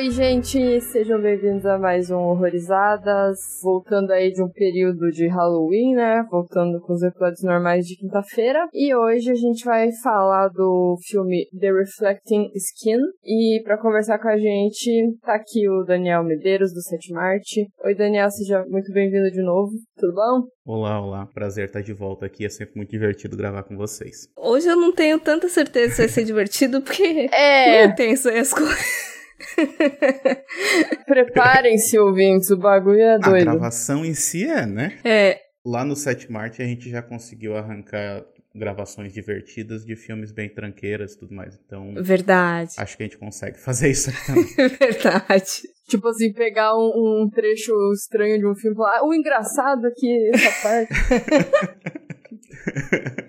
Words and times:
Oi, 0.00 0.10
gente, 0.12 0.80
sejam 0.80 1.20
bem-vindos 1.20 1.66
a 1.66 1.76
mais 1.76 2.10
um 2.10 2.16
Horrorizadas. 2.16 3.36
Voltando 3.62 4.10
aí 4.12 4.32
de 4.32 4.42
um 4.42 4.48
período 4.48 5.10
de 5.10 5.26
Halloween, 5.28 5.94
né? 5.94 6.24
Voltando 6.30 6.80
com 6.80 6.94
os 6.94 7.02
episódios 7.02 7.42
normais 7.42 7.84
de 7.84 7.96
quinta-feira. 7.98 8.66
E 8.72 8.94
hoje 8.94 9.30
a 9.30 9.34
gente 9.34 9.62
vai 9.62 9.90
falar 10.02 10.48
do 10.48 10.96
filme 11.06 11.44
The 11.60 11.70
Reflecting 11.70 12.50
Skin. 12.54 12.96
E 13.22 13.60
para 13.62 13.76
conversar 13.76 14.18
com 14.18 14.28
a 14.28 14.38
gente, 14.38 15.18
tá 15.20 15.34
aqui 15.34 15.68
o 15.68 15.84
Daniel 15.84 16.24
Medeiros, 16.24 16.72
do 16.72 16.80
Sete 16.80 17.12
Marte. 17.12 17.66
Oi, 17.84 17.94
Daniel, 17.94 18.30
seja 18.30 18.64
muito 18.70 18.90
bem-vindo 18.94 19.30
de 19.30 19.42
novo. 19.42 19.70
Tudo 19.98 20.14
bom? 20.14 20.46
Olá, 20.64 20.98
olá. 20.98 21.26
Prazer 21.34 21.66
estar 21.66 21.82
de 21.82 21.92
volta 21.92 22.24
aqui. 22.24 22.46
É 22.46 22.48
sempre 22.48 22.72
muito 22.74 22.88
divertido 22.90 23.36
gravar 23.36 23.64
com 23.64 23.76
vocês. 23.76 24.28
Hoje 24.34 24.66
eu 24.66 24.76
não 24.76 24.94
tenho 24.94 25.20
tanta 25.20 25.46
certeza 25.50 25.92
se 25.92 25.98
vai 26.00 26.08
ser 26.08 26.24
divertido, 26.24 26.80
porque 26.80 27.28
É. 27.34 27.86
não 27.86 27.94
tenho 27.94 28.14
as 28.14 28.54
coisas. 28.54 29.10
Preparem-se, 31.06 31.98
ouvintes, 31.98 32.50
o 32.50 32.56
bagulho 32.56 33.00
é 33.00 33.14
A 33.14 33.18
doido. 33.18 33.44
gravação 33.44 34.04
em 34.04 34.14
si 34.14 34.46
é, 34.46 34.66
né? 34.66 34.98
É, 35.04 35.38
Lá 35.64 35.84
no 35.84 35.94
7 35.94 36.30
Marte 36.32 36.62
a 36.62 36.64
gente 36.64 36.88
já 36.88 37.02
conseguiu 37.02 37.54
arrancar 37.56 38.24
gravações 38.54 39.12
divertidas 39.12 39.84
de 39.84 39.94
filmes 39.94 40.32
bem 40.32 40.48
tranqueiras 40.48 41.12
e 41.12 41.18
tudo 41.18 41.34
mais. 41.34 41.58
Então, 41.64 41.94
verdade. 42.02 42.72
acho 42.78 42.96
que 42.96 43.02
a 43.02 43.06
gente 43.06 43.18
consegue 43.18 43.58
fazer 43.58 43.90
isso 43.90 44.10
aqui 44.10 44.26
também. 44.26 44.44
Verdade. 44.78 45.46
Tipo 45.88 46.08
assim, 46.08 46.32
pegar 46.32 46.74
um, 46.76 47.22
um 47.24 47.30
trecho 47.30 47.72
estranho 47.92 48.38
de 48.38 48.46
um 48.46 48.54
filme 48.54 48.74
e 48.74 48.76
falar, 48.76 48.98
ah, 48.98 49.06
o 49.06 49.12
engraçado 49.12 49.86
aqui, 49.86 50.30
essa 50.32 50.62
parte. 50.62 50.94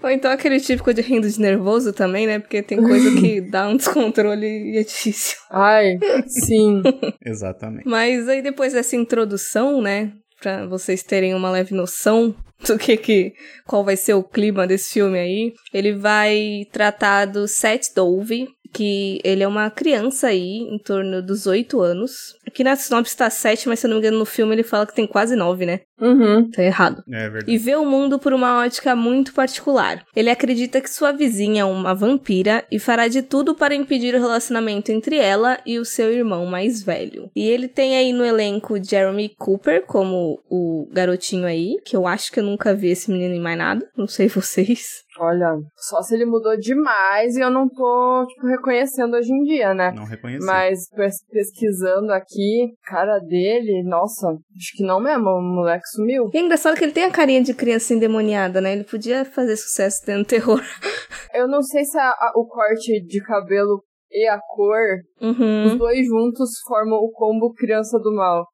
Ou 0.03 0.09
então 0.09 0.31
aquele 0.31 0.59
típico 0.59 0.93
de 0.93 1.01
rindo 1.01 1.29
de 1.29 1.39
nervoso 1.39 1.93
também, 1.93 2.27
né? 2.27 2.39
Porque 2.39 2.61
tem 2.61 2.81
coisa 2.81 3.11
que 3.19 3.41
dá 3.41 3.67
um 3.67 3.75
descontrole 3.77 4.45
e 4.45 4.77
é 4.77 4.83
difícil. 4.83 5.37
Ai, 5.49 5.97
sim. 6.27 6.81
Exatamente. 7.25 7.87
Mas 7.87 8.27
aí 8.27 8.41
depois 8.41 8.73
dessa 8.73 8.95
introdução, 8.95 9.81
né? 9.81 10.11
Pra 10.39 10.65
vocês 10.65 11.03
terem 11.03 11.35
uma 11.35 11.51
leve 11.51 11.75
noção 11.75 12.35
do 12.65 12.77
que 12.77 12.97
que... 12.97 13.33
Qual 13.65 13.83
vai 13.83 13.95
ser 13.95 14.15
o 14.15 14.23
clima 14.23 14.65
desse 14.65 14.93
filme 14.93 15.19
aí. 15.19 15.53
Ele 15.71 15.93
vai 15.93 16.65
tratar 16.71 17.25
do 17.25 17.47
Seth 17.47 17.93
Dove, 17.95 18.47
que 18.73 19.19
ele 19.23 19.43
é 19.43 19.47
uma 19.47 19.69
criança 19.69 20.27
aí, 20.27 20.59
em 20.59 20.77
torno 20.77 21.21
dos 21.21 21.45
oito 21.47 21.81
anos. 21.81 22.35
Aqui 22.45 22.63
na 22.63 22.75
sinopse 22.75 23.15
tá 23.15 23.29
sete, 23.29 23.67
mas 23.67 23.79
se 23.79 23.85
eu 23.85 23.89
não 23.89 23.97
me 23.97 24.01
engano 24.01 24.19
no 24.19 24.25
filme 24.25 24.55
ele 24.55 24.63
fala 24.63 24.85
que 24.85 24.95
tem 24.95 25.07
quase 25.07 25.35
nove, 25.35 25.65
né? 25.65 25.81
Uhum. 25.99 26.49
Tá 26.49 26.63
errado. 26.63 27.03
É 27.11 27.29
verdade. 27.29 27.51
e 27.51 27.57
vê 27.57 27.75
o 27.75 27.85
mundo 27.85 28.17
por 28.17 28.33
uma 28.33 28.59
ótica 28.59 28.95
muito 28.95 29.33
particular. 29.33 30.03
Ele 30.15 30.31
acredita 30.31 30.81
que 30.81 30.89
sua 30.89 31.11
vizinha 31.11 31.61
é 31.61 31.65
uma 31.65 31.93
vampira 31.93 32.65
e 32.71 32.79
fará 32.79 33.07
de 33.07 33.21
tudo 33.21 33.53
para 33.53 33.75
impedir 33.75 34.15
o 34.15 34.19
relacionamento 34.19 34.91
entre 34.91 35.17
ela 35.17 35.59
e 35.65 35.77
o 35.77 35.85
seu 35.85 36.11
irmão 36.11 36.45
mais 36.45 36.81
velho. 36.81 37.29
E 37.35 37.47
ele 37.47 37.67
tem 37.67 37.95
aí 37.95 38.11
no 38.11 38.25
elenco 38.25 38.83
Jeremy 38.83 39.29
Cooper 39.37 39.85
como 39.85 40.39
o 40.49 40.87
garotinho 40.91 41.45
aí, 41.45 41.77
que 41.85 41.95
eu 41.95 42.07
acho 42.07 42.31
que 42.31 42.39
eu 42.39 42.43
nunca 42.43 42.73
vi 42.73 42.89
esse 42.89 43.11
menino 43.11 43.35
em 43.35 43.39
mais 43.39 43.57
nada, 43.57 43.87
não 43.95 44.07
sei 44.07 44.27
vocês. 44.29 45.03
Olha, 45.23 45.55
só 45.77 46.01
se 46.01 46.15
ele 46.15 46.25
mudou 46.25 46.57
demais 46.57 47.35
e 47.35 47.41
eu 47.41 47.51
não 47.51 47.69
tô, 47.69 48.25
tipo, 48.27 48.47
reconhecendo 48.47 49.15
hoje 49.15 49.31
em 49.31 49.43
dia, 49.43 49.71
né? 49.71 49.91
Não 49.91 50.03
reconheci. 50.03 50.43
Mas 50.43 50.89
pes- 50.95 51.23
pesquisando 51.29 52.11
aqui, 52.11 52.69
cara 52.85 53.19
dele, 53.19 53.83
nossa, 53.87 54.29
acho 54.29 54.75
que 54.75 54.83
não 54.83 54.99
mesmo, 54.99 55.29
o 55.29 55.41
moleque 55.41 55.85
sumiu. 55.89 56.31
E 56.33 56.37
é 56.37 56.41
engraçado 56.41 56.75
que 56.75 56.83
ele 56.83 56.91
tem 56.91 57.03
a 57.03 57.11
carinha 57.11 57.43
de 57.43 57.53
criança 57.53 57.93
endemoniada, 57.93 58.59
né? 58.59 58.73
Ele 58.73 58.83
podia 58.83 59.23
fazer 59.23 59.55
sucesso 59.57 60.01
tendo 60.03 60.25
terror. 60.25 60.59
Eu 61.35 61.47
não 61.47 61.61
sei 61.61 61.85
se 61.85 61.99
a- 61.99 62.09
a- 62.09 62.31
o 62.35 62.47
corte 62.47 62.99
de 63.05 63.21
cabelo 63.23 63.83
e 64.11 64.27
a 64.27 64.39
cor, 64.39 64.79
os 65.21 65.37
Uhum. 65.39 65.77
dois 65.77 66.05
juntos 66.07 66.49
formam 66.67 66.97
o 66.97 67.11
combo 67.11 67.53
criança 67.53 67.99
do 67.99 68.11
mal. 68.15 68.45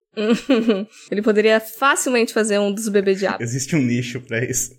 ele 1.12 1.22
poderia 1.22 1.60
facilmente 1.60 2.34
fazer 2.34 2.60
um 2.60 2.74
dos 2.74 2.90
bebês 2.90 3.20
diabo. 3.20 3.42
Existe 3.42 3.76
um 3.76 3.82
nicho 3.82 4.20
pra 4.22 4.44
isso. 4.44 4.72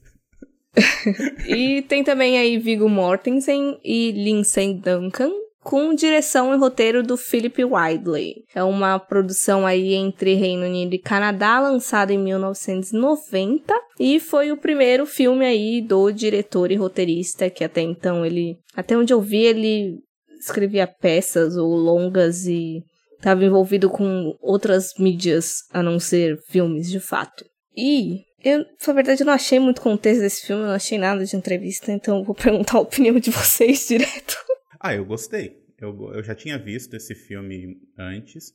E 1.46 1.82
tem 1.82 2.04
também 2.04 2.38
aí 2.38 2.58
Viggo 2.58 2.88
Mortensen 2.88 3.78
e 3.84 4.12
Lindsay 4.12 4.74
Duncan, 4.74 5.30
com 5.62 5.94
direção 5.94 6.54
e 6.54 6.56
roteiro 6.56 7.02
do 7.02 7.16
Philip 7.16 7.64
Widley. 7.64 8.44
É 8.54 8.62
uma 8.62 8.98
produção 8.98 9.66
aí 9.66 9.94
entre 9.94 10.34
Reino 10.34 10.64
Unido 10.64 10.94
e 10.94 10.98
Canadá, 10.98 11.60
lançada 11.60 12.12
em 12.12 12.18
1990, 12.18 13.74
e 13.98 14.20
foi 14.20 14.52
o 14.52 14.56
primeiro 14.56 15.04
filme 15.04 15.44
aí 15.44 15.82
do 15.82 16.10
diretor 16.10 16.70
e 16.70 16.76
roteirista, 16.76 17.50
que 17.50 17.64
até 17.64 17.80
então 17.80 18.24
ele, 18.24 18.56
até 18.74 18.96
onde 18.96 19.12
eu 19.12 19.20
vi, 19.20 19.42
ele 19.42 19.98
escrevia 20.40 20.86
peças 20.86 21.56
ou 21.56 21.74
longas 21.74 22.46
e 22.46 22.82
estava 23.16 23.44
envolvido 23.44 23.90
com 23.90 24.36
outras 24.40 24.94
mídias 24.98 25.64
a 25.72 25.82
não 25.82 25.98
ser 25.98 26.38
filmes 26.48 26.88
de 26.88 27.00
fato. 27.00 27.44
E 27.80 28.24
eu, 28.42 28.66
na 28.84 28.92
verdade, 28.92 29.22
eu 29.22 29.26
não 29.26 29.32
achei 29.32 29.60
muito 29.60 29.80
contexto 29.80 30.20
desse 30.20 30.44
filme, 30.44 30.64
eu 30.64 30.66
não 30.66 30.74
achei 30.74 30.98
nada 30.98 31.24
de 31.24 31.36
entrevista, 31.36 31.92
então 31.92 32.24
vou 32.24 32.34
perguntar 32.34 32.78
a 32.78 32.80
opinião 32.80 33.20
de 33.20 33.30
vocês 33.30 33.86
direto. 33.86 34.36
Ah, 34.80 34.96
eu 34.96 35.04
gostei. 35.04 35.62
Eu, 35.78 36.12
eu 36.12 36.24
já 36.24 36.34
tinha 36.34 36.58
visto 36.58 36.94
esse 36.94 37.14
filme 37.14 37.80
antes. 37.96 38.52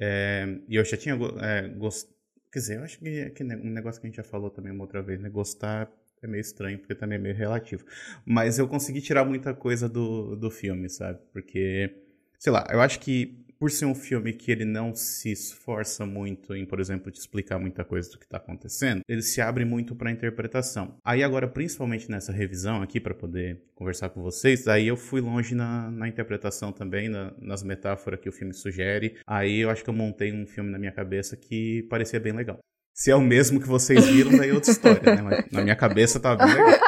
é, 0.00 0.46
e 0.68 0.76
eu 0.76 0.84
já 0.84 0.96
tinha 0.96 1.18
é, 1.40 1.66
gost... 1.70 2.08
Quer 2.52 2.58
dizer, 2.60 2.78
eu 2.78 2.84
acho 2.84 3.00
que, 3.00 3.30
que 3.30 3.42
um 3.42 3.70
negócio 3.70 4.00
que 4.00 4.06
a 4.06 4.10
gente 4.10 4.16
já 4.16 4.22
falou 4.22 4.48
também 4.48 4.70
uma 4.70 4.84
outra 4.84 5.02
vez, 5.02 5.20
né? 5.20 5.28
Gostar 5.28 5.90
é 6.22 6.28
meio 6.28 6.40
estranho, 6.40 6.78
porque 6.78 6.94
também 6.94 7.18
é 7.18 7.20
meio 7.20 7.34
relativo. 7.34 7.84
Mas 8.24 8.60
eu 8.60 8.68
consegui 8.68 9.00
tirar 9.00 9.24
muita 9.24 9.52
coisa 9.52 9.88
do, 9.88 10.36
do 10.36 10.52
filme, 10.52 10.88
sabe? 10.88 11.18
Porque, 11.32 11.92
sei 12.38 12.52
lá, 12.52 12.64
eu 12.70 12.80
acho 12.80 13.00
que 13.00 13.41
por 13.62 13.70
ser 13.70 13.84
um 13.84 13.94
filme 13.94 14.32
que 14.32 14.50
ele 14.50 14.64
não 14.64 14.92
se 14.92 15.30
esforça 15.30 16.04
muito 16.04 16.52
em, 16.52 16.66
por 16.66 16.80
exemplo, 16.80 17.12
te 17.12 17.20
explicar 17.20 17.60
muita 17.60 17.84
coisa 17.84 18.10
do 18.10 18.18
que 18.18 18.26
tá 18.26 18.36
acontecendo, 18.38 19.02
ele 19.08 19.22
se 19.22 19.40
abre 19.40 19.64
muito 19.64 19.94
pra 19.94 20.10
interpretação. 20.10 20.96
Aí 21.04 21.22
agora, 21.22 21.46
principalmente 21.46 22.10
nessa 22.10 22.32
revisão 22.32 22.82
aqui, 22.82 22.98
pra 22.98 23.14
poder 23.14 23.62
conversar 23.76 24.08
com 24.08 24.20
vocês, 24.20 24.66
aí 24.66 24.88
eu 24.88 24.96
fui 24.96 25.20
longe 25.20 25.54
na, 25.54 25.88
na 25.92 26.08
interpretação 26.08 26.72
também, 26.72 27.08
na- 27.08 27.32
nas 27.40 27.62
metáforas 27.62 28.18
que 28.18 28.28
o 28.28 28.32
filme 28.32 28.52
sugere. 28.52 29.14
Aí 29.24 29.60
eu 29.60 29.70
acho 29.70 29.84
que 29.84 29.90
eu 29.90 29.94
montei 29.94 30.32
um 30.32 30.44
filme 30.44 30.68
na 30.68 30.76
minha 30.78 30.90
cabeça 30.90 31.36
que 31.36 31.86
parecia 31.88 32.18
bem 32.18 32.32
legal. 32.32 32.58
Se 32.92 33.12
é 33.12 33.14
o 33.14 33.20
mesmo 33.20 33.60
que 33.60 33.68
vocês 33.68 34.04
viram, 34.08 34.36
daí 34.36 34.50
é 34.50 34.54
outra 34.54 34.72
história, 34.72 35.14
né? 35.14 35.22
Mas 35.22 35.44
na 35.52 35.62
minha 35.62 35.76
cabeça 35.76 36.18
tava 36.18 36.44
bem 36.44 36.52
legal. 36.52 36.80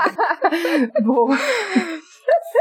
Boa. 1.04 1.38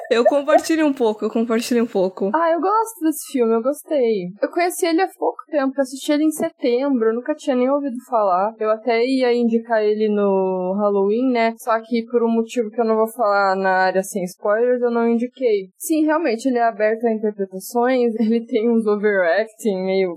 Eu 0.10 0.24
compartilho 0.26 0.86
um 0.86 0.94
pouco, 0.94 1.26
eu 1.26 1.30
compartilho 1.30 1.84
um 1.84 1.88
pouco. 1.88 2.30
Ah, 2.34 2.52
eu 2.52 2.60
gosto 2.60 3.00
desse 3.02 3.32
filme, 3.32 3.54
eu 3.54 3.62
gostei. 3.62 4.28
Eu 4.42 4.50
conheci 4.50 4.86
ele 4.86 5.02
há 5.02 5.08
pouco 5.18 5.44
tempo, 5.48 5.74
eu 5.76 5.82
assisti 5.82 6.12
ele 6.12 6.24
em 6.24 6.32
setembro, 6.32 7.10
eu 7.10 7.16
nunca 7.16 7.34
tinha 7.36 7.56
nem 7.56 7.70
ouvido 7.70 7.96
falar. 8.10 8.54
Eu 8.60 8.70
até 8.70 9.04
ia 9.06 9.34
indicar 9.34 9.82
ele 9.82 10.10
no 10.10 10.76
Halloween, 10.80 11.32
né? 11.32 11.54
Só 11.58 11.80
que 11.82 12.06
por 12.06 12.24
um 12.24 12.32
motivo 12.32 12.70
que 12.70 12.80
eu 12.80 12.86
não 12.86 12.96
vou 12.96 13.08
falar 13.08 13.56
na 13.56 13.72
área 13.72 14.04
sem 14.04 14.24
spoilers, 14.24 14.82
eu 14.82 14.92
não 14.92 15.10
indiquei. 15.10 15.70
Sim, 15.78 16.06
realmente, 16.06 16.48
ele 16.48 16.58
é 16.58 16.64
aberto 16.64 17.06
a 17.06 17.12
interpretações, 17.12 18.14
ele 18.20 18.46
tem 18.46 18.70
uns 18.70 18.86
overacting 18.86 19.84
meio. 19.84 20.16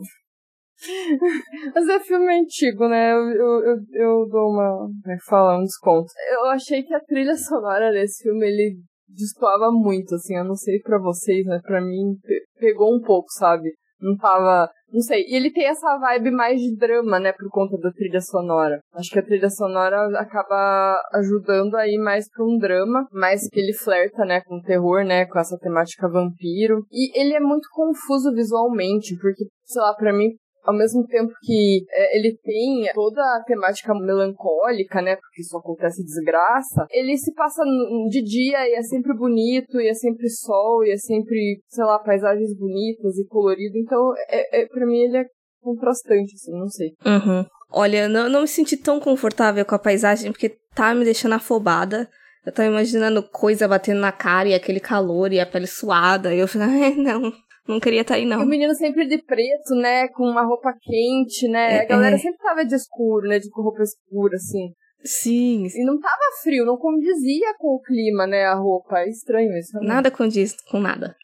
Mas 1.75 1.89
é 1.89 2.01
filme 2.01 2.39
antigo, 2.39 2.87
né? 2.89 3.13
Eu, 3.13 3.31
eu, 3.31 3.65
eu, 3.65 3.77
eu 3.93 4.29
dou 4.29 4.51
uma. 4.51 4.89
Como 5.03 5.15
é 5.15 5.17
que 5.17 5.25
fala? 5.25 5.59
Um 5.59 5.65
desconto. 5.65 6.09
Eu 6.33 6.45
achei 6.47 6.83
que 6.83 6.95
a 6.95 7.01
trilha 7.01 7.35
sonora 7.35 7.91
desse 7.93 8.25
filme, 8.25 8.47
ele 8.47 8.77
destoava 9.09 9.71
muito, 9.71 10.15
assim, 10.15 10.37
eu 10.37 10.45
não 10.45 10.55
sei 10.57 10.79
pra 10.81 10.99
vocês, 10.99 11.45
mas 11.47 11.63
pra 11.63 11.81
mim 11.81 12.17
pe- 12.23 12.45
pegou 12.59 12.95
um 12.95 13.01
pouco, 13.01 13.29
sabe? 13.33 13.73
Não 14.01 14.17
tava. 14.17 14.71
Não 14.93 15.01
sei. 15.01 15.25
E 15.27 15.35
ele 15.35 15.51
tem 15.51 15.67
essa 15.67 15.99
vibe 15.99 16.31
mais 16.31 16.61
de 16.61 16.77
drama, 16.77 17.19
né, 17.19 17.33
por 17.33 17.49
conta 17.51 17.77
da 17.79 17.91
trilha 17.91 18.21
sonora. 18.21 18.79
Acho 18.95 19.11
que 19.11 19.19
a 19.19 19.25
trilha 19.25 19.49
sonora 19.51 20.07
acaba 20.19 21.01
ajudando 21.15 21.75
aí 21.77 21.97
mais 21.99 22.29
pra 22.31 22.45
um 22.45 22.59
drama, 22.59 23.07
mais 23.11 23.49
que 23.49 23.59
ele 23.59 23.73
flerta, 23.73 24.25
né, 24.25 24.41
com 24.47 24.61
terror, 24.61 25.03
né, 25.05 25.25
com 25.27 25.39
essa 25.39 25.57
temática 25.59 26.09
vampiro. 26.09 26.85
E 26.93 27.19
ele 27.19 27.35
é 27.35 27.41
muito 27.41 27.69
confuso 27.73 28.33
visualmente, 28.35 29.17
porque, 29.21 29.47
sei 29.65 29.81
lá, 29.83 29.95
pra 29.95 30.13
mim 30.13 30.29
ao 30.67 30.75
mesmo 30.75 31.07
tempo 31.07 31.33
que 31.43 31.85
é, 31.91 32.19
ele 32.19 32.37
tem 32.43 32.93
toda 32.93 33.21
a 33.21 33.43
temática 33.47 33.95
melancólica, 33.95 35.01
né? 35.01 35.17
Porque 35.17 35.43
só 35.45 35.59
acontece 35.59 36.05
desgraça, 36.05 36.87
ele 36.91 37.17
se 37.17 37.33
passa 37.35 37.63
de 38.11 38.23
dia 38.23 38.69
e 38.69 38.75
é 38.75 38.83
sempre 38.83 39.15
bonito, 39.15 39.81
e 39.81 39.89
é 39.89 39.95
sempre 39.95 40.29
sol, 40.29 40.85
e 40.85 40.91
é 40.91 40.97
sempre, 40.97 41.61
sei 41.69 41.85
lá, 41.85 41.99
paisagens 41.99 42.57
bonitas 42.59 43.17
e 43.19 43.27
colorido. 43.27 43.79
Então, 43.79 44.13
é, 44.29 44.63
é, 44.63 44.67
pra 44.67 44.87
mim, 44.87 44.99
ele 44.99 45.19
é 45.19 45.25
contrastante, 45.61 46.35
assim, 46.35 46.53
não 46.53 46.69
sei. 46.69 46.91
Uhum. 47.05 47.45
Olha, 47.71 48.09
não, 48.09 48.29
não 48.29 48.41
me 48.43 48.49
senti 48.49 48.77
tão 48.77 49.01
confortável 49.01 49.65
com 49.65 49.75
a 49.75 49.79
paisagem 49.79 50.31
porque 50.31 50.57
tá 50.75 50.95
me 50.95 51.05
deixando 51.05 51.35
afobada. 51.35 52.09
Eu 52.45 52.53
tava 52.53 52.69
imaginando 52.69 53.25
coisa 53.25 53.67
batendo 53.67 54.01
na 54.01 54.13
cara 54.13 54.49
e 54.49 54.55
aquele 54.55 54.79
calor 54.79 55.33
e 55.33 55.41
a 55.41 55.47
pele 55.47 55.67
suada. 55.67 56.33
E 56.33 56.39
eu 56.39 56.47
falei, 56.47 56.95
não, 56.95 57.33
não 57.69 57.81
queria 57.81 58.03
estar 58.03 58.15
tá 58.15 58.21
aí, 58.21 58.27
não. 58.27 58.41
E 58.41 58.45
o 58.45 58.49
menino 58.49 58.75
sempre 58.75 59.07
de 59.07 59.19
preto, 59.19 59.75
né? 59.75 60.09
Com 60.09 60.25
uma 60.25 60.45
roupa 60.45 60.73
quente, 60.81 61.49
né? 61.49 61.77
É, 61.77 61.81
a 61.83 61.85
galera 61.85 62.17
é. 62.17 62.19
sempre 62.19 62.39
tava 62.39 62.65
de 62.65 62.75
escuro, 62.75 63.29
né? 63.29 63.39
De 63.39 63.49
roupa 63.53 63.83
escura, 63.83 64.37
assim. 64.37 64.73
Sim. 65.05 65.67
E 65.67 65.85
não 65.85 66.01
tava 66.01 66.15
frio, 66.43 66.65
não 66.65 66.77
condizia 66.77 67.55
com 67.59 67.75
o 67.75 67.81
clima, 67.81 68.27
né? 68.27 68.45
A 68.45 68.55
roupa. 68.55 68.99
É 69.01 69.09
estranho 69.09 69.57
isso. 69.57 69.77
Né? 69.79 69.87
Nada 69.87 70.11
condiz 70.11 70.57
com 70.71 70.81
nada. 70.81 71.17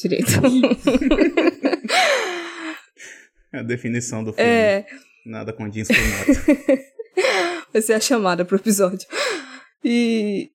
Direito. 0.00 0.30
a 3.52 3.62
definição 3.62 4.22
do 4.22 4.32
filme. 4.32 4.50
É. 4.50 4.86
Nada 5.26 5.52
condiz 5.52 5.88
com 5.88 5.94
nada. 5.94 6.26
Vai 7.72 7.82
ser 7.82 7.94
a 7.94 8.00
chamada 8.00 8.44
pro 8.44 8.56
episódio. 8.56 9.06
E 9.84 10.50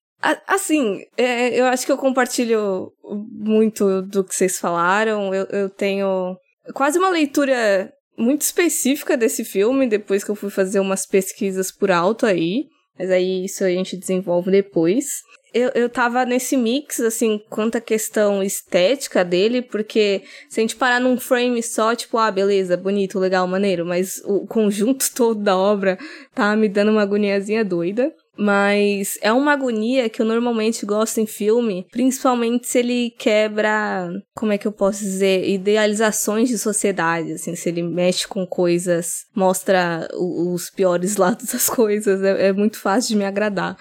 Assim, 0.48 1.04
é, 1.18 1.60
eu 1.60 1.66
acho 1.66 1.86
que 1.86 1.92
eu 1.92 1.98
compartilho 1.98 2.92
muito 3.04 4.02
do 4.02 4.24
que 4.24 4.36
vocês 4.36 4.58
falaram. 4.58 5.34
Eu, 5.34 5.46
eu 5.46 5.70
tenho 5.70 6.36
quase 6.74 6.98
uma 6.98 7.10
leitura 7.10 7.92
muito 8.18 8.42
específica 8.42 9.16
desse 9.16 9.44
filme, 9.44 9.88
depois 9.88 10.24
que 10.24 10.32
eu 10.32 10.36
fui 10.36 10.50
fazer 10.50 10.80
umas 10.80 11.06
pesquisas 11.06 11.72
por 11.72 11.92
alto 11.92 12.26
aí. 12.26 12.66
Mas 12.98 13.12
aí 13.12 13.46
isso 13.46 13.64
a 13.64 13.70
gente 13.70 13.98
desenvolve 13.98 14.50
depois. 14.50 15.06
Eu, 15.54 15.72
eu 15.74 15.90
tava 15.90 16.26
nesse 16.26 16.58
mix, 16.58 17.00
assim, 17.00 17.40
quanto 17.50 17.78
à 17.78 17.82
questão 17.82 18.44
estética 18.44 19.24
dele, 19.24 19.62
porque 19.62 20.22
se 20.50 20.60
a 20.60 20.62
gente 20.62 20.76
parar 20.76 21.00
num 21.00 21.18
frame 21.18 21.64
só, 21.64 21.96
tipo, 21.96 22.18
ah, 22.18 22.30
beleza, 22.30 22.76
bonito, 22.76 23.20
legal, 23.20 23.48
maneiro, 23.48 23.86
mas 23.86 24.22
o 24.26 24.46
conjunto 24.46 25.06
todo 25.16 25.42
da 25.42 25.56
obra 25.56 25.98
tá 26.34 26.56
me 26.56 26.68
dando 26.68 26.92
uma 26.92 27.04
agoniazinha 27.04 27.64
doida. 27.64 28.14
Mas 28.38 29.18
é 29.22 29.32
uma 29.32 29.54
agonia 29.54 30.10
que 30.10 30.22
eu 30.22 30.26
normalmente 30.26 30.86
gosto 30.86 31.20
em 31.20 31.26
filme, 31.26 31.88
principalmente 31.92 32.68
se 32.68 32.80
ele 32.80 33.12
quebra, 33.18 34.10
como 34.36 34.52
é 34.52 34.58
que 34.58 34.68
eu 34.68 34.72
posso 34.72 35.00
dizer, 35.00 35.48
idealizações 35.48 36.50
de 36.50 36.58
sociedade, 36.58 37.34
assim, 37.34 37.56
se 37.56 37.70
ele 37.70 37.82
mexe 37.82 38.28
com 38.28 38.46
coisas, 38.46 39.26
mostra 39.34 40.08
os 40.14 40.70
piores 40.70 41.16
lados 41.18 41.46
das 41.46 41.70
coisas, 41.70 42.22
é, 42.24 42.48
é 42.48 42.54
muito 42.54 42.80
fácil 42.80 43.10
de 43.10 43.16
me 43.16 43.26
agradar. 43.26 43.78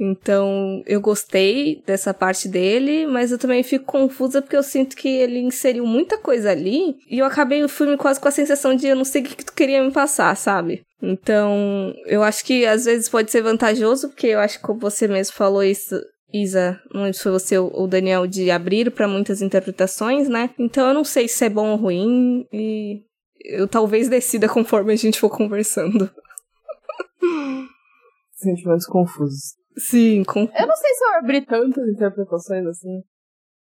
Então, 0.00 0.82
eu 0.86 1.00
gostei 1.00 1.82
dessa 1.86 2.12
parte 2.12 2.48
dele, 2.48 3.06
mas 3.06 3.30
eu 3.30 3.38
também 3.38 3.62
fico 3.62 3.84
confusa 3.84 4.40
porque 4.40 4.56
eu 4.56 4.62
sinto 4.62 4.96
que 4.96 5.08
ele 5.08 5.38
inseriu 5.38 5.86
muita 5.86 6.18
coisa 6.18 6.50
ali 6.50 6.96
e 7.08 7.18
eu 7.18 7.26
acabei 7.26 7.62
o 7.62 7.68
filme 7.68 7.96
quase 7.96 8.18
com 8.18 8.26
a 8.26 8.32
sensação 8.32 8.74
de 8.74 8.86
eu 8.86 8.96
não 8.96 9.04
sei 9.04 9.22
o 9.22 9.24
que 9.24 9.44
tu 9.44 9.52
queria 9.52 9.82
me 9.82 9.92
passar, 9.92 10.36
sabe? 10.36 10.82
Então, 11.02 11.92
eu 12.06 12.22
acho 12.22 12.44
que 12.44 12.64
às 12.64 12.84
vezes 12.84 13.08
pode 13.08 13.30
ser 13.32 13.42
vantajoso, 13.42 14.08
porque 14.08 14.28
eu 14.28 14.38
acho 14.38 14.58
que 14.58 14.64
como 14.64 14.78
você 14.78 15.08
mesmo 15.08 15.34
falou 15.34 15.64
isso, 15.64 16.00
Isa, 16.32 16.80
não 16.94 17.02
lembro 17.02 17.16
se 17.16 17.22
foi 17.24 17.32
você 17.32 17.58
ou 17.58 17.82
o 17.82 17.88
Daniel, 17.88 18.26
de 18.26 18.50
abrir 18.52 18.90
para 18.92 19.08
muitas 19.08 19.42
interpretações, 19.42 20.28
né? 20.28 20.50
Então 20.56 20.86
eu 20.86 20.94
não 20.94 21.02
sei 21.02 21.26
se 21.26 21.44
é 21.44 21.48
bom 21.48 21.70
ou 21.70 21.76
ruim 21.76 22.46
e 22.52 23.02
eu 23.44 23.66
talvez 23.66 24.08
decida 24.08 24.48
conforme 24.48 24.92
a 24.92 24.96
gente 24.96 25.18
for 25.18 25.28
conversando. 25.28 26.08
Sentimentos 28.34 28.86
confusos. 28.86 29.56
Sim, 29.76 30.22
com... 30.24 30.40
Eu 30.40 30.66
não 30.66 30.76
sei 30.76 30.94
se 30.94 31.04
eu 31.04 31.14
abri 31.18 31.44
tantas 31.44 31.88
interpretações 31.88 32.66
assim. 32.66 33.02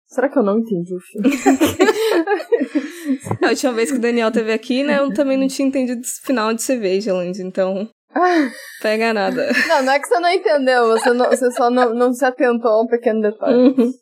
Será 0.09 0.29
que 0.29 0.39
eu 0.39 0.43
não 0.43 0.59
entendi 0.59 0.95
o 0.95 1.01
filme? 1.01 1.29
a 3.45 3.51
última 3.51 3.73
vez 3.75 3.91
que 3.91 3.99
o 3.99 4.01
Daniel 4.01 4.31
teve 4.31 4.53
aqui, 4.53 4.83
né, 4.83 5.01
eu 5.01 5.13
também 5.13 5.37
não 5.37 5.47
tinha 5.47 5.69
entendido 5.69 6.01
o 6.01 6.27
final 6.27 6.55
de 6.55 6.63
cerveja, 6.63 7.13
Land, 7.13 7.43
então. 7.43 7.87
Pega 8.81 9.13
nada. 9.13 9.53
Não, 9.69 9.83
não 9.83 9.93
é 9.93 9.99
que 9.99 10.09
você 10.09 10.19
não 10.19 10.31
entendeu, 10.31 10.89
você, 10.89 11.13
não, 11.13 11.29
você 11.29 11.51
só 11.51 11.71
não, 11.71 11.95
não 11.95 12.15
se 12.15 12.25
atentou 12.25 12.71
a 12.71 12.83
um 12.83 12.87
pequeno 12.87 13.21
detalhe. 13.21 13.55
Uhum. 13.55 13.93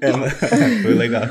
É, 0.00 0.12
foi 0.82 0.94
legal. 0.94 1.22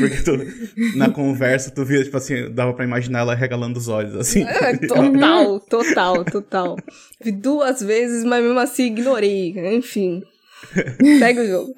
Porque 0.00 0.22
tu, 0.22 0.96
na 0.96 1.10
conversa, 1.10 1.70
tu 1.70 1.84
via, 1.84 2.02
tipo 2.02 2.16
assim, 2.16 2.50
dava 2.52 2.72
pra 2.72 2.84
imaginar 2.84 3.20
ela 3.20 3.34
regalando 3.34 3.78
os 3.78 3.88
olhos, 3.88 4.14
assim. 4.16 4.44
É, 4.44 4.76
total, 4.76 5.60
total, 5.60 6.24
total. 6.24 6.76
Vi 7.22 7.32
duas 7.32 7.80
vezes, 7.80 8.24
mas 8.24 8.42
mesmo 8.42 8.58
assim 8.58 8.86
ignorei. 8.86 9.54
Enfim. 9.76 10.22
Segue 11.18 11.40
o 11.40 11.46
jogo. 11.46 11.74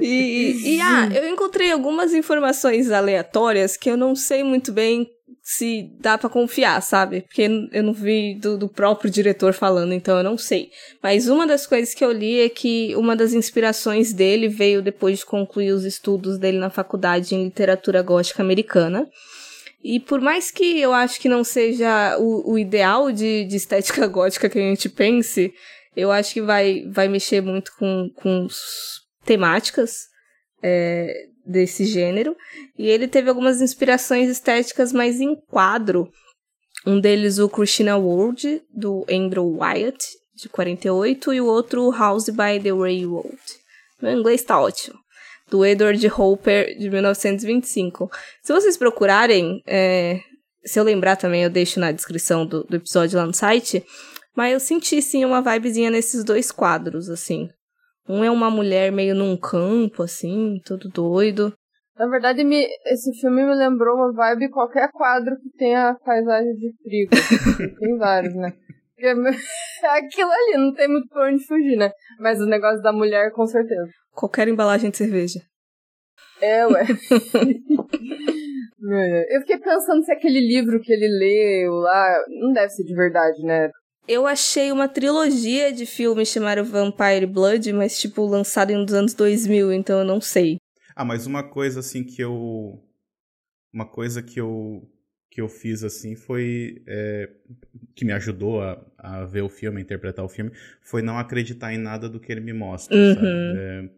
E, 0.00 0.74
e 0.74 0.80
ah, 0.80 1.08
eu 1.14 1.28
encontrei 1.28 1.70
algumas 1.70 2.12
informações 2.12 2.90
aleatórias 2.90 3.76
que 3.76 3.90
eu 3.90 3.96
não 3.96 4.14
sei 4.14 4.42
muito 4.42 4.72
bem 4.72 5.08
se 5.42 5.90
dá 6.00 6.16
para 6.16 6.30
confiar, 6.30 6.80
sabe? 6.80 7.20
Porque 7.20 7.68
eu 7.70 7.82
não 7.82 7.92
vi 7.92 8.34
do, 8.34 8.56
do, 8.56 8.66
próprio 8.66 9.10
diretor 9.10 9.52
falando, 9.52 9.92
então 9.92 10.16
eu 10.16 10.24
não 10.24 10.38
sei. 10.38 10.70
Mas 11.02 11.28
uma 11.28 11.46
das 11.46 11.66
coisas 11.66 11.92
que 11.92 12.02
eu 12.02 12.10
li 12.10 12.40
é 12.40 12.48
que 12.48 12.96
uma 12.96 13.14
das 13.14 13.34
inspirações 13.34 14.14
dele 14.14 14.48
veio 14.48 14.80
depois 14.80 15.18
de 15.18 15.26
concluir 15.26 15.72
os 15.72 15.84
estudos 15.84 16.38
dele 16.38 16.56
na 16.56 16.70
faculdade 16.70 17.34
em 17.34 17.44
literatura 17.44 18.00
gótica 18.00 18.42
americana. 18.42 19.06
E 19.82 20.00
por 20.00 20.18
mais 20.18 20.50
que 20.50 20.80
eu 20.80 20.94
acho 20.94 21.20
que 21.20 21.28
não 21.28 21.44
seja 21.44 22.16
o, 22.18 22.52
o 22.52 22.58
ideal 22.58 23.12
de, 23.12 23.44
de 23.44 23.56
estética 23.56 24.06
gótica 24.08 24.48
que 24.48 24.58
a 24.58 24.62
gente 24.62 24.88
pense, 24.88 25.52
eu 25.96 26.10
acho 26.10 26.34
que 26.34 26.42
vai, 26.42 26.84
vai 26.88 27.08
mexer 27.08 27.40
muito 27.40 27.72
com, 27.78 28.10
com 28.14 28.46
temáticas 29.24 30.08
é, 30.62 31.26
desse 31.44 31.84
gênero. 31.84 32.36
E 32.78 32.88
ele 32.88 33.06
teve 33.06 33.28
algumas 33.28 33.60
inspirações 33.60 34.28
estéticas 34.28 34.92
mais 34.92 35.20
em 35.20 35.36
quadro. 35.48 36.10
Um 36.86 37.00
deles, 37.00 37.38
o 37.38 37.48
Christina 37.48 37.96
World, 37.96 38.62
do 38.70 39.06
Andrew 39.10 39.58
Wyatt, 39.58 40.04
de 40.34 40.48
48, 40.48 41.32
e 41.32 41.40
o 41.40 41.46
outro, 41.46 41.90
House 41.90 42.28
by 42.28 42.60
the 42.62 42.70
Railroad. 42.70 43.38
Meu 44.02 44.12
inglês 44.12 44.42
tá 44.42 44.60
ótimo. 44.60 44.98
Do 45.50 45.64
Edward 45.64 46.06
Hopper, 46.08 46.76
de 46.76 46.90
1925. 46.90 48.10
Se 48.42 48.52
vocês 48.52 48.76
procurarem, 48.76 49.62
é, 49.66 50.20
se 50.64 50.78
eu 50.78 50.84
lembrar 50.84 51.16
também, 51.16 51.44
eu 51.44 51.50
deixo 51.50 51.78
na 51.78 51.92
descrição 51.92 52.44
do, 52.44 52.64
do 52.64 52.76
episódio 52.76 53.18
lá 53.18 53.26
no 53.26 53.34
site. 53.34 53.84
Mas 54.36 54.52
eu 54.52 54.60
senti, 54.60 55.00
sim, 55.00 55.24
uma 55.24 55.40
vibezinha 55.40 55.90
nesses 55.90 56.24
dois 56.24 56.50
quadros, 56.50 57.08
assim. 57.08 57.48
Um 58.08 58.24
é 58.24 58.30
uma 58.30 58.50
mulher 58.50 58.92
meio 58.92 59.14
num 59.14 59.36
campo, 59.36 60.02
assim, 60.02 60.60
todo 60.64 60.88
doido. 60.88 61.52
Na 61.96 62.08
verdade, 62.08 62.42
me, 62.42 62.66
esse 62.86 63.12
filme 63.20 63.44
me 63.44 63.54
lembrou 63.54 63.94
uma 63.94 64.12
vibe 64.12 64.50
qualquer 64.50 64.90
quadro 64.90 65.36
que 65.36 65.48
tenha 65.56 65.94
paisagem 66.04 66.52
de 66.54 66.74
trigo. 66.82 67.10
tem 67.78 67.96
vários, 67.96 68.34
né? 68.34 68.52
É 68.98 69.12
aquilo 69.98 70.30
ali, 70.30 70.56
não 70.56 70.74
tem 70.74 70.88
muito 70.88 71.08
pra 71.08 71.28
onde 71.28 71.44
fugir, 71.46 71.76
né? 71.76 71.90
Mas 72.18 72.40
o 72.40 72.46
negócio 72.46 72.82
da 72.82 72.92
mulher, 72.92 73.30
com 73.32 73.46
certeza. 73.46 73.88
Qualquer 74.12 74.48
embalagem 74.48 74.90
de 74.90 74.96
cerveja. 74.96 75.40
É, 76.40 76.66
ué. 76.66 76.84
Eu 79.30 79.40
fiquei 79.40 79.58
pensando 79.58 80.04
se 80.04 80.12
aquele 80.12 80.40
livro 80.40 80.78
que 80.80 80.92
ele 80.92 81.08
leu 81.08 81.72
lá 81.72 82.22
não 82.28 82.52
deve 82.52 82.68
ser 82.68 82.84
de 82.84 82.94
verdade, 82.94 83.42
né? 83.42 83.70
Eu 84.06 84.26
achei 84.26 84.70
uma 84.70 84.86
trilogia 84.86 85.72
de 85.72 85.86
filmes 85.86 86.28
chamada 86.28 86.62
Vampire 86.62 87.26
Blood, 87.26 87.72
mas, 87.72 87.98
tipo, 87.98 88.26
lançado 88.26 88.70
em 88.70 88.84
dos 88.84 88.94
anos 88.94 89.14
2000, 89.14 89.72
então 89.72 89.98
eu 89.98 90.04
não 90.04 90.20
sei. 90.20 90.58
Ah, 90.94 91.04
mas 91.04 91.26
uma 91.26 91.42
coisa, 91.42 91.80
assim, 91.80 92.04
que 92.04 92.22
eu... 92.22 92.82
Uma 93.72 93.86
coisa 93.86 94.22
que 94.22 94.40
eu, 94.40 94.88
que 95.30 95.40
eu 95.40 95.48
fiz, 95.48 95.82
assim, 95.82 96.14
foi... 96.14 96.82
É, 96.86 97.30
que 97.96 98.04
me 98.04 98.12
ajudou 98.12 98.60
a, 98.60 98.78
a 98.98 99.24
ver 99.24 99.42
o 99.42 99.48
filme, 99.48 99.78
a 99.78 99.82
interpretar 99.82 100.24
o 100.24 100.28
filme, 100.28 100.52
foi 100.82 101.00
não 101.00 101.18
acreditar 101.18 101.72
em 101.72 101.78
nada 101.78 102.08
do 102.08 102.20
que 102.20 102.30
ele 102.30 102.42
me 102.42 102.52
mostra, 102.52 102.94
uhum. 102.94 103.14
sabe? 103.14 103.26
É, 103.26 103.88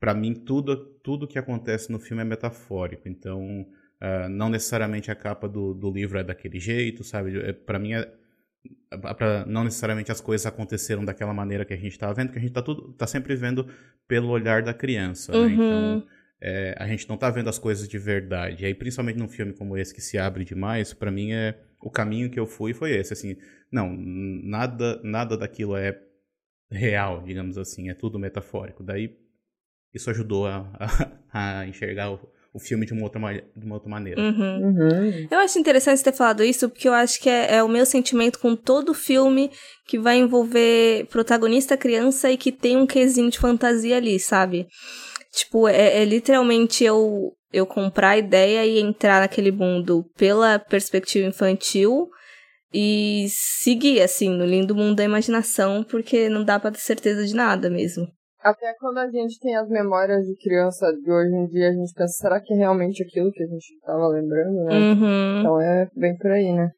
pra 0.00 0.12
mim, 0.12 0.34
tudo, 0.34 0.76
tudo 0.76 1.28
que 1.28 1.38
acontece 1.38 1.90
no 1.92 2.00
filme 2.00 2.22
é 2.22 2.24
metafórico, 2.24 3.08
então... 3.08 3.66
Uh, 3.98 4.28
não 4.28 4.50
necessariamente 4.50 5.10
a 5.10 5.14
capa 5.14 5.48
do, 5.48 5.72
do 5.72 5.90
livro 5.90 6.18
é 6.18 6.22
daquele 6.22 6.60
jeito, 6.60 7.02
sabe? 7.02 7.38
É, 7.40 7.54
para 7.54 7.78
mim 7.78 7.94
é 7.94 8.06
para 9.16 9.44
não 9.46 9.64
necessariamente 9.64 10.12
as 10.12 10.20
coisas 10.20 10.46
aconteceram 10.46 11.04
daquela 11.04 11.34
maneira 11.34 11.64
que 11.64 11.74
a 11.74 11.76
gente 11.76 11.92
está 11.92 12.12
vendo, 12.12 12.32
que 12.32 12.38
a 12.38 12.40
gente 12.40 12.50
está 12.50 12.62
tudo 12.62 12.92
tá 12.94 13.06
sempre 13.06 13.34
vendo 13.34 13.68
pelo 14.06 14.28
olhar 14.28 14.62
da 14.62 14.74
criança, 14.74 15.32
né? 15.32 15.38
uhum. 15.38 15.46
né? 15.48 15.54
Então 15.54 16.06
é, 16.40 16.74
a 16.78 16.86
gente 16.86 17.08
não 17.08 17.14
está 17.14 17.30
vendo 17.30 17.48
as 17.48 17.58
coisas 17.58 17.88
de 17.88 17.98
verdade. 17.98 18.62
E 18.62 18.66
aí 18.66 18.74
principalmente 18.74 19.18
num 19.18 19.28
filme 19.28 19.52
como 19.52 19.76
esse 19.76 19.94
que 19.94 20.00
se 20.00 20.18
abre 20.18 20.44
demais, 20.44 20.92
para 20.92 21.10
mim 21.10 21.32
é 21.32 21.58
o 21.80 21.90
caminho 21.90 22.30
que 22.30 22.38
eu 22.38 22.46
fui 22.46 22.72
foi 22.72 22.92
esse, 22.92 23.12
assim, 23.12 23.36
não, 23.70 23.94
nada 23.96 25.00
nada 25.02 25.36
daquilo 25.36 25.76
é 25.76 25.98
real, 26.70 27.22
digamos 27.22 27.56
assim, 27.58 27.88
é 27.90 27.94
tudo 27.94 28.18
metafórico. 28.18 28.82
Daí 28.82 29.16
isso 29.94 30.10
ajudou 30.10 30.46
a, 30.46 30.70
a, 31.32 31.60
a 31.60 31.68
enxergar 31.68 32.10
o, 32.10 32.35
o 32.56 32.58
filme 32.58 32.86
de 32.86 32.94
uma 32.94 33.02
outra, 33.02 33.20
de 33.54 33.66
uma 33.66 33.74
outra 33.74 33.90
maneira. 33.90 34.18
Uhum. 34.18 34.62
Uhum. 34.62 35.28
Eu 35.30 35.38
acho 35.40 35.58
interessante 35.58 36.02
ter 36.02 36.12
falado 36.12 36.42
isso, 36.42 36.70
porque 36.70 36.88
eu 36.88 36.94
acho 36.94 37.20
que 37.20 37.28
é, 37.28 37.56
é, 37.56 37.62
o 37.62 37.68
meu 37.68 37.84
sentimento 37.84 38.38
com 38.38 38.56
todo 38.56 38.94
filme 38.94 39.50
que 39.86 39.98
vai 39.98 40.16
envolver 40.16 41.06
protagonista 41.10 41.76
criança 41.76 42.30
e 42.30 42.38
que 42.38 42.50
tem 42.50 42.78
um 42.78 42.86
quesinho 42.86 43.30
de 43.30 43.38
fantasia 43.38 43.98
ali, 43.98 44.18
sabe? 44.18 44.66
Tipo, 45.30 45.68
é, 45.68 46.02
é 46.02 46.04
literalmente 46.06 46.82
eu, 46.82 47.34
eu 47.52 47.66
comprar 47.66 48.10
a 48.10 48.18
ideia 48.18 48.64
e 48.64 48.80
entrar 48.80 49.20
naquele 49.20 49.52
mundo 49.52 50.10
pela 50.16 50.58
perspectiva 50.58 51.28
infantil 51.28 52.08
e 52.72 53.26
seguir, 53.28 54.00
assim, 54.00 54.30
no 54.30 54.46
lindo 54.46 54.74
mundo 54.74 54.96
da 54.96 55.04
imaginação, 55.04 55.84
porque 55.84 56.30
não 56.30 56.42
dá 56.42 56.58
pra 56.58 56.70
ter 56.70 56.80
certeza 56.80 57.26
de 57.26 57.34
nada 57.34 57.68
mesmo. 57.68 58.08
Até 58.42 58.74
quando 58.78 58.98
a 58.98 59.10
gente 59.10 59.38
tem 59.40 59.56
as 59.56 59.68
memórias 59.68 60.24
de 60.26 60.36
criança 60.36 60.92
de 60.92 61.10
hoje 61.10 61.34
em 61.34 61.46
dia, 61.46 61.70
a 61.70 61.72
gente 61.72 61.92
pensa, 61.94 62.12
será 62.18 62.40
que 62.40 62.52
é 62.54 62.56
realmente 62.56 63.02
aquilo 63.02 63.32
que 63.32 63.42
a 63.42 63.46
gente 63.46 63.78
tava 63.84 64.06
lembrando, 64.08 64.64
né? 64.64 64.74
Uhum. 64.74 65.40
Então 65.40 65.60
é 65.60 65.88
bem 65.96 66.16
por 66.16 66.30
aí, 66.30 66.52
né? 66.52 66.70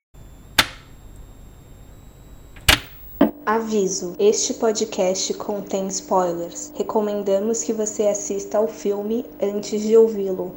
Aviso: 3.45 4.15
este 4.19 4.55
podcast 4.55 5.33
contém 5.35 5.87
spoilers. 5.89 6.71
Recomendamos 6.77 7.63
que 7.63 7.73
você 7.73 8.03
assista 8.07 8.59
ao 8.59 8.69
filme 8.69 9.25
antes 9.41 9.83
de 9.83 9.97
ouvi-lo. 9.97 10.55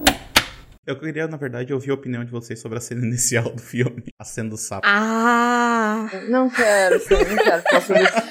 Eu 0.86 1.00
queria, 1.00 1.27
na 1.27 1.38
verdade, 1.38 1.74
ouvir 1.74 1.91
a 1.91 1.93
opinião 1.93 2.25
de 2.25 2.31
vocês 2.31 2.60
sobre 2.60 2.77
a 2.77 2.81
cena 2.81 3.05
inicial 3.08 3.50
do 3.50 3.62
filme, 3.62 4.03
a 4.20 4.25
cena 4.25 4.50
do 4.50 4.58
sapo. 4.58 4.86
Ah! 4.86 6.10
Não 6.27 6.50
quero, 6.50 6.96
não 6.96 7.43
quero 7.43 7.62
falar 7.63 7.81
sobre 7.81 8.03
isso. 8.03 8.30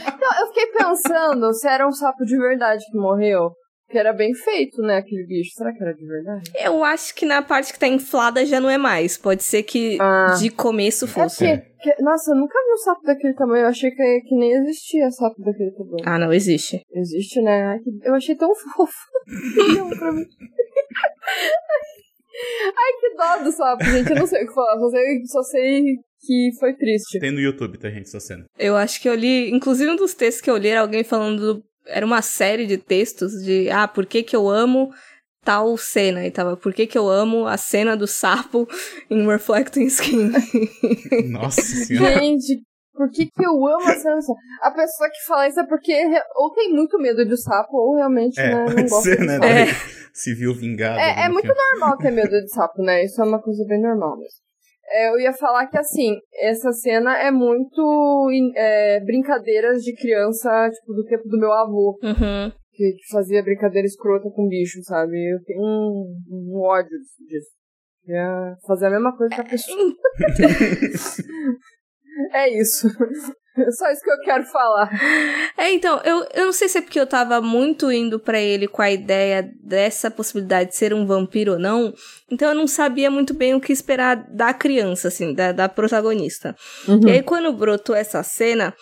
Fiquei 0.60 0.72
pensando 0.84 1.52
se 1.54 1.68
era 1.68 1.86
um 1.86 1.92
sapo 1.92 2.24
de 2.24 2.36
verdade 2.38 2.84
que 2.90 2.98
morreu. 2.98 3.50
Que 3.88 3.98
era 3.98 4.12
bem 4.12 4.32
feito, 4.32 4.80
né, 4.82 4.98
aquele 4.98 5.26
bicho. 5.26 5.50
Será 5.56 5.72
que 5.72 5.82
era 5.82 5.92
de 5.92 6.06
verdade? 6.06 6.48
Eu 6.62 6.84
acho 6.84 7.12
que 7.12 7.26
na 7.26 7.42
parte 7.42 7.72
que 7.72 7.78
tá 7.78 7.88
inflada 7.88 8.46
já 8.46 8.60
não 8.60 8.70
é 8.70 8.78
mais. 8.78 9.18
Pode 9.18 9.42
ser 9.42 9.64
que 9.64 9.98
Ah. 10.00 10.36
de 10.38 10.48
começo 10.48 11.06
É 11.06 11.08
fosse. 11.08 11.38
porque, 11.44 11.58
que- 11.96 12.00
nossa, 12.02 12.30
eu 12.30 12.36
nunca 12.36 12.54
vi 12.66 12.72
um 12.72 12.76
sapo 12.76 13.02
daquele 13.02 13.34
tamanho. 13.34 13.62
Eu 13.64 13.68
achei 13.68 13.90
que, 13.90 14.20
que 14.28 14.36
nem 14.36 14.52
existia 14.52 15.10
sapo 15.10 15.42
daquele 15.42 15.72
tamanho. 15.72 16.04
Ah, 16.06 16.18
não 16.20 16.32
existe. 16.32 16.80
Existe, 16.94 17.42
né? 17.42 17.64
Ai, 17.64 17.78
que- 17.80 18.08
eu 18.08 18.14
achei 18.14 18.36
tão 18.36 18.54
fofo. 18.54 18.94
Não, 19.76 19.90
pra 19.90 20.12
mim. 20.12 20.24
Ai, 22.76 22.92
que 23.00 23.16
dó 23.16 23.44
do 23.44 23.50
sapo, 23.52 23.84
gente. 23.84 24.10
Eu 24.10 24.16
não 24.18 24.26
sei 24.26 24.44
o 24.44 24.46
que 24.46 24.54
falar. 24.54 24.78
Só 24.78 24.88
sei, 24.90 25.26
só 25.26 25.42
sei 25.42 25.82
que 26.20 26.50
foi 26.58 26.74
triste. 26.74 27.18
Tem 27.18 27.30
no 27.30 27.40
YouTube, 27.40 27.78
tá, 27.78 27.88
gente, 27.90 28.06
essa 28.06 28.20
cena. 28.20 28.44
Eu 28.58 28.76
acho 28.76 29.00
que 29.00 29.08
eu 29.08 29.14
li, 29.14 29.50
inclusive 29.50 29.90
um 29.90 29.96
dos 29.96 30.14
textos 30.14 30.42
que 30.42 30.50
eu 30.50 30.56
li 30.56 30.68
era 30.68 30.80
alguém 30.80 31.02
falando, 31.04 31.54
do- 31.54 31.64
era 31.86 32.04
uma 32.04 32.22
série 32.22 32.66
de 32.66 32.76
textos 32.76 33.32
de, 33.42 33.70
ah, 33.70 33.88
por 33.88 34.04
que 34.06 34.22
que 34.22 34.36
eu 34.36 34.48
amo 34.48 34.90
tal 35.42 35.74
cena, 35.78 36.26
e 36.26 36.30
tava, 36.30 36.54
por 36.56 36.74
que 36.74 36.86
que 36.86 36.98
eu 36.98 37.08
amo 37.08 37.46
a 37.46 37.56
cena 37.56 37.96
do 37.96 38.06
sapo 38.06 38.68
em 39.10 39.26
Reflecting 39.26 39.84
Skin. 39.86 40.30
Nossa 41.30 41.62
senhora. 41.62 42.18
Gente, 42.20 42.62
por 42.92 43.10
que, 43.10 43.24
que 43.26 43.42
eu 43.46 43.52
amo 43.66 43.88
a 43.88 43.96
cena 43.96 44.16
do 44.16 44.22
sapo? 44.22 44.38
A 44.60 44.70
pessoa 44.72 45.08
que 45.08 45.24
fala 45.26 45.48
isso 45.48 45.58
é 45.58 45.66
porque 45.66 45.94
ou 46.36 46.52
tem 46.52 46.70
muito 46.70 46.98
medo 46.98 47.24
de 47.24 47.40
sapo, 47.40 47.74
ou 47.76 47.96
realmente 47.96 48.38
É, 48.38 48.54
né, 48.54 48.64
não 48.66 48.82
gosta 48.82 49.02
ser, 49.02 49.16
de 49.20 49.26
né? 49.26 49.62
É. 49.62 49.66
Se 50.12 50.34
viu 50.34 50.52
vingado. 50.54 50.98
É, 51.00 51.24
é 51.24 51.28
muito 51.30 51.48
normal 51.48 51.96
ter 51.96 52.10
medo 52.10 52.28
de 52.30 52.48
sapo, 52.52 52.82
né? 52.82 53.04
Isso 53.04 53.20
é 53.22 53.24
uma 53.24 53.40
coisa 53.40 53.64
bem 53.66 53.80
normal 53.80 54.18
mesmo. 54.18 54.40
É, 54.90 55.08
eu 55.10 55.20
ia 55.20 55.32
falar 55.32 55.66
que, 55.68 55.78
assim, 55.78 56.16
essa 56.40 56.72
cena 56.72 57.16
é 57.16 57.30
muito 57.30 58.28
é, 58.56 59.00
brincadeiras 59.00 59.82
de 59.82 59.94
criança, 59.94 60.68
tipo, 60.70 60.92
do 60.92 61.04
tempo 61.04 61.28
do 61.28 61.38
meu 61.38 61.52
avô, 61.52 61.96
Uhum. 62.02 62.50
que, 62.72 62.92
que 62.92 63.12
fazia 63.12 63.42
brincadeira 63.42 63.86
escrota 63.86 64.28
com 64.34 64.48
bicho, 64.48 64.82
sabe? 64.82 65.16
Eu 65.32 65.42
tenho 65.44 65.62
um, 65.62 66.14
um 66.30 66.60
ódio 66.62 66.98
disso. 67.28 67.50
Ia 68.08 68.56
fazer 68.66 68.86
a 68.86 68.90
mesma 68.90 69.16
coisa 69.16 69.34
que 69.34 69.40
a 69.40 69.44
pessoa. 69.44 69.94
é 72.32 72.60
isso. 72.60 72.88
É 73.56 73.70
só 73.72 73.90
isso 73.90 74.02
que 74.02 74.10
eu 74.10 74.20
quero 74.20 74.44
falar. 74.44 74.90
É, 75.58 75.70
então, 75.72 76.00
eu, 76.04 76.26
eu 76.34 76.46
não 76.46 76.52
sei 76.52 76.68
se 76.68 76.78
é 76.78 76.82
porque 76.82 77.00
eu 77.00 77.06
tava 77.06 77.40
muito 77.40 77.90
indo 77.90 78.18
pra 78.18 78.40
ele 78.40 78.68
com 78.68 78.82
a 78.82 78.90
ideia 78.90 79.50
dessa 79.62 80.10
possibilidade 80.10 80.70
de 80.70 80.76
ser 80.76 80.94
um 80.94 81.06
vampiro 81.06 81.52
ou 81.52 81.58
não, 81.58 81.92
então 82.30 82.48
eu 82.48 82.54
não 82.54 82.66
sabia 82.66 83.10
muito 83.10 83.34
bem 83.34 83.54
o 83.54 83.60
que 83.60 83.72
esperar 83.72 84.16
da 84.30 84.54
criança, 84.54 85.08
assim, 85.08 85.34
da, 85.34 85.52
da 85.52 85.68
protagonista. 85.68 86.54
E 87.06 87.10
aí, 87.10 87.22
quando 87.22 87.52
brotou 87.52 87.94
essa 87.94 88.22
cena, 88.22 88.74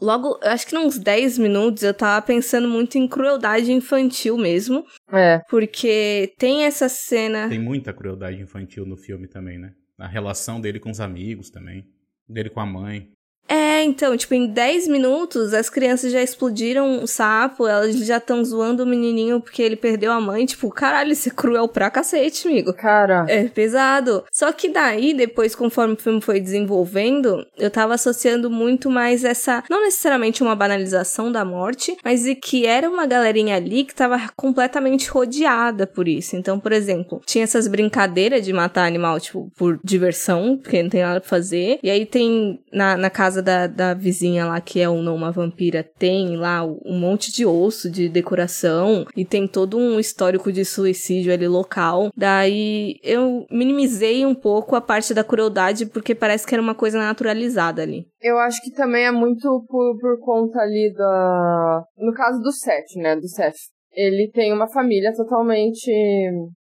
logo, 0.00 0.38
acho 0.42 0.66
que 0.66 0.76
uns 0.78 0.98
10 0.98 1.38
minutos 1.38 1.82
eu 1.82 1.92
tava 1.92 2.24
pensando 2.24 2.68
muito 2.68 2.96
em 2.96 3.06
crueldade 3.08 3.72
infantil 3.72 4.36
mesmo, 4.38 4.84
É. 5.12 5.40
porque 5.48 6.32
tem 6.38 6.64
essa 6.64 6.88
cena. 6.88 7.48
Tem 7.48 7.58
muita 7.58 7.92
crueldade 7.92 8.40
infantil 8.40 8.86
no 8.86 8.96
filme 8.96 9.28
também, 9.28 9.58
né? 9.58 9.72
A 9.98 10.06
relação 10.08 10.60
dele 10.60 10.80
com 10.80 10.90
os 10.90 11.00
amigos 11.00 11.50
também. 11.50 11.84
Dele 12.28 12.48
com 12.48 12.60
a 12.60 12.66
mãe. 12.66 13.10
É, 13.50 13.82
então, 13.82 14.16
tipo, 14.16 14.32
em 14.32 14.46
10 14.46 14.86
minutos 14.86 15.52
as 15.52 15.68
crianças 15.68 16.12
já 16.12 16.22
explodiram 16.22 17.02
o 17.02 17.06
sapo, 17.06 17.66
elas 17.66 17.96
já 18.06 18.18
estão 18.18 18.44
zoando 18.44 18.84
o 18.84 18.86
menininho 18.86 19.40
porque 19.40 19.60
ele 19.60 19.74
perdeu 19.74 20.12
a 20.12 20.20
mãe. 20.20 20.46
Tipo, 20.46 20.70
caralho, 20.70 21.10
isso 21.10 21.28
é 21.28 21.32
cruel 21.32 21.66
pra 21.66 21.90
cacete, 21.90 22.46
amigo. 22.46 22.72
Cara. 22.72 23.26
É 23.28 23.48
pesado. 23.48 24.24
Só 24.30 24.52
que 24.52 24.68
daí, 24.68 25.12
depois, 25.12 25.56
conforme 25.56 25.94
o 25.94 25.96
filme 25.96 26.20
foi 26.20 26.38
desenvolvendo, 26.38 27.44
eu 27.58 27.70
tava 27.70 27.94
associando 27.94 28.48
muito 28.48 28.88
mais 28.88 29.24
essa. 29.24 29.64
Não 29.68 29.82
necessariamente 29.82 30.44
uma 30.44 30.54
banalização 30.54 31.32
da 31.32 31.44
morte, 31.44 31.96
mas 32.04 32.22
de 32.22 32.36
que 32.36 32.66
era 32.66 32.88
uma 32.88 33.04
galerinha 33.04 33.56
ali 33.56 33.82
que 33.82 33.94
tava 33.94 34.30
completamente 34.36 35.08
rodeada 35.10 35.88
por 35.88 36.06
isso. 36.06 36.36
Então, 36.36 36.60
por 36.60 36.70
exemplo, 36.70 37.20
tinha 37.26 37.42
essas 37.42 37.66
brincadeiras 37.66 38.44
de 38.44 38.52
matar 38.52 38.86
animal, 38.86 39.18
tipo, 39.18 39.50
por 39.56 39.80
diversão, 39.82 40.56
porque 40.56 40.80
não 40.80 40.90
tem 40.90 41.02
nada 41.02 41.20
pra 41.20 41.28
fazer. 41.28 41.80
E 41.82 41.90
aí 41.90 42.06
tem 42.06 42.60
na, 42.72 42.96
na 42.96 43.10
casa 43.10 43.39
da, 43.40 43.66
da 43.66 43.94
vizinha 43.94 44.46
lá, 44.46 44.60
que 44.60 44.80
é 44.80 44.86
não 44.86 45.14
uma 45.14 45.30
vampira, 45.30 45.82
tem 45.98 46.36
lá 46.36 46.64
um 46.64 46.98
monte 46.98 47.32
de 47.32 47.46
osso 47.46 47.90
de 47.90 48.08
decoração 48.08 49.06
e 49.16 49.24
tem 49.24 49.46
todo 49.46 49.78
um 49.78 49.98
histórico 49.98 50.52
de 50.52 50.64
suicídio 50.64 51.32
ali 51.32 51.48
local. 51.48 52.10
Daí 52.16 52.96
eu 53.02 53.46
minimizei 53.50 54.24
um 54.26 54.34
pouco 54.34 54.76
a 54.76 54.80
parte 54.80 55.14
da 55.14 55.24
crueldade 55.24 55.86
porque 55.86 56.14
parece 56.14 56.46
que 56.46 56.54
era 56.54 56.62
uma 56.62 56.74
coisa 56.74 56.98
naturalizada 56.98 57.82
ali. 57.82 58.06
Eu 58.20 58.38
acho 58.38 58.60
que 58.62 58.70
também 58.70 59.06
é 59.06 59.10
muito 59.10 59.64
por, 59.68 59.98
por 59.98 60.20
conta 60.20 60.60
ali 60.60 60.92
da. 60.94 61.82
No 61.96 62.12
caso 62.12 62.40
do 62.40 62.52
Seth, 62.52 62.96
né? 62.96 63.16
Do 63.16 63.28
Seth. 63.28 63.56
Ele 63.92 64.30
tem 64.32 64.52
uma 64.52 64.68
família 64.68 65.12
totalmente 65.14 65.90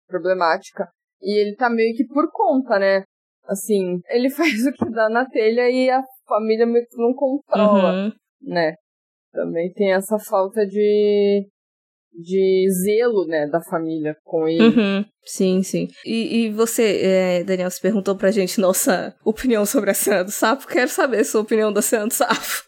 problemática. 0.08 0.88
E 1.22 1.40
ele 1.40 1.56
tá 1.56 1.70
meio 1.70 1.96
que 1.96 2.08
por 2.08 2.32
conta, 2.32 2.80
né? 2.80 3.04
Assim, 3.46 4.00
ele 4.10 4.30
faz 4.32 4.66
o 4.66 4.72
que 4.72 4.90
dá 4.92 5.10
na 5.10 5.26
telha 5.26 5.70
e 5.70 5.90
a 5.90 6.02
família 6.30 6.66
meio 6.66 6.86
que 6.88 6.96
não 6.98 7.14
controla, 7.14 8.06
Uhum. 8.06 8.12
né? 8.42 8.76
Também 9.34 9.74
tem 9.74 9.92
essa 9.94 10.18
falta 10.20 10.66
de. 10.66 11.48
de 12.14 12.68
zelo, 12.84 13.26
né? 13.28 13.48
Da 13.48 13.62
família 13.62 14.16
com 14.24 14.48
ele. 14.48 14.64
Uhum. 14.64 15.06
Sim, 15.24 15.62
sim. 15.62 15.88
E, 16.06 16.46
e 16.46 16.52
você, 16.52 17.02
é, 17.04 17.44
Daniel, 17.44 17.70
se 17.70 17.80
perguntou 17.82 18.16
pra 18.16 18.32
gente 18.32 18.60
nossa 18.60 19.16
opinião 19.24 19.66
sobre 19.66 19.92
a 19.92 19.94
cena 19.94 20.24
do 20.24 20.32
sapo. 20.32 20.66
Quero 20.68 20.90
saber 20.90 21.20
a 21.20 21.24
sua 21.26 21.42
opinião 21.42 21.72
da 21.72 21.82
cena 21.82 22.08
do 22.08 22.14
sapo. 22.14 22.64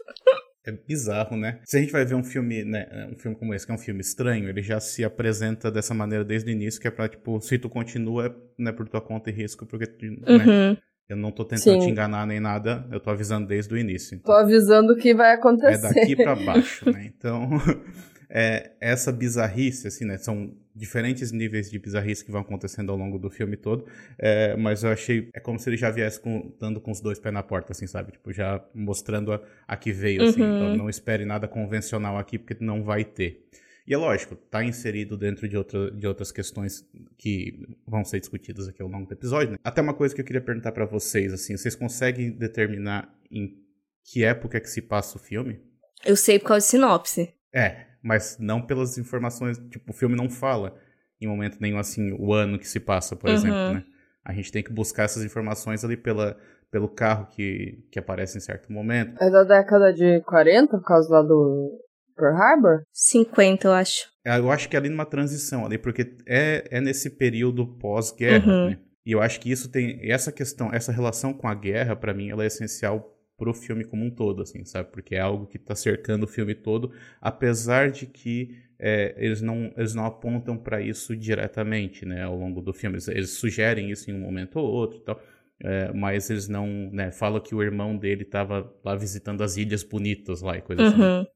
É 0.64 0.72
bizarro, 0.72 1.36
né? 1.36 1.60
Se 1.66 1.76
a 1.78 1.82
gente 1.82 1.92
vai 1.92 2.06
ver 2.06 2.14
um 2.14 2.24
filme, 2.24 2.64
né, 2.64 2.86
um 3.12 3.18
filme 3.18 3.36
como 3.36 3.52
esse, 3.52 3.66
que 3.66 3.72
é 3.72 3.76
um 3.76 3.80
filme 3.80 4.00
estranho, 4.02 4.48
ele 4.48 4.62
já 4.62 4.80
se 4.80 5.04
apresenta 5.04 5.72
dessa 5.72 5.92
maneira 5.96 6.24
desde 6.24 6.52
o 6.52 6.54
início, 6.54 6.80
que 6.80 6.88
é 6.88 6.92
pra, 6.92 7.10
tipo, 7.10 7.42
se 7.42 7.58
tu 7.58 7.68
continua, 7.68 8.36
né, 8.60 8.72
por 8.72 8.88
tua 8.88 9.02
conta 9.02 9.32
e 9.32 9.34
risco, 9.34 9.66
porque, 9.66 9.88
tu, 9.88 10.06
né, 10.06 10.46
Uhum. 10.46 10.78
Eu 11.12 11.18
não 11.18 11.30
tô 11.30 11.44
tentando 11.44 11.82
Sim. 11.82 11.88
te 11.88 11.92
enganar 11.92 12.26
nem 12.26 12.40
nada, 12.40 12.88
eu 12.90 13.00
tô 13.00 13.10
avisando 13.10 13.46
desde 13.46 13.74
o 13.74 13.78
início. 13.78 14.18
Tô 14.20 14.32
avisando 14.32 14.94
o 14.94 14.96
que 14.96 15.14
vai 15.14 15.32
É 15.32 15.34
acontecer. 15.34 15.82
daqui 15.82 16.16
pra 16.16 16.36
baixo, 16.46 16.90
né? 16.90 17.06
Então, 17.06 17.50
é, 18.30 18.72
essa 18.80 19.12
bizarrice, 19.12 19.88
assim, 19.88 20.06
né? 20.06 20.18
São 20.18 20.54
diferentes 20.74 21.34
níveis 21.34 21.70
de 21.70 21.78
bizarrice 21.78 22.24
que 22.24 22.32
vão 22.32 22.40
acontecendo 22.40 22.94
ao 22.94 22.98
longo 22.98 23.20
do 23.20 23.30
filme 23.30 23.58
todo, 23.58 23.86
é, 24.18 24.56
mas 24.56 24.84
eu 24.86 24.90
achei, 24.92 25.28
é 25.34 25.40
como 25.42 25.60
se 25.60 25.70
ele 25.70 25.76
já 25.76 25.92
viesse 25.92 26.18
com, 26.22 26.50
dando 26.58 26.80
com 26.80 26.92
os 26.92 27.02
dois 27.02 27.20
pés 27.20 27.34
na 27.34 27.44
porta, 27.44 27.74
assim, 27.74 27.86
sabe? 27.88 28.14
Tipo, 28.14 28.32
já 28.32 28.64
mostrando 28.74 29.34
a, 29.34 29.42
a 29.68 29.76
que 29.76 29.92
veio, 29.92 30.24
assim. 30.24 30.42
Uhum. 30.42 30.56
Então, 30.56 30.78
não 30.78 30.90
espere 30.90 31.26
nada 31.26 31.46
convencional 31.46 32.18
aqui, 32.18 32.40
porque 32.40 32.64
não 32.64 32.84
vai 32.84 33.04
ter. 33.04 33.46
E 33.88 33.94
é 33.94 33.98
lógico, 33.98 34.36
tá 34.36 34.64
inserido 34.64 35.18
dentro 35.18 35.48
de, 35.50 35.58
outra, 35.58 35.90
de 35.92 36.06
outras 36.08 36.32
questões 36.32 36.86
que 37.18 37.60
vão 37.88 38.04
ser 38.06 38.20
discutidas 38.20 38.68
aqui 38.68 38.82
ao 38.82 38.88
longo 38.88 39.08
do 39.08 39.14
episódio, 39.14 39.52
né? 39.54 39.58
Até 39.64 39.82
uma 39.82 39.94
coisa 39.94 40.14
que 40.14 40.22
eu 40.22 40.26
queria 40.26 40.42
perguntar 40.42 40.72
pra 40.72 40.86
vocês, 40.86 41.34
assim, 41.34 41.58
vocês 41.58 41.76
conseguem 41.76 42.32
determinar 42.32 43.14
em 43.32 43.58
que 44.04 44.24
época 44.24 44.60
que 44.60 44.70
se 44.70 44.82
passa 44.82 45.18
o 45.18 45.20
filme? 45.20 45.60
Eu 46.06 46.16
sei 46.16 46.38
por 46.40 46.48
causa 46.50 46.66
de 46.66 46.70
sinopse. 46.72 47.34
É, 47.54 47.86
mas 48.04 48.38
não 48.40 48.62
pelas 48.66 48.98
informações. 48.98 49.58
Tipo, 49.70 49.92
o 49.92 49.96
filme 49.96 50.16
não 50.16 50.30
fala 50.30 50.76
em 51.20 51.28
momento 51.28 51.58
nenhum 51.60 51.78
assim 51.78 52.12
o 52.14 52.34
ano 52.34 52.58
que 52.58 52.68
se 52.68 52.80
passa, 52.80 53.16
por 53.16 53.30
Uhum. 53.30 53.36
exemplo, 53.36 53.74
né? 53.74 53.84
A 54.24 54.34
gente 54.34 54.52
tem 54.52 54.64
que 54.64 54.72
buscar 54.72 55.04
essas 55.04 55.24
informações 55.24 55.84
ali 55.84 55.98
pela, 55.98 56.38
pelo 56.72 56.88
carro 56.88 57.28
que, 57.28 57.84
que 57.92 57.98
aparece 58.00 58.38
em 58.38 58.42
certo 58.42 58.72
momento. 58.72 59.22
É 59.22 59.30
da 59.30 59.44
década 59.44 59.92
de 59.94 60.22
40, 60.22 60.78
por 60.78 60.86
causa 60.86 61.12
lá 61.12 61.22
do 61.24 61.80
Pearl 62.22 62.38
Harbor? 62.38 62.84
50, 62.94 63.68
eu 63.68 63.72
acho. 63.74 64.06
É, 64.26 64.38
Eu 64.38 64.52
acho 64.52 64.70
que 64.70 64.76
é 64.76 64.80
ali 64.80 64.90
numa 64.90 65.06
transição 65.06 65.66
ali, 65.66 65.78
porque 65.78 66.16
é, 66.28 66.64
é 66.70 66.80
nesse 66.80 67.10
período 67.10 67.66
pós-guerra, 67.66 68.52
Uhum. 68.52 68.70
né? 68.70 68.78
E 69.06 69.12
eu 69.12 69.20
acho 69.22 69.40
que 69.40 69.52
isso 69.52 69.70
tem. 69.72 70.00
Essa 70.10 70.32
questão, 70.32 70.72
essa 70.72 70.92
relação 70.92 71.34
com 71.34 71.48
a 71.48 71.56
guerra, 71.56 71.96
pra 71.96 72.14
mim, 72.14 72.30
ela 72.30 72.44
é 72.44 72.48
essencial 72.48 73.18
pro 73.36 73.52
filme 73.54 73.84
como 73.84 74.06
um 74.06 74.12
todo, 74.12 74.44
assim, 74.44 74.64
sabe? 74.64 74.92
Porque 74.92 75.16
é 75.16 75.20
algo 75.20 75.48
que 75.48 75.58
tá 75.58 75.74
cercando 75.74 76.26
o 76.26 76.28
filme 76.28 76.54
todo, 76.54 76.92
apesar 77.20 77.90
de 77.90 78.06
que 78.06 78.56
é, 78.78 79.16
eles, 79.18 79.42
não, 79.42 79.74
eles 79.76 79.96
não 79.96 80.06
apontam 80.06 80.56
pra 80.56 80.80
isso 80.82 81.16
diretamente, 81.18 82.06
né, 82.06 82.22
ao 82.24 82.36
longo 82.38 82.62
do 82.62 82.72
filme. 82.74 82.96
Eles, 82.98 83.08
eles 83.08 83.30
sugerem 83.32 83.90
isso 83.90 84.12
em 84.12 84.14
um 84.14 84.20
momento 84.20 84.58
ou 84.60 84.66
outro 84.72 85.00
e 85.00 85.02
tal. 85.04 85.20
é, 85.64 85.92
mas 85.94 86.30
eles 86.30 86.48
não, 86.48 86.68
né, 86.92 87.12
falam 87.12 87.40
que 87.42 87.54
o 87.56 87.62
irmão 87.64 87.98
dele 87.98 88.24
tava 88.26 88.72
lá 88.86 88.96
visitando 88.96 89.44
as 89.44 89.58
ilhas 89.58 89.84
bonitas 89.84 90.42
lá 90.44 90.58
e 90.58 90.62
coisa 90.62 90.84
assim. 90.84 91.28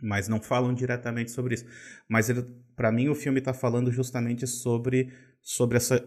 Mas 0.00 0.28
não 0.28 0.40
falam 0.40 0.72
diretamente 0.72 1.30
sobre 1.30 1.54
isso. 1.54 1.66
Mas 2.08 2.28
para 2.76 2.92
mim 2.92 3.08
o 3.08 3.14
filme 3.14 3.40
está 3.40 3.52
falando 3.52 3.90
justamente 3.90 4.46
sobre 4.46 5.12
sobre 5.40 5.76
essa 5.76 5.98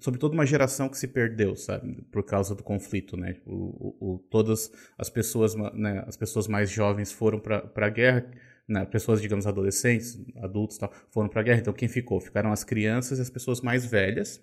sobre 0.00 0.20
toda 0.20 0.34
uma 0.34 0.46
geração 0.46 0.88
que 0.88 0.96
se 0.96 1.08
perdeu, 1.08 1.56
sabe, 1.56 2.02
por 2.12 2.24
causa 2.24 2.54
do 2.54 2.62
conflito, 2.62 3.16
né? 3.16 3.36
O, 3.44 3.96
o, 4.00 4.14
o 4.14 4.18
todas 4.30 4.70
as 4.96 5.10
pessoas, 5.10 5.54
né, 5.74 6.04
as 6.06 6.16
pessoas 6.16 6.46
mais 6.46 6.70
jovens 6.70 7.10
foram 7.10 7.40
para 7.40 7.72
a 7.74 7.90
guerra, 7.90 8.30
né? 8.68 8.84
pessoas, 8.84 9.20
digamos, 9.20 9.46
adolescentes, 9.46 10.18
adultos, 10.36 10.78
tal, 10.78 10.92
foram 11.10 11.28
para 11.28 11.40
a 11.40 11.44
guerra. 11.44 11.60
Então 11.60 11.72
quem 11.72 11.88
ficou? 11.88 12.20
Ficaram 12.20 12.52
as 12.52 12.64
crianças 12.64 13.18
e 13.18 13.22
as 13.22 13.30
pessoas 13.30 13.60
mais 13.60 13.84
velhas, 13.84 14.40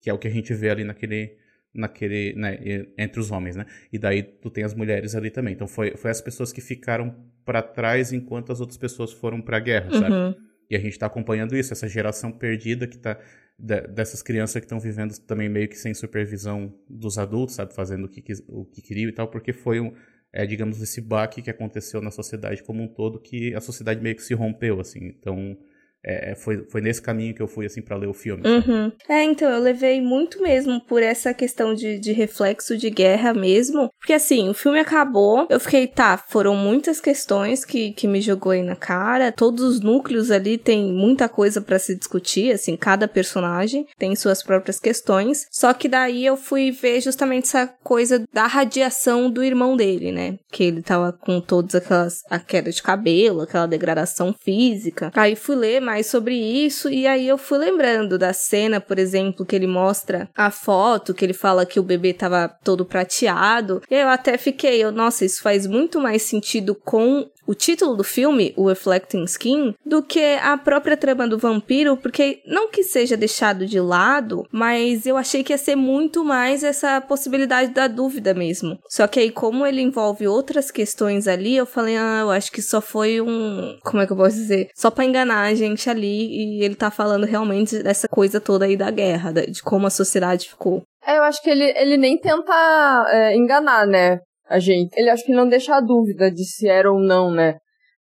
que 0.00 0.10
é 0.10 0.14
o 0.14 0.18
que 0.18 0.28
a 0.28 0.30
gente 0.30 0.52
vê 0.54 0.70
ali 0.70 0.84
naquele 0.84 1.36
naquele 1.74 2.34
né, 2.34 2.58
entre 2.98 3.20
os 3.20 3.30
homens, 3.30 3.56
né? 3.56 3.66
E 3.92 3.98
daí 3.98 4.22
tu 4.22 4.50
tem 4.50 4.64
as 4.64 4.74
mulheres 4.74 5.14
ali 5.14 5.30
também. 5.30 5.54
Então 5.54 5.66
foi 5.66 5.96
foi 5.96 6.10
as 6.10 6.20
pessoas 6.20 6.52
que 6.52 6.60
ficaram 6.60 7.14
para 7.44 7.62
trás 7.62 8.12
enquanto 8.12 8.52
as 8.52 8.60
outras 8.60 8.78
pessoas 8.78 9.12
foram 9.12 9.40
para 9.40 9.56
a 9.56 9.60
guerra, 9.60 9.90
uhum. 9.92 10.00
sabe? 10.00 10.36
E 10.70 10.76
a 10.76 10.78
gente 10.78 10.92
está 10.92 11.06
acompanhando 11.06 11.56
isso, 11.56 11.72
essa 11.72 11.88
geração 11.88 12.32
perdida 12.32 12.86
que 12.86 12.96
tá 12.96 13.18
de, 13.58 13.80
dessas 13.88 14.22
crianças 14.22 14.54
que 14.54 14.64
estão 14.64 14.80
vivendo 14.80 15.16
também 15.18 15.48
meio 15.48 15.68
que 15.68 15.76
sem 15.76 15.92
supervisão 15.94 16.74
dos 16.88 17.18
adultos, 17.18 17.54
sabe, 17.54 17.74
fazendo 17.74 18.04
o 18.04 18.08
que 18.08 18.22
o 18.48 18.64
que 18.64 18.82
queriam 18.82 19.08
e 19.08 19.12
tal, 19.12 19.28
porque 19.28 19.52
foi 19.52 19.80
um 19.80 19.92
é, 20.32 20.46
digamos 20.46 20.80
esse 20.80 21.00
baque 21.00 21.42
que 21.42 21.50
aconteceu 21.50 22.00
na 22.00 22.10
sociedade 22.10 22.62
como 22.62 22.82
um 22.82 22.88
todo 22.88 23.20
que 23.20 23.54
a 23.54 23.60
sociedade 23.60 24.00
meio 24.00 24.16
que 24.16 24.22
se 24.22 24.34
rompeu 24.34 24.80
assim. 24.80 25.06
Então 25.18 25.58
é, 26.04 26.34
foi, 26.34 26.64
foi 26.68 26.80
nesse 26.80 27.00
caminho 27.00 27.34
que 27.34 27.42
eu 27.42 27.46
fui, 27.46 27.64
assim, 27.64 27.80
para 27.80 27.96
ler 27.96 28.08
o 28.08 28.14
filme. 28.14 28.42
Uhum. 28.46 28.92
É, 29.08 29.22
então, 29.22 29.48
eu 29.48 29.60
levei 29.60 30.00
muito 30.00 30.42
mesmo 30.42 30.80
por 30.80 31.02
essa 31.02 31.32
questão 31.32 31.74
de, 31.74 31.98
de 31.98 32.12
reflexo 32.12 32.76
de 32.76 32.90
guerra 32.90 33.32
mesmo. 33.32 33.90
Porque, 33.98 34.12
assim, 34.12 34.48
o 34.48 34.54
filme 34.54 34.80
acabou, 34.80 35.46
eu 35.48 35.60
fiquei, 35.60 35.86
tá, 35.86 36.16
foram 36.16 36.56
muitas 36.56 37.00
questões 37.00 37.64
que, 37.64 37.92
que 37.92 38.08
me 38.08 38.20
jogou 38.20 38.52
aí 38.52 38.62
na 38.62 38.74
cara. 38.74 39.30
Todos 39.30 39.62
os 39.62 39.80
núcleos 39.80 40.30
ali 40.30 40.58
tem 40.58 40.92
muita 40.92 41.28
coisa 41.28 41.60
para 41.60 41.78
se 41.78 41.96
discutir, 41.96 42.52
assim, 42.52 42.76
cada 42.76 43.06
personagem 43.06 43.86
tem 43.98 44.14
suas 44.16 44.42
próprias 44.42 44.80
questões. 44.80 45.46
Só 45.50 45.72
que 45.72 45.88
daí 45.88 46.26
eu 46.26 46.36
fui 46.36 46.72
ver 46.72 47.00
justamente 47.00 47.44
essa 47.44 47.66
coisa 47.82 48.24
da 48.32 48.46
radiação 48.46 49.30
do 49.30 49.44
irmão 49.44 49.76
dele, 49.76 50.10
né? 50.10 50.38
Que 50.50 50.64
ele 50.64 50.82
tava 50.82 51.12
com 51.12 51.40
todas 51.40 51.74
aquelas, 51.74 52.22
a 52.28 52.38
queda 52.38 52.70
de 52.72 52.82
cabelo, 52.82 53.42
aquela 53.42 53.66
degradação 53.66 54.32
física. 54.32 55.12
Aí 55.14 55.36
fui 55.36 55.54
ler 55.54 55.80
mais 55.80 55.91
mais 55.92 56.06
sobre 56.06 56.34
isso. 56.34 56.88
E 56.88 57.06
aí 57.06 57.28
eu 57.28 57.36
fui 57.36 57.58
lembrando 57.58 58.16
da 58.16 58.32
cena, 58.32 58.80
por 58.80 58.98
exemplo, 58.98 59.44
que 59.44 59.54
ele 59.54 59.66
mostra 59.66 60.28
a 60.34 60.50
foto, 60.50 61.12
que 61.12 61.22
ele 61.22 61.34
fala 61.34 61.66
que 61.66 61.78
o 61.78 61.82
bebê 61.82 62.14
tava 62.14 62.48
todo 62.64 62.86
prateado. 62.86 63.82
E 63.90 63.94
eu 63.94 64.08
até 64.08 64.38
fiquei, 64.38 64.82
eu, 64.82 64.90
nossa, 64.90 65.24
isso 65.26 65.42
faz 65.42 65.66
muito 65.66 66.00
mais 66.00 66.22
sentido 66.22 66.74
com 66.74 67.28
o 67.46 67.54
título 67.54 67.96
do 67.96 68.04
filme, 68.04 68.52
o 68.56 68.68
Reflecting 68.68 69.24
Skin, 69.24 69.74
do 69.84 70.02
que 70.02 70.36
a 70.42 70.56
própria 70.56 70.96
trama 70.96 71.26
do 71.26 71.38
vampiro, 71.38 71.96
porque 71.96 72.40
não 72.46 72.70
que 72.70 72.82
seja 72.82 73.16
deixado 73.16 73.66
de 73.66 73.80
lado, 73.80 74.46
mas 74.50 75.06
eu 75.06 75.16
achei 75.16 75.42
que 75.42 75.52
ia 75.52 75.58
ser 75.58 75.76
muito 75.76 76.24
mais 76.24 76.62
essa 76.62 77.00
possibilidade 77.00 77.72
da 77.72 77.88
dúvida 77.88 78.32
mesmo. 78.32 78.78
Só 78.88 79.06
que 79.06 79.20
aí, 79.20 79.30
como 79.30 79.66
ele 79.66 79.80
envolve 79.80 80.26
outras 80.26 80.70
questões 80.70 81.26
ali, 81.26 81.56
eu 81.56 81.66
falei, 81.66 81.96
ah, 81.96 82.20
eu 82.22 82.30
acho 82.30 82.50
que 82.52 82.62
só 82.62 82.80
foi 82.80 83.20
um. 83.20 83.78
Como 83.82 84.02
é 84.02 84.06
que 84.06 84.12
eu 84.12 84.16
posso 84.16 84.36
dizer? 84.36 84.68
Só 84.74 84.90
pra 84.90 85.04
enganar 85.04 85.42
a 85.42 85.54
gente 85.54 85.90
ali, 85.90 86.58
e 86.58 86.64
ele 86.64 86.74
tá 86.74 86.90
falando 86.90 87.24
realmente 87.24 87.82
dessa 87.82 88.08
coisa 88.08 88.40
toda 88.40 88.64
aí 88.64 88.76
da 88.76 88.90
guerra, 88.90 89.32
de 89.32 89.62
como 89.62 89.86
a 89.86 89.90
sociedade 89.90 90.48
ficou. 90.48 90.82
É, 91.04 91.18
eu 91.18 91.22
acho 91.24 91.42
que 91.42 91.50
ele, 91.50 91.64
ele 91.76 91.96
nem 91.96 92.16
tenta 92.16 93.06
é, 93.10 93.36
enganar, 93.36 93.86
né? 93.86 94.20
A 94.52 94.58
gente. 94.58 94.90
Ele 94.96 95.08
acho 95.08 95.24
que 95.24 95.32
não 95.32 95.48
deixa 95.48 95.74
a 95.74 95.80
dúvida 95.80 96.30
de 96.30 96.44
se 96.44 96.68
era 96.68 96.92
ou 96.92 97.00
não, 97.00 97.30
né? 97.30 97.56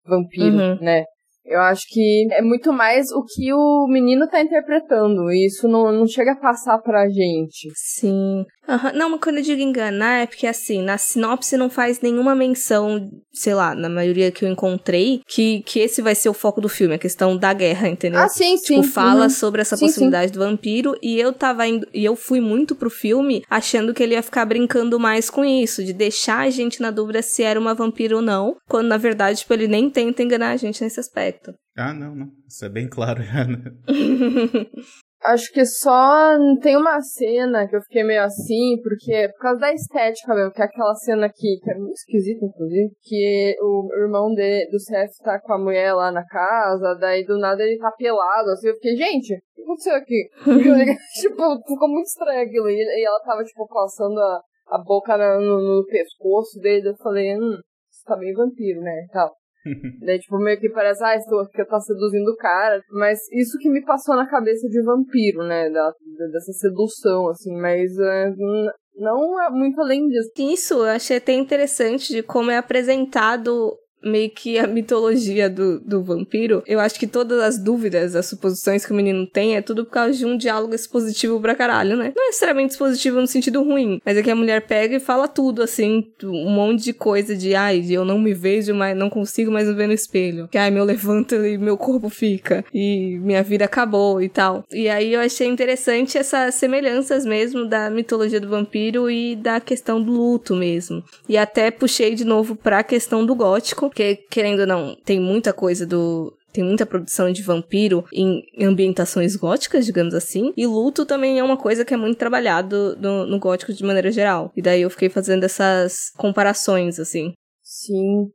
Vampiro, 0.05 0.57
uhum. 0.57 0.79
né? 0.81 1.05
Eu 1.45 1.61
acho 1.61 1.83
que 1.89 2.29
é 2.33 2.43
muito 2.43 2.73
mais 2.73 3.11
o 3.13 3.25
que 3.25 3.53
o 3.53 3.87
menino 3.89 4.29
tá 4.29 4.41
interpretando. 4.41 5.31
E 5.31 5.47
isso 5.47 5.67
não, 5.69 5.91
não 5.91 6.07
chega 6.07 6.33
a 6.33 6.41
passar 6.41 6.79
pra 6.79 7.09
gente. 7.09 7.69
Sim. 7.75 8.45
Uhum. 8.71 8.93
Não, 8.95 9.11
mas 9.11 9.21
quando 9.21 9.39
eu 9.39 9.43
digo 9.43 9.61
enganar 9.61 10.23
é 10.23 10.27
porque, 10.27 10.47
assim, 10.47 10.81
na 10.81 10.97
sinopse 10.97 11.57
não 11.57 11.69
faz 11.69 12.01
nenhuma 12.01 12.37
menção, 12.37 13.11
sei 13.33 13.53
lá, 13.53 13.75
na 13.75 13.89
maioria 13.89 14.31
que 14.31 14.45
eu 14.45 14.49
encontrei, 14.49 15.23
que, 15.27 15.63
que 15.63 15.81
esse 15.81 16.01
vai 16.01 16.15
ser 16.15 16.29
o 16.29 16.35
foco 16.35 16.61
do 16.61 16.69
filme, 16.69 16.95
a 16.95 16.99
questão 16.99 17.37
da 17.37 17.53
guerra, 17.53 17.89
entendeu? 17.89 18.21
Ah, 18.21 18.29
sim, 18.29 18.55
tipo, 18.55 18.67
sim. 18.67 18.81
Tipo, 18.83 18.93
fala 18.93 19.25
uhum. 19.25 19.31
sobre 19.31 19.61
essa 19.61 19.77
sim, 19.77 19.87
possibilidade 19.87 20.29
sim. 20.29 20.39
do 20.39 20.45
vampiro 20.45 20.97
e 21.03 21.19
eu 21.19 21.33
tava 21.33 21.67
indo, 21.67 21.87
e 21.93 22.05
eu 22.05 22.15
fui 22.15 22.41
muito 22.41 22.77
pro 22.77 22.89
filme 22.89 23.43
achando 23.51 23.93
que 23.93 24.03
ele 24.03 24.15
ia 24.15 24.23
ficar 24.23 24.45
brincando 24.45 25.01
mais 25.01 25.29
com 25.29 25.45
isso, 25.45 25.83
de 25.83 25.93
deixar 25.93 26.41
a 26.41 26.51
gente 26.51 26.81
na 26.81 26.93
dúvida 26.93 27.23
se 27.23 27.43
era 27.43 27.59
uma 27.59 27.75
vampira 27.75 28.15
ou 28.15 28.23
não, 28.23 28.57
quando 28.69 28.87
na 28.87 28.97
verdade, 28.97 29.41
tipo, 29.41 29.53
ele 29.53 29.67
nem 29.67 29.91
tenta 29.91 30.23
enganar 30.23 30.51
a 30.51 30.57
gente 30.57 30.83
nesse 30.83 31.01
aspecto. 31.01 31.53
Ah, 31.77 31.93
não, 31.93 32.15
não. 32.15 32.31
Isso 32.47 32.65
é 32.65 32.69
bem 32.69 32.89
claro 32.89 33.23
já, 33.23 33.45
né? 33.45 33.59
Acho 35.23 35.53
que 35.53 35.67
só 35.67 36.35
tem 36.63 36.79
uma 36.79 36.99
cena 37.03 37.69
que 37.69 37.77
eu 37.77 37.83
fiquei 37.83 38.03
meio 38.03 38.23
assim, 38.23 38.81
porque 38.83 39.29
por 39.29 39.43
causa 39.43 39.61
da 39.61 39.73
estética 39.73 40.35
mesmo, 40.35 40.51
que 40.51 40.63
é 40.63 40.65
aquela 40.65 40.95
cena 40.95 41.27
aqui, 41.27 41.59
que 41.63 41.71
é 41.71 41.75
muito 41.75 41.93
esquisita, 41.93 42.47
inclusive, 42.47 42.91
que 43.03 43.55
o 43.61 43.89
irmão 44.03 44.33
de, 44.33 44.67
do 44.71 44.79
CF 44.79 45.23
tá 45.23 45.39
com 45.39 45.53
a 45.53 45.59
mulher 45.59 45.93
lá 45.93 46.11
na 46.11 46.25
casa, 46.25 46.95
daí 46.99 47.23
do 47.27 47.39
nada 47.39 47.63
ele 47.63 47.77
tá 47.77 47.93
pelado, 47.93 48.51
assim, 48.51 48.69
eu 48.69 48.75
fiquei, 48.77 48.97
gente, 48.97 49.35
o 49.35 49.41
que 49.55 49.63
aconteceu 49.63 49.95
aqui? 49.95 50.31
tipo, 51.21 51.63
ficou 51.69 51.89
muito 51.89 52.07
estranho 52.07 52.43
aquilo, 52.43 52.71
e, 52.71 53.05
ela 53.05 53.21
tava, 53.21 53.45
tipo, 53.45 53.69
passando 53.69 54.19
a, 54.19 54.41
a 54.69 54.79
boca 54.79 55.19
no, 55.19 55.61
no 55.61 55.85
pescoço 55.85 56.59
dele, 56.61 56.89
eu 56.89 56.97
falei, 56.97 57.37
hum, 57.37 57.59
você 57.91 58.05
tá 58.07 58.17
meio 58.17 58.35
vampiro, 58.35 58.81
né, 58.81 59.05
e 59.07 59.13
tal. 59.13 59.31
Daí, 60.05 60.19
tipo, 60.19 60.39
meio 60.39 60.59
que 60.59 60.71
parece, 60.71 61.05
ah, 61.05 61.17
estou 61.17 61.47
que 61.49 61.61
eu 61.61 61.67
tá 61.67 61.81
seduzindo 61.81 62.29
o 62.29 62.37
cara. 62.37 62.83
Mas 62.91 63.19
isso 63.33 63.59
que 63.59 63.69
me 63.69 63.85
passou 63.85 64.17
na 64.17 64.29
cabeça 64.29 64.69
de 64.69 64.83
vampiro, 64.83 65.43
né? 65.45 65.71
Da, 65.71 65.93
dessa 66.33 66.53
sedução, 66.53 67.29
assim, 67.29 67.55
mas 67.61 67.91
uh, 67.93 68.73
não 68.97 69.43
é 69.43 69.51
muito 69.51 69.81
além 69.81 70.09
disso. 70.09 70.31
Isso, 70.39 70.75
eu 70.75 70.85
achei 70.85 71.19
até 71.19 71.33
interessante 71.33 72.13
de 72.13 72.23
como 72.23 72.51
é 72.51 72.57
apresentado 72.57 73.77
meio 74.03 74.31
que 74.31 74.59
a 74.59 74.67
mitologia 74.67 75.49
do, 75.49 75.81
do 75.81 76.03
vampiro, 76.03 76.63
eu 76.67 76.81
acho 76.81 76.99
que 76.99 77.07
todas 77.07 77.41
as 77.41 77.59
dúvidas, 77.59 78.15
as 78.15 78.27
suposições 78.27 78.85
que 78.85 78.93
o 78.93 78.97
menino 78.97 79.27
tem 79.27 79.57
é 79.57 79.63
tudo 79.63 79.85
por 79.85 79.93
causa 79.93 80.17
de 80.17 80.27
um 80.27 80.37
diálogo 80.37 80.75
expositivo 80.75 81.41
pra 81.41 81.55
caralho, 81.55 81.97
né? 81.97 82.13
Não 82.17 82.25
é 82.25 82.27
necessariamente 82.27 82.73
expositivo 82.73 83.21
no 83.21 83.27
sentido 83.27 83.63
ruim, 83.63 84.01
mas 84.05 84.17
é 84.17 84.23
que 84.23 84.31
a 84.31 84.37
mulher 84.37 84.63
pega 84.63 84.97
e 84.97 85.01
fala 85.01 85.29
tudo, 85.29 85.63
assim, 85.63 86.07
um 86.23 86.51
monte 86.51 86.85
de 86.85 86.93
coisa 86.93 87.37
de, 87.37 87.55
ai, 87.55 87.85
eu 87.91 88.05
não 88.05 88.19
me 88.19 88.35
vejo, 88.35 88.75
mas 88.75 88.97
não 88.97 89.11
consigo 89.11 89.51
mais 89.51 89.69
me 89.69 89.75
ver 89.75 89.87
no 89.87 89.93
espelho. 89.93 90.49
Que, 90.49 90.59
ai, 90.59 90.71
meu 90.71 90.85
levanto 90.85 91.35
e 91.35 91.59
meu 91.59 91.77
corpo 91.77 92.09
fica. 92.09 92.65
E 92.73 93.19
minha 93.19 93.43
vida 93.43 93.65
acabou 93.65 94.23
e 94.23 94.29
tal. 94.29 94.65
E 94.71 94.89
aí 94.89 95.13
eu 95.13 95.21
achei 95.21 95.47
interessante 95.47 96.19
essas 96.19 96.55
semelhanças 96.55 97.25
mesmo 97.25 97.67
da 97.67 97.91
mitologia 97.91 98.41
do 98.41 98.49
vampiro 98.49 99.11
e 99.11 99.37
da 99.37 99.61
questão 99.61 100.03
do 100.03 100.13
luto 100.13 100.55
mesmo. 100.55 101.03
E 101.29 101.37
até 101.37 101.71
puxei 101.71 102.15
de 102.15 102.25
novo 102.25 102.57
pra 102.57 102.83
questão 102.83 103.25
do 103.25 103.35
gótico, 103.35 103.90
porque, 103.91 104.17
querendo 104.31 104.61
ou 104.61 104.67
não, 104.67 104.97
tem 105.05 105.21
muita 105.21 105.53
coisa 105.53 105.87
do, 105.87 106.33
tem 106.53 106.65
muita 106.65 106.87
produção 106.87 107.31
de 107.31 107.43
vampiro 107.43 108.05
em 108.13 108.43
ambientações 108.61 109.37
góticas, 109.37 109.87
digamos 109.87 110.15
assim. 110.15 110.53
E 110.57 110.67
luto 110.67 111.07
também 111.07 111.39
é 111.39 111.45
uma 111.45 111.57
coisa 111.57 111.85
que 111.85 111.95
é 111.95 111.97
muito 111.97 112.19
trabalhado 112.19 112.97
no, 112.97 113.27
no 113.27 113.39
gótico 113.39 113.73
de 113.73 113.85
maneira 113.85 114.11
geral. 114.11 114.51
E 114.57 114.63
daí 114.63 114.83
eu 114.83 114.91
fiquei 114.91 115.09
fazendo 115.09 115.45
essas 115.45 116.11
comparações, 116.17 116.99
assim. 116.99 117.33
Sim. 117.63 118.31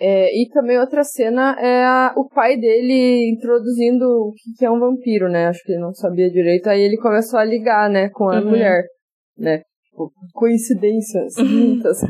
É, 0.00 0.36
e 0.36 0.48
também 0.50 0.78
outra 0.78 1.04
cena 1.04 1.56
é 1.60 1.84
a, 1.84 2.12
o 2.16 2.28
pai 2.28 2.56
dele 2.56 3.30
introduzindo 3.30 4.04
o 4.04 4.32
que 4.58 4.64
é 4.64 4.70
um 4.70 4.80
vampiro, 4.80 5.28
né? 5.28 5.46
Acho 5.46 5.62
que 5.64 5.72
ele 5.72 5.80
não 5.80 5.94
sabia 5.94 6.28
direito. 6.28 6.68
Aí 6.68 6.82
ele 6.82 6.96
começou 6.96 7.38
a 7.38 7.44
ligar, 7.44 7.88
né, 7.88 8.08
com 8.10 8.28
a 8.28 8.40
uhum. 8.40 8.50
mulher, 8.50 8.82
né? 9.38 9.62
Tipo, 9.94 10.12
coincidências 10.32 11.36
uhum. 11.36 11.46
muitas. 11.46 12.00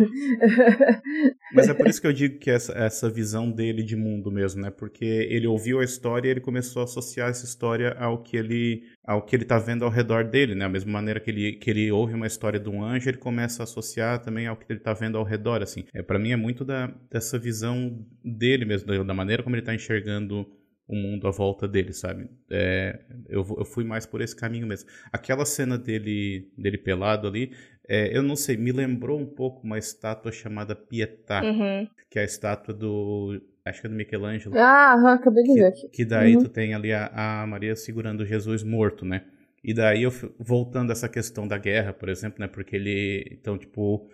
Mas 1.53 1.69
é 1.69 1.75
por 1.75 1.87
isso 1.87 2.01
que 2.01 2.07
eu 2.07 2.15
digo 2.15 2.39
que 2.39 2.51
essa, 2.51 2.73
essa 2.73 3.11
visão 3.11 3.51
dele 3.51 3.83
de 3.83 3.95
mundo 3.95 4.33
mesmo, 4.33 4.63
né? 4.63 4.71
Porque 4.71 5.05
ele 5.05 5.47
ouviu 5.47 5.81
a 5.81 5.85
história 5.85 6.29
e 6.29 6.31
ele 6.31 6.41
começou 6.41 6.81
a 6.81 6.85
associar 6.85 7.29
essa 7.29 7.45
história 7.45 7.93
ao 7.99 8.23
que 8.23 8.39
ele 8.39 8.85
ao 9.07 9.21
que 9.21 9.37
ele 9.37 9.45
tá 9.45 9.59
vendo 9.59 9.85
ao 9.85 9.91
redor 9.91 10.25
dele, 10.25 10.55
né? 10.55 10.65
A 10.65 10.69
mesma 10.69 10.91
maneira 10.93 11.21
que 11.21 11.31
ele, 11.31 11.53
que 11.53 11.69
ele 11.69 11.93
ouve 11.93 12.15
uma 12.15 12.27
história 12.27 12.59
de 12.59 12.71
um 12.71 12.83
anjo, 12.83 13.11
ele 13.11 13.19
começa 13.19 13.63
a 13.63 13.65
associar 13.65 14.19
também 14.23 14.47
ao 14.47 14.57
que 14.57 14.65
ele 14.67 14.81
tá 14.81 14.95
vendo 14.95 15.19
ao 15.19 15.25
redor, 15.25 15.63
assim. 15.63 15.85
É, 15.93 16.03
para 16.03 16.19
mim 16.19 16.33
é 16.33 16.37
muito 16.37 16.65
da, 16.65 16.87
dessa 17.11 17.39
visão 17.39 18.03
dele 18.25 18.65
mesmo, 18.65 18.87
da, 18.87 19.03
da 19.03 19.15
maneira 19.15 19.43
como 19.43 19.55
ele 19.55 19.63
tá 19.63 19.75
enxergando 19.75 20.47
o 20.87 20.95
mundo 20.95 21.27
à 21.27 21.31
volta 21.31 21.67
dele, 21.67 21.93
sabe? 21.93 22.29
É, 22.51 23.01
eu, 23.29 23.45
eu 23.59 23.65
fui 23.65 23.85
mais 23.85 24.05
por 24.05 24.21
esse 24.21 24.37
caminho 24.37 24.67
mesmo. 24.67 24.89
Aquela 25.11 25.45
cena 25.45 25.79
dele, 25.79 26.51
dele 26.57 26.79
pelado 26.79 27.27
ali, 27.27 27.53
é, 27.89 28.17
eu 28.17 28.23
não 28.23 28.37
sei, 28.37 28.57
me 28.57 28.73
lembrou 28.73 29.19
um 29.19 29.27
pouco 29.27 29.63
uma 29.65 29.79
estátua 29.79 30.33
chamada 30.33 30.75
Pietà, 30.75 31.43
uhum. 31.43 31.87
que 32.11 32.19
é 32.19 32.23
a 32.23 32.25
estátua 32.25 32.73
do. 32.73 33.41
Acho 33.65 33.81
que 33.81 33.87
é 33.87 33.91
do 33.91 33.97
Michelangelo. 33.97 34.59
Ah, 34.59 34.95
uhum, 34.97 35.07
acabei 35.09 35.43
de 35.43 35.55
ver 35.55 35.67
aqui. 35.67 35.89
Que 35.89 36.05
daí 36.05 36.37
uhum. 36.37 36.43
tu 36.43 36.49
tem 36.49 36.75
ali 36.75 36.93
a, 36.93 37.11
a 37.15 37.47
Maria 37.47 37.75
segurando 37.77 38.25
Jesus 38.27 38.63
morto, 38.63 39.05
né? 39.05 39.23
E 39.63 39.73
daí 39.73 40.03
eu 40.03 40.13
voltando 40.39 40.91
a 40.91 40.93
essa 40.93 41.09
questão 41.09 41.49
da 41.49 41.57
guerra, 41.57 41.93
por 41.93 42.09
exemplo, 42.09 42.41
né? 42.41 42.47
Porque 42.47 42.77
ele. 42.77 43.27
Então, 43.33 43.57
tipo 43.57 44.09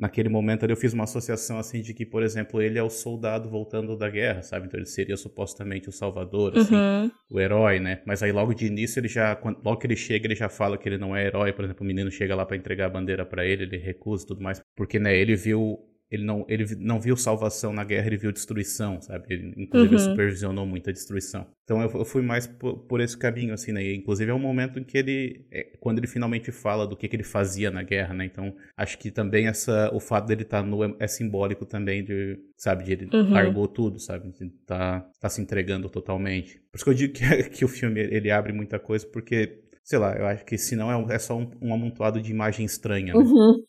naquele 0.00 0.28
momento 0.28 0.64
ali 0.64 0.72
eu 0.72 0.76
fiz 0.76 0.92
uma 0.92 1.04
associação 1.04 1.58
assim 1.58 1.80
de 1.82 1.92
que, 1.94 2.06
por 2.06 2.22
exemplo, 2.22 2.60
ele 2.62 2.78
é 2.78 2.82
o 2.82 2.90
soldado 2.90 3.48
voltando 3.48 3.96
da 3.96 4.08
guerra, 4.08 4.42
sabe? 4.42 4.66
Então 4.66 4.78
ele 4.80 4.86
seria 4.86 5.16
supostamente 5.16 5.88
o 5.88 5.92
salvador, 5.92 6.56
assim, 6.58 6.74
Uhum. 6.74 7.10
o 7.30 7.38
herói, 7.40 7.78
né? 7.80 8.00
Mas 8.06 8.22
aí 8.22 8.32
logo 8.32 8.54
de 8.54 8.66
início 8.66 8.98
ele 9.00 9.08
já, 9.08 9.36
quando- 9.36 9.60
logo 9.64 9.78
que 9.78 9.86
ele 9.86 9.96
chega, 9.96 10.26
ele 10.26 10.34
já 10.34 10.48
fala 10.48 10.78
que 10.78 10.88
ele 10.88 10.98
não 10.98 11.14
é 11.14 11.26
herói. 11.26 11.52
Por 11.52 11.64
exemplo, 11.64 11.84
o 11.84 11.86
menino 11.86 12.10
chega 12.10 12.34
lá 12.34 12.46
pra 12.46 12.56
entregar 12.56 12.86
a 12.86 12.90
bandeira 12.90 13.24
pra 13.26 13.44
ele, 13.44 13.64
ele 13.64 13.76
recusa 13.76 14.24
e 14.24 14.26
tudo 14.28 14.42
mais, 14.42 14.60
porque 14.76 14.98
né, 14.98 15.16
ele 15.16 15.36
viu 15.36 15.78
ele 16.10 16.24
não, 16.24 16.44
ele 16.48 16.64
não 16.78 17.00
viu 17.00 17.16
salvação 17.16 17.72
na 17.72 17.84
guerra, 17.84 18.06
ele 18.08 18.16
viu 18.16 18.32
destruição, 18.32 19.00
sabe? 19.00 19.26
Ele, 19.32 19.54
inclusive, 19.56 19.94
Uhum. 19.94 19.98
supervisionou 19.98 20.66
muita 20.66 20.92
destruição. 20.92 21.46
Então 21.64 21.80
eu, 21.80 21.90
eu 22.00 22.04
fui 22.04 22.20
mais 22.22 22.46
por, 22.46 22.78
por 22.86 23.00
esse 23.00 23.16
caminho, 23.16 23.54
assim, 23.54 23.70
né? 23.72 23.82
E, 23.82 23.94
inclusive 23.96 24.30
é 24.30 24.34
o 24.34 24.38
momento 24.38 24.78
em 24.78 24.84
que 24.84 24.98
ele, 24.98 25.46
é, 25.52 25.64
quando 25.80 25.98
ele 25.98 26.06
finalmente 26.08 26.50
fala 26.50 26.86
do 26.86 26.96
que, 26.96 27.08
que 27.08 27.14
ele 27.16 27.22
fazia 27.22 27.70
na 27.70 27.82
guerra, 27.82 28.12
né? 28.14 28.24
Então 28.24 28.54
acho 28.76 28.98
que 28.98 29.10
também 29.10 29.46
essa, 29.46 29.88
o 29.94 30.00
fato 30.00 30.26
dele 30.26 30.42
estar 30.42 30.62
nu 30.64 30.82
é, 30.84 30.94
é 30.98 31.06
simbólico 31.06 31.64
também 31.64 32.02
de, 32.04 32.38
sabe? 32.56 32.84
De 32.84 32.92
ele 32.92 33.10
Uhum. 33.12 33.30
largou 33.30 33.68
tudo, 33.68 33.98
sabe? 34.00 34.30
De 34.32 34.50
tá, 34.66 35.00
tá 35.20 35.28
se 35.28 35.40
entregando 35.40 35.88
totalmente. 35.88 36.58
Por 36.70 36.76
isso 36.76 36.84
que 36.84 36.90
eu 36.90 36.94
digo 36.94 37.12
que, 37.14 37.20
que 37.50 37.64
o 37.64 37.68
filme 37.68 38.00
ele 38.00 38.30
abre 38.30 38.52
muita 38.52 38.78
coisa, 38.78 39.06
porque 39.06 39.60
sei 39.82 39.98
lá, 39.98 40.14
eu 40.16 40.26
acho 40.26 40.44
que 40.44 40.56
senão 40.58 40.90
é, 40.90 40.96
um- 40.96 41.10
é 41.10 41.18
só 41.18 41.36
um, 41.38 41.50
um 41.62 41.74
amontoado 41.74 42.20
de 42.20 42.30
imagem 42.30 42.64
estranha, 42.66 43.14
né? 43.14 43.30
Uhum. 43.32 43.64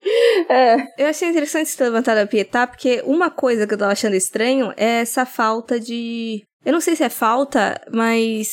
É, 0.48 0.76
Eu 1.02 1.08
achei 1.08 1.28
interessante 1.28 1.68
você 1.68 1.76
ter 1.76 1.84
levantado 1.84 2.18
a 2.18 2.26
Pietá, 2.26 2.66
porque 2.66 3.02
uma 3.04 3.30
coisa 3.30 3.66
que 3.66 3.74
eu 3.74 3.78
tava 3.78 3.92
achando 3.92 4.14
estranho 4.14 4.72
é 4.76 5.00
essa 5.00 5.26
falta 5.26 5.78
de. 5.78 6.42
Eu 6.64 6.72
não 6.72 6.80
sei 6.80 6.96
se 6.96 7.04
é 7.04 7.08
falta, 7.08 7.80
mas. 7.92 8.48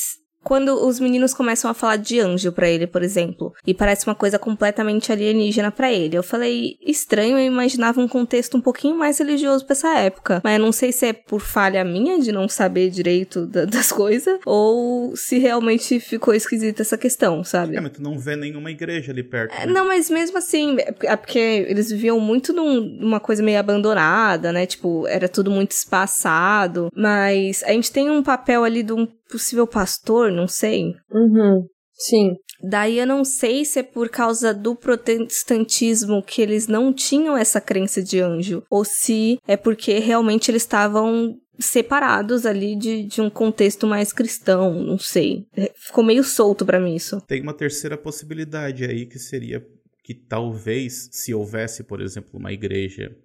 Quando 0.45 0.75
os 0.88 0.99
meninos 0.99 1.34
começam 1.34 1.69
a 1.71 1.73
falar 1.73 1.95
de 1.95 2.19
anjo 2.19 2.51
pra 2.51 2.69
ele, 2.69 2.86
por 2.86 3.01
exemplo, 3.01 3.51
e 3.65 3.73
parece 3.73 4.05
uma 4.05 4.13
coisa 4.13 4.38
completamente 4.38 5.12
alienígena 5.12 5.71
pra 5.71 5.91
ele. 5.91 6.15
Eu 6.15 6.21
falei, 6.21 6.77
estranho, 6.86 7.36
eu 7.38 7.45
imaginava 7.45 7.99
um 7.99 8.08
contexto 8.08 8.55
um 8.55 8.62
pouquinho 8.62 8.95
mais 8.95 9.17
religioso 9.17 9.65
pra 9.65 9.73
essa 9.73 9.97
época. 9.97 10.41
Mas 10.43 10.60
eu 10.60 10.63
não 10.63 10.71
sei 10.71 10.91
se 10.91 11.08
é 11.08 11.13
por 11.13 11.41
falha 11.41 11.84
minha 11.84 12.19
de 12.19 12.31
não 12.31 12.47
saber 12.47 12.91
direito 12.91 13.47
da- 13.47 13.65
das 13.75 13.91
coisas, 13.91 14.39
ou 14.45 15.15
se 15.15 15.39
realmente 15.39 15.99
ficou 15.99 16.31
esquisita 16.34 16.84
essa 16.84 16.95
questão, 16.97 17.43
sabe? 17.43 17.75
É, 17.75 17.81
mas 17.81 17.93
tu 17.93 18.03
não 18.03 18.19
vê 18.19 18.36
nenhuma 18.36 18.69
igreja 18.69 19.12
ali 19.12 19.23
perto. 19.23 19.51
É, 19.51 19.65
né? 19.65 19.73
Não, 19.73 19.88
mas 19.88 20.12
mesmo 20.12 20.38
assim, 20.38 20.75
é 20.79 20.91
porque- 20.91 21.08
é 21.08 21.15
porque 21.15 21.39
eles 21.39 21.89
viviam 21.89 22.19
muito 22.19 22.53
num- 22.53 22.81
numa 22.81 23.19
coisa 23.19 23.41
meio 23.41 23.58
abandonada, 23.60 24.51
né? 24.51 24.67
Tipo, 24.67 25.08
era 25.08 25.27
tudo 25.27 25.49
muito 25.49 25.71
espaçado. 25.71 26.89
Mas 26.95 27.63
a 27.63 27.71
gente 27.71 27.91
tem 27.91 28.10
um 28.12 28.21
papel 28.23 28.63
ali 28.63 28.84
de 28.84 28.93
um 28.93 29.08
possível 29.29 29.67
pastor, 29.67 30.31
não 30.31 30.47
sei. 30.47 30.93
uhum. 31.11 31.65
Sim. 31.97 32.35
Daí 32.61 32.99
eu 32.99 33.07
não 33.07 33.23
sei 33.23 33.63
se 33.63 33.79
é 33.79 33.83
por 33.83 34.09
causa 34.09 34.53
do 34.53 34.75
protestantismo 34.75 36.21
que 36.21 36.41
eles 36.41 36.67
não 36.67 36.91
tinham 36.93 37.38
essa 37.38 37.61
crença 37.61 38.01
de 38.01 38.19
anjo, 38.19 38.63
ou 38.69 38.83
se 38.83 39.39
é 39.47 39.55
porque 39.55 39.99
realmente 39.99 40.51
eles 40.51 40.63
estavam 40.63 41.38
separados 41.57 42.45
ali 42.45 42.75
de, 42.75 43.03
de 43.03 43.21
um 43.21 43.29
contexto 43.29 43.88
mais 43.88 44.11
cristão, 44.11 44.73
não 44.73 44.97
sei. 44.97 45.45
É, 45.55 45.71
Ficou 45.75 46.03
meio 46.03 46.23
solto 46.23 46.65
pra 46.65 46.79
mim 46.79 46.95
isso. 46.95 47.21
Tem 47.21 47.41
uma 47.41 47.53
terceira 47.53 47.97
possibilidade 47.97 48.83
aí 48.83 49.05
que 49.05 49.19
seria 49.19 49.65
que 50.03 50.13
talvez, 50.13 51.09
se 51.11 51.33
houvesse, 51.33 51.83
por 51.83 51.99
exemplo, 52.01 52.38
uma 52.39 52.53
igreja 52.53 53.15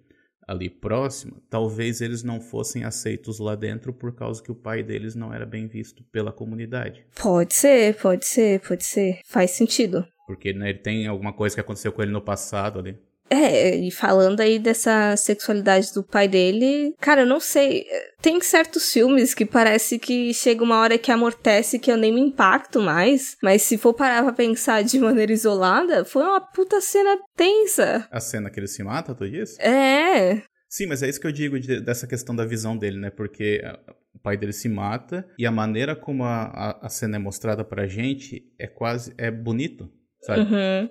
ali 0.47 0.69
próxima, 0.69 1.37
talvez 1.49 2.01
eles 2.01 2.23
não 2.23 2.41
fossem 2.41 2.83
aceitos 2.83 3.39
lá 3.39 3.55
dentro 3.55 3.93
por 3.93 4.13
causa 4.13 4.41
que 4.41 4.51
o 4.51 4.55
pai 4.55 4.83
deles 4.83 5.15
não 5.15 5.33
era 5.33 5.45
bem 5.45 5.67
visto 5.67 6.03
pela 6.11 6.31
comunidade. 6.31 7.05
Pode 7.15 7.53
ser, 7.53 7.95
pode 7.95 8.25
ser, 8.25 8.59
pode 8.59 8.83
ser. 8.83 9.19
Faz 9.25 9.51
sentido. 9.51 10.05
Porque 10.27 10.53
né, 10.53 10.69
ele 10.69 10.79
tem 10.79 11.07
alguma 11.07 11.33
coisa 11.33 11.55
que 11.55 11.61
aconteceu 11.61 11.91
com 11.91 12.01
ele 12.01 12.11
no 12.11 12.21
passado 12.21 12.79
ali. 12.79 12.97
É, 13.33 13.75
e 13.77 13.89
falando 13.91 14.41
aí 14.41 14.59
dessa 14.59 15.15
sexualidade 15.15 15.93
do 15.93 16.03
pai 16.03 16.27
dele, 16.27 16.93
cara, 16.99 17.21
eu 17.21 17.25
não 17.25 17.39
sei. 17.39 17.85
Tem 18.21 18.39
certos 18.41 18.91
filmes 18.91 19.33
que 19.33 19.45
parece 19.45 19.97
que 19.97 20.33
chega 20.33 20.61
uma 20.63 20.79
hora 20.81 20.97
que 20.97 21.11
amortece 21.11 21.79
que 21.79 21.89
eu 21.89 21.95
nem 21.97 22.13
me 22.13 22.19
impacto 22.19 22.81
mais. 22.81 23.37
Mas 23.41 23.61
se 23.61 23.77
for 23.77 23.93
parar 23.93 24.23
pra 24.23 24.33
pensar 24.33 24.83
de 24.83 24.99
maneira 24.99 25.31
isolada, 25.31 26.03
foi 26.03 26.23
uma 26.23 26.41
puta 26.41 26.81
cena 26.81 27.17
tensa. 27.37 28.05
A 28.11 28.19
cena 28.19 28.49
que 28.49 28.59
ele 28.59 28.67
se 28.67 28.83
mata, 28.83 29.15
tu 29.15 29.29
disse? 29.29 29.59
É. 29.61 30.41
Sim, 30.67 30.87
mas 30.87 31.01
é 31.01 31.07
isso 31.09 31.19
que 31.19 31.27
eu 31.27 31.31
digo 31.31 31.57
de- 31.59 31.79
dessa 31.81 32.05
questão 32.07 32.35
da 32.35 32.45
visão 32.45 32.77
dele, 32.77 32.97
né? 32.97 33.09
Porque 33.09 33.61
ah, 33.63 33.79
o 34.13 34.19
pai 34.19 34.35
dele 34.37 34.53
se 34.53 34.67
mata 34.69 35.25
e 35.37 35.45
a 35.45 35.51
maneira 35.51 35.95
como 35.95 36.23
a, 36.23 36.43
a, 36.43 36.85
a 36.85 36.89
cena 36.89 37.15
é 37.15 37.19
mostrada 37.19 37.63
pra 37.63 37.87
gente 37.87 38.43
é 38.59 38.67
quase 38.67 39.13
é 39.17 39.31
bonito, 39.31 39.89
sabe? 40.21 40.41
Uhum. 40.41 40.89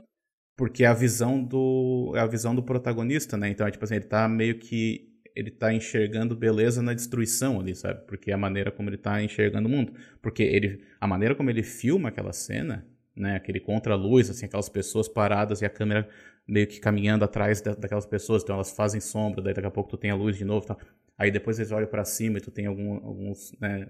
Porque 0.60 0.84
é 0.84 0.86
a 0.86 0.92
visão 0.92 1.42
do 1.42 2.12
é 2.14 2.20
a 2.20 2.26
visão 2.26 2.54
do 2.54 2.62
protagonista, 2.62 3.34
né? 3.36 3.48
Então, 3.48 3.66
é 3.66 3.70
tipo 3.70 3.82
assim, 3.84 3.94
ele 3.94 4.04
tá 4.04 4.28
meio 4.28 4.58
que 4.58 5.08
ele 5.34 5.50
tá 5.50 5.72
enxergando 5.72 6.36
beleza 6.36 6.82
na 6.82 6.92
destruição 6.92 7.58
ali, 7.60 7.74
sabe? 7.74 8.04
Porque 8.06 8.30
é 8.30 8.34
a 8.34 8.36
maneira 8.36 8.70
como 8.70 8.90
ele 8.90 8.98
tá 8.98 9.22
enxergando 9.22 9.68
o 9.68 9.72
mundo. 9.72 9.94
Porque 10.20 10.42
ele 10.42 10.82
a 11.00 11.06
maneira 11.06 11.34
como 11.34 11.48
ele 11.48 11.62
filma 11.62 12.10
aquela 12.10 12.32
cena, 12.34 12.86
né, 13.16 13.36
aquele 13.36 13.58
contra-luz, 13.58 14.28
assim, 14.28 14.44
aquelas 14.44 14.68
pessoas 14.68 15.08
paradas 15.08 15.62
e 15.62 15.64
a 15.64 15.70
câmera 15.70 16.06
meio 16.46 16.66
que 16.66 16.78
caminhando 16.78 17.24
atrás 17.24 17.62
da- 17.62 17.74
daquelas 17.74 18.04
pessoas, 18.06 18.42
então 18.42 18.56
elas 18.56 18.70
fazem 18.72 19.00
sombra, 19.00 19.40
daí 19.42 19.54
daqui 19.54 19.66
a 19.68 19.70
pouco 19.70 19.88
tu 19.90 19.96
tem 19.96 20.10
a 20.10 20.14
luz 20.14 20.36
de 20.36 20.44
novo, 20.44 20.64
e 20.64 20.68
tal. 20.68 20.78
Aí 21.16 21.30
depois 21.30 21.58
eles 21.58 21.72
olham 21.72 21.88
pra 21.88 22.04
cima 22.04 22.38
e 22.38 22.40
tu 22.42 22.50
tem 22.50 22.66
algum, 22.66 22.94
alguns, 23.06 23.52
né, 23.60 23.86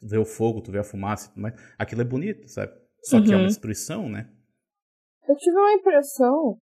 tu 0.00 0.08
vê 0.08 0.18
o 0.18 0.24
fogo, 0.24 0.60
tu 0.62 0.72
vê 0.72 0.78
a 0.80 0.84
fumaça 0.84 1.26
e 1.26 1.30
tudo 1.30 1.42
mais. 1.42 1.54
Aquilo 1.78 2.02
é 2.02 2.04
bonito, 2.04 2.48
sabe? 2.48 2.72
Só 3.02 3.20
que 3.20 3.34
é 3.34 3.36
Uhum. 3.36 3.42
uma 3.42 3.48
destruição, 3.48 4.08
né? 4.08 4.28
Eu 5.30 5.36
tive 5.36 5.56
uma 5.56 5.72
impressão 5.74 6.56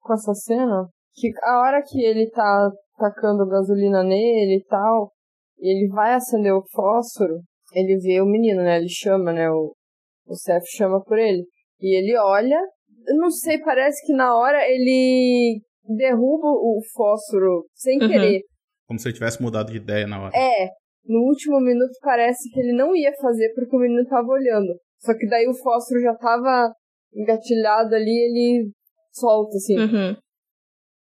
com 0.00 0.12
essa 0.14 0.32
cena 0.32 0.88
que 1.12 1.28
a 1.42 1.58
hora 1.58 1.82
que 1.82 2.00
ele 2.00 2.30
tá 2.30 2.70
tacando 2.96 3.48
gasolina 3.48 4.04
nele 4.04 4.58
e 4.58 4.64
tal, 4.66 5.10
e 5.58 5.68
ele 5.68 5.88
vai 5.92 6.14
acender 6.14 6.52
o 6.54 6.62
fósforo, 6.70 7.40
ele 7.74 7.98
vê 7.98 8.20
o 8.20 8.26
menino, 8.26 8.62
né? 8.62 8.76
Ele 8.76 8.88
chama, 8.88 9.32
né? 9.32 9.50
O, 9.50 9.74
o 10.28 10.34
Seth 10.36 10.62
chama 10.76 11.02
por 11.02 11.18
ele. 11.18 11.44
E 11.80 11.98
ele 11.98 12.16
olha, 12.16 12.60
eu 13.08 13.16
não 13.16 13.28
sei, 13.28 13.58
parece 13.58 14.06
que 14.06 14.12
na 14.12 14.36
hora 14.36 14.58
ele 14.68 15.60
derruba 15.84 16.46
o 16.46 16.80
fósforo 16.94 17.66
sem 17.74 18.00
Uhum. 18.00 18.08
querer. 18.08 18.40
Como 18.86 19.00
se 19.00 19.08
ele 19.08 19.14
tivesse 19.14 19.42
mudado 19.42 19.72
de 19.72 19.78
ideia 19.78 20.06
na 20.06 20.22
hora. 20.22 20.32
É, 20.36 20.68
no 21.04 21.22
último 21.26 21.58
minuto 21.60 21.98
parece 22.00 22.48
que 22.52 22.60
ele 22.60 22.72
não 22.72 22.94
ia 22.94 23.12
fazer 23.20 23.52
porque 23.52 23.74
o 23.74 23.80
menino 23.80 24.06
tava 24.06 24.28
olhando. 24.28 24.78
Só 25.00 25.12
que 25.18 25.26
daí 25.26 25.48
o 25.48 25.54
fósforo 25.54 26.00
já 26.00 26.14
tava 26.14 26.72
engatilhado 27.14 27.94
ali, 27.94 28.10
ele 28.10 28.72
solta, 29.12 29.56
assim. 29.56 29.78
Uhum. 29.78 30.16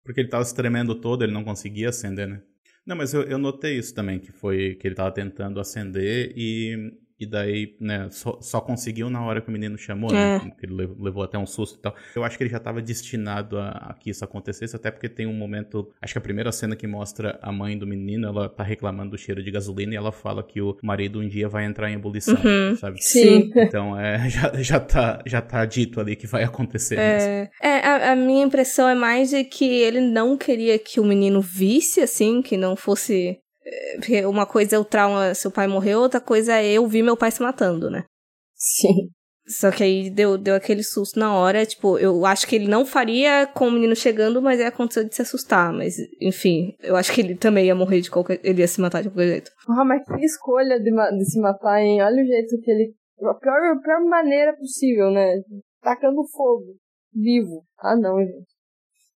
Porque 0.04 0.20
ele 0.20 0.28
tava 0.28 0.44
se 0.44 0.54
tremendo 0.54 1.00
todo, 1.00 1.22
ele 1.22 1.32
não 1.32 1.44
conseguia 1.44 1.90
acender, 1.90 2.26
né? 2.26 2.42
Não, 2.86 2.96
mas 2.96 3.12
eu, 3.14 3.22
eu 3.22 3.38
notei 3.38 3.78
isso 3.78 3.94
também, 3.94 4.18
que 4.18 4.32
foi 4.32 4.74
que 4.74 4.88
ele 4.88 4.94
tava 4.94 5.12
tentando 5.12 5.60
acender 5.60 6.32
e, 6.36 6.76
e 7.20 7.26
daí, 7.26 7.76
né, 7.78 8.08
só, 8.10 8.38
só 8.40 8.60
conseguiu 8.60 9.10
na 9.10 9.22
hora 9.22 9.40
que 9.40 9.48
o 9.48 9.52
menino 9.52 9.76
chamou, 9.76 10.10
né? 10.12 10.36
É. 10.36 10.50
Que 10.58 10.66
ele 10.66 10.74
levou, 10.74 10.96
levou 11.04 11.22
até 11.22 11.38
um 11.38 11.46
susto 11.46 11.78
e 11.78 11.82
tal. 11.82 11.94
Eu 12.16 12.24
acho 12.24 12.38
que 12.38 12.44
ele 12.44 12.50
já 12.50 12.58
tava 12.58 12.80
destinado 12.80 13.58
a, 13.58 13.68
a 13.90 13.94
que 13.94 14.10
isso 14.10 14.24
acontecesse, 14.24 14.74
até 14.74 14.90
porque 14.90 15.08
tem 15.08 15.26
um 15.26 15.32
momento. 15.34 15.90
Acho 16.00 16.14
que 16.14 16.18
a 16.18 16.22
primeira 16.22 16.50
cena 16.50 16.74
que 16.74 16.86
mostra 16.86 17.38
a 17.42 17.52
mãe 17.52 17.76
do 17.76 17.86
menino, 17.86 18.26
ela 18.28 18.48
tá 18.48 18.62
reclamando 18.62 19.10
do 19.10 19.18
cheiro 19.18 19.42
de 19.42 19.50
gasolina 19.50 19.92
e 19.92 19.96
ela 19.96 20.12
fala 20.12 20.42
que 20.42 20.60
o 20.60 20.76
marido 20.82 21.20
um 21.20 21.28
dia 21.28 21.48
vai 21.48 21.64
entrar 21.64 21.90
em 21.90 21.94
ebulição, 21.94 22.34
Uhum. 22.42 22.76
sabe? 22.76 23.02
Sim. 23.02 23.50
Então 23.70 23.98
é, 23.98 24.28
já, 24.30 24.52
já, 24.62 24.80
tá, 24.80 25.22
já 25.26 25.40
tá 25.42 25.64
dito 25.66 26.00
ali 26.00 26.16
que 26.16 26.26
vai 26.26 26.42
acontecer. 26.42 26.98
É, 26.98 27.50
é 27.62 27.86
a, 27.86 28.12
a 28.12 28.16
minha 28.16 28.44
impressão 28.44 28.88
é 28.88 28.94
mais 28.94 29.30
de 29.30 29.44
que 29.44 29.64
ele 29.64 30.00
não 30.00 30.36
queria 30.36 30.78
que 30.78 30.98
o 31.00 31.04
menino 31.04 31.40
visse, 31.40 32.00
assim, 32.00 32.40
que 32.42 32.56
não 32.56 32.74
fosse. 32.76 33.38
Porque 33.96 34.24
uma 34.24 34.46
coisa 34.46 34.76
é 34.76 34.78
o 34.78 34.84
trauma, 34.84 35.34
seu 35.34 35.50
pai 35.50 35.66
morreu, 35.66 36.00
outra 36.00 36.20
coisa 36.20 36.56
é 36.56 36.72
eu 36.72 36.86
vi 36.86 37.02
meu 37.02 37.16
pai 37.16 37.30
se 37.30 37.42
matando, 37.42 37.90
né? 37.90 38.04
Sim. 38.54 39.10
Só 39.50 39.70
que 39.72 39.82
aí 39.82 40.10
deu, 40.10 40.38
deu 40.38 40.54
aquele 40.54 40.82
susto 40.84 41.18
na 41.18 41.34
hora, 41.34 41.66
tipo, 41.66 41.98
eu 41.98 42.24
acho 42.24 42.46
que 42.46 42.54
ele 42.54 42.68
não 42.68 42.86
faria 42.86 43.48
com 43.48 43.66
o 43.66 43.70
menino 43.72 43.96
chegando, 43.96 44.40
mas 44.40 44.60
aí 44.60 44.66
aconteceu 44.66 45.02
de 45.02 45.12
se 45.12 45.22
assustar. 45.22 45.72
Mas, 45.72 45.96
enfim, 46.20 46.72
eu 46.80 46.94
acho 46.94 47.12
que 47.12 47.20
ele 47.20 47.34
também 47.34 47.66
ia 47.66 47.74
morrer 47.74 48.00
de 48.00 48.10
qualquer. 48.10 48.38
Ele 48.44 48.60
ia 48.60 48.68
se 48.68 48.80
matar 48.80 49.02
de 49.02 49.08
qualquer 49.08 49.26
jeito. 49.26 49.50
Ah, 49.68 49.84
mas 49.84 50.04
que 50.04 50.24
escolha 50.24 50.78
de, 50.78 50.90
de 50.90 51.24
se 51.24 51.40
matar, 51.40 51.80
hein? 51.82 52.00
Olha 52.00 52.22
o 52.22 52.26
jeito 52.26 52.60
que 52.62 52.70
ele. 52.70 52.94
A 53.22 53.34
pior, 53.34 53.56
a 53.56 53.80
pior 53.80 54.04
maneira 54.04 54.56
possível, 54.56 55.10
né? 55.10 55.34
Tacando 55.82 56.22
fogo. 56.30 56.76
Vivo. 57.12 57.64
Ah, 57.78 57.96
não, 57.96 58.18
gente. 58.20 58.49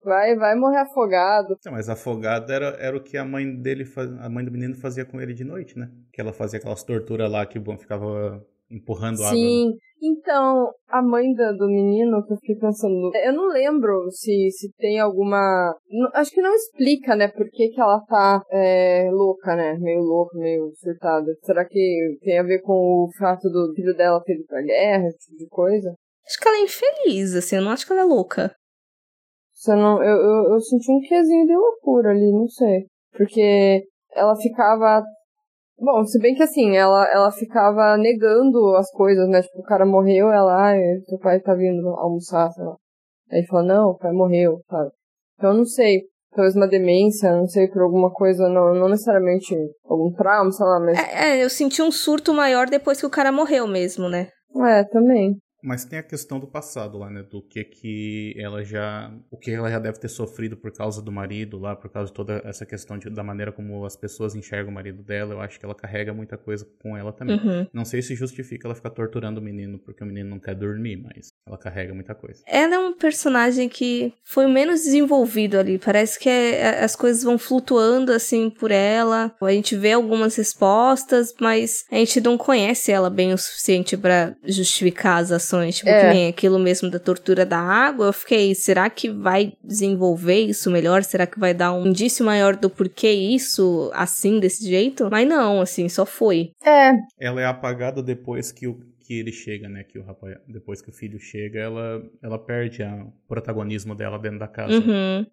Vai, 0.02 0.34
vai 0.36 0.54
morrer 0.54 0.78
afogado. 0.78 1.56
Não, 1.64 1.72
mas 1.72 1.88
afogado 1.88 2.50
era, 2.52 2.68
era 2.80 2.96
o 2.96 3.02
que 3.02 3.16
a 3.16 3.24
mãe 3.24 3.54
dele, 3.60 3.84
faz- 3.84 4.10
a 4.20 4.28
mãe 4.28 4.44
do 4.44 4.50
menino 4.50 4.74
fazia 4.76 5.04
com 5.04 5.20
ele 5.20 5.34
de 5.34 5.44
noite, 5.44 5.78
né? 5.78 5.90
Que 6.12 6.20
ela 6.20 6.32
fazia 6.32 6.58
aquelas 6.58 6.82
torturas 6.82 7.30
lá 7.30 7.44
que 7.46 7.58
o 7.58 7.62
bom 7.62 7.76
ficava 7.76 8.42
empurrando 8.70 9.16
água. 9.22 9.30
né? 9.32 9.36
Sim. 9.36 9.72
Então, 10.02 10.70
a 10.88 11.02
mãe 11.02 11.30
da- 11.34 11.52
do 11.52 11.66
menino, 11.66 12.24
que 12.24 12.32
eu 12.32 12.36
fiquei 12.38 12.56
pensando. 12.56 13.10
Eu 13.22 13.34
não 13.34 13.48
lembro 13.48 14.10
se, 14.10 14.50
se 14.50 14.72
tem 14.78 14.98
alguma. 14.98 15.76
Acho 16.14 16.30
que 16.30 16.40
não 16.40 16.54
explica, 16.54 17.14
né? 17.14 17.28
Por 17.28 17.46
que, 17.50 17.68
que 17.68 17.78
ela 17.78 18.00
tá 18.08 18.40
é, 18.50 19.10
louca, 19.12 19.54
né? 19.54 19.76
Meio 19.78 20.00
louca, 20.00 20.38
meio 20.38 20.70
surtada. 20.76 21.26
Será 21.42 21.66
que 21.66 22.16
tem 22.22 22.38
a 22.38 22.42
ver 22.42 22.62
com 22.62 22.72
o 22.72 23.10
fato 23.18 23.50
do 23.50 23.74
filho 23.74 23.94
dela 23.94 24.22
ter 24.24 24.36
ido 24.36 24.44
pra 24.46 24.62
guerra, 24.62 25.06
esse 25.08 25.18
tipo 25.18 25.36
de 25.36 25.48
coisa? 25.50 25.94
Acho 26.26 26.38
que 26.40 26.48
ela 26.48 26.56
é 26.58 26.62
infeliz, 26.62 27.34
assim, 27.34 27.56
eu 27.56 27.62
não 27.62 27.70
acho 27.72 27.84
que 27.86 27.92
ela 27.92 28.02
é 28.02 28.04
louca. 28.04 28.54
Você 29.60 29.74
não, 29.74 30.02
eu, 30.02 30.16
eu, 30.16 30.52
eu 30.54 30.60
senti 30.60 30.90
um 30.90 31.00
quesinho 31.00 31.46
de 31.46 31.54
loucura 31.54 32.12
ali, 32.12 32.32
não 32.32 32.48
sei. 32.48 32.86
Porque 33.12 33.84
ela 34.14 34.34
ficava 34.34 35.04
Bom, 35.78 36.04
se 36.04 36.18
bem 36.18 36.34
que 36.34 36.42
assim, 36.42 36.76
ela, 36.76 37.10
ela 37.10 37.30
ficava 37.32 37.96
negando 37.96 38.76
as 38.76 38.90
coisas, 38.90 39.26
né? 39.28 39.40
Tipo, 39.40 39.60
o 39.60 39.64
cara 39.64 39.86
morreu, 39.86 40.30
ela, 40.30 40.72
ah, 40.72 40.74
seu 41.06 41.18
pai 41.18 41.40
tá 41.40 41.54
vindo 41.54 41.88
almoçar, 41.88 42.50
sei 42.52 42.64
lá. 42.64 42.76
Aí 43.32 43.46
fala, 43.46 43.62
não, 43.62 43.90
o 43.90 43.96
pai 43.96 44.12
morreu, 44.12 44.60
sabe? 44.68 44.90
Então 45.38 45.50
eu 45.50 45.56
não 45.56 45.64
sei, 45.64 46.02
talvez 46.34 46.54
uma 46.54 46.68
demência, 46.68 47.34
não 47.34 47.46
sei, 47.46 47.66
por 47.68 47.80
alguma 47.80 48.10
coisa, 48.10 48.46
não, 48.46 48.74
não 48.74 48.90
necessariamente 48.90 49.54
algum 49.86 50.12
trauma, 50.12 50.52
sei 50.52 50.66
lá, 50.66 50.80
mas. 50.80 50.98
É, 50.98 51.38
é, 51.38 51.44
eu 51.44 51.48
senti 51.48 51.80
um 51.80 51.90
surto 51.90 52.34
maior 52.34 52.68
depois 52.68 53.00
que 53.00 53.06
o 53.06 53.10
cara 53.10 53.32
morreu 53.32 53.66
mesmo, 53.66 54.06
né? 54.06 54.28
É, 54.68 54.84
também. 54.84 55.38
Mas 55.62 55.84
tem 55.84 55.98
a 55.98 56.02
questão 56.02 56.38
do 56.38 56.46
passado 56.46 56.98
lá, 56.98 57.10
né? 57.10 57.22
Do 57.22 57.42
que 57.42 57.64
que 57.64 58.34
ela 58.38 58.64
já. 58.64 59.12
O 59.30 59.36
que 59.36 59.50
ela 59.50 59.70
já 59.70 59.78
deve 59.78 59.98
ter 59.98 60.08
sofrido 60.08 60.56
por 60.56 60.72
causa 60.72 61.02
do 61.02 61.12
marido 61.12 61.58
lá, 61.58 61.76
por 61.76 61.90
causa 61.90 62.08
de 62.08 62.14
toda 62.14 62.40
essa 62.44 62.64
questão 62.64 62.98
de, 62.98 63.10
da 63.10 63.22
maneira 63.22 63.52
como 63.52 63.84
as 63.84 63.96
pessoas 63.96 64.34
enxergam 64.34 64.70
o 64.70 64.74
marido 64.74 65.02
dela. 65.02 65.34
Eu 65.34 65.40
acho 65.40 65.58
que 65.58 65.64
ela 65.64 65.74
carrega 65.74 66.12
muita 66.14 66.36
coisa 66.36 66.66
com 66.82 66.96
ela 66.96 67.12
também. 67.12 67.36
Uhum. 67.36 67.66
Não 67.72 67.84
sei 67.84 68.02
se 68.02 68.14
justifica 68.14 68.66
ela 68.66 68.74
ficar 68.74 68.90
torturando 68.90 69.40
o 69.40 69.42
menino 69.42 69.78
porque 69.78 70.02
o 70.02 70.06
menino 70.06 70.30
não 70.30 70.38
quer 70.38 70.54
dormir, 70.54 70.96
mas 70.96 71.32
ela 71.46 71.58
carrega 71.58 71.92
muita 71.94 72.14
coisa. 72.14 72.42
Ela 72.46 72.74
é 72.74 72.78
um 72.78 72.94
personagem 72.94 73.68
que 73.68 74.12
foi 74.24 74.46
menos 74.46 74.82
desenvolvido 74.82 75.58
ali. 75.58 75.78
Parece 75.78 76.18
que 76.18 76.28
é, 76.28 76.60
é, 76.60 76.84
as 76.84 76.96
coisas 76.96 77.22
vão 77.22 77.38
flutuando 77.38 78.12
assim 78.12 78.48
por 78.50 78.70
ela. 78.70 79.34
A 79.42 79.52
gente 79.52 79.76
vê 79.76 79.92
algumas 79.92 80.36
respostas, 80.36 81.34
mas 81.40 81.84
a 81.90 81.96
gente 81.96 82.20
não 82.20 82.38
conhece 82.38 82.90
ela 82.90 83.10
bem 83.10 83.32
o 83.32 83.38
suficiente 83.38 83.96
para 83.96 84.34
justificar 84.44 85.20
as 85.20 85.30
ações 85.30 85.49
tipo, 85.70 85.88
é. 85.88 86.00
que 86.00 86.14
nem 86.14 86.28
aquilo 86.28 86.58
mesmo 86.58 86.90
da 86.90 86.98
tortura 86.98 87.44
da 87.44 87.58
água, 87.58 88.06
eu 88.06 88.12
fiquei, 88.12 88.54
será 88.54 88.88
que 88.88 89.10
vai 89.10 89.52
desenvolver 89.62 90.40
isso 90.40 90.70
melhor? 90.70 91.02
Será 91.02 91.26
que 91.26 91.38
vai 91.38 91.54
dar 91.54 91.72
um 91.72 91.86
indício 91.86 92.24
maior 92.24 92.56
do 92.56 92.70
porquê 92.70 93.10
isso 93.10 93.90
assim, 93.94 94.38
desse 94.38 94.68
jeito? 94.68 95.08
Mas 95.10 95.28
não, 95.28 95.60
assim, 95.60 95.88
só 95.88 96.06
foi. 96.06 96.52
É. 96.64 96.92
Ela 97.18 97.40
é 97.40 97.46
apagada 97.46 98.02
depois 98.02 98.52
que 98.52 98.66
o 98.66 98.78
que 99.10 99.18
ele 99.18 99.32
chega, 99.32 99.68
né? 99.68 99.82
Que 99.82 99.98
o 99.98 100.04
rapaz, 100.04 100.36
depois 100.46 100.80
que 100.80 100.88
o 100.88 100.92
filho 100.92 101.18
chega, 101.18 101.58
ela, 101.58 102.00
ela 102.22 102.38
perde 102.38 102.84
o 102.84 103.12
protagonismo 103.26 103.92
dela 103.92 104.16
dentro 104.20 104.38
da 104.38 104.46
casa. 104.46 104.72
Uhum. 104.72 105.26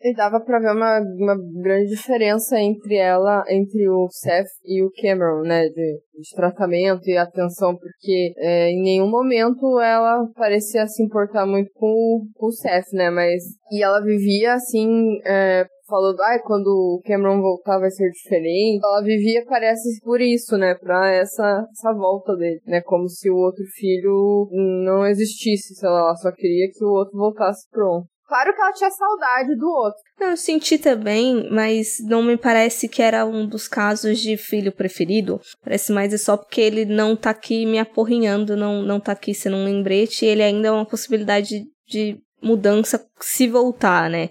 E 0.00 0.14
dava 0.14 0.38
pra 0.40 0.58
ver 0.58 0.72
uma, 0.72 1.00
uma 1.00 1.34
grande 1.62 1.88
diferença 1.88 2.58
entre 2.58 2.96
ela, 2.96 3.42
entre 3.48 3.88
o 3.88 4.06
Seth 4.10 4.48
e 4.64 4.82
o 4.82 4.90
Cameron, 5.00 5.42
né? 5.42 5.68
De, 5.68 5.72
de 5.72 6.36
tratamento 6.36 7.08
e 7.08 7.16
atenção, 7.16 7.74
porque 7.76 8.34
é, 8.36 8.70
em 8.70 8.82
nenhum 8.82 9.08
momento 9.08 9.80
ela 9.80 10.26
parecia 10.34 10.86
se 10.86 11.02
importar 11.02 11.46
muito 11.46 11.70
com 11.74 11.86
o, 11.86 12.26
com 12.34 12.46
o 12.46 12.52
Seth, 12.52 12.92
né? 12.92 13.08
Mas. 13.10 13.42
E 13.70 13.82
ela 13.82 14.00
vivia 14.00 14.54
assim. 14.54 15.18
É, 15.24 15.66
falando, 15.86 16.20
ai, 16.22 16.36
ah, 16.36 16.42
quando 16.42 16.66
o 16.66 17.00
Cameron 17.04 17.40
voltar 17.40 17.78
vai 17.78 17.90
ser 17.90 18.10
diferente. 18.10 18.84
Ela 18.84 19.02
vivia, 19.02 19.44
parece, 19.46 20.00
por 20.02 20.20
isso, 20.20 20.56
né? 20.56 20.74
Pra 20.74 21.10
essa, 21.10 21.66
essa 21.70 21.92
volta 21.92 22.36
dele, 22.36 22.60
né? 22.66 22.80
Como 22.82 23.08
se 23.08 23.30
o 23.30 23.36
outro 23.36 23.64
filho 23.74 24.48
não 24.52 25.06
existisse, 25.06 25.74
sei 25.74 25.88
lá, 25.88 26.00
ela 26.00 26.16
só 26.16 26.32
queria 26.32 26.68
que 26.72 26.84
o 26.84 26.90
outro 26.90 27.16
voltasse 27.16 27.68
pronto. 27.70 28.06
Claro 28.26 28.54
que 28.54 28.60
ela 28.60 28.72
tinha 28.72 28.90
saudade 28.90 29.54
do 29.56 29.68
outro. 29.68 30.00
Eu 30.18 30.36
senti 30.36 30.78
também, 30.78 31.48
mas 31.50 31.98
não 32.00 32.22
me 32.22 32.36
parece 32.36 32.88
que 32.88 33.02
era 33.02 33.26
um 33.26 33.46
dos 33.46 33.68
casos 33.68 34.18
de 34.18 34.36
filho 34.36 34.72
preferido. 34.72 35.40
Parece 35.62 35.92
mais 35.92 36.12
é 36.12 36.16
só 36.18 36.36
porque 36.36 36.60
ele 36.60 36.86
não 36.86 37.14
tá 37.14 37.30
aqui 37.30 37.66
me 37.66 37.78
aporrinhando, 37.78 38.56
não, 38.56 38.82
não 38.82 38.98
tá 38.98 39.12
aqui 39.12 39.34
sendo 39.34 39.56
um 39.56 39.64
lembrete, 39.64 40.24
e 40.24 40.28
ele 40.28 40.42
ainda 40.42 40.68
é 40.68 40.70
uma 40.70 40.86
possibilidade 40.86 41.64
de 41.86 42.18
mudança 42.42 43.04
se 43.20 43.48
voltar, 43.48 44.08
né? 44.08 44.30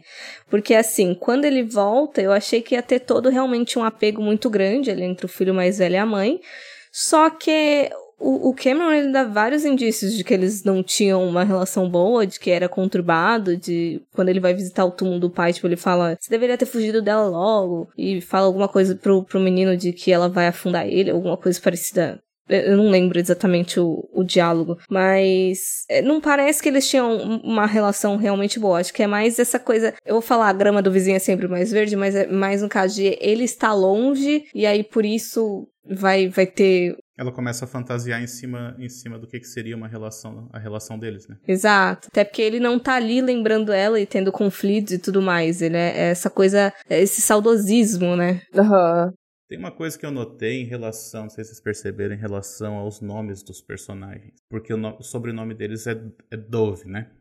Porque 0.50 0.74
assim, 0.74 1.14
quando 1.14 1.46
ele 1.46 1.64
volta, 1.64 2.22
eu 2.22 2.32
achei 2.32 2.62
que 2.62 2.76
ia 2.76 2.84
ter 2.84 3.00
todo 3.00 3.30
realmente 3.30 3.78
um 3.78 3.84
apego 3.84 4.22
muito 4.22 4.50
grande 4.50 4.92
ali 4.92 5.04
entre 5.04 5.26
o 5.26 5.30
filho 5.30 5.54
mais 5.54 5.80
velho 5.80 5.96
e 5.96 5.98
a 5.98 6.06
mãe. 6.06 6.40
Só 6.92 7.30
que 7.30 7.90
o, 8.24 8.54
Cameron 8.54 8.92
ele 8.92 9.12
dá 9.12 9.24
vários 9.24 9.66
indícios 9.66 10.14
de 10.14 10.24
que 10.24 10.34
eles 10.34 10.64
não 10.64 10.82
tinham 10.82 11.28
uma 11.28 11.44
relação 11.44 11.90
boa, 11.90 12.26
de 12.26 12.40
que 12.40 12.50
era 12.50 12.70
conturbado, 12.70 13.58
de 13.58 14.02
quando 14.14 14.30
ele 14.30 14.40
vai 14.40 14.54
visitar 14.54 14.86
o 14.86 14.92
túmulo 14.92 15.20
do 15.20 15.30
pai, 15.30 15.52
tipo, 15.52 15.68
ele 15.68 15.76
fala, 15.76 16.18
você 16.20 16.30
deveria 16.30 16.58
ter 16.58 16.66
fugido 16.66 17.02
dela 17.02 17.28
logo, 17.28 17.90
e 17.98 18.22
fala 18.22 18.46
alguma 18.46 18.68
coisa 18.68 18.96
pro, 18.96 19.24
pro 19.24 19.40
menino 19.40 19.76
de 19.76 19.92
que 19.92 20.12
ela 20.12 20.30
vai 20.30 20.48
afundar 20.48 20.88
ele, 20.88 21.12
alguma 21.12 21.36
coisa 21.36 21.60
parecida 21.60 22.22
eu 22.50 22.78
não 22.78 22.90
lembro 22.90 23.20
exatamente 23.20 23.80
o, 23.80 24.08
o 24.12 24.24
diálogo, 24.24 24.78
mas 24.90 25.86
é, 25.90 26.02
não 26.02 26.20
parece 26.20 26.62
que 26.62 26.70
eles 26.70 26.88
tinham 26.88 27.40
uma 27.44 27.66
relação 27.66 28.18
realmente 28.18 28.60
boa. 28.60 28.80
Acho 28.80 28.94
que 28.94 29.04
é 29.04 29.08
mais 29.08 29.40
essa 29.40 29.60
coisa. 29.60 29.94
Eu 30.06 30.16
vou 30.16 30.22
falar, 30.22 30.50
a 30.50 30.54
grama 30.54 30.82
do 30.82 30.92
vizinho 30.92 31.16
é 31.16 31.20
sempre 31.20 31.48
mais 31.48 31.72
verde, 31.72 31.96
mas 31.96 32.16
é 32.16 32.28
mais 32.28 32.62
no 32.62 32.70
caso 32.70 32.96
de 32.96 33.18
ele 33.22 33.44
está 33.44 33.74
longe 33.74 34.46
e 34.54 34.66
aí 34.66 34.84
por 34.84 35.06
isso 35.06 35.68
vai, 35.86 36.28
vai 36.28 36.46
ter 36.46 36.96
ela 37.16 37.32
começa 37.32 37.66
a 37.66 37.68
fantasiar 37.68 38.22
em 38.22 38.28
cima, 38.28 38.76
em 38.80 38.90
cima 38.90 39.20
do 39.20 39.28
que, 39.28 39.40
que 39.40 39.48
seria 39.48 39.76
uma 39.76 39.88
relação, 39.88 40.50
a 40.52 40.58
relação 40.58 40.98
deles, 40.98 41.28
né? 41.28 41.38
Exato. 41.48 42.08
Até 42.12 42.24
porque 42.24 42.42
ele 42.42 42.60
não 42.60 42.80
tá 42.80 42.96
ali 42.96 43.22
lembrando 43.22 43.72
ela 43.72 44.00
e 44.00 44.06
tendo 44.06 44.32
conflitos 44.32 44.94
e 44.94 44.98
tudo 44.98 45.22
mais. 45.22 45.62
Ele 45.62 45.78
é, 45.78 45.90
é 45.96 46.10
essa 46.10 46.30
coisa, 46.30 46.74
é 46.90 47.02
esse 47.02 47.22
saudosismo, 47.22 48.16
né? 48.16 48.42
Uhum. 48.56 49.14
Tem 49.54 49.60
uma 49.60 49.72
coisa 49.72 50.00
que 50.00 50.04
eu 50.04 50.10
notei 50.10 50.64
em 50.64 50.66
relação, 50.66 51.24
não 51.24 51.30
sei 51.30 51.44
se 51.44 51.52
vocês 51.52 51.62
perceberam, 51.62 52.16
em 52.16 52.18
relação 52.18 52.74
aos 52.74 53.02
nomes 53.02 53.44
dos 53.44 53.62
personagens. 53.62 54.34
Porque 54.50 54.74
o, 54.74 54.78
no, 54.78 54.98
o 54.98 55.04
sobrenome 55.04 55.54
deles 55.54 55.86
é, 55.86 55.92
é 56.32 56.36
Dove, 56.36 56.90
né? 56.90 57.12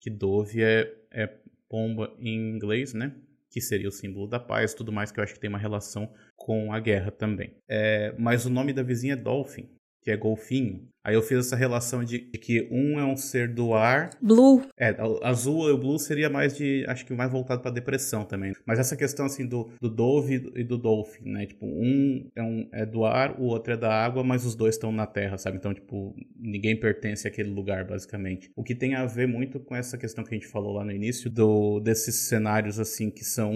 Que 0.00 0.08
Dove 0.08 0.62
é, 0.62 0.88
é 1.10 1.26
pomba 1.68 2.14
em 2.20 2.54
inglês, 2.54 2.94
né? 2.94 3.12
que 3.50 3.60
seria 3.60 3.88
o 3.88 3.92
símbolo 3.92 4.28
da 4.28 4.38
paz, 4.38 4.72
tudo 4.72 4.92
mais 4.92 5.10
que 5.10 5.18
eu 5.18 5.24
acho 5.24 5.34
que 5.34 5.40
tem 5.40 5.48
uma 5.50 5.58
relação 5.58 6.12
com 6.36 6.72
a 6.72 6.78
guerra 6.78 7.10
também. 7.10 7.56
É, 7.68 8.12
mas 8.18 8.46
o 8.46 8.50
nome 8.50 8.72
da 8.72 8.82
vizinha 8.82 9.14
é 9.14 9.16
Dolphin, 9.16 9.68
que 10.04 10.10
é 10.10 10.16
golfinho. 10.16 10.86
Aí 11.02 11.14
eu 11.14 11.22
fiz 11.22 11.38
essa 11.38 11.56
relação 11.56 12.04
de 12.04 12.18
que 12.18 12.68
um 12.70 12.98
é 12.98 13.04
um 13.04 13.16
ser 13.16 13.52
do 13.52 13.74
ar. 13.74 14.10
Blue. 14.22 14.62
É, 14.78 14.96
azul 15.22 15.68
e 15.68 15.72
o 15.72 15.78
blue 15.78 15.98
seria 15.98 16.30
mais 16.30 16.56
de. 16.56 16.84
Acho 16.88 17.04
que 17.04 17.12
mais 17.12 17.30
voltado 17.30 17.60
pra 17.60 17.70
depressão 17.70 18.24
também. 18.24 18.52
Mas 18.66 18.78
essa 18.78 18.96
questão 18.96 19.26
assim 19.26 19.46
do, 19.46 19.70
do 19.80 19.90
Dove 19.90 20.50
e 20.54 20.64
do 20.64 20.78
Dolphin, 20.78 21.30
né? 21.30 21.46
Tipo, 21.46 21.66
um 21.66 22.30
é, 22.34 22.42
um 22.42 22.68
é 22.72 22.86
do 22.86 23.04
ar, 23.04 23.38
o 23.38 23.44
outro 23.44 23.74
é 23.74 23.76
da 23.76 23.92
água, 23.92 24.22
mas 24.22 24.46
os 24.46 24.54
dois 24.54 24.76
estão 24.76 24.92
na 24.92 25.06
terra, 25.06 25.36
sabe? 25.36 25.58
Então, 25.58 25.74
tipo, 25.74 26.14
ninguém 26.36 26.78
pertence 26.78 27.28
àquele 27.28 27.50
lugar, 27.50 27.86
basicamente. 27.86 28.50
O 28.56 28.62
que 28.62 28.74
tem 28.74 28.94
a 28.94 29.04
ver 29.04 29.28
muito 29.28 29.60
com 29.60 29.76
essa 29.76 29.98
questão 29.98 30.24
que 30.24 30.34
a 30.34 30.38
gente 30.38 30.48
falou 30.48 30.72
lá 30.72 30.84
no 30.84 30.92
início, 30.92 31.30
do 31.30 31.80
desses 31.80 32.14
cenários 32.28 32.78
assim 32.78 33.10
que 33.10 33.24
são. 33.24 33.52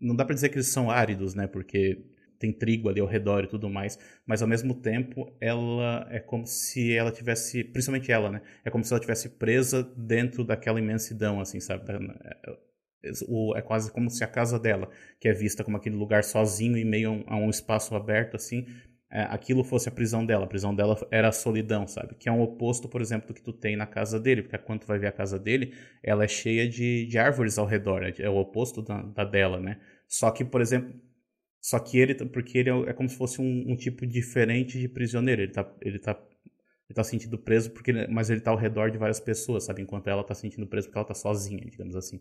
Não 0.00 0.14
dá 0.16 0.24
pra 0.24 0.34
dizer 0.34 0.48
que 0.48 0.56
eles 0.56 0.68
são 0.68 0.90
áridos, 0.90 1.34
né? 1.34 1.46
Porque 1.46 2.11
tem 2.42 2.52
trigo 2.52 2.88
ali 2.88 3.00
ao 3.00 3.06
redor 3.06 3.44
e 3.44 3.46
tudo 3.46 3.70
mais, 3.70 3.98
mas 4.26 4.42
ao 4.42 4.48
mesmo 4.48 4.74
tempo 4.74 5.32
ela 5.40 6.06
é 6.10 6.18
como 6.18 6.44
se 6.46 6.92
ela 6.94 7.12
tivesse, 7.12 7.62
principalmente 7.62 8.10
ela, 8.10 8.30
né? 8.30 8.42
É 8.64 8.70
como 8.70 8.84
se 8.84 8.92
ela 8.92 9.00
tivesse 9.00 9.28
presa 9.30 9.82
dentro 9.96 10.44
daquela 10.44 10.80
imensidão, 10.80 11.40
assim, 11.40 11.60
sabe? 11.60 11.84
É, 13.04 13.10
é 13.56 13.62
quase 13.62 13.92
como 13.92 14.10
se 14.10 14.24
a 14.24 14.26
casa 14.26 14.58
dela, 14.58 14.90
que 15.20 15.28
é 15.28 15.32
vista 15.32 15.62
como 15.62 15.76
aquele 15.76 15.96
lugar 15.96 16.24
sozinho 16.24 16.76
e 16.76 16.84
meio 16.84 17.24
a 17.26 17.36
um 17.36 17.48
espaço 17.48 17.94
aberto, 17.94 18.34
assim, 18.34 18.66
é, 19.08 19.22
aquilo 19.22 19.62
fosse 19.62 19.88
a 19.88 19.92
prisão 19.92 20.26
dela. 20.26 20.44
A 20.44 20.48
prisão 20.48 20.74
dela 20.74 20.96
era 21.10 21.28
a 21.28 21.32
solidão, 21.32 21.86
sabe? 21.86 22.14
Que 22.16 22.28
é 22.28 22.32
um 22.32 22.40
oposto, 22.40 22.88
por 22.88 23.00
exemplo, 23.00 23.28
do 23.28 23.34
que 23.34 23.42
tu 23.42 23.52
tem 23.52 23.76
na 23.76 23.86
casa 23.86 24.18
dele, 24.18 24.42
porque 24.42 24.58
quando 24.58 24.80
tu 24.80 24.86
vai 24.86 24.98
ver 24.98 25.08
a 25.08 25.12
casa 25.12 25.38
dele, 25.38 25.74
ela 26.02 26.24
é 26.24 26.28
cheia 26.28 26.68
de, 26.68 27.06
de 27.06 27.18
árvores 27.18 27.58
ao 27.58 27.66
redor, 27.66 28.02
é, 28.02 28.12
é 28.18 28.28
o 28.28 28.36
oposto 28.36 28.82
da, 28.82 29.02
da 29.02 29.24
dela, 29.24 29.60
né? 29.60 29.78
Só 30.08 30.30
que, 30.30 30.44
por 30.44 30.60
exemplo, 30.60 30.92
só 31.62 31.78
que 31.78 31.96
ele, 31.96 32.16
porque 32.26 32.58
ele 32.58 32.70
é, 32.70 32.90
é 32.90 32.92
como 32.92 33.08
se 33.08 33.16
fosse 33.16 33.40
um, 33.40 33.64
um, 33.70 33.76
tipo 33.76 34.04
diferente 34.04 34.80
de 34.80 34.88
prisioneiro. 34.88 35.42
Ele 35.42 35.52
tá, 35.52 35.72
ele 35.80 35.96
tá, 36.00 36.20
ele 36.88 36.94
tá 36.96 37.04
sentindo 37.04 37.38
preso, 37.38 37.70
porque, 37.70 37.92
mas 38.08 38.30
ele 38.30 38.40
tá 38.40 38.50
ao 38.50 38.56
redor 38.56 38.90
de 38.90 38.98
várias 38.98 39.20
pessoas, 39.20 39.64
sabe? 39.64 39.80
Enquanto 39.80 40.08
ela 40.08 40.24
tá 40.24 40.34
sentindo 40.34 40.66
preso 40.66 40.88
porque 40.88 40.98
ela 40.98 41.06
tá 41.06 41.14
sozinha, 41.14 41.64
digamos 41.64 41.94
assim. 41.94 42.20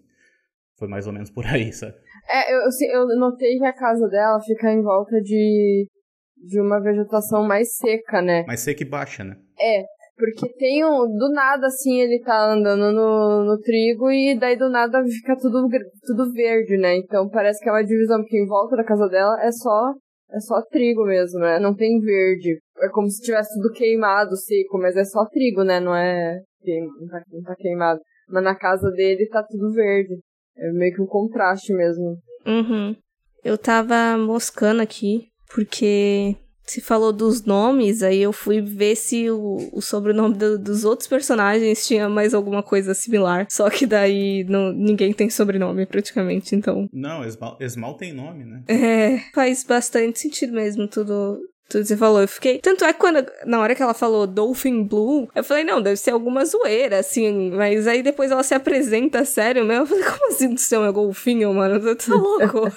Foi 0.77 0.87
mais 0.87 1.07
ou 1.07 1.13
menos 1.13 1.31
por 1.31 1.43
aí, 1.47 1.73
sabe? 1.73 1.95
É, 2.29 2.53
eu, 2.53 2.69
eu 2.93 3.19
notei 3.19 3.57
que 3.57 3.65
a 3.65 3.73
casa 3.73 4.07
dela 4.07 4.39
fica 4.41 4.71
em 4.71 4.83
volta 4.83 5.19
de, 5.19 5.89
de 6.37 6.61
uma 6.61 6.79
vegetação 6.79 7.43
mais 7.43 7.75
seca, 7.77 8.21
né? 8.21 8.45
Mais 8.45 8.59
seca 8.59 8.83
e 8.83 8.85
baixa, 8.85 9.23
né? 9.23 9.37
É, 9.59 9.83
porque 10.21 10.53
tem 10.53 10.85
um. 10.85 11.07
Do 11.17 11.31
nada, 11.33 11.65
assim, 11.65 11.99
ele 11.99 12.21
tá 12.23 12.53
andando 12.53 12.91
no, 12.91 13.43
no 13.43 13.59
trigo 13.59 14.11
e 14.11 14.37
daí 14.37 14.55
do 14.55 14.69
nada 14.69 15.01
fica 15.09 15.35
tudo, 15.35 15.67
tudo 16.05 16.31
verde, 16.31 16.77
né? 16.77 16.95
Então 16.97 17.27
parece 17.27 17.59
que 17.59 17.67
é 17.67 17.71
uma 17.71 17.83
divisão, 17.83 18.19
porque 18.19 18.37
em 18.37 18.45
volta 18.45 18.75
da 18.75 18.83
casa 18.83 19.07
dela 19.09 19.35
é 19.41 19.51
só. 19.51 19.93
É 20.33 20.39
só 20.39 20.61
trigo 20.61 21.03
mesmo, 21.03 21.39
né? 21.39 21.59
Não 21.59 21.75
tem 21.75 21.99
verde. 21.99 22.57
É 22.77 22.87
como 22.89 23.09
se 23.09 23.21
tivesse 23.21 23.53
tudo 23.55 23.73
queimado, 23.73 24.37
seco, 24.37 24.77
mas 24.77 24.95
é 24.95 25.03
só 25.03 25.25
trigo, 25.25 25.63
né? 25.63 25.79
Não 25.79 25.93
é. 25.93 26.39
Não 26.65 27.07
tá, 27.09 27.21
não 27.33 27.41
tá 27.41 27.55
queimado. 27.57 27.99
Mas 28.29 28.43
na 28.43 28.55
casa 28.55 28.89
dele 28.91 29.27
tá 29.27 29.43
tudo 29.43 29.73
verde. 29.73 30.19
É 30.55 30.71
meio 30.71 30.93
que 30.93 31.01
um 31.01 31.07
contraste 31.07 31.73
mesmo. 31.73 32.17
Uhum. 32.45 32.95
Eu 33.43 33.57
tava 33.57 34.17
moscando 34.17 34.81
aqui, 34.81 35.27
porque 35.53 36.37
se 36.71 36.79
falou 36.79 37.11
dos 37.11 37.43
nomes, 37.43 38.01
aí 38.01 38.21
eu 38.21 38.31
fui 38.31 38.61
ver 38.61 38.95
se 38.95 39.29
o, 39.29 39.69
o 39.73 39.81
sobrenome 39.81 40.35
do, 40.35 40.57
dos 40.57 40.85
outros 40.85 41.07
personagens 41.07 41.85
tinha 41.85 42.07
mais 42.07 42.33
alguma 42.33 42.63
coisa 42.63 42.93
similar. 42.93 43.45
Só 43.49 43.69
que 43.69 43.85
daí 43.85 44.45
não, 44.45 44.71
ninguém 44.71 45.11
tem 45.11 45.29
sobrenome 45.29 45.85
praticamente, 45.85 46.55
então. 46.55 46.87
Não, 46.93 47.25
Esmal, 47.25 47.57
Esmal 47.59 47.95
tem 47.95 48.13
nome, 48.13 48.45
né? 48.45 48.63
É, 48.69 49.19
faz 49.33 49.65
bastante 49.65 50.19
sentido 50.19 50.53
mesmo 50.53 50.87
tudo, 50.87 51.39
tudo 51.69 51.81
que 51.81 51.87
você 51.89 51.97
falou. 51.97 52.21
Eu 52.21 52.27
fiquei. 52.27 52.59
Tanto 52.59 52.85
é 52.85 52.93
que 52.93 52.99
quando, 52.99 53.25
na 53.45 53.59
hora 53.59 53.75
que 53.75 53.83
ela 53.83 53.93
falou 53.93 54.25
Dolphin 54.25 54.83
Blue, 54.83 55.27
eu 55.35 55.43
falei, 55.43 55.65
não, 55.65 55.81
deve 55.81 55.97
ser 55.97 56.11
alguma 56.11 56.45
zoeira, 56.45 56.99
assim. 56.99 57.51
Mas 57.51 57.85
aí 57.85 58.01
depois 58.01 58.31
ela 58.31 58.43
se 58.43 58.53
apresenta 58.53 59.25
sério 59.25 59.65
mesmo. 59.65 59.83
Eu 59.83 59.87
falei, 59.87 60.03
como 60.05 60.27
assim 60.29 60.53
do 60.53 60.59
céu 60.59 60.85
é 60.85 60.91
golfinho, 60.91 61.53
mano? 61.53 61.81
Você 61.81 61.95
tá 61.95 62.15
louco? 62.15 62.71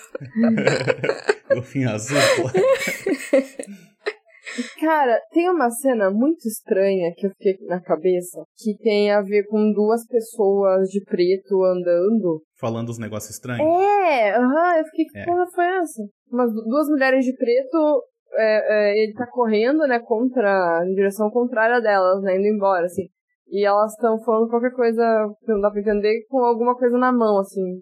Golfinho 1.54 1.90
azul, 1.90 2.18
pô. 2.36 2.50
Cara, 4.80 5.20
tem 5.32 5.50
uma 5.50 5.70
cena 5.70 6.10
muito 6.10 6.46
estranha 6.46 7.12
que 7.16 7.26
eu 7.26 7.30
fiquei 7.30 7.56
na 7.66 7.80
cabeça, 7.80 8.42
que 8.56 8.76
tem 8.78 9.10
a 9.10 9.20
ver 9.20 9.44
com 9.46 9.72
duas 9.72 10.06
pessoas 10.06 10.88
de 10.88 11.02
preto 11.04 11.62
andando. 11.64 12.42
Falando 12.58 12.88
os 12.88 12.98
negócios 12.98 13.34
estranhos. 13.34 13.66
É, 13.66 14.36
aham, 14.36 14.78
eu 14.78 14.84
fiquei, 14.86 15.04
que 15.06 15.18
É. 15.18 15.24
porra 15.24 15.46
foi 15.54 15.64
essa? 15.64 16.02
Umas 16.30 16.52
duas 16.52 16.88
mulheres 16.88 17.24
de 17.24 17.34
preto, 17.36 18.02
é, 18.32 18.92
é, 18.92 19.02
ele 19.02 19.12
tá 19.14 19.26
correndo, 19.26 19.86
né, 19.86 19.98
contra, 20.00 20.84
em 20.86 20.94
direção 20.94 21.30
contrária 21.30 21.80
delas, 21.80 22.22
né, 22.22 22.36
indo 22.36 22.46
embora, 22.46 22.86
assim. 22.86 23.06
E 23.48 23.64
elas 23.64 23.92
estão 23.92 24.18
falando 24.24 24.48
qualquer 24.48 24.72
coisa 24.72 25.02
que 25.40 25.52
não 25.52 25.60
dá 25.60 25.70
pra 25.70 25.80
entender, 25.80 26.24
com 26.28 26.38
alguma 26.38 26.76
coisa 26.76 26.96
na 26.98 27.12
mão, 27.12 27.38
assim. 27.38 27.80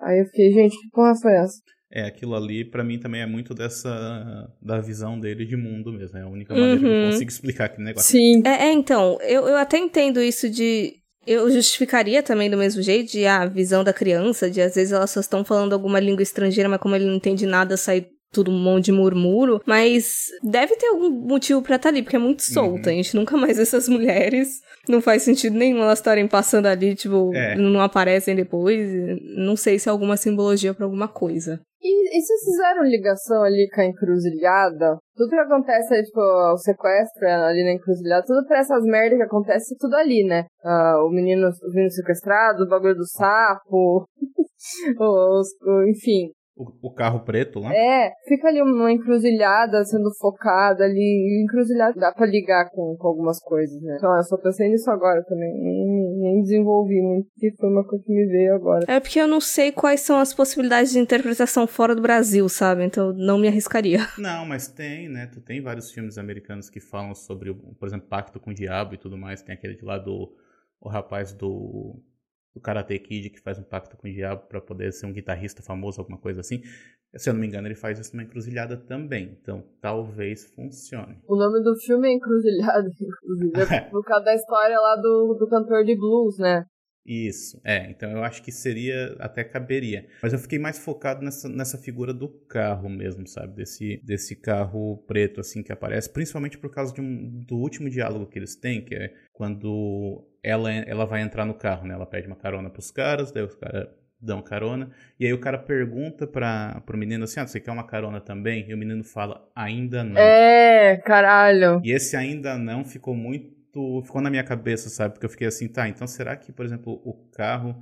Aí 0.00 0.18
eu 0.18 0.24
fiquei, 0.26 0.50
gente, 0.50 0.76
que 0.76 0.90
porra 0.90 1.14
foi 1.20 1.32
essa? 1.34 1.54
É, 1.94 2.04
aquilo 2.06 2.34
ali 2.34 2.64
pra 2.64 2.82
mim 2.82 2.98
também 2.98 3.20
é 3.20 3.26
muito 3.26 3.52
dessa 3.54 4.50
da 4.62 4.80
visão 4.80 5.20
dele 5.20 5.44
de 5.44 5.56
mundo 5.56 5.92
mesmo. 5.92 6.16
É 6.16 6.22
a 6.22 6.26
única 6.26 6.54
maneira 6.54 6.78
que 6.80 6.86
eu 6.86 6.90
Uhum. 6.90 7.10
consigo 7.10 7.30
explicar 7.30 7.66
aquele 7.66 7.84
negócio. 7.84 8.10
Sim. 8.10 8.42
É, 8.46 8.68
é, 8.68 8.72
então, 8.72 9.18
eu, 9.22 9.46
eu 9.46 9.56
até 9.56 9.76
entendo 9.78 10.20
isso 10.22 10.48
de. 10.48 10.94
Eu 11.26 11.48
justificaria 11.52 12.20
também 12.22 12.50
do 12.50 12.56
mesmo 12.56 12.82
jeito, 12.82 13.12
de 13.12 13.26
ah, 13.26 13.42
a 13.42 13.46
visão 13.46 13.84
da 13.84 13.92
criança, 13.92 14.50
de 14.50 14.60
às 14.60 14.74
vezes 14.74 14.92
elas 14.92 15.10
só 15.10 15.20
estão 15.20 15.44
falando 15.44 15.72
alguma 15.72 16.00
língua 16.00 16.22
estrangeira, 16.22 16.68
mas 16.68 16.80
como 16.80 16.96
ele 16.96 17.04
não 17.04 17.14
entende 17.14 17.46
nada, 17.46 17.76
sai 17.76 18.06
tudo 18.32 18.50
um 18.50 18.58
monte 18.58 18.86
de 18.86 18.92
murmúrio. 18.92 19.60
Mas 19.66 20.24
deve 20.42 20.76
ter 20.76 20.86
algum 20.88 21.10
motivo 21.10 21.62
pra 21.62 21.76
estar 21.76 21.90
ali, 21.90 22.02
porque 22.02 22.16
é 22.16 22.18
muito 22.18 22.42
solta. 22.42 22.90
A 22.90 22.92
gente 22.92 23.14
nunca 23.14 23.36
mais 23.36 23.56
vê 23.56 23.62
essas 23.62 23.88
mulheres. 23.88 24.48
Não 24.88 25.00
faz 25.00 25.22
sentido 25.22 25.56
nenhum 25.56 25.82
elas 25.82 25.98
estarem 25.98 26.26
passando 26.26 26.66
ali, 26.66 26.94
tipo, 26.94 27.32
É. 27.34 27.54
não 27.56 27.80
aparecem 27.80 28.34
depois. 28.34 28.88
Não 29.36 29.54
sei 29.56 29.78
se 29.78 29.88
é 29.88 29.92
alguma 29.92 30.16
simbologia 30.16 30.74
pra 30.74 30.84
alguma 30.86 31.06
coisa. 31.08 31.60
E, 31.84 32.16
e 32.16 32.20
vocês 32.22 32.40
fizeram 32.44 32.84
ligação 32.84 33.42
ali 33.42 33.68
com 33.74 33.80
a 33.80 33.84
encruzilhada? 33.86 34.98
Tudo 35.16 35.30
que 35.30 35.34
acontece 35.36 35.92
aí, 35.92 36.02
tipo, 36.04 36.20
o 36.20 36.56
sequestro 36.56 37.26
ali 37.28 37.64
na 37.64 37.72
encruzilhada, 37.72 38.24
tudo 38.24 38.46
pra 38.46 38.58
essas 38.60 38.84
merdas 38.84 39.18
que 39.18 39.24
acontece, 39.24 39.76
tudo 39.78 39.94
ali, 39.96 40.24
né? 40.24 40.44
Ah, 40.64 41.02
o 41.04 41.10
menino, 41.10 41.48
o 41.48 41.70
menino 41.74 41.90
sequestrado, 41.90 42.62
o 42.62 42.68
bagulho 42.68 42.94
do 42.94 43.04
sapo, 43.08 44.04
os, 45.00 45.48
enfim. 45.88 46.30
O, 46.54 46.88
o 46.88 46.92
carro 46.92 47.20
preto 47.24 47.60
lá. 47.60 47.74
É, 47.74 48.12
fica 48.28 48.48
ali 48.48 48.60
uma 48.60 48.92
encruzilhada 48.92 49.82
sendo 49.84 50.12
focada 50.20 50.84
ali. 50.84 51.42
Encruzilhada 51.44 51.98
dá 51.98 52.12
pra 52.12 52.26
ligar 52.26 52.68
com, 52.70 52.94
com 52.98 53.08
algumas 53.08 53.40
coisas, 53.40 53.80
né? 53.82 53.94
Então, 53.96 54.14
eu 54.14 54.22
só 54.22 54.36
pensei 54.36 54.68
nisso 54.68 54.90
agora 54.90 55.24
também. 55.24 55.50
Nem, 55.54 56.18
nem 56.18 56.42
desenvolvi 56.42 57.00
muito, 57.00 57.28
que 57.38 57.50
foi 57.56 57.70
uma 57.70 57.82
coisa 57.86 58.04
que 58.04 58.12
me 58.12 58.26
veio 58.26 58.54
agora. 58.54 58.84
É 58.86 59.00
porque 59.00 59.18
eu 59.18 59.26
não 59.26 59.40
sei 59.40 59.72
quais 59.72 60.00
são 60.02 60.18
as 60.18 60.34
possibilidades 60.34 60.92
de 60.92 60.98
interpretação 60.98 61.66
fora 61.66 61.94
do 61.94 62.02
Brasil, 62.02 62.46
sabe? 62.50 62.84
Então 62.84 63.08
eu 63.08 63.14
não 63.14 63.38
me 63.38 63.48
arriscaria. 63.48 64.00
Não, 64.18 64.44
mas 64.44 64.68
tem, 64.68 65.08
né? 65.08 65.26
Tu 65.32 65.40
tem 65.40 65.62
vários 65.62 65.90
filmes 65.90 66.18
americanos 66.18 66.68
que 66.68 66.80
falam 66.80 67.14
sobre, 67.14 67.48
o- 67.50 67.54
por 67.54 67.88
exemplo, 67.88 68.06
Pacto 68.08 68.38
com 68.38 68.50
o 68.50 68.54
Diabo 68.54 68.94
e 68.94 68.98
tudo 68.98 69.16
mais. 69.16 69.42
Tem 69.42 69.54
aquele 69.54 69.74
de 69.76 69.84
lá 69.84 69.96
do 69.98 70.30
o 70.80 70.88
rapaz 70.88 71.32
do, 71.32 71.96
do 72.54 72.60
Karate 72.60 72.98
Kid 72.98 73.30
que 73.30 73.40
faz 73.40 73.58
um 73.58 73.62
pacto 73.62 73.96
com 73.96 74.06
o 74.06 74.12
diabo 74.12 74.46
pra 74.48 74.60
poder 74.60 74.92
ser 74.92 75.06
um 75.06 75.12
guitarrista 75.12 75.62
famoso, 75.62 76.00
alguma 76.00 76.18
coisa 76.18 76.40
assim. 76.40 76.62
Se 77.16 77.28
eu 77.28 77.34
não 77.34 77.40
me 77.40 77.46
engano, 77.46 77.68
ele 77.68 77.74
faz 77.74 77.98
isso 77.98 78.16
numa 78.16 78.22
encruzilhada 78.22 78.76
também. 78.76 79.36
Então, 79.40 79.62
talvez 79.80 80.44
funcione. 80.54 81.18
O 81.28 81.36
nome 81.36 81.62
do 81.62 81.76
filme 81.76 82.08
é 82.08 82.12
Encruzilhada, 82.12 82.88
inclusive. 82.88 83.74
É 83.74 83.80
por 83.90 84.02
causa 84.02 84.24
da 84.24 84.34
história 84.34 84.78
lá 84.78 84.96
do, 84.96 85.36
do 85.38 85.46
cantor 85.48 85.84
de 85.84 85.94
blues, 85.94 86.38
né? 86.38 86.64
Isso, 87.04 87.60
é. 87.64 87.90
Então 87.90 88.10
eu 88.10 88.22
acho 88.22 88.42
que 88.42 88.52
seria, 88.52 89.16
até 89.18 89.42
caberia. 89.42 90.06
Mas 90.22 90.32
eu 90.32 90.38
fiquei 90.38 90.58
mais 90.58 90.78
focado 90.78 91.24
nessa, 91.24 91.48
nessa 91.48 91.76
figura 91.76 92.14
do 92.14 92.28
carro 92.28 92.88
mesmo, 92.88 93.26
sabe? 93.26 93.54
Desse, 93.54 94.00
desse 94.04 94.36
carro 94.36 95.04
preto, 95.06 95.40
assim, 95.40 95.62
que 95.62 95.72
aparece. 95.72 96.08
Principalmente 96.12 96.58
por 96.58 96.70
causa 96.70 96.94
de 96.94 97.00
um, 97.00 97.40
do 97.46 97.56
último 97.56 97.90
diálogo 97.90 98.26
que 98.26 98.38
eles 98.38 98.54
têm, 98.54 98.84
que 98.84 98.94
é 98.94 99.12
quando 99.32 100.24
ela, 100.42 100.72
ela 100.72 101.04
vai 101.04 101.22
entrar 101.22 101.44
no 101.44 101.54
carro, 101.54 101.86
né? 101.86 101.94
Ela 101.94 102.06
pede 102.06 102.26
uma 102.28 102.36
carona 102.36 102.70
pros 102.70 102.90
caras, 102.90 103.32
daí 103.32 103.42
os 103.42 103.54
caras 103.54 103.88
dão 104.20 104.40
carona. 104.40 104.90
E 105.18 105.26
aí 105.26 105.32
o 105.32 105.40
cara 105.40 105.58
pergunta 105.58 106.26
pra, 106.26 106.80
pro 106.86 106.96
menino 106.96 107.24
assim, 107.24 107.40
ah, 107.40 107.46
você 107.46 107.58
quer 107.58 107.72
uma 107.72 107.86
carona 107.86 108.20
também? 108.20 108.64
E 108.68 108.72
o 108.72 108.78
menino 108.78 109.02
fala, 109.02 109.44
ainda 109.54 110.04
não. 110.04 110.20
É, 110.20 110.96
caralho. 110.98 111.80
E 111.84 111.90
esse 111.90 112.16
ainda 112.16 112.56
não 112.56 112.84
ficou 112.84 113.14
muito. 113.14 113.60
Ficou 114.04 114.20
na 114.20 114.30
minha 114.30 114.44
cabeça, 114.44 114.88
sabe? 114.90 115.14
Porque 115.14 115.26
eu 115.26 115.30
fiquei 115.30 115.46
assim, 115.46 115.68
tá, 115.68 115.88
então 115.88 116.06
será 116.06 116.36
que, 116.36 116.52
por 116.52 116.64
exemplo, 116.64 117.00
o 117.04 117.14
carro 117.32 117.76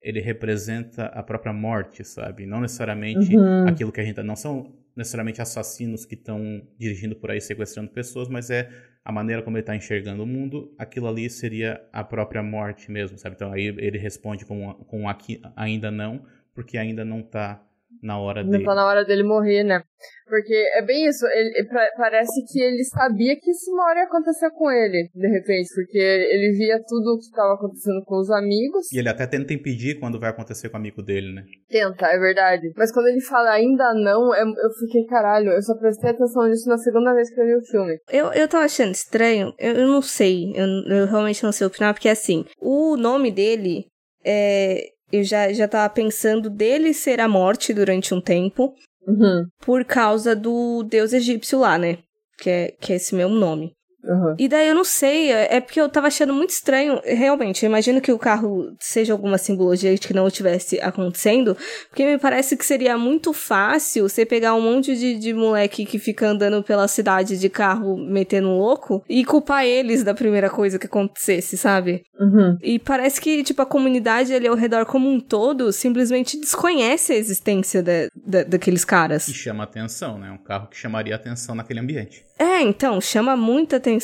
ele 0.00 0.20
representa 0.20 1.06
a 1.06 1.22
própria 1.22 1.52
morte, 1.52 2.04
sabe? 2.04 2.46
Não 2.46 2.60
necessariamente 2.60 3.36
Uhum. 3.36 3.66
aquilo 3.68 3.90
que 3.92 4.00
a 4.00 4.04
gente. 4.04 4.22
Não 4.22 4.36
são 4.36 4.72
necessariamente 4.94 5.42
assassinos 5.42 6.04
que 6.06 6.14
estão 6.14 6.62
dirigindo 6.78 7.16
por 7.16 7.30
aí 7.30 7.40
sequestrando 7.40 7.90
pessoas, 7.90 8.28
mas 8.28 8.48
é 8.50 8.70
a 9.04 9.12
maneira 9.12 9.42
como 9.42 9.56
ele 9.56 9.62
está 9.62 9.74
enxergando 9.76 10.22
o 10.22 10.26
mundo. 10.26 10.74
Aquilo 10.78 11.08
ali 11.08 11.28
seria 11.28 11.80
a 11.92 12.04
própria 12.04 12.42
morte 12.42 12.90
mesmo, 12.90 13.18
sabe? 13.18 13.34
Então 13.36 13.52
aí 13.52 13.66
ele 13.78 13.98
responde 13.98 14.44
com, 14.46 14.72
com 14.74 15.08
aqui, 15.08 15.40
ainda 15.56 15.90
não, 15.90 16.24
porque 16.54 16.78
ainda 16.78 17.04
não 17.04 17.22
tá 17.22 17.62
na 18.02 18.18
hora 18.20 18.42
Não 18.42 18.50
dele. 18.50 18.64
tá 18.64 18.74
na 18.74 18.86
hora 18.86 19.04
dele 19.04 19.22
morrer, 19.22 19.64
né? 19.64 19.82
Porque 20.28 20.54
é 20.74 20.82
bem 20.82 21.06
isso, 21.06 21.24
ele, 21.26 21.52
ele 21.56 21.68
pa- 21.68 21.88
parece 21.96 22.44
que 22.52 22.60
ele 22.60 22.82
sabia 22.84 23.36
que 23.40 23.50
isso 23.50 23.70
uma 23.72 23.84
hora 23.88 24.00
ia 24.00 24.04
acontecer 24.06 24.50
com 24.50 24.70
ele, 24.70 25.08
de 25.14 25.28
repente, 25.28 25.68
porque 25.74 25.96
ele 25.98 26.52
via 26.58 26.82
tudo 26.86 27.14
o 27.14 27.18
que 27.18 27.24
estava 27.26 27.54
acontecendo 27.54 28.02
com 28.04 28.18
os 28.18 28.30
amigos. 28.30 28.92
E 28.92 28.98
ele 28.98 29.08
até 29.08 29.26
tenta 29.26 29.54
impedir 29.54 29.98
quando 30.00 30.18
vai 30.18 30.30
acontecer 30.30 30.68
com 30.68 30.76
o 30.76 30.80
amigo 30.80 31.00
dele, 31.02 31.32
né? 31.32 31.44
Tenta, 31.68 32.06
é 32.06 32.18
verdade. 32.18 32.72
Mas 32.76 32.92
quando 32.92 33.06
ele 33.06 33.20
fala 33.20 33.50
ainda 33.50 33.94
não, 33.94 34.34
eu, 34.34 34.46
eu 34.48 34.70
fiquei, 34.80 35.04
caralho, 35.06 35.50
eu 35.52 35.62
só 35.62 35.74
prestei 35.78 36.10
atenção 36.10 36.46
nisso 36.48 36.68
na 36.68 36.78
segunda 36.78 37.14
vez 37.14 37.32
que 37.32 37.40
eu 37.40 37.46
vi 37.46 37.54
o 37.56 37.64
filme. 37.64 37.98
Eu, 38.10 38.32
eu 38.32 38.48
tava 38.48 38.64
achando 38.64 38.92
estranho, 38.92 39.54
eu, 39.58 39.72
eu 39.74 39.86
não 39.86 40.02
sei, 40.02 40.52
eu, 40.56 40.66
eu 40.92 41.06
realmente 41.06 41.42
não 41.44 41.52
sei 41.52 41.66
opinar, 41.66 41.94
porque 41.94 42.08
assim, 42.08 42.44
o 42.60 42.96
nome 42.96 43.30
dele 43.30 43.86
é. 44.24 44.95
Eu 45.12 45.22
já, 45.22 45.52
já 45.52 45.68
tava 45.68 45.92
pensando 45.92 46.50
dele 46.50 46.92
ser 46.92 47.20
a 47.20 47.28
morte 47.28 47.72
durante 47.72 48.14
um 48.14 48.20
tempo, 48.20 48.74
Uhum, 49.06 49.46
por 49.60 49.84
causa 49.84 50.34
do 50.34 50.82
deus 50.82 51.12
egípcio 51.12 51.60
lá, 51.60 51.78
né? 51.78 51.98
Que 52.38 52.50
é, 52.50 52.70
que 52.72 52.92
é 52.92 52.96
esse 52.96 53.14
mesmo 53.14 53.36
nome. 53.36 53.75
Uhum. 54.06 54.34
E 54.38 54.48
daí 54.48 54.68
eu 54.68 54.74
não 54.74 54.84
sei, 54.84 55.32
é 55.32 55.56
é 55.56 55.60
porque 55.60 55.80
eu 55.80 55.88
tava 55.88 56.06
achando 56.08 56.32
muito 56.34 56.50
estranho. 56.50 57.00
Realmente, 57.04 57.64
eu 57.64 57.68
imagino 57.68 58.00
que 58.00 58.12
o 58.12 58.18
carro 58.18 58.74
seja 58.80 59.12
alguma 59.12 59.38
simbologia 59.38 59.94
de 59.94 60.00
que 60.00 60.14
não 60.14 60.26
estivesse 60.28 60.80
acontecendo, 60.80 61.56
porque 61.88 62.04
me 62.04 62.18
parece 62.18 62.56
que 62.56 62.64
seria 62.64 62.96
muito 62.98 63.32
fácil 63.32 64.08
você 64.08 64.24
pegar 64.26 64.54
um 64.54 64.60
monte 64.60 64.94
de, 64.96 65.18
de 65.18 65.32
moleque 65.32 65.84
que 65.84 65.98
fica 65.98 66.28
andando 66.28 66.62
pela 66.62 66.88
cidade 66.88 67.38
de 67.38 67.48
carro 67.48 67.96
metendo 67.96 68.48
louco 68.48 69.02
e 69.08 69.24
culpar 69.24 69.64
eles 69.64 70.02
da 70.02 70.14
primeira 70.14 70.50
coisa 70.50 70.78
que 70.78 70.86
acontecesse, 70.86 71.56
sabe? 71.56 72.02
Uhum. 72.18 72.56
E 72.62 72.78
parece 72.78 73.20
que, 73.20 73.42
tipo, 73.42 73.62
a 73.62 73.66
comunidade 73.66 74.32
ali 74.34 74.46
ao 74.46 74.54
redor 74.56 74.84
como 74.86 75.08
um 75.10 75.20
todo 75.20 75.72
simplesmente 75.72 76.38
desconhece 76.38 77.12
a 77.12 77.16
existência 77.16 77.82
da, 77.82 78.08
da- 78.14 78.42
daqueles 78.44 78.82
E 78.82 78.86
caras. 78.86 79.24
chama 79.24 79.64
atenção, 79.64 80.18
né? 80.18 80.30
Um 80.30 80.38
carro 80.38 80.68
que 80.68 80.76
chamaria 80.76 81.14
atenção 81.14 81.54
naquele 81.54 81.80
ambiente. 81.80 82.24
É, 82.38 82.60
então, 82.60 83.00
chama 83.00 83.34
muita 83.36 83.76
atenção. 83.76 83.95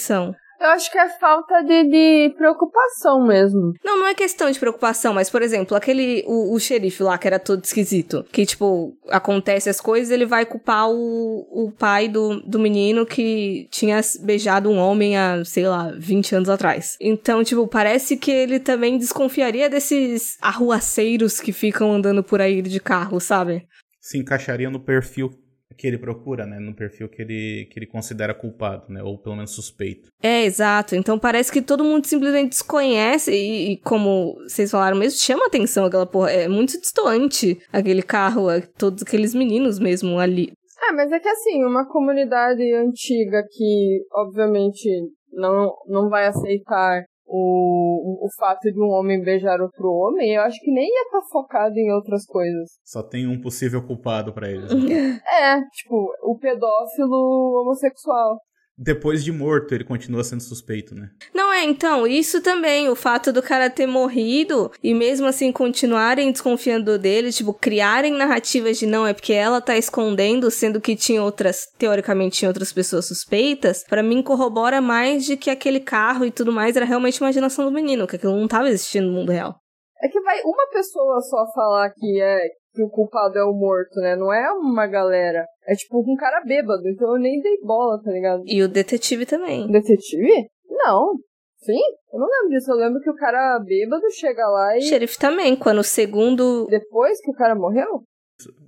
Eu 0.63 0.69
acho 0.69 0.93
que 0.93 0.97
é 0.97 1.09
falta 1.09 1.61
de, 1.65 1.89
de 1.89 2.35
preocupação 2.37 3.27
mesmo. 3.27 3.73
Não, 3.85 3.99
não 3.99 4.07
é 4.07 4.15
questão 4.15 4.49
de 4.49 4.61
preocupação, 4.61 5.13
mas, 5.13 5.29
por 5.29 5.43
exemplo, 5.43 5.77
aquele. 5.77 6.23
O, 6.25 6.55
o 6.55 6.61
xerife 6.61 7.03
lá, 7.03 7.19
que 7.19 7.27
era 7.27 7.41
todo 7.41 7.65
esquisito. 7.65 8.25
Que, 8.31 8.47
tipo, 8.47 8.97
acontece 9.09 9.69
as 9.69 9.81
coisas, 9.81 10.13
ele 10.13 10.25
vai 10.25 10.47
culpar 10.47 10.89
o, 10.89 11.49
o 11.51 11.73
pai 11.73 12.07
do, 12.07 12.41
do 12.43 12.61
menino 12.61 13.05
que 13.05 13.67
tinha 13.73 14.01
beijado 14.21 14.71
um 14.71 14.79
homem 14.79 15.17
há, 15.17 15.45
sei 15.45 15.67
lá, 15.67 15.93
20 15.99 16.37
anos 16.37 16.49
atrás. 16.49 16.97
Então, 17.01 17.43
tipo, 17.43 17.67
parece 17.67 18.17
que 18.17 18.31
ele 18.31 18.61
também 18.61 18.97
desconfiaria 18.97 19.69
desses 19.69 20.39
arruaceiros 20.41 21.41
que 21.41 21.53
ficam 21.53 21.93
andando 21.93 22.23
por 22.23 22.41
aí 22.41 22.63
de 22.63 22.79
carro, 22.79 23.19
sabe? 23.19 23.67
se 24.03 24.19
encaixaria 24.19 24.69
no 24.69 24.81
perfil 24.81 25.31
que 25.77 25.87
ele 25.87 25.99
procura, 25.99 26.47
né? 26.47 26.59
No 26.59 26.75
perfil 26.75 27.09
que 27.09 27.23
ele, 27.23 27.69
que 27.71 27.79
ele 27.79 27.87
considera 27.87 28.35
culpado, 28.35 28.85
né? 28.89 29.03
Ou 29.03 29.19
pelo 29.19 29.37
menos 29.37 29.53
suspeito. 29.55 30.09
É, 30.23 30.45
exato. 30.45 30.95
Então 30.95 31.19
parece 31.19 31.51
que 31.51 31.63
todo 31.63 31.85
mundo 31.85 32.07
simplesmente 32.07 32.51
desconhece 32.51 33.33
e, 33.33 33.73
e 33.73 33.77
como 33.79 34.35
vocês 34.43 34.71
falaram 34.71 34.97
mesmo, 34.97 35.19
chama 35.19 35.47
atenção 35.47 35.85
aquela 35.85 36.07
porra. 36.07 36.31
É 36.31 36.49
muito 36.49 36.81
distoante 36.81 37.59
aquele 37.73 38.03
carro, 38.03 38.51
é, 38.51 38.61
todos 38.61 39.03
aqueles 39.03 39.35
meninos 39.35 39.79
mesmo 39.79 40.19
ali. 40.19 40.53
É, 40.89 40.93
mas 40.93 41.13
é 41.13 41.21
que 41.21 41.29
assim, 41.29 41.65
uma 41.65 41.87
comunidade 41.89 42.63
antiga 42.75 43.45
que, 43.51 44.05
obviamente, 44.13 44.89
não, 45.33 45.73
não 45.87 46.09
vai 46.09 46.27
aceitar 46.27 47.05
o, 47.35 48.27
o 48.27 48.29
fato 48.39 48.71
de 48.71 48.79
um 48.79 48.91
homem 48.91 49.23
beijar 49.23 49.59
outro 49.61 49.89
homem, 49.89 50.35
eu 50.35 50.43
acho 50.43 50.61
que 50.61 50.71
nem 50.71 50.85
ia 50.87 51.03
estar 51.05 51.21
tá 51.21 51.27
focado 51.31 51.79
em 51.79 51.91
outras 51.91 52.27
coisas. 52.27 52.69
Só 52.85 53.03
tem 53.03 53.27
um 53.27 53.41
possível 53.41 53.83
culpado 53.87 54.35
para 54.35 54.51
eles. 54.51 54.71
Né? 54.71 55.19
é, 55.33 55.61
tipo, 55.73 56.13
o 56.23 56.37
pedófilo 56.39 57.63
homossexual 57.63 58.39
depois 58.83 59.23
de 59.23 59.31
morto, 59.31 59.75
ele 59.75 59.85
continua 59.85 60.25
sendo 60.25 60.43
suspeito, 60.43 60.93
né? 60.93 61.11
Não 61.33 61.53
é, 61.53 61.63
então, 61.65 62.05
isso 62.05 62.43
também, 62.43 62.89
o 62.89 62.97
fato 62.97 63.33
do 63.33 63.41
cara 63.41 63.71
ter 63.71 63.87
morrido 63.87 64.73
e 64.83 64.93
mesmo 64.93 65.27
assim 65.27 65.53
continuarem 65.53 66.33
desconfiando 66.33 66.99
dele, 66.99 67.31
tipo, 67.31 67.55
criarem 67.55 68.13
narrativas 68.13 68.79
de 68.79 68.87
não, 68.87 69.07
é 69.07 69.15
porque 69.15 69.33
ela 69.33 69.61
tá 69.61 69.77
escondendo, 69.77 70.51
sendo 70.51 70.81
que 70.81 70.97
tinha 70.97 71.23
outras, 71.23 71.67
teoricamente 71.79 72.39
tinha 72.39 72.49
outras 72.49 72.73
pessoas 72.73 73.07
suspeitas, 73.07 73.85
para 73.89 74.03
mim 74.03 74.21
corrobora 74.21 74.81
mais 74.81 75.25
de 75.25 75.37
que 75.37 75.51
aquele 75.51 75.79
carro 75.79 76.25
e 76.25 76.33
tudo 76.33 76.51
mais 76.51 76.75
era 76.77 76.85
realmente 76.85 77.19
imaginação 77.19 77.65
do 77.65 77.71
menino, 77.71 78.07
que 78.07 78.17
aquilo 78.17 78.37
não 78.37 78.49
tava 78.49 78.69
existindo 78.69 79.07
no 79.07 79.13
mundo 79.13 79.31
real. 79.31 79.55
É 80.03 80.09
que 80.09 80.21
vai 80.21 80.41
uma 80.43 80.69
pessoa 80.73 81.21
só 81.21 81.47
falar 81.55 81.91
que 81.91 82.21
é 82.21 82.41
que 82.73 82.83
o 82.83 82.89
culpado 82.89 83.39
é 83.39 83.45
o 83.45 83.53
morto, 83.53 84.01
né? 84.01 84.17
Não 84.17 84.33
é 84.33 84.51
uma 84.53 84.87
galera. 84.87 85.47
É 85.67 85.75
tipo 85.75 86.01
um 86.01 86.17
cara 86.17 86.43
bêbado, 86.45 86.89
então 86.89 87.15
eu 87.15 87.21
nem 87.21 87.41
dei 87.41 87.59
bola, 87.63 88.01
tá 88.03 88.11
ligado? 88.11 88.43
E 88.47 88.63
o 88.63 88.69
detetive 88.69 89.27
também. 89.27 89.71
Detetive? 89.71 90.49
Não. 90.69 91.15
Sim? 91.59 91.79
Eu 92.13 92.19
não 92.19 92.27
lembro 92.27 92.49
disso. 92.51 92.73
Eu 92.73 92.77
lembro 92.77 93.01
que 93.01 93.11
o 93.11 93.15
cara 93.15 93.59
bêbado 93.61 94.11
chega 94.11 94.47
lá 94.49 94.77
e. 94.77 94.81
O 94.81 94.83
xerife 94.83 95.19
também, 95.19 95.55
quando 95.55 95.79
o 95.79 95.85
segundo. 95.85 96.67
Depois 96.69 97.21
que 97.21 97.31
o 97.31 97.35
cara 97.35 97.55
morreu? 97.55 98.03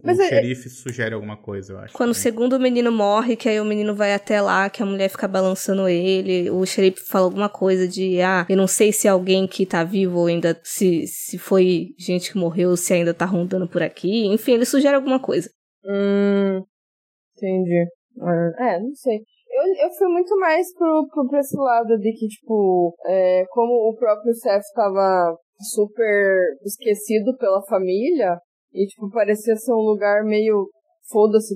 Mas 0.03 0.19
o 0.19 0.23
é... 0.23 0.29
xerife 0.29 0.69
sugere 0.69 1.15
alguma 1.15 1.37
coisa, 1.37 1.73
eu 1.73 1.79
acho. 1.79 1.95
Quando 1.95 2.11
o 2.11 2.15
segundo 2.15 2.59
menino 2.61 2.93
morre, 2.93 3.37
que 3.37 3.49
aí 3.49 3.61
o 3.61 3.65
menino 3.65 3.95
vai 3.95 4.13
até 4.13 4.41
lá, 4.41 4.69
que 4.69 4.83
a 4.83 4.87
mulher 4.87 5.09
fica 5.09 5.27
balançando 5.27 5.89
ele, 5.89 6.51
o 6.51 6.65
xerife 6.67 7.01
fala 7.01 7.27
alguma 7.27 7.49
coisa 7.49 7.89
de, 7.89 8.21
ah, 8.21 8.47
eu 8.49 8.57
não 8.57 8.67
sei 8.67 8.93
se 8.93 9.07
é 9.09 9.11
alguém 9.11 9.47
que 9.47 9.65
tá 9.65 9.83
vivo 9.85 10.19
ou 10.21 10.27
ainda, 10.27 10.59
se, 10.63 11.07
se 11.07 11.39
foi 11.39 11.89
gente 11.99 12.33
que 12.33 12.39
morreu, 12.39 12.77
se 12.77 12.93
ainda 12.93 13.15
tá 13.15 13.25
rondando 13.25 13.69
por 13.69 13.83
aqui. 13.83 14.27
Enfim, 14.27 14.53
ele 14.53 14.65
sugere 14.65 14.95
alguma 14.95 15.21
coisa. 15.21 15.49
Hum, 15.85 16.63
entendi. 17.37 17.87
É, 18.59 18.81
não 18.81 18.95
sei. 18.95 19.17
Eu, 19.17 19.87
eu 19.87 19.91
fui 19.93 20.09
muito 20.09 20.37
mais 20.39 20.73
pro, 20.75 21.07
pro, 21.13 21.29
pra 21.29 21.41
esse 21.41 21.57
lado 21.57 21.97
de 21.99 22.13
que, 22.13 22.27
tipo, 22.27 22.95
é, 23.07 23.45
como 23.51 23.73
o 23.89 23.97
próprio 23.97 24.35
Seth 24.35 24.65
tava 24.75 25.37
super 25.73 26.57
esquecido 26.65 27.37
pela 27.37 27.63
família, 27.63 28.37
e, 28.75 28.87
tipo, 28.87 29.09
parecia 29.11 29.55
ser 29.55 29.73
um 29.73 29.89
lugar 29.89 30.25
meio 30.25 30.69
foda-se. 31.09 31.55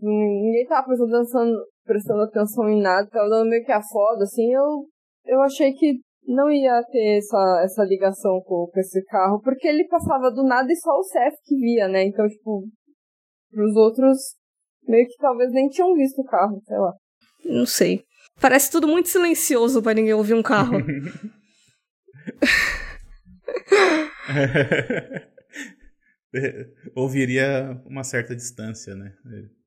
Ninguém 0.00 0.66
tava 0.66 0.86
prestando 0.86 1.16
atenção, 1.16 1.50
prestando 1.84 2.22
atenção 2.22 2.68
em 2.68 2.82
nada, 2.82 3.08
tava 3.08 3.30
dando 3.30 3.48
meio 3.48 3.64
que 3.64 3.72
a 3.72 3.80
foda, 3.82 4.24
assim. 4.24 4.52
Eu, 4.52 4.86
eu 5.24 5.40
achei 5.40 5.72
que 5.72 6.00
não 6.26 6.50
ia 6.50 6.82
ter 6.90 7.18
essa, 7.18 7.62
essa 7.64 7.84
ligação 7.84 8.42
com, 8.42 8.68
com 8.70 8.80
esse 8.80 9.02
carro, 9.04 9.40
porque 9.40 9.66
ele 9.66 9.88
passava 9.88 10.30
do 10.30 10.44
nada 10.44 10.70
e 10.70 10.76
só 10.76 10.90
o 10.90 11.02
Seth 11.04 11.34
que 11.44 11.56
via, 11.56 11.88
né? 11.88 12.04
Então, 12.04 12.28
tipo, 12.28 12.68
pros 13.50 13.74
outros, 13.74 14.18
meio 14.86 15.06
que 15.06 15.16
talvez 15.18 15.50
nem 15.52 15.68
tinham 15.68 15.94
visto 15.94 16.20
o 16.20 16.24
carro, 16.24 16.60
sei 16.66 16.76
lá. 16.76 16.92
Não 17.46 17.66
sei. 17.66 18.02
Parece 18.40 18.70
tudo 18.70 18.86
muito 18.86 19.08
silencioso 19.08 19.82
para 19.82 19.94
ninguém 19.94 20.14
ouvir 20.14 20.34
um 20.34 20.42
carro. 20.42 20.72
ouviria 26.94 27.80
uma 27.86 28.04
certa 28.04 28.34
distância, 28.34 28.94
né? 28.94 29.12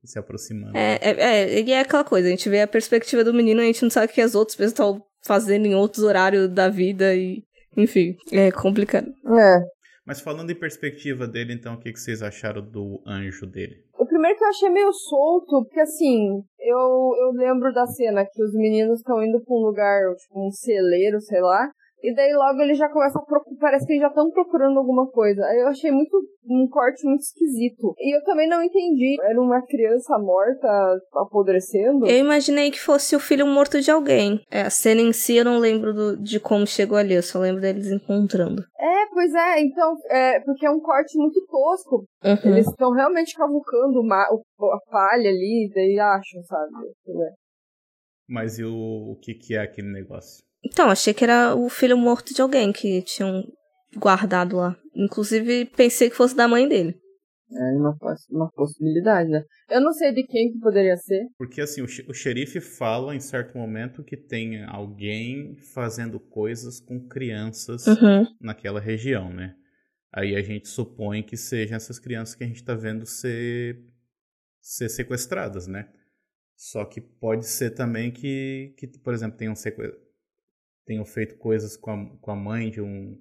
Se 0.03 0.19
aproximando. 0.19 0.77
É, 0.77 0.99
é, 1.01 1.11
é, 1.11 1.61
e 1.61 1.71
é 1.71 1.79
aquela 1.79 2.03
coisa, 2.03 2.27
a 2.27 2.31
gente 2.31 2.49
vê 2.49 2.61
a 2.61 2.67
perspectiva 2.67 3.23
do 3.23 3.33
menino, 3.33 3.61
a 3.61 3.65
gente 3.65 3.83
não 3.83 3.89
sabe 3.89 4.11
o 4.11 4.15
que 4.15 4.21
as 4.21 4.35
outras 4.35 4.55
pessoas 4.55 4.71
estão 4.71 5.01
fazendo 5.25 5.65
em 5.65 5.75
outros 5.75 6.03
horários 6.03 6.49
da 6.49 6.69
vida 6.69 7.15
e. 7.15 7.43
Enfim, 7.77 8.15
é 8.31 8.51
complicado. 8.51 9.11
É. 9.37 9.59
Mas 10.05 10.21
falando 10.21 10.51
em 10.51 10.55
perspectiva 10.55 11.27
dele, 11.27 11.51
então, 11.51 11.73
o 11.73 11.79
que, 11.79 11.91
que 11.91 11.99
vocês 11.99 12.21
acharam 12.21 12.61
do 12.61 13.01
anjo 13.05 13.45
dele? 13.45 13.83
O 13.97 14.05
primeiro 14.05 14.37
que 14.37 14.43
eu 14.43 14.49
achei 14.49 14.69
meio 14.69 14.93
solto, 14.93 15.65
porque 15.65 15.81
assim, 15.81 16.41
eu, 16.59 17.11
eu 17.19 17.31
lembro 17.33 17.73
da 17.73 17.85
cena 17.87 18.23
que 18.23 18.43
os 18.43 18.53
meninos 18.53 18.99
estão 18.99 19.21
indo 19.21 19.43
pra 19.43 19.55
um 19.55 19.65
lugar, 19.65 19.99
tipo 20.15 20.47
um 20.47 20.51
celeiro, 20.51 21.19
sei 21.19 21.41
lá, 21.41 21.69
e 22.05 22.13
daí 22.13 22.33
logo 22.33 22.61
ele 22.61 22.73
já 22.75 22.87
começa 22.89 23.17
a 23.17 23.21
procurar, 23.21 23.57
parece 23.59 23.85
que 23.85 23.93
eles 23.93 24.01
já 24.01 24.09
estão 24.09 24.29
procurando 24.29 24.77
alguma 24.77 25.09
coisa. 25.09 25.43
Aí 25.45 25.59
eu 25.59 25.67
achei 25.67 25.91
muito 25.91 26.17
um 26.47 26.67
corte 26.69 27.03
muito 27.07 27.21
esquisito. 27.21 27.93
E 27.97 28.15
eu 28.15 28.23
também 28.23 28.47
não 28.47 28.61
entendi. 28.63 29.17
Era 29.23 29.41
uma 29.41 29.61
criança 29.65 30.17
morta 30.19 30.67
apodrecendo. 31.15 32.05
Eu 32.05 32.19
imaginei 32.19 32.69
que 32.69 32.79
fosse 32.79 33.15
o 33.15 33.19
filho 33.19 33.47
morto 33.47 33.81
de 33.81 33.89
alguém. 33.89 34.39
É, 34.51 34.61
a 34.61 34.69
cena 34.69 35.01
em 35.01 35.11
si 35.11 35.35
eu 35.37 35.45
não 35.45 35.57
lembro 35.57 35.93
do, 35.93 36.17
de 36.17 36.39
como 36.39 36.67
chegou 36.67 36.97
ali, 36.97 37.15
eu 37.15 37.23
só 37.23 37.39
lembro 37.39 37.61
deles 37.61 37.91
encontrando. 37.91 38.63
É, 38.79 39.07
pois 39.11 39.33
é, 39.33 39.61
então, 39.61 39.95
é, 40.09 40.39
porque 40.41 40.65
é 40.65 40.69
um 40.69 40.79
corte 40.79 41.17
muito 41.17 41.43
tosco. 41.47 42.05
Uhum. 42.23 42.51
Eles 42.51 42.67
estão 42.67 42.91
realmente 42.91 43.35
cavucando 43.35 43.99
uma, 43.99 44.21
a 44.21 44.91
palha 44.91 45.29
ali, 45.29 45.71
daí 45.73 45.99
acham, 45.99 46.43
sabe? 46.43 46.71
Mas 48.27 48.59
e 48.59 48.63
o, 48.63 49.11
o 49.11 49.19
que, 49.21 49.33
que 49.33 49.55
é 49.55 49.61
aquele 49.61 49.91
negócio? 49.91 50.44
Então, 50.65 50.89
achei 50.89 51.13
que 51.13 51.23
era 51.23 51.55
o 51.55 51.69
filho 51.69 51.97
morto 51.97 52.33
de 52.33 52.41
alguém 52.41 52.73
que 52.73 53.01
tinham 53.03 53.43
guardado 53.95 54.57
lá. 54.57 54.75
Inclusive, 54.95 55.65
pensei 55.65 56.09
que 56.09 56.15
fosse 56.15 56.35
da 56.35 56.47
mãe 56.47 56.67
dele. 56.67 56.99
É 57.51 57.77
uma, 57.77 57.95
uma 58.31 58.51
possibilidade, 58.51 59.29
né? 59.29 59.43
Eu 59.69 59.79
não 59.79 59.93
sei 59.93 60.11
de 60.11 60.23
quem 60.23 60.51
que 60.51 60.59
poderia 60.59 60.97
ser. 60.97 61.27
Porque, 61.37 61.61
assim, 61.61 61.81
o, 61.81 61.85
o 61.85 62.13
xerife 62.13 62.59
fala 62.59 63.15
em 63.15 63.19
certo 63.19 63.55
momento 63.57 64.03
que 64.03 64.17
tem 64.17 64.63
alguém 64.63 65.55
fazendo 65.73 66.19
coisas 66.19 66.79
com 66.79 67.07
crianças 67.07 67.85
uhum. 67.85 68.25
naquela 68.41 68.79
região, 68.79 69.31
né? 69.31 69.55
Aí 70.11 70.35
a 70.35 70.41
gente 70.41 70.67
supõe 70.67 71.21
que 71.21 71.37
sejam 71.37 71.75
essas 71.75 71.99
crianças 71.99 72.33
que 72.33 72.43
a 72.43 72.47
gente 72.47 72.63
tá 72.63 72.73
vendo 72.73 73.05
ser, 73.05 73.79
ser 74.59 74.89
sequestradas, 74.89 75.67
né? 75.67 75.87
Só 76.55 76.83
que 76.85 76.99
pode 76.99 77.45
ser 77.45 77.71
também 77.71 78.11
que, 78.11 78.73
que 78.77 78.87
por 78.87 79.13
exemplo, 79.13 79.37
tenham 79.37 79.55
sequestrado 79.55 80.04
tenham 80.85 81.05
feito 81.05 81.35
coisas 81.37 81.75
com 81.75 81.91
a, 81.91 82.05
com 82.21 82.31
a 82.31 82.35
mãe 82.35 82.69
de 82.69 82.81
um 82.81 83.17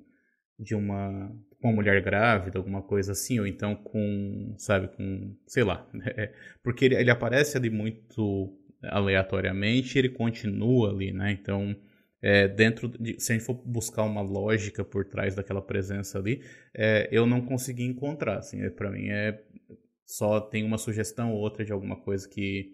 de 0.59 0.75
uma, 0.75 1.33
uma 1.61 1.73
mulher 1.73 2.01
grávida, 2.03 2.59
alguma 2.59 2.83
coisa 2.83 3.13
assim, 3.13 3.41
ou 3.41 3.47
então 3.47 3.75
com, 3.75 4.55
sabe, 4.57 4.89
com, 4.89 5.37
sei 5.47 5.65
lá, 5.65 5.85
é, 6.17 6.33
porque 6.63 6.85
ele, 6.85 6.95
ele 6.95 7.11
aparece 7.11 7.57
ali 7.57 7.69
muito 7.71 8.57
aleatoriamente, 8.83 9.99
ele 9.99 10.11
continua 10.11 10.91
ali, 10.91 11.13
né? 11.13 11.33
Então, 11.33 11.75
é, 12.23 12.47
dentro 12.47 12.89
de, 12.89 13.19
se 13.19 13.33
a 13.33 13.35
gente 13.35 13.45
for 13.45 13.55
buscar 13.55 14.03
uma 14.05 14.21
lógica 14.21 14.85
por 14.85 15.05
trás 15.05 15.35
daquela 15.35 15.61
presença 15.61 16.19
ali, 16.19 16.43
é, 16.75 17.09
eu 17.11 17.27
não 17.27 17.41
consegui 17.41 17.85
encontrar, 17.85 18.39
assim, 18.39 18.63
é, 18.63 18.71
para 18.71 18.91
mim 18.91 19.09
é 19.09 19.43
só 20.07 20.39
tem 20.41 20.65
uma 20.65 20.79
sugestão 20.79 21.33
ou 21.33 21.41
outra 21.41 21.65
de 21.65 21.73
alguma 21.73 21.97
coisa 21.97 22.29
que 22.29 22.73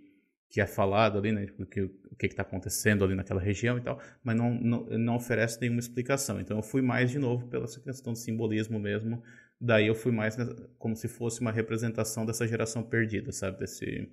que 0.50 0.60
é 0.60 0.66
falado 0.66 1.16
ali, 1.16 1.30
né, 1.30 1.46
tipo, 1.46 1.64
que, 1.64 1.82
o 1.82 2.16
que 2.18 2.26
está 2.26 2.42
acontecendo 2.42 3.04
ali 3.04 3.14
naquela 3.14 3.40
região 3.40 3.78
e 3.78 3.80
tal, 3.80 4.00
mas 4.22 4.36
não, 4.36 4.52
não, 4.52 4.84
não 4.98 5.16
oferece 5.16 5.60
nenhuma 5.60 5.78
explicação. 5.78 6.40
Então 6.40 6.56
eu 6.56 6.62
fui 6.62 6.82
mais 6.82 7.10
de 7.10 7.18
novo 7.20 7.46
pela 7.46 7.66
questão 7.66 8.12
de 8.12 8.18
simbolismo 8.18 8.78
mesmo, 8.78 9.22
daí 9.60 9.86
eu 9.86 9.94
fui 9.94 10.10
mais 10.10 10.36
como 10.76 10.96
se 10.96 11.06
fosse 11.06 11.40
uma 11.40 11.52
representação 11.52 12.26
dessa 12.26 12.46
geração 12.48 12.82
perdida, 12.82 13.30
sabe, 13.30 13.60
desse, 13.60 14.10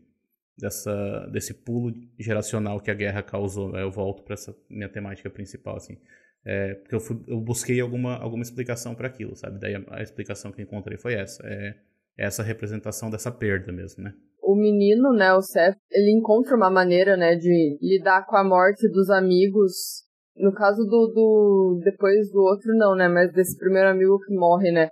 dessa, 0.56 1.28
desse 1.32 1.56
pulo 1.56 1.92
geracional 2.20 2.80
que 2.80 2.92
a 2.92 2.94
guerra 2.94 3.24
causou. 3.24 3.72
Né? 3.72 3.82
Eu 3.82 3.92
volto 3.92 4.22
para 4.22 4.36
essa 4.36 4.56
minha 4.70 4.90
temática 4.90 5.30
principal, 5.32 5.78
assim. 5.78 5.98
É, 6.46 6.76
porque 6.76 6.96
eu, 6.96 7.00
fui, 7.00 7.20
eu 7.28 7.42
busquei 7.42 7.82
alguma, 7.82 8.16
alguma 8.16 8.44
explicação 8.44 8.94
para 8.94 9.08
aquilo, 9.08 9.36
sabe? 9.36 9.60
Daí 9.60 9.76
a, 9.76 9.84
a, 9.90 10.02
explicação 10.02 10.52
que 10.52 10.62
encontrei 10.62 10.98
foi 10.98 11.16
essa. 11.16 11.46
É, 11.46 11.76
é 12.18 12.26
essa 12.26 12.42
representação 12.42 13.10
dessa 13.10 13.32
perda 13.32 13.72
mesmo, 13.72 14.04
né? 14.04 14.14
O 14.48 14.56
menino, 14.56 15.12
né, 15.12 15.34
o 15.34 15.42
Seth, 15.42 15.76
ele 15.92 16.18
encontra 16.18 16.56
uma 16.56 16.70
maneira, 16.70 17.18
né, 17.18 17.36
de 17.36 17.78
lidar 17.82 18.26
com 18.26 18.38
a 18.38 18.46
morte 18.46 18.88
dos 18.90 19.10
amigos. 19.10 20.06
No 20.38 20.54
caso 20.54 20.86
do, 20.86 21.08
do 21.14 21.82
depois 21.84 22.32
do 22.32 22.40
outro 22.40 22.74
não, 22.78 22.96
né, 22.96 23.10
mas 23.10 23.34
desse 23.34 23.58
primeiro 23.58 23.90
amigo 23.90 24.18
que 24.20 24.34
morre, 24.34 24.72
né, 24.72 24.88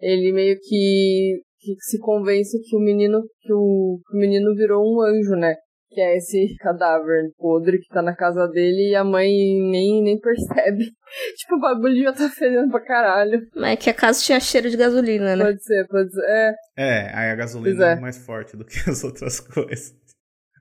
ele 0.00 0.32
meio 0.32 0.56
que, 0.60 1.42
que 1.58 1.74
se 1.80 1.98
convence 1.98 2.56
que 2.62 2.76
o 2.76 2.78
menino 2.78 3.20
que 3.40 3.52
o, 3.52 3.98
que 4.08 4.16
o 4.16 4.20
menino 4.20 4.54
virou 4.54 4.80
um 4.80 5.00
anjo, 5.02 5.34
né? 5.34 5.56
Que 5.90 6.00
é 6.00 6.16
esse 6.16 6.54
cadáver 6.58 7.32
podre 7.36 7.80
que 7.80 7.88
tá 7.88 8.00
na 8.00 8.14
casa 8.14 8.46
dele 8.46 8.90
e 8.90 8.94
a 8.94 9.02
mãe 9.02 9.28
nem, 9.28 10.02
nem 10.02 10.18
percebe. 10.20 10.84
tipo, 11.36 11.56
o 11.56 11.60
bagulho 11.60 12.02
já 12.02 12.12
tá 12.12 12.28
fedendo 12.28 12.70
pra 12.70 12.80
caralho. 12.80 13.48
Mas 13.56 13.72
é 13.72 13.76
que 13.76 13.90
a 13.90 13.94
casa 13.94 14.22
tinha 14.22 14.38
cheiro 14.38 14.70
de 14.70 14.76
gasolina, 14.76 15.34
né? 15.34 15.44
Pode 15.44 15.64
ser, 15.64 15.88
pode 15.88 16.12
ser. 16.12 16.24
É, 16.26 16.54
é 16.76 17.14
aí 17.14 17.30
a 17.30 17.34
gasolina 17.34 17.88
é. 17.88 17.92
é 17.92 18.00
mais 18.00 18.24
forte 18.24 18.56
do 18.56 18.64
que 18.64 18.78
as 18.88 19.02
outras 19.02 19.40
coisas. 19.40 19.94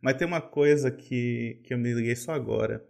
Mas 0.01 0.15
tem 0.15 0.27
uma 0.27 0.41
coisa 0.41 0.89
que, 0.89 1.61
que 1.63 1.73
eu 1.73 1.77
me 1.77 1.93
liguei 1.93 2.15
só 2.15 2.31
agora, 2.31 2.83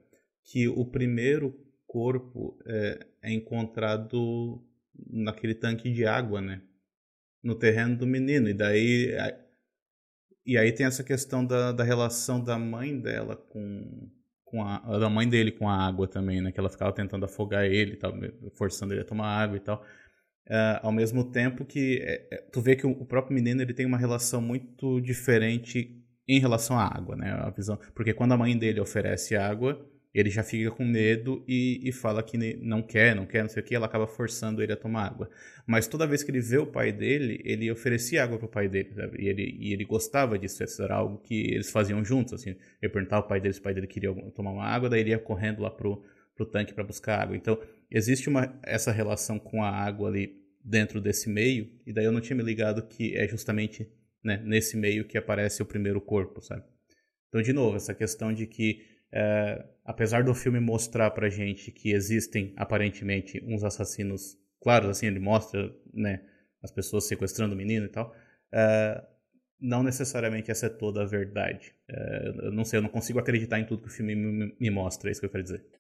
que 0.46 0.68
o 0.68 0.86
primeiro 0.86 1.54
corpo 1.86 2.58
é, 2.66 3.00
é 3.24 3.34
encontrado 3.34 4.64
naquele 5.12 5.56
tanque 5.56 5.92
de 5.92 6.06
água, 6.06 6.40
né? 6.40 6.62
No 7.44 7.56
terreno 7.56 7.98
do 7.98 8.08
menino. 8.08 8.48
E 8.48 8.54
daí 8.54 9.14
E 10.46 10.58
aí 10.58 10.72
tem 10.72 10.86
essa 10.86 11.04
questão 11.04 11.46
da, 11.46 11.72
da 11.72 11.84
relação 11.84 12.44
da 12.44 12.58
mãe 12.58 13.00
dela 13.00 13.36
com, 13.36 14.10
com 14.44 14.64
a 14.64 14.80
da 14.98 15.10
mãe 15.10 15.28
dele 15.28 15.52
com 15.52 15.70
a 15.70 15.88
água 15.88 16.08
também, 16.08 16.42
né? 16.42 16.52
Que 16.52 16.60
ela 16.60 16.70
ficava 16.70 16.92
tentando 16.94 17.26
afogar 17.26 17.66
ele, 17.66 17.96
tal, 17.96 18.14
forçando 18.56 18.94
ele 18.94 19.02
a 19.02 19.06
tomar 19.06 19.28
água 19.28 19.58
e 19.58 19.60
tal. 19.60 19.84
Uh, 20.48 20.82
ao 20.82 20.92
mesmo 20.92 21.32
tempo 21.32 21.64
que 21.64 22.00
é, 22.02 22.48
tu 22.52 22.60
vê 22.60 22.76
que 22.76 22.88
o, 22.88 22.90
o, 22.90 23.06
próprio 23.06 23.36
menino 23.36 23.62
ele 23.62 23.74
tem 23.74 23.86
uma 23.86 24.00
relação 24.00 24.42
muito 24.42 25.00
diferente 25.00 25.96
em 26.28 26.40
relação 26.40 26.80
à 26.80 26.86
água, 26.86 27.16
né? 27.16 27.32
A 27.32 27.52
visão, 27.52 27.78
porque 27.94 28.14
quando 28.14 28.32
a 28.32 28.38
mãe 28.38 28.58
dele 28.58 28.80
oferece 28.80 29.36
água, 29.36 29.80
ele 30.14 30.30
já 30.30 30.44
fica 30.44 30.72
com 30.72 30.84
medo 30.84 31.44
e, 31.48 31.82
e 31.88 31.92
fala 31.92 32.24
que 32.24 32.38
não 32.38 32.82
quer, 32.82 33.16
não 33.16 33.26
quer, 33.26 33.44
não 33.44 33.50
sei 33.50 33.62
o 33.62 33.66
que, 33.66 33.76
ela 33.76 33.86
acaba 33.86 34.08
forçando 34.08 34.62
ele 34.62 34.74
a 34.74 34.78
tomar 34.78 35.06
água. 35.06 35.30
Mas 35.68 35.88
toda 35.88 36.08
vez 36.08 36.24
que 36.24 36.32
ele 36.32 36.42
vê 36.42 36.58
o 36.58 36.66
pai 36.66 36.92
dele, 36.92 37.40
ele 37.46 37.72
oferecia 37.72 38.24
água 38.24 38.40
pro 38.40 38.48
pai 38.48 38.68
dele, 38.68 38.92
sabe? 38.94 39.22
E 39.24 39.28
ele, 39.28 39.56
e 39.60 39.72
ele 39.72 39.86
gostava 39.86 40.38
disso, 40.38 40.64
isso 40.64 40.82
era 40.82 40.96
algo 40.96 41.20
que 41.20 41.54
eles 41.54 41.70
faziam 41.72 42.04
juntos, 42.04 42.34
assim. 42.34 42.56
Ele 42.82 42.92
perguntava 42.92 43.22
ao 43.22 43.28
pai 43.28 43.40
dele 43.40 43.54
se 43.54 43.60
o 43.60 43.64
pai 43.64 43.74
dele 43.74 43.88
queria 43.88 44.14
tomar 44.32 44.52
uma 44.52 44.66
água, 44.66 44.90
daí 44.90 45.02
ele 45.02 45.12
ia 45.12 45.20
correndo 45.20 45.62
lá 45.62 45.70
pro, 45.70 46.04
pro 46.36 46.46
tanque 46.46 46.74
para 46.74 46.84
buscar 46.84 47.22
água. 47.22 47.36
Então, 47.36 47.60
existe 47.92 48.28
uma, 48.30 48.60
essa 48.64 48.92
relação 48.92 49.38
com 49.38 49.64
a 49.64 49.70
água 49.70 50.10
ali 50.10 50.40
dentro 50.64 51.00
desse 51.00 51.30
meio, 51.30 51.70
e 51.86 51.94
daí 51.94 52.06
eu 52.06 52.12
não 52.12 52.20
tinha 52.20 52.36
me 52.36 52.44
ligado 52.44 52.88
que 52.88 53.16
é 53.16 53.28
justamente 53.28 53.88
né, 54.24 54.42
nesse 54.44 54.76
meio 54.76 55.06
que 55.06 55.18
aparece 55.18 55.62
o 55.62 55.66
primeiro 55.66 56.02
corpo, 56.02 56.42
sabe? 56.42 56.64
Então, 57.30 57.42
de 57.42 57.54
novo, 57.54 57.78
essa 57.78 57.94
questão 57.94 58.34
de 58.34 58.48
que 58.48 58.82
é, 59.12 59.66
apesar 59.84 60.24
do 60.24 60.34
filme 60.34 60.60
mostrar 60.60 61.12
pra 61.12 61.30
gente 61.30 61.72
que 61.72 61.92
existem 61.92 62.54
aparentemente 62.56 63.44
uns 63.46 63.64
assassinos 63.64 64.38
claros, 64.62 64.90
assim, 64.90 65.08
ele 65.08 65.20
mostra, 65.20 65.74
né, 65.94 66.22
as 66.62 66.72
pessoas 66.72 67.08
sequestrando 67.08 67.54
o 67.54 67.58
menino 67.58 67.86
e 67.86 67.90
tal, 67.90 68.14
é, 68.52 69.04
não 69.60 69.84
necessariamente 69.84 70.52
essa 70.52 70.68
é 70.68 70.70
toda 70.70 71.02
a 71.02 71.06
verdade. 71.06 71.74
É, 71.90 72.34
eu 72.44 72.52
não 72.52 72.64
sei, 72.64 72.80
eu 72.80 72.84
não 72.84 72.90
consigo 72.90 73.20
acreditar 73.20 73.60
em 73.60 73.66
tudo 73.66 73.82
que 73.82 73.90
o 73.90 73.92
filme 73.92 74.16
me, 74.16 74.56
me 74.60 74.70
mostra, 74.70 75.10
é 75.10 75.12
isso 75.12 75.20
que 75.20 75.26
eu 75.26 75.32
quero 75.32 75.44
dizer 75.44 75.79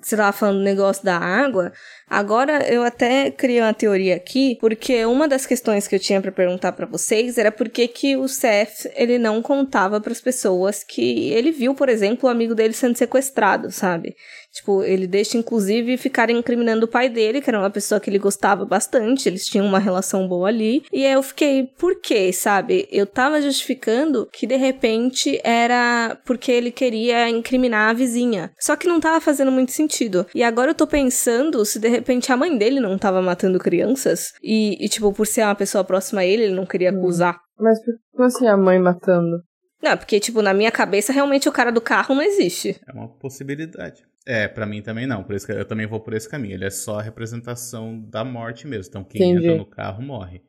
você 0.00 0.16
tava 0.16 0.32
falando 0.32 0.58
do 0.58 0.64
negócio 0.64 1.04
da 1.04 1.16
água. 1.16 1.72
Agora 2.08 2.66
eu 2.68 2.82
até 2.82 3.30
criei 3.30 3.60
uma 3.60 3.74
teoria 3.74 4.16
aqui, 4.16 4.56
porque 4.60 5.04
uma 5.04 5.28
das 5.28 5.46
questões 5.46 5.86
que 5.86 5.94
eu 5.94 6.00
tinha 6.00 6.20
para 6.20 6.32
perguntar 6.32 6.72
para 6.72 6.86
vocês 6.86 7.38
era 7.38 7.52
por 7.52 7.68
que, 7.68 7.86
que 7.86 8.16
o 8.16 8.26
Seth 8.26 8.90
ele 8.94 9.18
não 9.18 9.40
contava 9.42 10.00
para 10.00 10.12
as 10.12 10.20
pessoas 10.20 10.82
que 10.82 11.30
ele 11.30 11.52
viu, 11.52 11.74
por 11.74 11.88
exemplo, 11.88 12.28
o 12.28 12.32
amigo 12.32 12.54
dele 12.54 12.72
sendo 12.72 12.96
sequestrado, 12.96 13.70
sabe? 13.70 14.16
Tipo, 14.52 14.82
ele 14.82 15.06
deixa 15.06 15.38
inclusive 15.38 15.96
ficarem 15.96 16.36
incriminando 16.36 16.86
o 16.86 16.88
pai 16.88 17.08
dele, 17.08 17.40
que 17.40 17.48
era 17.48 17.58
uma 17.58 17.70
pessoa 17.70 18.00
que 18.00 18.10
ele 18.10 18.18
gostava 18.18 18.64
bastante, 18.64 19.28
eles 19.28 19.46
tinham 19.46 19.64
uma 19.64 19.78
relação 19.78 20.26
boa 20.26 20.48
ali. 20.48 20.82
E 20.92 21.06
aí 21.06 21.12
eu 21.12 21.22
fiquei, 21.22 21.70
por 21.78 22.00
quê, 22.00 22.32
sabe? 22.32 22.88
Eu 22.90 23.06
tava 23.06 23.40
justificando 23.40 24.28
que 24.32 24.48
de 24.48 24.56
repente 24.56 25.40
era 25.44 26.18
porque 26.24 26.50
ele 26.50 26.72
queria 26.72 27.28
incriminar 27.28 27.90
a 27.90 27.92
vizinha. 27.92 28.50
Só 28.58 28.74
que 28.74 28.88
não 28.88 28.98
tava 28.98 29.20
fazendo 29.20 29.49
muito 29.50 29.72
sentido. 29.72 30.26
E 30.34 30.42
agora 30.42 30.70
eu 30.70 30.74
tô 30.74 30.86
pensando 30.86 31.64
se 31.64 31.78
de 31.78 31.88
repente 31.88 32.32
a 32.32 32.36
mãe 32.36 32.56
dele 32.56 32.80
não 32.80 32.98
tava 32.98 33.20
matando 33.20 33.58
crianças 33.58 34.32
e, 34.42 34.84
e 34.84 34.88
tipo, 34.88 35.12
por 35.12 35.26
ser 35.26 35.42
uma 35.42 35.54
pessoa 35.54 35.84
próxima 35.84 36.20
a 36.20 36.26
ele, 36.26 36.44
ele 36.44 36.54
não 36.54 36.66
queria 36.66 36.92
hum. 36.92 36.98
acusar. 36.98 37.38
Mas 37.58 37.78
como 38.12 38.24
assim 38.24 38.46
a 38.46 38.56
mãe 38.56 38.78
matando? 38.78 39.42
Não, 39.82 39.96
porque, 39.96 40.20
tipo, 40.20 40.42
na 40.42 40.52
minha 40.52 40.70
cabeça, 40.70 41.12
realmente 41.12 41.48
o 41.48 41.52
cara 41.52 41.72
do 41.72 41.80
carro 41.80 42.14
não 42.14 42.22
existe. 42.22 42.78
É 42.86 42.92
uma 42.92 43.08
possibilidade. 43.08 44.04
É, 44.26 44.46
para 44.46 44.66
mim 44.66 44.82
também 44.82 45.06
não. 45.06 45.24
Por 45.24 45.34
isso 45.34 45.46
que 45.46 45.52
eu 45.52 45.64
também 45.64 45.86
vou 45.86 46.00
por 46.00 46.12
esse 46.12 46.28
caminho. 46.28 46.54
Ele 46.54 46.66
é 46.66 46.70
só 46.70 46.98
a 46.98 47.02
representação 47.02 47.98
da 48.08 48.24
morte 48.24 48.66
mesmo. 48.66 48.90
Então 48.90 49.04
quem 49.04 49.22
Entendi. 49.22 49.46
entra 49.46 49.56
no 49.56 49.66
carro 49.66 50.02
morre. 50.02 50.42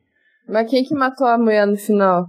Mas 0.46 0.68
quem 0.70 0.84
que 0.84 0.94
matou 0.94 1.26
a 1.26 1.38
mulher 1.38 1.66
no 1.66 1.76
final? 1.76 2.26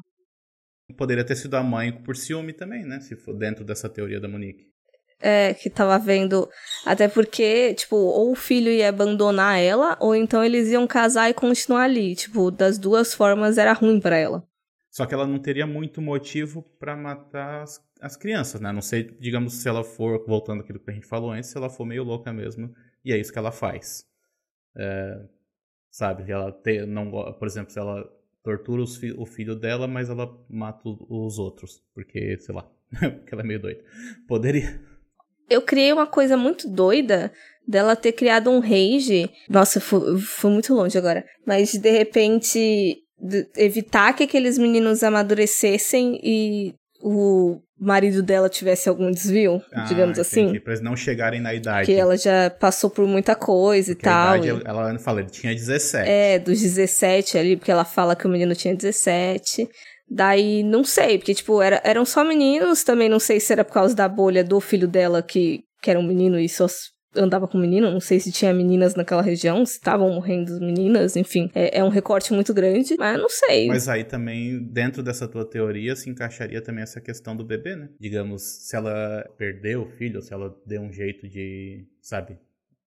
Poderia 0.98 1.26
ter 1.26 1.36
sido 1.36 1.56
a 1.56 1.64
mãe 1.64 1.92
por 1.92 2.16
ciúme 2.16 2.54
também, 2.54 2.86
né? 2.86 3.00
Se 3.02 3.16
for 3.16 3.34
dentro 3.34 3.66
dessa 3.66 3.90
teoria 3.90 4.20
da 4.20 4.28
Monique. 4.28 4.73
É, 5.22 5.54
que 5.54 5.70
tava 5.70 5.98
vendo. 5.98 6.50
Até 6.86 7.08
porque, 7.08 7.74
tipo, 7.74 7.96
ou 7.96 8.32
o 8.32 8.36
filho 8.36 8.70
ia 8.70 8.90
abandonar 8.90 9.60
ela, 9.60 9.98
ou 10.00 10.14
então 10.14 10.44
eles 10.44 10.70
iam 10.70 10.86
casar 10.86 11.30
e 11.30 11.34
continuar 11.34 11.84
ali. 11.84 12.16
Tipo, 12.16 12.52
das 12.52 12.78
duas 12.78 13.14
formas 13.14 13.58
era 13.58 13.72
ruim 13.74 14.00
para 14.00 14.18
ela. 14.18 14.44
Só 14.94 15.08
que 15.08 15.14
ela 15.16 15.26
não 15.26 15.40
teria 15.40 15.66
muito 15.66 16.00
motivo 16.00 16.62
para 16.80 16.96
matar 16.96 17.64
as, 17.64 17.84
as, 18.00 18.16
crianças, 18.16 18.62
né? 18.62 18.72
Não 18.72 18.82
sei, 18.82 19.04
digamos, 19.20 19.54
se 19.54 19.68
ela 19.68 19.84
for, 19.84 20.24
voltando 20.28 20.62
àquilo 20.62 20.80
que 20.80 20.92
a 20.92 20.94
gente 20.94 21.08
falou 21.08 21.32
antes, 21.32 21.50
se 21.50 21.58
ela 21.58 21.68
for 21.68 21.84
meio 21.84 22.04
louca 22.04 22.32
mesmo, 22.32 22.72
e 23.04 23.12
é 23.12 23.18
isso 23.18 23.34
que 23.34 23.40
ela 23.40 23.52
faz. 23.52 24.06
É, 24.78 25.26
sabe? 25.90 26.32
Ela 26.32 26.52
te, 26.52 26.86
não, 26.86 27.10
por 27.10 27.48
exemplo, 27.48 27.72
se 27.72 27.80
ela 27.80 28.08
tortura 28.44 28.86
fi, 28.86 29.12
o 29.18 29.26
filho 29.26 29.56
dela, 29.56 29.88
mas 29.88 30.12
ela 30.12 30.30
mata 30.48 30.82
os 30.86 31.40
outros, 31.40 31.84
porque, 31.92 32.38
sei 32.38 32.54
lá, 32.54 32.70
porque 33.18 33.34
ela 33.34 33.42
é 33.42 33.46
meio 33.46 33.62
doida. 33.62 33.84
Poderia. 34.28 34.80
Eu 35.54 35.62
criei 35.62 35.94
uma 35.94 36.08
coisa 36.08 36.36
muito 36.36 36.68
doida 36.68 37.32
dela 37.68 37.96
ter 37.96 38.12
criado 38.12 38.50
um 38.50 38.60
rage. 38.60 39.30
Nossa, 39.50 39.80
fui, 39.80 40.20
fui 40.20 40.52
muito 40.52 40.74
longe 40.74 40.98
agora. 40.98 41.24
Mas 41.46 41.74
de 41.74 41.92
repente 41.92 42.98
evitar 43.56 44.14
que 44.14 44.24
aqueles 44.24 44.58
meninos 44.58 45.02
amadurecessem 45.02 46.20
e 46.22 46.74
o 47.02 47.62
marido 47.80 48.24
dela 48.24 48.50
tivesse 48.50 48.88
algum 48.88 49.12
desvio, 49.12 49.62
ah, 49.74 49.84
digamos 49.84 50.18
assim. 50.18 50.60
Pra 50.60 50.74
eles 50.74 50.82
não 50.82 50.96
chegarem 50.96 51.42
na 51.42 51.54
idade. 51.54 51.86
Que 51.86 51.94
ela 51.94 52.18
já 52.18 52.50
passou 52.50 52.90
por 52.90 53.06
muita 53.06 53.36
coisa 53.36 53.92
porque 53.94 54.08
e 54.08 54.10
tal. 54.10 54.38
Idade, 54.38 54.62
e... 54.64 54.68
Ela 54.68 55.00
fala, 55.00 55.20
ele 55.20 55.30
tinha 55.30 55.54
17. 55.54 56.10
É, 56.10 56.40
dos 56.40 56.62
17 56.62 57.38
ali, 57.38 57.58
porque 57.58 57.72
ela 57.72 57.86
fala 57.86 58.16
que 58.16 58.26
o 58.26 58.30
menino 58.30 58.56
tinha 58.56 58.74
17. 58.74 59.68
Daí, 60.14 60.62
não 60.62 60.84
sei, 60.84 61.18
porque, 61.18 61.34
tipo, 61.34 61.60
era, 61.60 61.82
eram 61.84 62.06
só 62.06 62.24
meninos, 62.24 62.84
também 62.84 63.10
não 63.10 63.20
sei 63.20 63.40
se 63.40 63.52
era 63.52 63.66
por 63.66 63.74
causa 63.74 63.96
da 63.96 64.08
bolha 64.08 64.44
do 64.44 64.60
filho 64.60 64.88
dela, 64.88 65.24
que, 65.24 65.64
que 65.82 65.90
era 65.90 66.00
um 66.00 66.04
menino 66.04 66.40
e 66.40 66.48
só 66.48 66.68
andava 67.16 67.48
com 67.48 67.58
menino, 67.58 67.92
não 67.92 68.00
sei 68.00 68.20
se 68.20 68.32
tinha 68.32 68.54
meninas 68.54 68.94
naquela 68.94 69.24
região, 69.24 69.66
se 69.66 69.74
estavam 69.74 70.14
morrendo 70.14 70.60
meninas, 70.60 71.16
enfim, 71.16 71.50
é, 71.56 71.80
é, 71.80 71.84
um 71.84 71.90
recorte 71.90 72.32
muito 72.32 72.54
grande, 72.54 72.96
mas 72.98 73.20
não 73.20 73.30
sei. 73.30 73.68
Mas 73.68 73.90
aí 73.90 74.04
também, 74.04 74.64
dentro 74.64 75.02
dessa 75.02 75.28
tua 75.28 75.46
teoria, 75.50 75.96
se 75.96 76.10
encaixaria 76.10 76.62
também 76.62 76.84
essa 76.84 77.02
questão 77.02 77.36
do 77.36 77.44
bebê, 77.44 77.76
né? 77.76 77.90
Digamos, 78.00 78.44
se 78.44 78.76
ela 78.76 79.28
perdeu 79.36 79.82
o 79.82 79.90
filho, 79.90 80.22
se 80.22 80.32
ela 80.32 80.56
deu 80.66 80.82
um 80.82 80.92
jeito 80.92 81.28
de, 81.28 81.88
sabe, 82.02 82.38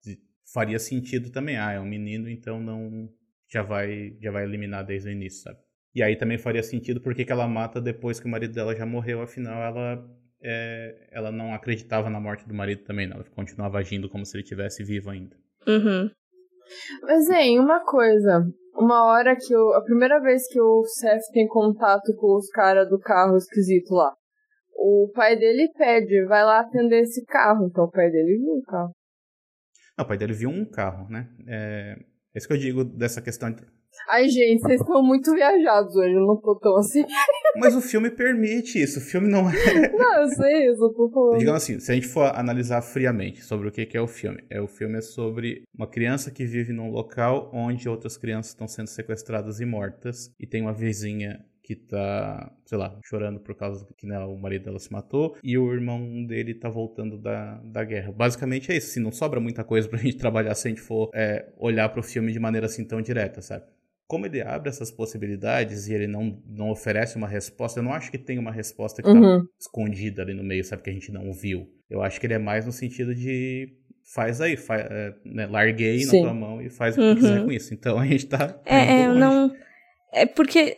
de, 0.05 0.17
faria 0.53 0.79
sentido 0.79 1.31
também, 1.31 1.57
ah, 1.57 1.73
é 1.73 1.81
um 1.81 1.87
menino, 1.87 2.29
então 2.29 2.61
não, 2.61 3.09
já 3.49 3.63
vai, 3.63 4.17
já 4.21 4.31
vai 4.31 4.45
eliminar 4.45 4.85
desde 4.85 5.09
o 5.09 5.13
início, 5.13 5.43
sabe? 5.43 5.59
E 5.97 6.03
aí 6.03 6.15
também 6.15 6.37
faria 6.37 6.63
sentido 6.63 7.01
porque 7.01 7.25
que 7.25 7.33
ela 7.33 7.49
mata 7.49 7.81
depois 7.81 8.21
que 8.21 8.27
o 8.27 8.31
marido 8.31 8.53
dela 8.53 8.77
já 8.77 8.85
morreu, 8.85 9.23
afinal 9.23 9.63
ela 9.63 10.07
é, 10.43 11.09
ela 11.11 11.33
não 11.33 11.55
acreditava 11.55 12.11
na 12.11 12.21
morte 12.21 12.47
do 12.47 12.53
marido 12.53 12.85
também, 12.85 13.07
não. 13.07 13.17
Ela 13.17 13.25
continuava 13.35 13.79
agindo 13.79 14.07
como 14.11 14.27
se 14.27 14.37
ele 14.37 14.43
estivesse 14.43 14.85
vivo 14.85 15.09
ainda. 15.09 15.35
Uhum. 15.67 16.11
Mas, 17.01 17.31
hein, 17.31 17.59
uma 17.59 17.83
coisa. 17.83 18.47
Uma 18.75 19.07
hora 19.07 19.35
que 19.35 19.51
eu. 19.51 19.73
A 19.73 19.83
primeira 19.83 20.21
vez 20.21 20.47
que 20.49 20.61
o 20.61 20.85
Seth 20.85 21.33
tem 21.33 21.49
contato 21.49 22.15
com 22.17 22.37
os 22.37 22.51
caras 22.51 22.91
do 22.91 23.01
carro 23.01 23.39
esquisito 23.39 23.95
lá, 23.95 24.13
o 24.77 25.11
pai 25.15 25.35
dele 25.35 25.73
pede, 25.79 26.27
vai 26.27 26.45
lá 26.45 26.61
atender 26.61 27.05
esse 27.05 27.25
carro. 27.25 27.69
Então 27.69 27.85
o 27.85 27.91
pai 27.91 28.11
dele 28.11 28.37
viu 28.37 28.53
o 28.53 28.63
carro. 28.65 28.93
Não, 29.97 30.05
o 30.05 30.09
pai 30.09 30.19
dele 30.19 30.35
viu 30.35 30.51
um 30.51 30.67
carro, 30.67 31.09
né? 31.09 31.27
É, 31.49 31.97
é 32.35 32.39
isso 32.39 32.47
que 32.47 32.53
eu 32.53 32.59
digo 32.59 32.85
dessa 32.85 33.23
questão 33.23 33.49
Ai, 34.09 34.29
gente, 34.29 34.61
vocês 34.61 34.81
estão 34.81 35.03
muito 35.03 35.33
viajados 35.33 35.95
hoje, 35.97 36.15
eu 36.15 36.27
não 36.27 36.37
tô 36.37 36.55
tão 36.57 36.77
assim. 36.77 37.05
Mas 37.59 37.75
o 37.75 37.81
filme 37.81 38.11
permite 38.11 38.81
isso, 38.81 38.99
o 38.99 39.03
filme 39.03 39.29
não 39.29 39.49
é. 39.49 39.53
Não, 39.97 40.23
eu 40.23 40.29
sei, 40.29 40.69
eu 40.69 40.77
tô 40.77 41.11
falando. 41.11 41.39
Digamos 41.39 41.63
assim, 41.63 41.81
se 41.81 41.91
a 41.91 41.95
gente 41.95 42.07
for 42.07 42.31
analisar 42.35 42.83
friamente 42.83 43.43
sobre 43.43 43.69
o 43.69 43.73
que 43.73 43.97
é 43.97 44.01
o 44.01 44.07
filme, 44.07 44.45
é 44.51 44.61
o 44.61 44.69
filme 44.69 44.99
é 44.99 45.01
sobre 45.01 45.65
uma 45.75 45.87
criança 45.87 46.31
que 46.31 46.45
vive 46.45 46.73
num 46.73 46.91
local 46.91 47.51
onde 47.53 47.89
outras 47.89 48.17
crianças 48.17 48.53
estão 48.53 48.69
sendo 48.69 48.89
sequestradas 48.89 49.61
e 49.61 49.65
mortas, 49.65 50.31
e 50.39 50.47
tem 50.47 50.63
uma 50.63 50.73
vizinha 50.73 51.45
que 51.67 51.75
tá, 51.75 52.53
sei 52.65 52.79
lá, 52.79 52.97
chorando 53.05 53.41
por 53.41 53.57
causa 53.57 53.85
que 53.97 54.07
né, 54.07 54.17
o 54.21 54.37
marido 54.37 54.67
dela 54.67 54.79
se 54.79 54.93
matou 54.93 55.37
e 55.43 55.59
o 55.59 55.73
irmão 55.75 56.25
dele 56.25 56.55
tá 56.55 56.69
voltando 56.69 57.19
da, 57.19 57.57
da 57.65 57.83
guerra. 57.83 58.13
Basicamente 58.13 58.71
é 58.71 58.77
isso, 58.77 58.91
assim, 58.91 59.01
não 59.01 59.11
sobra 59.11 59.41
muita 59.41 59.65
coisa 59.65 59.89
pra 59.89 59.99
gente 59.99 60.17
trabalhar 60.17 60.55
se 60.55 60.69
a 60.69 60.71
gente 60.71 60.81
for 60.81 61.11
é, 61.13 61.53
olhar 61.59 61.89
pro 61.89 62.05
filme 62.05 62.31
de 62.31 62.39
maneira 62.39 62.67
assim 62.67 62.85
tão 62.85 63.03
direta, 63.03 63.43
sabe? 63.43 63.65
Como 64.07 64.27
ele 64.27 64.41
abre 64.41 64.69
essas 64.69 64.91
possibilidades 64.91 65.89
e 65.89 65.95
ele 65.95 66.07
não, 66.07 66.41
não 66.47 66.71
oferece 66.71 67.17
uma 67.17 67.27
resposta, 67.27 67.81
eu 67.81 67.85
não 67.85 67.93
acho 67.93 68.11
que 68.11 68.19
tem 68.19 68.39
uma 68.39 68.53
resposta 68.53 69.03
que 69.03 69.09
tá 69.09 69.15
uhum. 69.15 69.41
tá 69.41 69.51
escondida 69.59 70.23
ali 70.23 70.33
no 70.33 70.45
meio, 70.45 70.65
sabe, 70.65 70.83
que 70.83 70.91
a 70.91 70.93
gente 70.93 71.11
não 71.11 71.33
viu. 71.33 71.69
Eu 71.91 72.03
acho 72.03 72.21
que 72.21 72.27
ele 72.27 72.35
é 72.35 72.39
mais 72.39 72.65
no 72.65 72.73
sentido 72.73 73.15
de 73.15 73.69
faz 74.05 74.41
aí, 74.41 74.57
faz, 74.57 74.87
é, 74.89 75.15
né, 75.25 75.47
larguei 75.47 76.01
Sim. 76.01 76.19
na 76.19 76.29
tua 76.29 76.35
mão 76.35 76.63
e 76.63 76.71
faz 76.71 76.97
o 76.97 77.01
que 77.01 77.07
uhum. 77.07 77.15
quiser 77.17 77.45
com 77.45 77.53
isso. 77.53 77.75
Então 77.75 77.99
a 77.99 78.07
gente 78.07 78.27
tá. 78.27 78.61
É, 78.65 79.03
é 79.03 79.09
não. 79.09 79.55
É 80.13 80.25
porque 80.25 80.77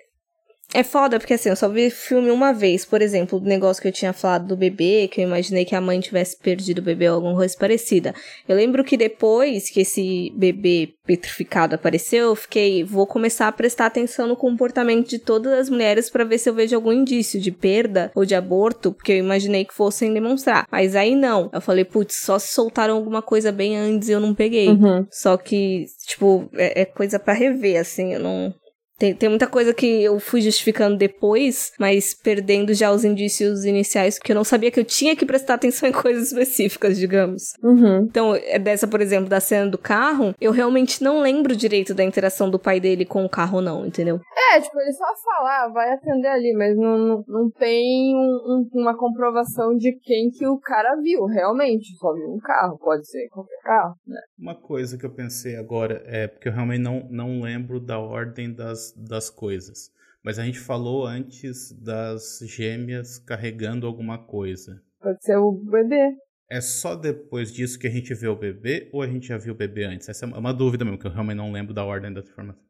É 0.75 0.83
foda, 0.83 1.19
porque 1.19 1.35
assim, 1.35 1.49
eu 1.49 1.57
só 1.57 1.69
vi 1.69 1.89
filme 1.89 2.31
uma 2.31 2.53
vez. 2.53 2.85
Por 2.85 3.01
exemplo, 3.01 3.39
o 3.39 3.43
negócio 3.43 3.81
que 3.81 3.89
eu 3.89 3.93
tinha 3.93 4.13
falado 4.13 4.49
do 4.49 4.57
bebê, 4.57 5.09
que 5.11 5.21
eu 5.21 5.25
imaginei 5.25 5.65
que 5.65 5.75
a 5.75 5.81
mãe 5.81 5.99
tivesse 5.99 6.37
perdido 6.37 6.81
o 6.81 6.83
bebê 6.83 7.09
ou 7.09 7.17
alguma 7.17 7.35
coisa 7.35 7.57
parecida. 7.59 8.15
Eu 8.47 8.55
lembro 8.55 8.85
que 8.85 8.97
depois 8.97 9.71
que 9.71 9.81
esse 9.81 10.31
bebê 10.37 10.93
petrificado 11.07 11.75
apareceu, 11.75 12.29
eu 12.29 12.37
fiquei, 12.37 12.85
vou 12.85 13.07
começar 13.07 13.49
a 13.49 13.53
prestar 13.53 13.87
atenção 13.87 14.27
no 14.27 14.37
comportamento 14.37 15.09
de 15.09 15.19
todas 15.19 15.55
as 15.55 15.71
mulheres 15.71 16.11
para 16.11 16.23
ver 16.25 16.37
se 16.37 16.51
eu 16.51 16.55
vejo 16.55 16.77
algum 16.77 16.93
indício 16.93 17.41
de 17.41 17.51
perda 17.51 18.13
ou 18.15 18.27
de 18.27 18.35
aborto, 18.35 18.93
porque 18.93 19.13
eu 19.13 19.17
imaginei 19.17 19.65
que 19.65 19.73
fossem 19.73 20.13
demonstrar. 20.13 20.67
Mas 20.71 20.95
aí 20.95 21.17
não. 21.17 21.49
Eu 21.51 21.63
falei, 21.63 21.85
putz, 21.85 22.17
só 22.17 22.39
se 22.39 22.53
soltaram 22.53 22.95
alguma 22.95 23.23
coisa 23.23 23.51
bem 23.51 23.75
antes 23.75 24.11
e 24.11 24.13
eu 24.13 24.21
não 24.21 24.35
peguei. 24.35 24.69
Uhum. 24.69 25.07
Só 25.11 25.39
que, 25.39 25.87
tipo, 26.07 26.51
é, 26.55 26.83
é 26.83 26.85
coisa 26.85 27.19
para 27.19 27.33
rever, 27.33 27.81
assim, 27.81 28.13
eu 28.13 28.21
não. 28.21 28.55
Tem, 28.99 29.15
tem 29.15 29.29
muita 29.29 29.47
coisa 29.47 29.73
que 29.73 30.03
eu 30.03 30.19
fui 30.19 30.41
justificando 30.41 30.97
depois, 30.97 31.73
mas 31.79 32.15
perdendo 32.15 32.75
já 32.75 32.91
os 32.91 33.05
indícios 33.05 33.65
iniciais, 33.65 34.19
porque 34.19 34.33
eu 34.33 34.37
não 34.37 34.45
sabia 34.45 34.71
que 34.71 34.81
eu 34.81 34.85
tinha 34.85 35.15
que 35.15 35.25
prestar 35.25 35.55
atenção 35.55 35.89
em 35.89 35.93
coisas 35.93 36.33
específicas, 36.33 36.99
digamos. 36.99 37.53
Uhum. 37.63 37.99
Então, 38.03 38.35
é 38.35 38.59
dessa, 38.59 38.89
por 38.89 39.01
exemplo, 39.01 39.29
da 39.29 39.41
cena 39.41 39.71
do 39.71 39.79
carro, 39.79 40.35
eu 40.41 40.51
realmente 40.51 41.03
não 41.03 41.21
lembro 41.21 41.55
direito 41.55 41.95
da 41.95 42.03
interação 42.03 42.51
do 42.51 42.59
pai 42.59 42.81
dele 42.81 43.05
com 43.05 43.25
o 43.25 43.29
carro, 43.29 43.61
não, 43.61 43.87
entendeu? 43.87 44.21
É, 44.53 44.61
tipo, 44.61 44.81
ele 44.81 44.93
só 44.93 45.05
fala, 45.25 45.65
ah, 45.65 45.69
vai 45.73 45.93
atender 45.93 46.29
ali, 46.29 46.53
mas 46.55 46.77
não, 46.77 46.99
não, 46.99 47.25
não 47.29 47.51
tem 47.51 48.17
um, 48.17 48.19
um, 48.19 48.81
uma 48.81 48.97
comprovação 48.97 49.77
de 49.77 49.93
quem 50.03 50.31
que 50.31 50.47
o 50.47 50.59
cara 50.59 50.97
viu, 50.97 51.25
realmente. 51.27 51.97
Só 51.99 52.13
viu 52.13 52.33
um 52.33 52.39
carro, 52.39 52.79
pode 52.79 53.09
ser 53.09 53.29
qualquer 53.29 53.61
carro, 53.63 53.95
né? 54.07 54.21
Uma 54.39 54.55
coisa 54.55 54.97
que 54.99 55.07
eu 55.07 55.11
pensei 55.11 55.57
agora 55.57 56.03
é 56.07 56.27
porque 56.27 56.49
eu 56.49 56.53
realmente 56.53 56.81
não, 56.81 57.07
não 57.11 57.41
lembro 57.41 57.79
da 57.79 57.99
ordem 57.99 58.53
das, 58.53 58.88
das 58.93 59.31
coisas. 59.31 59.91
Mas 60.23 60.39
a 60.39 60.45
gente 60.45 60.59
falou 60.59 61.07
antes 61.07 61.73
das 61.73 62.41
gêmeas 62.43 63.19
carregando 63.19 63.87
alguma 63.87 64.19
coisa. 64.19 64.83
Pode 65.01 65.23
ser 65.23 65.37
o 65.37 65.53
bebê. 65.53 66.13
É 66.51 66.61
só 66.61 66.97
depois 66.97 67.53
disso 67.53 67.79
que 67.79 67.87
a 67.87 67.91
gente 67.91 68.15
vê 68.15 68.27
o 68.27 68.37
bebê 68.37 68.89
ou 68.93 69.03
a 69.03 69.07
gente 69.07 69.29
já 69.29 69.39
viu 69.39 69.53
o 69.53 69.57
bebê 69.57 69.85
antes? 69.85 70.09
Essa 70.09 70.25
é 70.25 70.29
uma 70.29 70.53
dúvida 70.53 70.85
mesmo, 70.85 70.99
que 70.99 71.07
eu 71.07 71.11
realmente 71.11 71.37
não 71.37 71.53
lembro 71.53 71.75
da 71.75 71.85
ordem 71.85 72.13
da 72.13 72.21
informação. 72.21 72.63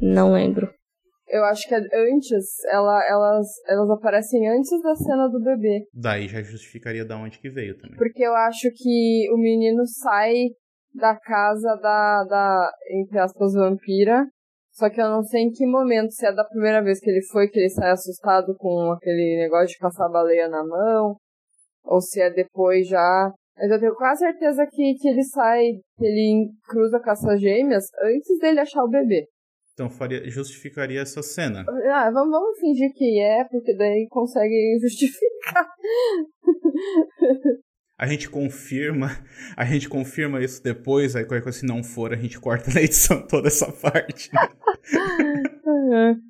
Não 0.00 0.32
lembro. 0.32 0.72
Eu 1.28 1.44
acho 1.44 1.68
que 1.68 1.74
é 1.74 1.78
antes, 1.78 2.64
ela, 2.70 3.04
elas, 3.08 3.46
elas 3.68 3.90
aparecem 3.90 4.48
antes 4.48 4.70
da 4.82 4.94
cena 4.94 5.28
do 5.28 5.42
bebê. 5.42 5.86
Daí 5.92 6.28
já 6.28 6.40
justificaria 6.42 7.04
da 7.04 7.18
onde 7.18 7.38
que 7.38 7.50
veio 7.50 7.76
também. 7.76 7.96
Porque 7.96 8.24
eu 8.24 8.34
acho 8.34 8.70
que 8.74 9.28
o 9.32 9.36
menino 9.36 9.84
sai 9.86 10.34
da 10.94 11.18
casa 11.18 11.76
da, 11.82 12.24
da 12.24 12.72
entre 12.90 13.18
aspas, 13.18 13.52
vampira. 13.54 14.26
Só 14.76 14.90
que 14.90 15.00
eu 15.00 15.08
não 15.08 15.22
sei 15.22 15.44
em 15.44 15.50
que 15.50 15.66
momento, 15.66 16.12
se 16.12 16.26
é 16.26 16.32
da 16.34 16.44
primeira 16.44 16.82
vez 16.82 17.00
que 17.00 17.08
ele 17.08 17.22
foi, 17.22 17.48
que 17.48 17.58
ele 17.58 17.70
sai 17.70 17.92
assustado 17.92 18.54
com 18.58 18.92
aquele 18.92 19.38
negócio 19.38 19.68
de 19.68 19.78
caçar 19.78 20.12
baleia 20.12 20.48
na 20.48 20.62
mão, 20.62 21.16
ou 21.82 22.00
se 22.02 22.20
é 22.20 22.30
depois 22.30 22.86
já. 22.86 23.32
Mas 23.56 23.70
eu 23.70 23.80
tenho 23.80 23.94
quase 23.94 24.18
certeza 24.20 24.66
que, 24.70 24.94
que 25.00 25.08
ele 25.08 25.24
sai, 25.24 25.62
que 25.96 26.04
ele 26.04 26.50
cruza 26.68 27.00
com 27.00 27.10
essas 27.10 27.40
gêmeas 27.40 27.84
antes 28.02 28.38
dele 28.38 28.60
achar 28.60 28.84
o 28.84 28.90
bebê. 28.90 29.26
Então 29.72 29.88
faria, 29.88 30.22
justificaria 30.28 31.00
essa 31.00 31.22
cena. 31.22 31.64
Ah, 31.90 32.10
vamos, 32.10 32.30
vamos 32.30 32.58
fingir 32.60 32.92
que 32.94 33.18
é, 33.18 33.44
porque 33.44 33.74
daí 33.74 34.06
consegue 34.10 34.76
justificar. 34.82 35.66
A 37.98 38.06
gente 38.06 38.28
confirma, 38.28 39.10
a 39.56 39.64
gente 39.64 39.88
confirma 39.88 40.42
isso 40.42 40.62
depois, 40.62 41.16
aí 41.16 41.24
qualquer 41.24 41.42
coisa 41.42 41.58
se 41.60 41.64
não 41.64 41.82
for, 41.82 42.12
a 42.12 42.16
gente 42.16 42.38
corta 42.38 42.70
na 42.70 42.82
edição 42.82 43.22
toda 43.26 43.48
essa 43.48 43.72
parte. 43.72 44.30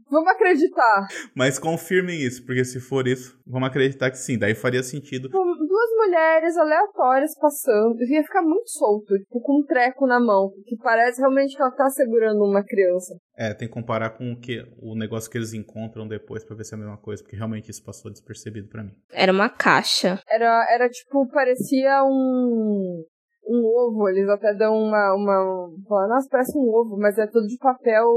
Vamos 0.09 0.29
acreditar. 0.31 1.09
Mas 1.35 1.59
confirmem 1.59 2.23
isso, 2.23 2.45
porque 2.45 2.65
se 2.65 2.79
for 2.79 3.09
isso, 3.09 3.37
vamos 3.45 3.69
acreditar 3.69 4.11
que 4.11 4.19
sim, 4.19 4.39
daí 4.39 4.55
faria 4.55 4.83
sentido. 4.83 5.29
Duas 5.77 5.91
mulheres 6.07 6.57
aleatórias 6.57 7.39
passando, 7.39 8.03
ia 8.05 8.23
ficar 8.23 8.41
muito 8.41 8.71
solto, 8.71 9.15
tipo, 9.19 9.41
com 9.43 9.59
um 9.59 9.63
treco 9.63 10.07
na 10.07 10.19
mão, 10.19 10.51
que 10.65 10.75
parece 10.77 11.21
realmente 11.21 11.55
que 11.55 11.61
ela 11.61 11.71
tá 11.71 11.91
segurando 11.91 12.43
uma 12.43 12.65
criança. 12.65 13.15
É, 13.37 13.53
tem 13.53 13.69
que 13.69 13.75
comparar 13.75 14.17
com 14.17 14.33
o 14.33 14.41
que 14.41 14.65
o 14.81 14.97
negócio 14.97 15.31
que 15.31 15.37
eles 15.37 15.53
encontram 15.53 16.09
depois 16.09 16.43
pra 16.45 16.57
ver 16.57 16.65
se 16.65 16.75
é 16.75 16.79
a 16.79 16.81
mesma 16.81 16.97
coisa, 16.97 17.23
porque 17.23 17.37
realmente 17.37 17.71
isso 17.71 17.85
passou 17.85 18.11
despercebido 18.11 18.69
para 18.69 18.85
mim. 18.85 18.93
Era 19.13 19.31
uma 19.31 19.51
caixa. 19.51 20.19
Era, 20.27 20.67
era 20.71 20.89
tipo, 20.89 21.29
parecia 21.29 22.03
um 22.05 23.05
um 23.47 23.65
ovo, 23.65 24.09
eles 24.09 24.29
até 24.29 24.55
dão 24.55 24.75
uma. 24.75 25.15
uma 25.15 25.71
falam, 25.89 26.09
nossa, 26.09 26.29
parece 26.31 26.59
um 26.59 26.69
ovo, 26.69 26.97
mas 26.99 27.17
é 27.19 27.27
tudo 27.27 27.47
de 27.47 27.57
papel. 27.59 28.09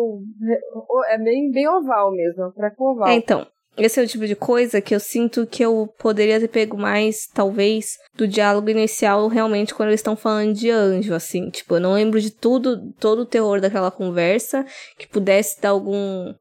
É 1.10 1.18
bem, 1.18 1.51
bem 1.51 1.68
oval 1.68 2.12
mesmo, 2.12 2.43
é 2.43 2.47
um 2.47 2.51
treco 2.51 2.91
oval. 2.91 3.10
É, 3.10 3.16
então. 3.16 3.45
Esse 3.78 3.99
é 3.99 4.03
o 4.03 4.07
tipo 4.07 4.28
de 4.28 4.36
coisa 4.36 4.82
que 4.82 4.93
eu 4.93 4.99
sinto 4.99 5.47
que 5.47 5.63
eu 5.63 5.88
poderia 5.97 6.39
ter 6.39 6.49
pego 6.49 6.78
mais, 6.78 7.28
talvez, 7.34 7.97
do 8.13 8.28
diálogo 8.28 8.70
inicial, 8.70 9.28
realmente, 9.28 9.74
quando 9.74 9.89
eles 9.89 10.01
estão 10.01 10.17
falando 10.17 10.53
de 10.53 10.70
anjo, 10.70 11.13
assim. 11.13 11.49
Tipo, 11.49 11.76
eu 11.76 11.80
não 11.80 11.93
lembro 11.93 12.20
de 12.20 12.30
tudo, 12.30 12.91
todo 12.99 13.22
o 13.22 13.26
terror 13.26 13.61
daquela 13.61 13.89
conversa, 13.89 14.65
que 14.97 15.07
pudesse 15.07 15.61
dar 15.61 15.70
algum, 15.70 16.34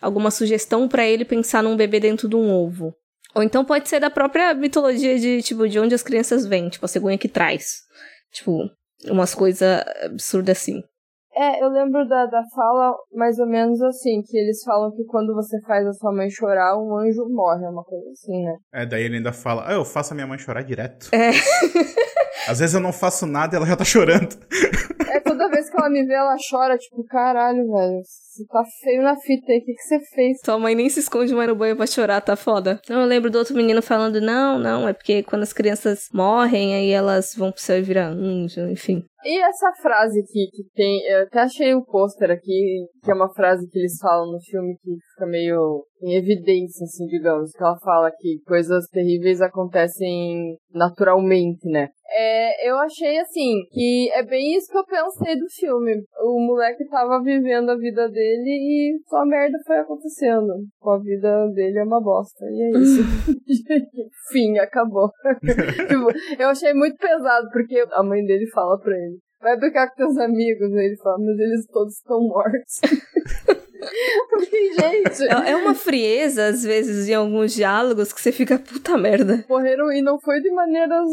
alguma 0.00 0.30
sugestão 0.30 0.86
para 0.86 1.06
ele 1.06 1.24
pensar 1.24 1.62
num 1.62 1.76
bebê 1.76 1.98
dentro 1.98 2.28
de 2.28 2.36
um 2.36 2.52
ovo. 2.52 2.94
Ou 3.34 3.42
então 3.42 3.64
pode 3.64 3.88
ser 3.88 3.98
da 3.98 4.10
própria 4.10 4.52
mitologia 4.52 5.18
de, 5.18 5.40
tipo, 5.40 5.66
de 5.66 5.78
onde 5.78 5.94
as 5.94 6.02
crianças 6.02 6.44
vêm, 6.44 6.68
tipo, 6.68 6.84
a 6.84 6.88
cegonha 6.88 7.16
que 7.16 7.28
traz. 7.28 7.76
Tipo, 8.32 8.70
umas 9.06 9.34
coisas 9.34 9.82
absurdas 10.04 10.58
assim. 10.58 10.82
É, 11.34 11.62
eu 11.62 11.68
lembro 11.70 12.06
da, 12.06 12.26
da 12.26 12.42
fala 12.54 12.94
mais 13.14 13.38
ou 13.38 13.46
menos 13.46 13.80
assim, 13.82 14.22
que 14.22 14.36
eles 14.36 14.62
falam 14.62 14.90
que 14.90 15.04
quando 15.04 15.34
você 15.34 15.60
faz 15.62 15.86
a 15.86 15.92
sua 15.92 16.12
mãe 16.12 16.28
chorar, 16.28 16.76
um 16.76 16.96
anjo 16.98 17.26
morre, 17.30 17.64
é 17.64 17.68
uma 17.68 17.84
coisa 17.84 18.04
assim, 18.10 18.44
né? 18.44 18.56
É, 18.72 18.86
daí 18.86 19.04
ele 19.04 19.16
ainda 19.16 19.32
fala, 19.32 19.64
ah, 19.66 19.72
eu 19.72 19.84
faço 19.84 20.12
a 20.12 20.14
minha 20.14 20.26
mãe 20.26 20.38
chorar 20.38 20.62
direto. 20.62 21.08
É. 21.12 21.30
Às 22.48 22.58
vezes 22.58 22.74
eu 22.74 22.80
não 22.80 22.92
faço 22.92 23.24
nada 23.26 23.54
e 23.54 23.56
ela 23.56 23.66
já 23.66 23.76
tá 23.76 23.84
chorando. 23.84 24.36
É, 25.08 25.20
toda 25.20 25.48
vez 25.48 25.70
que 25.70 25.76
ela 25.78 25.88
me 25.88 26.04
vê, 26.04 26.14
ela 26.14 26.36
chora, 26.50 26.76
tipo, 26.76 27.04
caralho, 27.04 27.70
velho, 27.70 28.02
você 28.02 28.44
tá 28.46 28.62
feio 28.82 29.02
na 29.02 29.14
fita 29.16 29.52
aí, 29.52 29.58
o 29.58 29.64
que, 29.64 29.74
que 29.74 29.82
você 29.82 30.00
fez? 30.14 30.38
Sua 30.44 30.58
mãe 30.58 30.74
nem 30.74 30.88
se 30.88 31.00
esconde 31.00 31.34
mais 31.34 31.48
no 31.48 31.54
banho 31.54 31.76
pra 31.76 31.86
chorar, 31.86 32.20
tá 32.20 32.34
foda. 32.34 32.80
Não, 32.88 33.02
eu 33.02 33.06
lembro 33.06 33.30
do 33.30 33.38
outro 33.38 33.54
menino 33.54 33.82
falando, 33.82 34.20
não, 34.20 34.58
não, 34.58 34.88
é 34.88 34.92
porque 34.92 35.22
quando 35.22 35.42
as 35.42 35.52
crianças 35.52 36.08
morrem, 36.12 36.74
aí 36.74 36.90
elas 36.90 37.34
vão 37.36 37.52
pro 37.52 37.60
céu 37.60 37.78
e 37.78 37.82
virar 37.82 38.08
anjo, 38.08 38.68
enfim. 38.68 39.04
E 39.24 39.38
essa 39.40 39.72
frase 39.80 40.20
aqui 40.20 40.48
que 40.52 40.64
tem, 40.74 41.00
eu 41.06 41.22
até 41.22 41.40
achei 41.40 41.74
o 41.74 41.84
pôster 41.84 42.30
aqui, 42.30 42.86
que 43.02 43.10
é 43.10 43.14
uma 43.14 43.32
frase 43.32 43.68
que 43.68 43.78
eles 43.78 43.98
falam 44.00 44.32
no 44.32 44.40
filme 44.40 44.76
que 44.82 44.90
fica 45.12 45.26
meio 45.26 45.84
em 46.02 46.16
evidência, 46.16 46.84
assim, 46.84 47.06
digamos, 47.06 47.52
que 47.52 47.62
ela 47.62 47.78
fala 47.78 48.10
que 48.10 48.40
coisas 48.44 48.86
terríveis 48.88 49.40
acontecem 49.40 50.58
naturalmente, 50.74 51.68
né? 51.68 51.88
É, 52.14 52.68
eu 52.68 52.76
achei 52.76 53.18
assim, 53.18 53.54
que 53.70 54.10
é 54.12 54.22
bem 54.22 54.54
isso 54.56 54.70
que 54.70 54.76
eu 54.76 54.84
pensei 54.84 55.34
do 55.34 55.48
filme. 55.48 56.04
O 56.20 56.46
moleque 56.46 56.86
tava 56.88 57.22
vivendo 57.22 57.70
a 57.70 57.76
vida 57.76 58.08
dele 58.08 58.50
e 58.50 58.98
só 59.08 59.24
merda 59.24 59.56
foi 59.66 59.78
acontecendo. 59.78 60.52
Com 60.78 60.90
a 60.90 60.98
vida 60.98 61.48
dele 61.54 61.78
é 61.78 61.84
uma 61.84 62.02
bosta. 62.02 62.44
E 62.44 62.62
é 62.62 62.78
isso. 62.78 63.02
Fim, 64.30 64.58
acabou. 64.58 65.10
tipo, 65.40 66.42
eu 66.42 66.48
achei 66.48 66.74
muito 66.74 66.96
pesado, 66.98 67.48
porque 67.50 67.82
a 67.92 68.02
mãe 68.02 68.22
dele 68.24 68.46
fala 68.50 68.78
pra 68.78 68.94
ele. 68.94 69.11
Vai 69.42 69.58
brincar 69.58 69.88
com 69.90 69.96
teus 69.96 70.16
amigos. 70.16 70.72
Ele 70.72 70.96
fala, 70.96 71.18
mas 71.18 71.38
eles 71.38 71.66
todos 71.66 71.94
estão 71.94 72.20
mortos. 72.20 72.80
Gente. 74.52 75.24
É 75.28 75.56
uma 75.56 75.74
frieza, 75.74 76.46
às 76.46 76.62
vezes, 76.62 77.08
em 77.08 77.14
alguns 77.14 77.52
diálogos 77.52 78.12
que 78.12 78.20
você 78.20 78.30
fica 78.30 78.58
puta 78.58 78.96
merda. 78.96 79.44
Morreram 79.48 79.92
e 79.92 80.00
não 80.00 80.20
foi 80.20 80.40
de 80.40 80.50
maneiras 80.50 81.08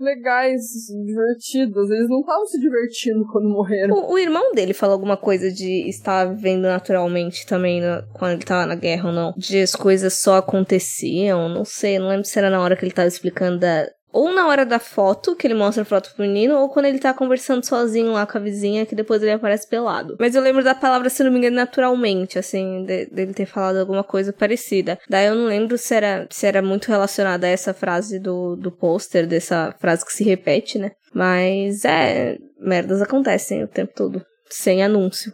legais, 0.00 0.62
divertidas. 1.04 1.90
Eles 1.90 2.08
não 2.08 2.20
estavam 2.20 2.46
se 2.46 2.58
divertindo 2.58 3.26
quando 3.30 3.48
morreram. 3.48 3.94
O, 3.94 4.12
o, 4.12 4.18
irmão 4.18 4.52
dele 4.52 4.72
falou 4.72 4.94
alguma 4.94 5.16
coisa 5.16 5.50
de 5.50 5.88
estar 5.88 6.24
vivendo 6.24 6.62
naturalmente 6.62 7.46
também 7.46 7.80
na, 7.80 8.02
quando 8.14 8.32
ele 8.32 8.44
tava 8.44 8.66
na 8.66 8.74
guerra 8.74 9.08
ou 9.08 9.14
não. 9.14 9.34
De 9.36 9.60
as 9.60 9.74
coisas 9.74 10.14
só 10.14 10.38
aconteciam, 10.38 11.48
não 11.48 11.64
sei, 11.64 11.98
não 11.98 12.08
lembro 12.08 12.24
se 12.24 12.38
era 12.38 12.50
na 12.50 12.60
hora 12.60 12.76
que 12.76 12.84
ele 12.84 12.92
tava 12.92 13.08
explicando 13.08 13.58
da, 13.58 13.86
ou 14.14 14.32
na 14.32 14.46
hora 14.46 14.64
da 14.64 14.78
foto, 14.78 15.34
que 15.34 15.44
ele 15.44 15.54
mostra 15.54 15.82
a 15.82 15.84
foto 15.84 16.14
pro 16.14 16.24
menino, 16.24 16.56
ou 16.56 16.68
quando 16.68 16.86
ele 16.86 17.00
tá 17.00 17.12
conversando 17.12 17.66
sozinho 17.66 18.12
lá 18.12 18.24
com 18.24 18.38
a 18.38 18.40
vizinha, 18.40 18.86
que 18.86 18.94
depois 18.94 19.20
ele 19.20 19.32
aparece 19.32 19.68
pelado. 19.68 20.16
Mas 20.20 20.36
eu 20.36 20.40
lembro 20.40 20.62
da 20.62 20.72
palavra, 20.72 21.10
se 21.10 21.24
não 21.24 21.32
me 21.32 21.38
engano, 21.38 21.56
naturalmente, 21.56 22.38
assim, 22.38 22.84
de, 22.84 23.06
dele 23.06 23.34
ter 23.34 23.44
falado 23.44 23.78
alguma 23.78 24.04
coisa 24.04 24.32
parecida. 24.32 25.00
Daí 25.10 25.26
eu 25.26 25.34
não 25.34 25.46
lembro 25.46 25.76
se 25.76 25.92
era, 25.92 26.28
se 26.30 26.46
era 26.46 26.62
muito 26.62 26.86
relacionada 26.86 27.48
a 27.48 27.50
essa 27.50 27.74
frase 27.74 28.20
do, 28.20 28.54
do 28.54 28.70
pôster, 28.70 29.26
dessa 29.26 29.74
frase 29.80 30.06
que 30.06 30.12
se 30.12 30.22
repete, 30.22 30.78
né? 30.78 30.92
Mas 31.12 31.84
é, 31.84 32.38
merdas 32.56 33.02
acontecem 33.02 33.64
o 33.64 33.68
tempo 33.68 33.92
todo, 33.96 34.24
sem 34.48 34.84
anúncio. 34.84 35.32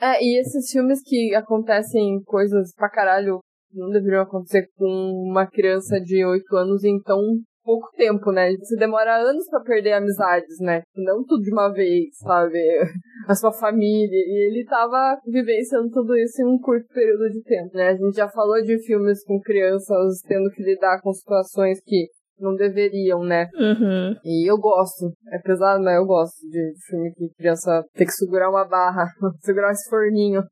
É, 0.00 0.20
e 0.20 0.40
esses 0.40 0.68
filmes 0.72 1.00
que 1.00 1.32
acontecem 1.36 2.20
coisas 2.24 2.74
pra 2.74 2.90
caralho 2.90 3.38
não 3.72 3.88
deveriam 3.88 4.22
acontecer 4.22 4.68
com 4.76 4.86
uma 5.30 5.46
criança 5.46 6.00
de 6.00 6.24
8 6.24 6.56
anos 6.56 6.82
em 6.82 7.00
tão 7.00 7.20
pouco 7.64 7.88
tempo, 7.96 8.32
né? 8.32 8.52
Você 8.56 8.76
demora 8.76 9.16
anos 9.16 9.48
para 9.48 9.60
perder 9.60 9.92
amizades, 9.92 10.58
né? 10.60 10.82
Não 10.94 11.24
tudo 11.24 11.42
de 11.42 11.52
uma 11.52 11.72
vez, 11.72 12.16
sabe? 12.18 12.58
A 13.28 13.34
sua 13.34 13.52
família. 13.52 14.10
E 14.10 14.48
ele 14.48 14.64
tava 14.64 15.18
vivenciando 15.26 15.90
tudo 15.90 16.16
isso 16.16 16.42
em 16.42 16.46
um 16.46 16.58
curto 16.58 16.86
período 16.92 17.30
de 17.30 17.42
tempo, 17.42 17.70
né? 17.74 17.88
A 17.88 17.96
gente 17.96 18.16
já 18.16 18.28
falou 18.28 18.62
de 18.62 18.78
filmes 18.84 19.24
com 19.24 19.40
crianças 19.40 20.20
tendo 20.26 20.50
que 20.50 20.62
lidar 20.62 21.00
com 21.02 21.12
situações 21.12 21.80
que 21.84 22.08
não 22.40 22.54
deveriam, 22.54 23.22
né? 23.22 23.48
Uhum. 23.54 24.16
E 24.24 24.50
eu 24.50 24.56
gosto. 24.56 25.12
É 25.32 25.38
pesado, 25.38 25.82
mas 25.84 25.96
eu 25.96 26.06
gosto 26.06 26.40
de 26.48 26.72
filme 26.88 27.12
que 27.12 27.28
criança 27.36 27.84
tem 27.94 28.06
que 28.06 28.12
segurar 28.12 28.50
uma 28.50 28.64
barra, 28.64 29.06
segurar 29.40 29.70
esse 29.72 29.88
forninho. 29.88 30.42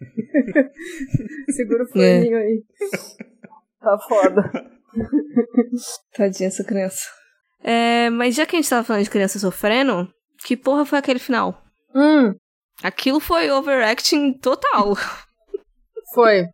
Segura 1.50 1.82
o 1.82 1.86
é. 1.86 1.90
forninho 1.90 2.36
é. 2.36 2.42
aí. 2.42 2.62
Tá 3.80 3.98
foda. 4.06 4.77
Tadinha 6.14 6.48
essa 6.48 6.64
criança. 6.64 7.08
É, 7.60 8.10
mas 8.10 8.34
já 8.34 8.46
que 8.46 8.56
a 8.56 8.58
gente 8.60 8.70
tava 8.70 8.84
falando 8.84 9.04
de 9.04 9.10
criança 9.10 9.38
sofrendo, 9.38 10.12
que 10.44 10.56
porra 10.56 10.84
foi 10.84 10.98
aquele 10.98 11.18
final? 11.18 11.62
Hum. 11.94 12.34
Aquilo 12.82 13.18
foi 13.20 13.50
overacting 13.50 14.38
total. 14.38 14.94
Foi. 16.14 16.46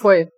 Foi. 0.00 0.28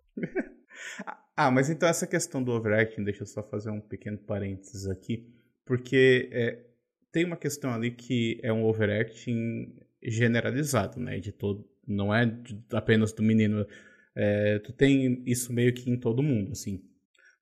ah, 1.34 1.50
mas 1.50 1.70
então 1.70 1.88
essa 1.88 2.06
questão 2.06 2.42
do 2.42 2.52
overacting, 2.52 3.02
deixa 3.02 3.22
eu 3.22 3.26
só 3.26 3.42
fazer 3.42 3.70
um 3.70 3.80
pequeno 3.80 4.18
parênteses 4.18 4.86
aqui, 4.86 5.26
porque 5.64 6.28
é, 6.30 6.62
tem 7.10 7.24
uma 7.24 7.38
questão 7.38 7.72
ali 7.72 7.90
que 7.90 8.38
é 8.42 8.52
um 8.52 8.64
overacting 8.66 9.74
generalizado, 10.02 11.00
né? 11.00 11.18
De 11.20 11.32
todo, 11.32 11.64
não 11.86 12.14
é 12.14 12.30
apenas 12.72 13.14
do 13.14 13.22
menino. 13.22 13.66
É, 14.14 14.58
tu 14.58 14.74
tem 14.74 15.22
isso 15.24 15.50
meio 15.54 15.72
que 15.72 15.90
em 15.90 15.98
todo 15.98 16.22
mundo, 16.22 16.52
assim 16.52 16.82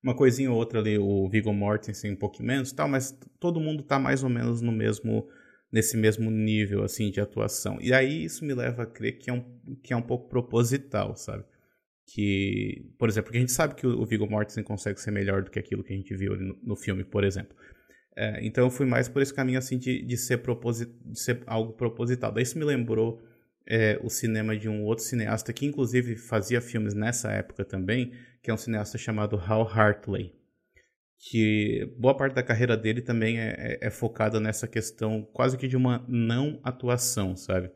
uma 0.03 0.15
coisinha 0.15 0.51
ou 0.51 0.57
outra 0.57 0.79
ali, 0.79 0.97
o 0.97 1.27
Viggo 1.29 1.53
Mortensen 1.53 2.11
um 2.11 2.15
pouquinho 2.15 2.47
menos 2.47 2.71
tal, 2.71 2.87
mas 2.87 3.17
todo 3.39 3.59
mundo 3.59 3.83
tá 3.83 3.99
mais 3.99 4.23
ou 4.23 4.29
menos 4.29 4.61
no 4.61 4.71
mesmo 4.71 5.27
nesse 5.71 5.95
mesmo 5.95 6.31
nível 6.31 6.83
assim 6.83 7.11
de 7.11 7.21
atuação. 7.21 7.77
E 7.79 7.93
aí 7.93 8.23
isso 8.23 8.43
me 8.43 8.53
leva 8.53 8.83
a 8.83 8.85
crer 8.85 9.19
que 9.19 9.29
é 9.29 9.33
um, 9.33 9.43
que 9.83 9.93
é 9.93 9.95
um 9.95 10.01
pouco 10.01 10.27
proposital, 10.27 11.15
sabe? 11.15 11.43
Que, 12.07 12.91
por 12.97 13.07
exemplo, 13.07 13.25
porque 13.25 13.37
a 13.37 13.41
gente 13.41 13.51
sabe 13.51 13.75
que 13.75 13.85
o, 13.85 14.03
Viggo 14.03 14.27
Mortensen 14.27 14.63
consegue 14.63 14.99
ser 14.99 15.11
melhor 15.11 15.43
do 15.43 15.51
que 15.51 15.59
aquilo 15.59 15.83
que 15.83 15.93
a 15.93 15.95
gente 15.95 16.15
viu 16.15 16.35
no, 16.35 16.57
no 16.63 16.75
filme, 16.75 17.03
por 17.03 17.23
exemplo. 17.23 17.55
É, 18.15 18.43
então 18.43 18.63
eu 18.63 18.71
fui 18.71 18.85
mais 18.87 19.07
por 19.07 19.21
esse 19.21 19.33
caminho 19.33 19.59
assim 19.59 19.77
de, 19.77 20.01
de, 20.01 20.17
ser 20.17 20.39
proposit, 20.39 20.91
de 21.05 21.19
ser 21.19 21.43
algo 21.45 21.73
proposital. 21.73 22.31
Daí 22.31 22.43
isso 22.43 22.57
me 22.57 22.65
lembrou 22.65 23.21
é, 23.69 23.99
o 24.03 24.09
cinema 24.09 24.57
de 24.57 24.67
um 24.67 24.83
outro 24.83 25.03
cineasta 25.03 25.53
que 25.53 25.65
inclusive 25.65 26.15
fazia 26.15 26.59
filmes 26.59 26.95
nessa 26.95 27.31
época 27.31 27.63
também, 27.63 28.11
que 28.41 28.49
é 28.49 28.53
um 28.53 28.57
cineasta 28.57 28.97
chamado 28.97 29.37
Hal 29.37 29.61
Hartley, 29.61 30.33
que 31.19 31.93
boa 31.97 32.17
parte 32.17 32.33
da 32.33 32.41
carreira 32.41 32.75
dele 32.75 33.01
também 33.01 33.39
é, 33.39 33.55
é, 33.57 33.87
é 33.87 33.89
focada 33.91 34.39
nessa 34.39 34.67
questão 34.67 35.21
quase 35.31 35.57
que 35.57 35.67
de 35.67 35.77
uma 35.77 36.03
não 36.07 36.59
atuação, 36.63 37.35
sabe? 37.35 37.69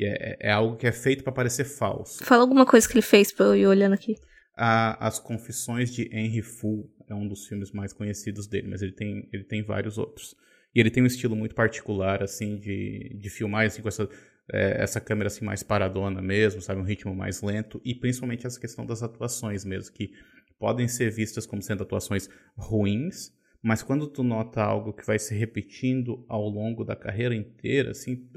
É, 0.00 0.48
é, 0.48 0.50
algo 0.50 0.76
que 0.76 0.86
é 0.86 0.92
feito 0.92 1.22
para 1.22 1.32
parecer 1.32 1.64
falso. 1.64 2.24
Fala 2.24 2.42
alguma 2.42 2.64
coisa 2.64 2.88
que 2.88 2.94
ele 2.94 3.02
fez 3.02 3.30
para 3.30 3.46
eu 3.46 3.56
ir 3.56 3.66
olhando 3.66 3.92
aqui. 3.92 4.16
A, 4.56 5.06
As 5.06 5.18
Confissões 5.18 5.92
de 5.92 6.08
Henry 6.12 6.42
Fu 6.42 6.90
é 7.08 7.14
um 7.14 7.28
dos 7.28 7.46
filmes 7.46 7.70
mais 7.70 7.92
conhecidos 7.92 8.46
dele, 8.46 8.68
mas 8.68 8.82
ele 8.82 8.92
tem, 8.92 9.28
ele 9.32 9.44
tem 9.44 9.62
vários 9.62 9.98
outros. 9.98 10.34
E 10.74 10.80
ele 10.80 10.90
tem 10.90 11.02
um 11.02 11.06
estilo 11.06 11.36
muito 11.36 11.54
particular, 11.54 12.22
assim, 12.22 12.56
de, 12.56 13.16
de 13.20 13.30
filmar, 13.30 13.66
assim, 13.66 13.82
com 13.82 13.88
essa 13.88 14.08
é, 14.52 14.82
essa 14.82 15.00
câmera 15.00 15.28
assim 15.28 15.44
mais 15.44 15.62
paradona 15.62 16.20
mesmo, 16.20 16.60
sabe, 16.60 16.80
um 16.80 16.84
ritmo 16.84 17.14
mais 17.14 17.42
lento 17.42 17.80
e 17.84 17.94
principalmente 17.94 18.46
essa 18.46 18.60
questão 18.60 18.84
das 18.84 19.02
atuações 19.02 19.64
mesmo, 19.64 19.94
que 19.94 20.12
podem 20.58 20.88
ser 20.88 21.10
vistas 21.10 21.46
como 21.46 21.62
sendo 21.62 21.82
atuações 21.82 22.28
ruins, 22.56 23.32
mas 23.62 23.82
quando 23.82 24.06
tu 24.06 24.22
nota 24.22 24.62
algo 24.62 24.92
que 24.92 25.06
vai 25.06 25.18
se 25.18 25.34
repetindo 25.34 26.24
ao 26.28 26.48
longo 26.48 26.84
da 26.84 26.94
carreira 26.94 27.34
inteira, 27.34 27.92
assim, 27.92 28.28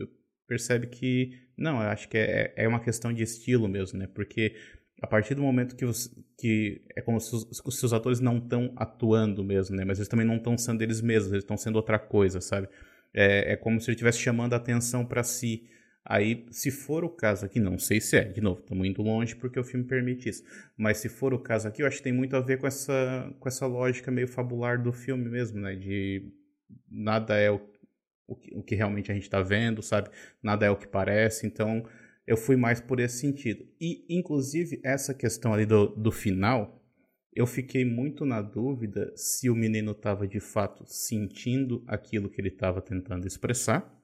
percebe 0.48 0.88
que 0.88 1.32
não, 1.58 1.82
eu 1.82 1.90
acho 1.90 2.08
que 2.08 2.18
é, 2.18 2.54
é 2.56 2.68
uma 2.68 2.80
questão 2.80 3.12
de 3.12 3.24
estilo 3.24 3.68
mesmo, 3.68 3.98
né? 3.98 4.08
Porque 4.08 4.56
a 5.02 5.08
partir 5.08 5.36
do 5.36 5.42
momento 5.42 5.76
que, 5.76 5.86
você, 5.86 6.10
que 6.38 6.82
é 6.96 7.02
como 7.02 7.20
se 7.20 7.36
os, 7.36 7.60
os 7.62 7.94
atores 7.94 8.20
não 8.20 8.38
estão 8.38 8.72
atuando 8.76 9.44
mesmo, 9.44 9.76
né? 9.76 9.84
Mas 9.84 9.98
eles 9.98 10.08
também 10.08 10.26
não 10.26 10.38
estão 10.38 10.58
sendo 10.58 10.82
eles 10.82 11.02
mesmos, 11.02 11.32
eles 11.32 11.44
estão 11.44 11.58
sendo 11.58 11.76
outra 11.76 12.00
coisa, 12.00 12.40
sabe? 12.40 12.68
É, 13.14 13.54
é 13.54 13.56
como 13.56 13.80
se 13.80 13.90
ele 13.90 13.96
estivesse 13.96 14.20
chamando 14.20 14.54
a 14.54 14.58
atenção 14.58 15.06
para 15.06 15.24
si. 15.24 15.68
Aí, 16.10 16.46
se 16.52 16.72
for 16.72 17.04
o 17.04 17.10
caso 17.10 17.46
aqui, 17.46 17.60
não 17.60 17.78
sei 17.78 18.00
se 18.00 18.16
é, 18.16 18.24
de 18.24 18.40
novo, 18.40 18.62
estamos 18.62 18.88
indo 18.88 19.02
longe 19.02 19.36
porque 19.36 19.60
o 19.60 19.64
filme 19.64 19.86
permite 19.86 20.30
isso. 20.30 20.42
Mas 20.78 21.00
se 21.00 21.10
for 21.10 21.34
o 21.34 21.40
caso 21.40 21.68
aqui, 21.68 21.82
eu 21.82 21.88
acho 21.88 21.98
que 21.98 22.04
tem 22.04 22.14
muito 22.14 22.34
a 22.34 22.40
ver 22.40 22.60
com 22.60 22.66
essa, 22.66 23.36
com 23.38 23.50
essa 23.50 23.66
lógica 23.66 24.10
meio 24.10 24.28
fabular 24.28 24.82
do 24.82 24.94
filme 24.94 25.30
mesmo, 25.30 25.60
né? 25.60 25.76
De 25.76 26.32
nada 26.90 27.36
é 27.36 27.52
o, 27.52 27.60
o, 28.26 28.38
que, 28.38 28.56
o 28.56 28.64
que 28.64 28.74
realmente 28.74 29.12
a 29.12 29.14
gente 29.14 29.24
está 29.24 29.42
vendo, 29.42 29.84
sabe? 29.84 30.10
Nada 30.42 30.66
é 30.66 30.70
o 30.70 30.78
que 30.78 30.88
parece. 30.88 31.46
Então, 31.46 31.86
eu 32.26 32.38
fui 32.38 32.56
mais 32.56 32.80
por 32.80 33.02
esse 33.02 33.20
sentido. 33.20 33.66
E, 33.78 34.06
inclusive, 34.10 34.80
essa 34.86 35.14
questão 35.14 35.54
ali 35.54 35.66
do, 35.66 35.88
do 35.88 36.12
final, 36.12 36.82
eu 37.36 37.46
fiquei 37.46 37.84
muito 37.84 38.26
na 38.26 38.42
dúvida 38.42 39.12
se 39.14 39.50
o 39.50 39.56
menino 39.56 39.92
estava 39.92 40.26
de 40.26 40.40
fato 40.40 40.86
sentindo 40.88 41.84
aquilo 41.86 42.30
que 42.30 42.40
ele 42.40 42.48
estava 42.48 42.82
tentando 42.82 43.28
expressar 43.28 43.97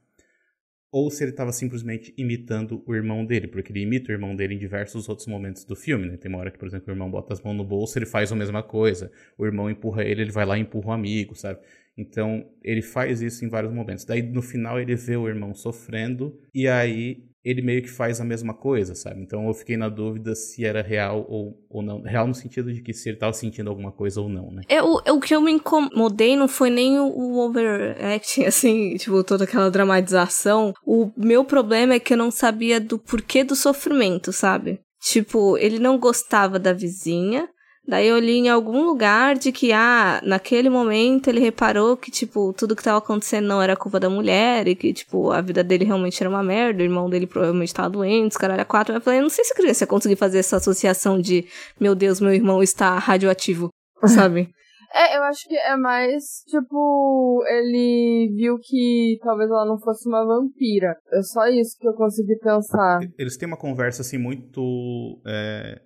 ou 0.93 1.09
se 1.09 1.23
ele 1.23 1.31
estava 1.31 1.51
simplesmente 1.51 2.13
imitando 2.15 2.83
o 2.85 2.93
irmão 2.93 3.25
dele, 3.25 3.47
porque 3.47 3.71
ele 3.71 3.81
imita 3.81 4.11
o 4.11 4.13
irmão 4.13 4.35
dele 4.35 4.53
em 4.53 4.59
diversos 4.59 5.09
outros 5.09 5.27
momentos 5.27 5.65
do 5.65 5.75
filme, 5.75 6.07
né? 6.07 6.17
Tem 6.17 6.29
uma 6.29 6.37
hora 6.37 6.51
que, 6.51 6.59
por 6.59 6.67
exemplo, 6.67 6.85
o 6.87 6.91
irmão 6.91 7.09
bota 7.09 7.33
as 7.33 7.41
mãos 7.41 7.55
no 7.55 7.65
bolso, 7.65 7.97
ele 7.97 8.05
faz 8.05 8.31
a 8.31 8.35
mesma 8.35 8.61
coisa. 8.61 9.11
O 9.35 9.43
irmão 9.43 9.71
empurra 9.71 10.03
ele, 10.03 10.21
ele 10.21 10.31
vai 10.31 10.45
lá 10.45 10.55
e 10.55 10.61
empurra 10.61 10.89
o 10.89 10.91
amigo, 10.91 11.33
sabe? 11.33 11.59
Então, 11.97 12.47
ele 12.61 12.83
faz 12.83 13.23
isso 13.23 13.43
em 13.43 13.49
vários 13.49 13.73
momentos. 13.73 14.05
Daí, 14.05 14.21
no 14.21 14.43
final, 14.43 14.79
ele 14.79 14.95
vê 14.95 15.17
o 15.17 15.27
irmão 15.27 15.55
sofrendo, 15.55 16.39
e 16.53 16.67
aí 16.67 17.23
ele 17.43 17.61
meio 17.61 17.81
que 17.81 17.89
faz 17.89 18.21
a 18.21 18.23
mesma 18.23 18.53
coisa, 18.53 18.95
sabe? 18.95 19.21
Então 19.21 19.47
eu 19.47 19.53
fiquei 19.53 19.75
na 19.75 19.89
dúvida 19.89 20.33
se 20.33 20.63
era 20.63 20.81
real 20.81 21.25
ou, 21.27 21.61
ou 21.69 21.81
não. 21.81 22.01
Real 22.01 22.25
no 22.25 22.33
sentido 22.33 22.71
de 22.71 22.81
que 22.81 22.93
se 22.93 23.09
ele 23.09 23.17
tava 23.17 23.33
sentindo 23.33 23.69
alguma 23.69 23.91
coisa 23.91 24.21
ou 24.21 24.29
não, 24.29 24.49
né? 24.49 24.61
É, 24.69 24.81
o, 24.81 24.95
o 24.95 25.19
que 25.19 25.35
eu 25.35 25.41
me 25.41 25.51
incomodei 25.51 26.37
não 26.37 26.47
foi 26.47 26.69
nem 26.69 26.97
o, 26.99 27.05
o 27.05 27.39
overacting, 27.39 28.45
assim, 28.47 28.95
tipo, 28.95 29.23
toda 29.23 29.43
aquela 29.43 29.69
dramatização. 29.69 30.73
O 30.85 31.11
meu 31.17 31.43
problema 31.43 31.95
é 31.95 31.99
que 31.99 32.13
eu 32.13 32.17
não 32.17 32.31
sabia 32.31 32.79
do 32.79 32.97
porquê 32.97 33.43
do 33.43 33.55
sofrimento, 33.55 34.31
sabe? 34.31 34.79
Tipo, 35.01 35.57
ele 35.57 35.79
não 35.79 35.99
gostava 35.99 36.57
da 36.57 36.71
vizinha, 36.71 37.49
Daí 37.85 38.07
eu 38.07 38.17
li 38.17 38.37
em 38.37 38.49
algum 38.49 38.85
lugar 38.85 39.35
de 39.35 39.51
que, 39.51 39.73
ah, 39.73 40.21
naquele 40.23 40.69
momento 40.69 41.27
ele 41.27 41.41
reparou 41.41 41.97
que, 41.97 42.09
tipo, 42.09 42.53
tudo 42.53 42.77
que 42.77 42.83
tava 42.83 42.97
acontecendo 42.97 43.45
não 43.45 43.61
era 43.61 43.75
culpa 43.75 43.99
da 43.99 44.09
mulher 44.09 44.67
e 44.69 44.75
que, 44.75 44.93
tipo, 44.93 45.31
a 45.31 45.41
vida 45.41 45.61
dele 45.61 45.83
realmente 45.83 46.21
era 46.23 46.29
uma 46.29 46.41
merda, 46.41 46.81
o 46.81 46.85
irmão 46.85 47.09
dele 47.09 47.27
provavelmente 47.27 47.73
tava 47.73 47.89
doente, 47.89 48.31
os 48.31 48.37
caralho, 48.37 48.61
a 48.61 48.65
quatro. 48.65 48.95
Eu 48.95 49.01
falei, 49.01 49.19
eu 49.19 49.23
não 49.23 49.29
sei 49.29 49.43
se 49.43 49.51
a 49.51 49.55
criança 49.55 49.83
ia 49.83 49.87
conseguir 49.87 50.15
fazer 50.15 50.39
essa 50.39 50.55
associação 50.55 51.19
de, 51.19 51.45
meu 51.77 51.93
Deus, 51.93 52.21
meu 52.21 52.33
irmão 52.33 52.63
está 52.63 52.97
radioativo, 52.97 53.69
sabe? 54.07 54.49
É, 54.95 55.17
eu 55.17 55.23
acho 55.23 55.49
que 55.49 55.57
é 55.57 55.75
mais, 55.75 56.23
tipo, 56.47 57.43
ele 57.47 58.31
viu 58.33 58.59
que 58.61 59.17
talvez 59.21 59.49
ela 59.49 59.65
não 59.65 59.77
fosse 59.77 60.07
uma 60.07 60.23
vampira. 60.23 60.95
É 61.11 61.21
só 61.21 61.47
isso 61.47 61.75
que 61.79 61.87
eu 61.87 61.93
consegui 61.95 62.37
pensar. 62.37 62.99
Eles 63.17 63.35
têm 63.35 63.47
uma 63.47 63.57
conversa, 63.57 64.03
assim, 64.03 64.19
muito. 64.19 65.19
É 65.25 65.81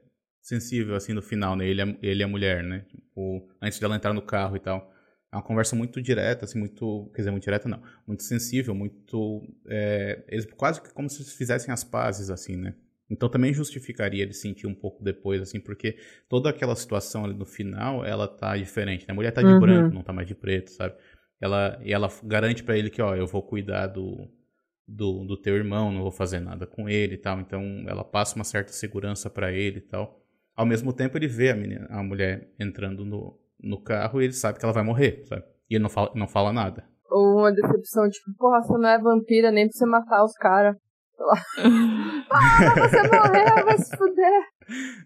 sensível, 0.47 0.95
assim, 0.95 1.13
no 1.13 1.21
final, 1.21 1.57
né? 1.57 1.67
Ele, 1.67 1.81
é, 1.81 1.97
ele 2.01 2.23
é 2.23 2.25
mulher, 2.25 2.63
né? 2.63 2.85
Tipo, 2.89 3.49
antes 3.61 3.77
dela 3.79 3.95
entrar 3.97 4.13
no 4.13 4.21
carro 4.21 4.55
e 4.55 4.59
tal. 4.59 4.93
É 5.31 5.35
uma 5.35 5.43
conversa 5.43 5.75
muito 5.75 6.01
direta, 6.01 6.45
assim, 6.45 6.57
muito. 6.57 7.11
Quer 7.13 7.21
dizer, 7.21 7.31
muito 7.31 7.43
direta 7.43 7.67
não. 7.67 7.81
Muito 8.07 8.23
sensível, 8.23 8.73
muito. 8.73 9.43
É, 9.67 10.23
eles 10.29 10.45
quase 10.55 10.81
que 10.81 10.93
como 10.93 11.09
se 11.09 11.23
fizessem 11.35 11.73
as 11.73 11.83
pazes, 11.83 12.29
assim, 12.29 12.55
né? 12.55 12.73
Então 13.09 13.29
também 13.29 13.53
justificaria 13.53 14.23
ele 14.23 14.33
sentir 14.33 14.67
um 14.67 14.75
pouco 14.75 15.03
depois, 15.03 15.41
assim, 15.41 15.59
porque 15.59 15.97
toda 16.29 16.49
aquela 16.49 16.75
situação 16.75 17.25
ali 17.25 17.33
no 17.33 17.45
final, 17.45 18.05
ela 18.05 18.27
tá 18.27 18.55
diferente, 18.57 19.05
né? 19.05 19.11
A 19.11 19.15
mulher 19.15 19.31
tá 19.31 19.41
de 19.41 19.47
uhum. 19.47 19.59
branco, 19.59 19.95
não 19.95 20.03
tá 20.03 20.13
mais 20.13 20.27
de 20.27 20.35
preto, 20.35 20.71
sabe? 20.71 20.95
Ela, 21.41 21.79
e 21.83 21.93
ela 21.93 22.09
garante 22.23 22.63
para 22.63 22.77
ele 22.77 22.89
que, 22.89 23.01
ó, 23.01 23.15
eu 23.15 23.27
vou 23.27 23.41
cuidar 23.43 23.87
do, 23.87 24.29
do, 24.87 25.25
do 25.25 25.37
teu 25.37 25.55
irmão, 25.55 25.91
não 25.91 26.01
vou 26.01 26.11
fazer 26.11 26.39
nada 26.39 26.65
com 26.65 26.89
ele 26.89 27.15
e 27.15 27.17
tal. 27.17 27.39
Então 27.39 27.61
ela 27.87 28.03
passa 28.03 28.35
uma 28.35 28.45
certa 28.45 28.71
segurança 28.71 29.29
para 29.29 29.51
ele 29.51 29.77
e 29.79 29.81
tal. 29.81 30.26
Ao 30.57 30.65
mesmo 30.65 30.91
tempo, 30.91 31.15
ele 31.15 31.27
vê 31.27 31.51
a, 31.51 31.55
menina, 31.55 31.85
a 31.91 32.01
mulher 32.01 32.49
entrando 32.59 33.05
no, 33.05 33.39
no 33.61 33.79
carro 33.79 34.19
e 34.19 34.25
ele 34.25 34.33
sabe 34.33 34.57
que 34.57 34.65
ela 34.65 34.73
vai 34.73 34.83
morrer, 34.83 35.23
sabe? 35.25 35.43
E 35.69 35.75
ele 35.75 35.83
não 35.83 35.89
fala, 35.89 36.11
não 36.15 36.27
fala 36.27 36.51
nada. 36.51 36.83
Ou 37.11 37.37
uma 37.37 37.51
decepção, 37.51 38.09
tipo, 38.09 38.33
porra, 38.35 38.63
você 38.63 38.73
não 38.73 38.89
é 38.89 38.99
vampira 38.99 39.51
nem 39.51 39.67
pra 39.69 39.77
você 39.77 39.85
matar 39.85 40.23
os 40.23 40.33
caras. 40.33 40.75
ah, 42.31 42.73
você 42.75 43.01
morreu, 43.03 43.65
vai 43.65 43.77
se 43.77 43.97
fuder. 43.97 44.43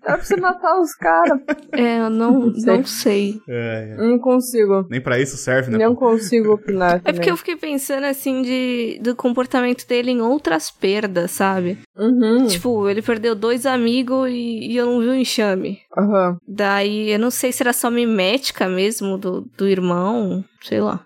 Dá 0.04 0.14
pra 0.14 0.24
você 0.24 0.36
matar 0.38 0.80
os 0.80 0.94
caras. 0.96 1.40
É, 1.72 2.00
eu 2.00 2.10
não, 2.10 2.48
não 2.48 2.84
sei. 2.84 3.40
É, 3.48 3.92
é. 3.92 3.96
Não 3.98 4.18
consigo. 4.18 4.88
Nem 4.90 5.00
pra 5.00 5.20
isso 5.20 5.38
serve, 5.38 5.72
né? 5.72 5.78
Não 5.78 5.96
consigo 5.96 6.54
opinar. 6.54 6.96
É 6.96 7.00
porque 7.00 7.14
também. 7.14 7.30
eu 7.30 7.38
fiquei 7.38 7.56
pensando 7.56 8.06
assim 8.06 8.42
de 8.42 9.00
do 9.02 9.16
comportamento 9.16 9.88
dele 9.88 10.12
em 10.12 10.22
outras 10.22 10.72
perdas, 10.72 11.32
sabe? 11.32 11.78
Uhum. 11.96 12.48
Tipo, 12.48 12.90
ele 12.90 13.02
perdeu 13.02 13.36
dois 13.36 13.66
amigos 13.66 14.30
e, 14.30 14.72
e 14.72 14.78
eu 14.78 14.88
não 14.88 15.00
vi 15.00 15.08
o 15.08 15.16
enxame. 15.16 15.80
Aham. 15.96 16.38
Daí 16.48 17.12
eu 17.12 17.20
não 17.20 17.30
sei 17.30 17.52
se 17.52 17.62
era 17.62 17.74
só 17.74 17.92
mimética 17.92 18.68
mesmo 18.68 19.18
do, 19.18 19.42
do 19.56 19.68
irmão, 19.68 20.44
sei 20.62 20.82
lá. 20.82 21.06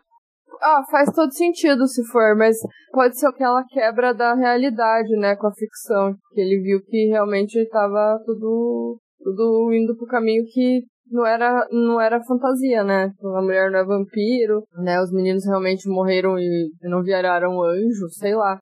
Ah, 0.62 0.84
faz 0.90 1.12
todo 1.14 1.32
sentido 1.34 1.88
se 1.88 2.04
for, 2.06 2.36
mas 2.36 2.58
pode 2.92 3.20
ser 3.20 3.28
aquela 3.28 3.64
quebra 3.66 4.14
da 4.14 4.34
realidade, 4.34 5.16
né, 5.18 5.36
com 5.36 5.48
a 5.48 5.54
ficção. 5.54 6.16
Que 6.34 6.42
ele 6.42 6.62
viu 6.62 6.82
que 6.84 7.08
realmente 7.08 7.68
tava 7.70 8.20
tudo, 8.26 9.00
tudo 9.24 9.74
indo 9.74 9.96
pro 9.96 10.08
caminho 10.08 10.44
que 10.52 10.84
não 11.12 11.26
era, 11.26 11.68
não 11.72 12.02
era 12.02 12.24
fantasia, 12.24 12.84
né? 12.84 13.12
A 13.22 13.42
mulher 13.42 13.72
não 13.72 13.80
é 13.80 13.86
vampiro, 13.86 14.64
né? 14.84 15.02
Os 15.02 15.12
meninos 15.12 15.46
realmente 15.46 15.88
morreram 15.88 16.38
e 16.40 16.72
não 16.84 17.04
viraram 17.04 17.62
anjo, 17.62 18.10
sei 18.10 18.36
lá. 18.36 18.58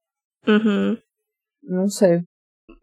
Uhum. 0.47 0.97
Não 1.63 1.87
sei. 1.87 2.21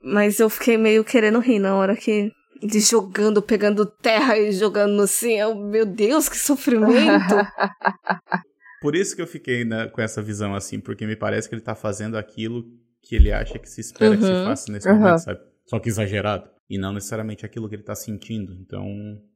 Mas 0.02 0.40
eu 0.40 0.48
fiquei 0.48 0.78
meio 0.78 1.04
querendo 1.04 1.38
rir 1.40 1.58
na 1.58 1.76
hora 1.76 1.94
que 1.94 2.30
ele 2.62 2.80
jogando, 2.80 3.42
pegando 3.42 3.86
terra 3.86 4.38
e 4.38 4.52
jogando 4.52 5.02
assim. 5.02 5.38
Eu, 5.38 5.54
meu 5.54 5.84
Deus, 5.84 6.28
que 6.28 6.36
sofrimento! 6.36 7.34
Por 8.80 8.94
isso 8.96 9.14
que 9.14 9.22
eu 9.22 9.26
fiquei 9.26 9.64
né, 9.64 9.88
com 9.88 10.00
essa 10.00 10.22
visão 10.22 10.54
assim, 10.54 10.80
porque 10.80 11.06
me 11.06 11.16
parece 11.16 11.48
que 11.48 11.54
ele 11.54 11.62
tá 11.62 11.74
fazendo 11.74 12.16
aquilo 12.16 12.64
que 13.02 13.14
ele 13.16 13.32
acha 13.32 13.58
que 13.58 13.68
se 13.68 13.80
espera 13.80 14.16
que 14.16 14.22
se 14.24 14.30
Uhum. 14.32 14.44
faça 14.44 14.70
nesse 14.72 14.88
Uhum. 14.88 14.96
momento, 14.98 15.18
sabe? 15.18 15.40
Só 15.66 15.78
que 15.78 15.88
exagerado. 15.88 16.48
E 16.68 16.78
não 16.78 16.92
necessariamente 16.92 17.44
aquilo 17.44 17.68
que 17.68 17.74
ele 17.74 17.82
tá 17.82 17.94
sentindo. 17.94 18.52
Então, 18.60 18.84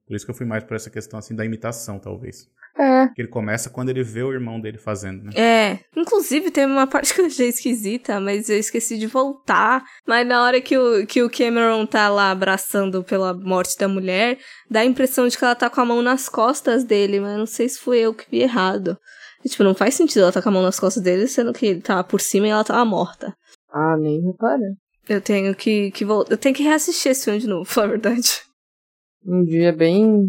por 0.06 0.14
isso 0.14 0.24
que 0.24 0.30
eu 0.30 0.34
fui 0.36 0.46
mais 0.46 0.62
por 0.64 0.74
essa 0.76 0.88
questão 0.90 1.18
assim 1.18 1.34
da 1.34 1.44
imitação, 1.44 1.98
talvez. 1.98 2.46
é. 2.78 3.06
Que 3.14 3.22
ele 3.22 3.28
começa 3.28 3.70
quando 3.70 3.90
ele 3.90 4.02
vê 4.02 4.22
o 4.24 4.32
irmão 4.32 4.60
dele 4.60 4.78
fazendo, 4.78 5.22
né? 5.24 5.30
É, 5.36 5.78
inclusive 5.96 6.50
teve 6.50 6.72
uma 6.72 6.86
parte 6.88 7.14
que 7.14 7.20
eu 7.20 7.26
achei 7.26 7.48
esquisita, 7.48 8.18
mas 8.18 8.48
eu 8.48 8.58
esqueci 8.58 8.98
de 8.98 9.06
voltar. 9.06 9.84
Mas 10.06 10.26
na 10.26 10.42
hora 10.42 10.60
que 10.60 10.76
o, 10.76 11.06
que 11.06 11.22
o 11.22 11.30
Cameron 11.30 11.86
tá 11.86 12.08
lá 12.08 12.30
abraçando 12.32 13.04
pela 13.04 13.32
morte 13.32 13.78
da 13.78 13.86
mulher, 13.86 14.38
dá 14.70 14.80
a 14.80 14.84
impressão 14.84 15.28
de 15.28 15.38
que 15.38 15.44
ela 15.44 15.54
tá 15.54 15.70
com 15.70 15.80
a 15.80 15.84
mão 15.84 16.02
nas 16.02 16.28
costas 16.28 16.82
dele, 16.82 17.20
mas 17.20 17.38
não 17.38 17.46
sei 17.46 17.68
se 17.68 17.78
foi 17.78 17.98
eu 18.00 18.12
que 18.12 18.28
vi 18.30 18.40
errado. 18.42 18.98
E, 19.44 19.48
tipo, 19.48 19.62
não 19.62 19.74
faz 19.74 19.94
sentido 19.94 20.22
ela 20.22 20.32
tá 20.32 20.40
com 20.40 20.48
a 20.48 20.52
mão 20.52 20.62
nas 20.62 20.80
costas 20.80 21.02
dele, 21.02 21.26
sendo 21.26 21.52
que 21.52 21.66
ele 21.66 21.80
tava 21.80 22.02
por 22.02 22.20
cima 22.20 22.46
e 22.46 22.50
ela 22.50 22.64
tava 22.64 22.84
morta. 22.84 23.34
Ah, 23.70 23.96
nem 23.96 24.20
reparei. 24.22 24.72
Eu 25.08 25.20
tenho 25.20 25.54
que, 25.54 25.90
que 25.90 26.04
voltar. 26.04 26.32
Eu 26.32 26.38
tenho 26.38 26.54
que 26.54 26.62
reassistir 26.62 27.12
esse 27.12 27.24
filme 27.24 27.40
de 27.40 27.46
novo, 27.46 27.64
falar 27.68 27.88
a 27.88 27.90
verdade. 27.90 28.42
Um 29.26 29.44
dia 29.44 29.72
bem. 29.72 30.28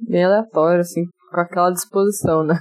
bem 0.00 0.24
aleatório, 0.24 0.80
assim, 0.80 1.04
com 1.30 1.40
aquela 1.40 1.70
disposição, 1.70 2.44
né? 2.44 2.58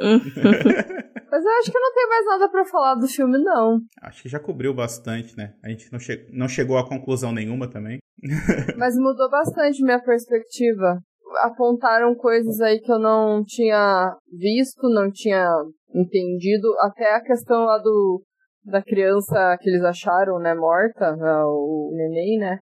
Mas 1.30 1.44
eu 1.44 1.50
acho 1.58 1.70
que 1.70 1.78
não 1.78 1.94
tenho 1.94 2.08
mais 2.08 2.26
nada 2.26 2.48
pra 2.50 2.64
falar 2.64 2.94
do 2.96 3.06
filme, 3.06 3.38
não. 3.38 3.78
Acho 4.02 4.22
que 4.22 4.28
já 4.28 4.40
cobriu 4.40 4.74
bastante, 4.74 5.36
né? 5.36 5.54
A 5.62 5.68
gente 5.68 5.90
não, 5.92 5.98
che 6.00 6.26
não 6.32 6.48
chegou 6.48 6.76
a 6.76 6.88
conclusão 6.88 7.32
nenhuma 7.32 7.68
também. 7.68 7.98
Mas 8.76 8.96
mudou 8.96 9.30
bastante 9.30 9.82
minha 9.82 10.02
perspectiva. 10.02 10.98
Apontaram 11.38 12.14
coisas 12.14 12.60
aí 12.60 12.80
que 12.80 12.90
eu 12.90 12.98
não 12.98 13.42
tinha 13.44 14.16
visto, 14.32 14.88
não 14.88 15.10
tinha 15.10 15.46
entendido. 15.94 16.68
Até 16.80 17.14
a 17.14 17.22
questão 17.22 17.64
lá 17.64 17.78
do 17.78 18.22
da 18.64 18.82
criança 18.82 19.56
que 19.58 19.70
eles 19.70 19.82
acharam, 19.82 20.38
né, 20.38 20.54
morta, 20.54 21.16
o 21.16 21.90
neném, 21.94 22.38
né? 22.38 22.58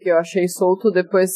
Que 0.00 0.10
eu 0.10 0.18
achei 0.18 0.48
solto 0.48 0.90
depois. 0.90 1.30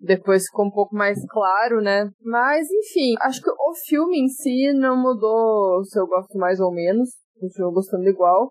Depois 0.00 0.44
ficou 0.44 0.66
um 0.66 0.70
pouco 0.70 0.94
mais 0.94 1.18
claro, 1.28 1.80
né? 1.80 2.08
Mas, 2.22 2.68
enfim, 2.70 3.14
acho 3.20 3.42
que 3.42 3.50
o 3.50 3.74
filme 3.88 4.20
em 4.20 4.28
si 4.28 4.72
não 4.72 4.96
mudou 4.96 5.82
se 5.84 5.98
eu 5.98 6.06
gosto 6.06 6.38
mais 6.38 6.60
ou 6.60 6.72
menos. 6.72 7.08
Continuo 7.40 7.72
gostando 7.72 8.08
igual. 8.08 8.48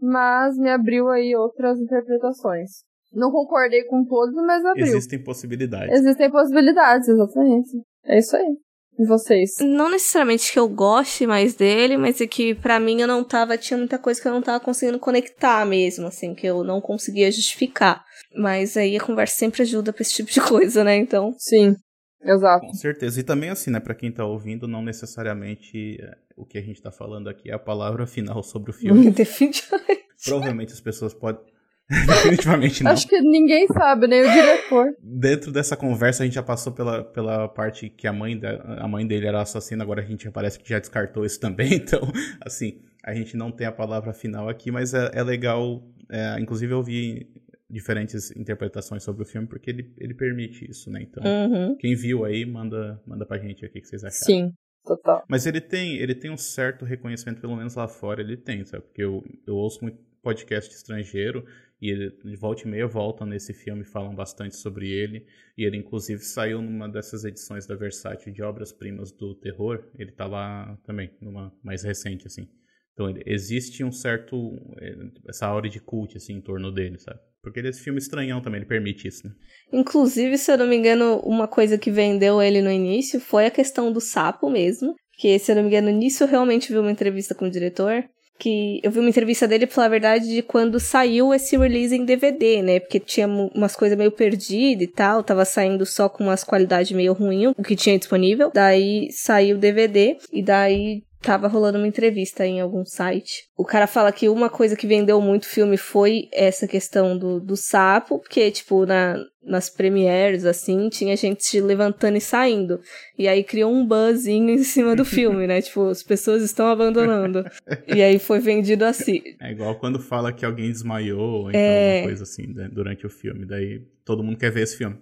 Mas 0.00 0.56
me 0.56 0.70
abriu 0.70 1.08
aí 1.08 1.36
outras 1.36 1.78
interpretações. 1.78 2.82
Não 3.16 3.30
concordei 3.30 3.82
com 3.84 4.04
todos, 4.04 4.34
mas 4.34 4.62
abriu. 4.64 4.86
Existem 4.86 5.22
possibilidades. 5.22 5.98
Existem 5.98 6.30
possibilidades, 6.30 7.08
exatamente. 7.08 7.70
É 8.04 8.18
isso 8.18 8.36
aí. 8.36 8.56
E 8.98 9.06
vocês? 9.06 9.54
Não 9.60 9.90
necessariamente 9.90 10.52
que 10.52 10.58
eu 10.58 10.68
goste 10.68 11.26
mais 11.26 11.54
dele, 11.54 11.96
mas 11.96 12.20
é 12.20 12.26
que 12.26 12.54
pra 12.54 12.78
mim 12.78 13.00
eu 13.00 13.08
não 13.08 13.24
tava. 13.24 13.56
Tinha 13.56 13.78
muita 13.78 13.98
coisa 13.98 14.20
que 14.20 14.28
eu 14.28 14.32
não 14.32 14.42
tava 14.42 14.62
conseguindo 14.62 14.98
conectar 14.98 15.66
mesmo, 15.66 16.06
assim, 16.06 16.34
que 16.34 16.46
eu 16.46 16.62
não 16.62 16.80
conseguia 16.80 17.30
justificar. 17.30 18.04
Mas 18.34 18.76
aí 18.76 18.96
a 18.96 19.00
conversa 19.00 19.36
sempre 19.36 19.62
ajuda 19.62 19.92
pra 19.92 20.02
esse 20.02 20.14
tipo 20.14 20.30
de 20.30 20.40
coisa, 20.40 20.84
né? 20.84 20.96
Então. 20.96 21.34
Sim, 21.38 21.74
exato. 22.22 22.66
Com 22.66 22.74
certeza. 22.74 23.20
E 23.20 23.22
também 23.22 23.50
assim, 23.50 23.70
né, 23.70 23.80
pra 23.80 23.94
quem 23.94 24.12
tá 24.12 24.24
ouvindo, 24.26 24.68
não 24.68 24.82
necessariamente 24.82 25.98
é, 26.00 26.16
o 26.36 26.46
que 26.46 26.58
a 26.58 26.62
gente 26.62 26.80
tá 26.80 26.90
falando 26.90 27.28
aqui 27.28 27.50
é 27.50 27.54
a 27.54 27.58
palavra 27.58 28.06
final 28.06 28.42
sobre 28.42 28.70
o 28.70 28.74
filme. 28.74 29.08
Definitivamente. 29.12 30.04
Provavelmente 30.24 30.72
as 30.72 30.80
pessoas 30.80 31.12
podem. 31.12 31.42
Definitivamente 32.06 32.82
não. 32.82 32.90
Acho 32.90 33.06
que 33.06 33.20
ninguém 33.20 33.66
sabe, 33.68 34.06
nem 34.08 34.22
o 34.22 34.30
diretor. 34.32 34.94
Dentro 35.00 35.52
dessa 35.52 35.76
conversa, 35.76 36.22
a 36.22 36.26
gente 36.26 36.34
já 36.34 36.42
passou 36.42 36.72
pela, 36.72 37.04
pela 37.04 37.48
parte 37.48 37.88
que 37.88 38.06
a 38.06 38.12
mãe, 38.12 38.38
da, 38.38 38.60
a 38.80 38.88
mãe 38.88 39.06
dele 39.06 39.26
era 39.26 39.40
assassina, 39.40 39.84
agora 39.84 40.02
a 40.02 40.04
gente 40.04 40.24
já 40.24 40.32
parece 40.32 40.58
que 40.58 40.68
já 40.68 40.78
descartou 40.78 41.24
isso 41.24 41.38
também. 41.40 41.74
Então, 41.86 42.00
assim, 42.40 42.80
a 43.04 43.14
gente 43.14 43.36
não 43.36 43.52
tem 43.52 43.66
a 43.66 43.72
palavra 43.72 44.12
final 44.12 44.48
aqui, 44.48 44.70
mas 44.72 44.92
é, 44.94 45.10
é 45.14 45.22
legal. 45.22 45.82
é, 46.10 46.40
inclusive, 46.40 46.72
eu 46.72 46.82
vi 46.82 47.28
diferentes 47.70 48.30
interpretações 48.36 49.02
sobre 49.02 49.22
o 49.22 49.26
filme, 49.26 49.46
porque 49.46 49.70
ele, 49.70 49.92
ele 49.98 50.14
permite 50.14 50.68
isso, 50.68 50.90
né? 50.90 51.02
Então, 51.02 51.22
Uhum. 51.24 51.76
quem 51.76 51.94
viu 51.94 52.24
aí, 52.24 52.44
manda, 52.44 53.00
manda 53.06 53.24
pra 53.26 53.38
gente 53.38 53.64
o 53.64 53.70
que 53.70 53.80
que 53.80 53.86
vocês 53.86 54.02
acharam. 54.04 54.24
Sim, 54.24 54.52
total. 54.84 55.24
Mas 55.28 55.46
ele 55.46 55.60
tem, 55.60 55.96
ele 55.96 56.14
tem 56.14 56.30
um 56.30 56.36
certo 56.36 56.84
reconhecimento, 56.84 57.40
pelo 57.40 57.56
menos 57.56 57.74
lá 57.74 57.86
fora 57.88 58.20
ele 58.20 58.36
tem, 58.36 58.64
sabe? 58.64 58.84
Porque 58.84 59.02
eu, 59.02 59.22
eu 59.46 59.54
ouço 59.54 59.80
muito 59.82 59.98
podcast 60.22 60.72
estrangeiro 60.74 61.44
e 61.80 61.90
ele, 61.90 62.36
volta 62.36 62.62
e 62.62 62.70
meia 62.70 62.86
voltam 62.86 63.26
nesse 63.26 63.52
filme 63.52 63.84
falam 63.84 64.14
bastante 64.14 64.56
sobre 64.56 64.90
ele. 64.90 65.26
E 65.56 65.64
ele, 65.64 65.76
inclusive, 65.76 66.22
saiu 66.22 66.62
numa 66.62 66.88
dessas 66.88 67.24
edições 67.24 67.66
da 67.66 67.74
Versátil 67.74 68.32
de 68.32 68.42
Obras-Primas 68.42 69.12
do 69.12 69.34
Terror. 69.34 69.84
Ele 69.98 70.12
tá 70.12 70.26
lá 70.26 70.78
também, 70.84 71.10
numa 71.20 71.52
mais 71.62 71.82
recente, 71.82 72.26
assim. 72.26 72.48
Então, 72.92 73.10
ele, 73.10 73.22
existe 73.26 73.84
um 73.84 73.92
certo... 73.92 74.54
eh, 74.80 75.10
essa 75.28 75.46
aura 75.46 75.68
de 75.68 75.80
cult, 75.80 76.16
assim, 76.16 76.34
em 76.34 76.40
torno 76.40 76.72
dele, 76.72 76.98
sabe? 76.98 77.20
Porque 77.42 77.60
é 77.60 77.68
esse 77.68 77.80
filme 77.80 77.98
estranhão 77.98 78.40
também, 78.40 78.58
ele 78.58 78.66
permite 78.66 79.06
isso, 79.06 79.26
né? 79.26 79.34
Inclusive, 79.72 80.36
se 80.38 80.50
eu 80.50 80.58
não 80.58 80.66
me 80.66 80.76
engano, 80.76 81.20
uma 81.20 81.46
coisa 81.46 81.78
que 81.78 81.90
vendeu 81.90 82.42
ele 82.42 82.60
no 82.60 82.70
início 82.70 83.20
foi 83.20 83.46
a 83.46 83.50
questão 83.50 83.92
do 83.92 84.00
sapo 84.00 84.50
mesmo. 84.50 84.94
Que, 85.12 85.38
se 85.38 85.52
eu 85.52 85.56
não 85.56 85.62
me 85.62 85.68
engano, 85.68 85.90
nisso 85.90 86.24
eu 86.24 86.28
realmente 86.28 86.72
vi 86.72 86.78
uma 86.78 86.90
entrevista 86.90 87.34
com 87.34 87.44
o 87.44 87.50
diretor. 87.50 88.04
Que 88.38 88.80
eu 88.82 88.90
vi 88.90 88.98
uma 88.98 89.08
entrevista 89.08 89.48
dele, 89.48 89.66
pra 89.66 89.74
falar 89.74 89.86
a 89.86 89.90
verdade, 89.90 90.28
de 90.28 90.42
quando 90.42 90.78
saiu 90.78 91.32
esse 91.32 91.56
release 91.56 91.94
em 91.94 92.04
DVD, 92.04 92.62
né? 92.62 92.80
Porque 92.80 93.00
tinha 93.00 93.26
umas 93.26 93.74
coisas 93.74 93.96
meio 93.96 94.12
perdidas 94.12 94.82
e 94.82 94.86
tal. 94.86 95.22
Tava 95.22 95.44
saindo 95.44 95.86
só 95.86 96.08
com 96.08 96.24
umas 96.24 96.44
qualidades 96.44 96.92
meio 96.92 97.12
ruins, 97.14 97.54
o 97.56 97.62
que 97.62 97.74
tinha 97.74 97.98
disponível. 97.98 98.50
Daí 98.52 99.08
saiu 99.10 99.56
o 99.56 99.60
DVD 99.60 100.18
e 100.32 100.42
daí 100.42 101.02
tava 101.26 101.48
rolando 101.48 101.78
uma 101.78 101.88
entrevista 101.88 102.46
em 102.46 102.60
algum 102.60 102.84
site. 102.84 103.48
O 103.56 103.64
cara 103.64 103.88
fala 103.88 104.12
que 104.12 104.28
uma 104.28 104.48
coisa 104.48 104.76
que 104.76 104.86
vendeu 104.86 105.20
muito 105.20 105.46
filme 105.48 105.76
foi 105.76 106.28
essa 106.32 106.68
questão 106.68 107.18
do, 107.18 107.40
do 107.40 107.56
sapo, 107.56 108.20
porque, 108.20 108.48
tipo, 108.52 108.86
na, 108.86 109.16
nas 109.42 109.68
premieres, 109.68 110.44
assim, 110.44 110.88
tinha 110.88 111.16
gente 111.16 111.44
se 111.44 111.60
levantando 111.60 112.16
e 112.16 112.20
saindo. 112.20 112.80
E 113.18 113.26
aí 113.26 113.42
criou 113.42 113.72
um 113.72 113.84
buzzinho 113.84 114.50
em 114.54 114.62
cima 114.62 114.94
do 114.94 115.04
filme, 115.04 115.48
né? 115.48 115.60
Tipo, 115.60 115.88
as 115.88 116.02
pessoas 116.02 116.42
estão 116.42 116.68
abandonando. 116.68 117.44
e 117.92 118.02
aí 118.02 118.20
foi 118.20 118.38
vendido 118.38 118.84
assim. 118.84 119.20
É 119.40 119.50
igual 119.50 119.74
quando 119.80 119.98
fala 119.98 120.32
que 120.32 120.44
alguém 120.44 120.70
desmaiou, 120.70 121.42
ou 121.42 121.48
então 121.50 121.60
É. 121.60 121.96
alguma 121.96 122.08
coisa 122.08 122.22
assim, 122.22 122.46
né, 122.46 122.68
durante 122.72 123.04
o 123.04 123.10
filme. 123.10 123.44
Daí 123.44 123.82
todo 124.04 124.22
mundo 124.22 124.38
quer 124.38 124.52
ver 124.52 124.62
esse 124.62 124.76
filme. 124.76 124.96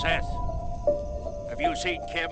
Seth, 0.00 0.28
have 1.48 1.58
you 1.58 1.74
seen 1.74 2.02
Kim? 2.12 2.30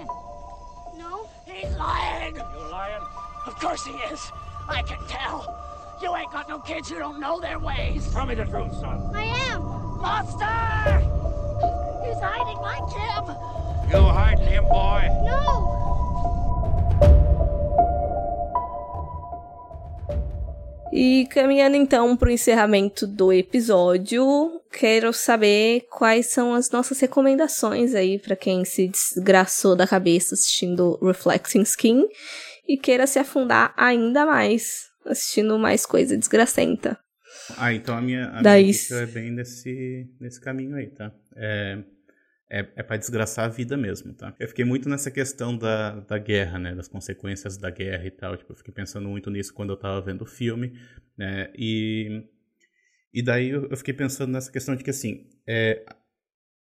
No, 0.99 1.27
he's 1.47 1.75
lying! 1.77 2.37
You 2.37 2.71
lying? 2.71 3.03
Of 3.47 3.59
course 3.59 3.87
he 3.87 3.93
is! 3.93 4.21
I 4.69 4.83
can 4.83 4.99
tell! 5.09 5.97
You 6.03 6.15
ain't 6.15 6.31
got 6.31 6.47
no 6.47 6.59
kids, 6.59 6.91
you 6.91 6.99
don't 6.99 7.19
know 7.19 7.41
their 7.41 7.59
ways! 7.59 8.12
Tell 8.12 8.27
me 8.27 8.35
the 8.35 8.45
truth, 8.45 8.75
son. 8.75 9.11
I 9.15 9.25
am! 9.49 9.62
Monster! 9.99 10.99
He's 12.05 12.21
hiding 12.21 12.61
my 12.61 12.79
Kim! 12.93 13.91
You 13.91 14.09
hiding 14.09 14.47
him, 14.47 14.65
boy? 14.65 15.09
No! 15.25 16.03
E 20.97 21.26
caminhando 21.26 21.74
então 21.76 22.16
pro 22.16 22.30
encerramento 22.30 23.05
do 23.05 23.32
episódio, 23.32 24.24
quero 24.70 25.12
saber 25.12 25.86
quais 25.90 26.26
são 26.30 26.55
as 26.55 26.70
nossas 26.70 27.01
recomendações 27.01 27.97
aí 27.97 28.16
pra 28.18 28.36
quem 28.36 28.64
se 28.64 28.86
desgraçou 28.86 29.74
da 29.74 29.88
cabeça 29.88 30.34
assistindo 30.34 30.97
Reflecting 31.03 31.62
Skin. 31.62 32.07
e 32.68 32.76
queira 32.78 33.07
se 33.09 33.18
afundar 33.18 33.74
ainda 33.76 34.24
mais, 34.24 34.84
assistindo 35.05 35.59
mais 35.59 35.84
coisa 35.84 36.16
desgracenta. 36.16 36.97
Ah, 37.59 37.74
então 37.74 37.97
a 37.99 38.01
minha, 38.01 38.26
a 38.28 38.40
Daí- 38.40 38.62
minha 38.62 38.72
dica 38.72 38.95
é 38.95 39.07
bem 39.07 39.30
nesse, 39.32 40.07
nesse 40.20 40.40
caminho 40.40 40.76
aí, 40.76 40.86
tá? 40.90 41.12
É, 41.36 41.78
é, 42.55 42.72
é 42.76 42.82
para 42.84 42.96
desgraçar 42.96 43.46
a 43.46 43.48
vida 43.48 43.76
mesmo, 43.76 44.14
tá? 44.14 44.32
Eu 44.38 44.46
fiquei 44.46 44.64
muito 44.64 44.88
nessa 44.88 45.11
questão 45.11 45.59
da, 45.59 45.98
da 45.98 46.16
guerra, 46.18 46.57
né? 46.57 46.72
Das 46.72 46.86
consequências 46.86 47.57
da 47.57 47.68
guerra 47.68 48.07
e 48.07 48.12
tal. 48.12 48.36
Tipo, 48.36 48.52
eu 48.52 48.57
fiquei 48.57 48.72
pensando 48.72 49.09
muito 49.09 49.28
nisso 49.28 49.52
quando 49.52 49.70
eu 49.72 49.76
tava 49.76 50.00
vendo 50.00 50.22
o 50.22 50.26
filme, 50.26 50.78
né? 51.18 51.52
E, 51.59 52.22
e 53.12 53.20
daí 53.24 53.48
eu, 53.48 53.76
fiquei 53.76 53.92
pensando 53.92 54.30
nessa 54.30 54.52
questão 54.52 54.76
de 54.76 54.84
que, 54.84 54.90
assim, 54.90 55.28
é, 55.44 55.84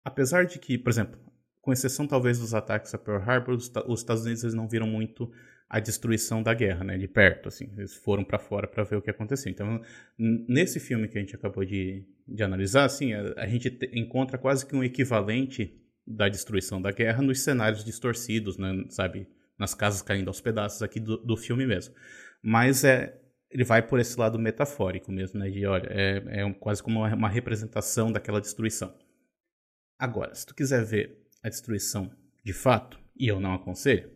apesar 0.04 0.46
de 0.46 0.58
que, 0.58 0.76
por 0.76 0.90
exemplo, 0.90 1.16
com 1.62 1.72
exceção 1.72 2.08
talvez 2.08 2.40
dos 2.40 2.54
ataques 2.54 2.92
a 2.92 2.98
Pearl 2.98 3.22
Harbor, 3.22 3.54
os, 3.54 3.70
os 3.86 4.00
Estados 4.00 4.24
Unidos 4.24 4.42
eles 4.42 4.54
não 4.54 4.68
viram 4.68 4.86
muito 4.88 5.30
a 5.68 5.80
destruição 5.80 6.42
da 6.42 6.54
guerra, 6.54 6.82
né? 6.82 6.96
De 6.96 7.06
perto, 7.06 7.48
assim. 7.48 7.70
Eles 7.76 7.94
foram 7.94 8.24
para 8.24 8.38
fora 8.38 8.66
para 8.66 8.84
ver 8.84 8.96
o 8.96 9.02
que 9.02 9.10
aconteceu. 9.10 9.50
Então, 9.52 9.80
nesse 10.18 10.80
filme 10.80 11.08
que 11.08 11.18
a 11.18 11.20
gente 11.20 11.34
acabou 11.34 11.64
de, 11.64 12.06
de 12.26 12.42
analisar, 12.42 12.84
assim, 12.84 13.12
a, 13.12 13.34
a 13.36 13.46
gente 13.46 13.70
te- 13.70 13.90
encontra 13.92 14.38
quase 14.38 14.64
que 14.64 14.74
um 14.74 14.82
equivalente 14.82 15.78
da 16.06 16.28
destruição 16.28 16.80
da 16.80 16.90
guerra 16.90 17.20
nos 17.22 17.40
cenários 17.40 17.84
distorcidos, 17.84 18.56
né? 18.56 18.84
Sabe? 18.88 19.28
Nas 19.58 19.74
casas 19.74 20.00
caindo 20.00 20.28
aos 20.28 20.40
pedaços 20.40 20.82
aqui 20.82 20.98
do, 21.00 21.18
do 21.18 21.36
filme 21.36 21.66
mesmo. 21.66 21.94
Mas 22.42 22.82
é, 22.84 23.20
ele 23.50 23.64
vai 23.64 23.86
por 23.86 24.00
esse 24.00 24.18
lado 24.18 24.38
metafórico 24.38 25.12
mesmo, 25.12 25.38
né? 25.38 25.50
De, 25.50 25.66
olha, 25.66 25.88
é, 25.90 26.40
é 26.40 26.52
quase 26.54 26.82
como 26.82 27.00
uma, 27.00 27.14
uma 27.14 27.28
representação 27.28 28.10
daquela 28.10 28.40
destruição. 28.40 28.94
Agora, 29.98 30.34
se 30.34 30.46
tu 30.46 30.54
quiser 30.54 30.82
ver 30.84 31.26
a 31.42 31.48
destruição 31.50 32.10
de 32.42 32.52
fato, 32.54 32.98
e 33.18 33.26
eu 33.28 33.38
não 33.40 33.52
aconselho, 33.52 34.10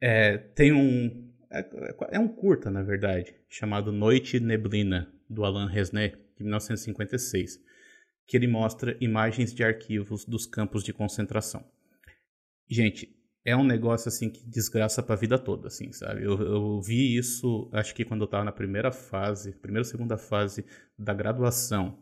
é, 0.00 0.38
tem 0.38 0.72
um. 0.72 1.28
É, 1.50 1.64
é 2.12 2.18
um 2.18 2.28
curta, 2.28 2.70
na 2.70 2.82
verdade, 2.82 3.34
chamado 3.48 3.90
Noite 3.90 4.36
e 4.36 4.40
Neblina, 4.40 5.12
do 5.28 5.44
Alain 5.44 5.68
Resnais, 5.68 6.12
de 6.36 6.42
1956, 6.42 7.58
que 8.26 8.36
ele 8.36 8.46
mostra 8.46 8.96
imagens 9.00 9.54
de 9.54 9.64
arquivos 9.64 10.24
dos 10.24 10.46
campos 10.46 10.84
de 10.84 10.92
concentração. 10.92 11.64
Gente, 12.68 13.16
é 13.44 13.56
um 13.56 13.64
negócio 13.64 14.08
assim 14.08 14.28
que 14.28 14.46
desgraça 14.46 15.02
pra 15.02 15.16
vida 15.16 15.38
toda, 15.38 15.68
assim, 15.68 15.90
sabe? 15.90 16.22
Eu, 16.22 16.38
eu 16.38 16.80
vi 16.82 17.16
isso, 17.16 17.70
acho 17.72 17.94
que 17.94 18.04
quando 18.04 18.22
eu 18.22 18.26
tava 18.26 18.44
na 18.44 18.52
primeira 18.52 18.92
fase, 18.92 19.52
primeira 19.52 19.80
ou 19.80 19.90
segunda 19.90 20.18
fase 20.18 20.66
da 20.98 21.14
graduação. 21.14 21.98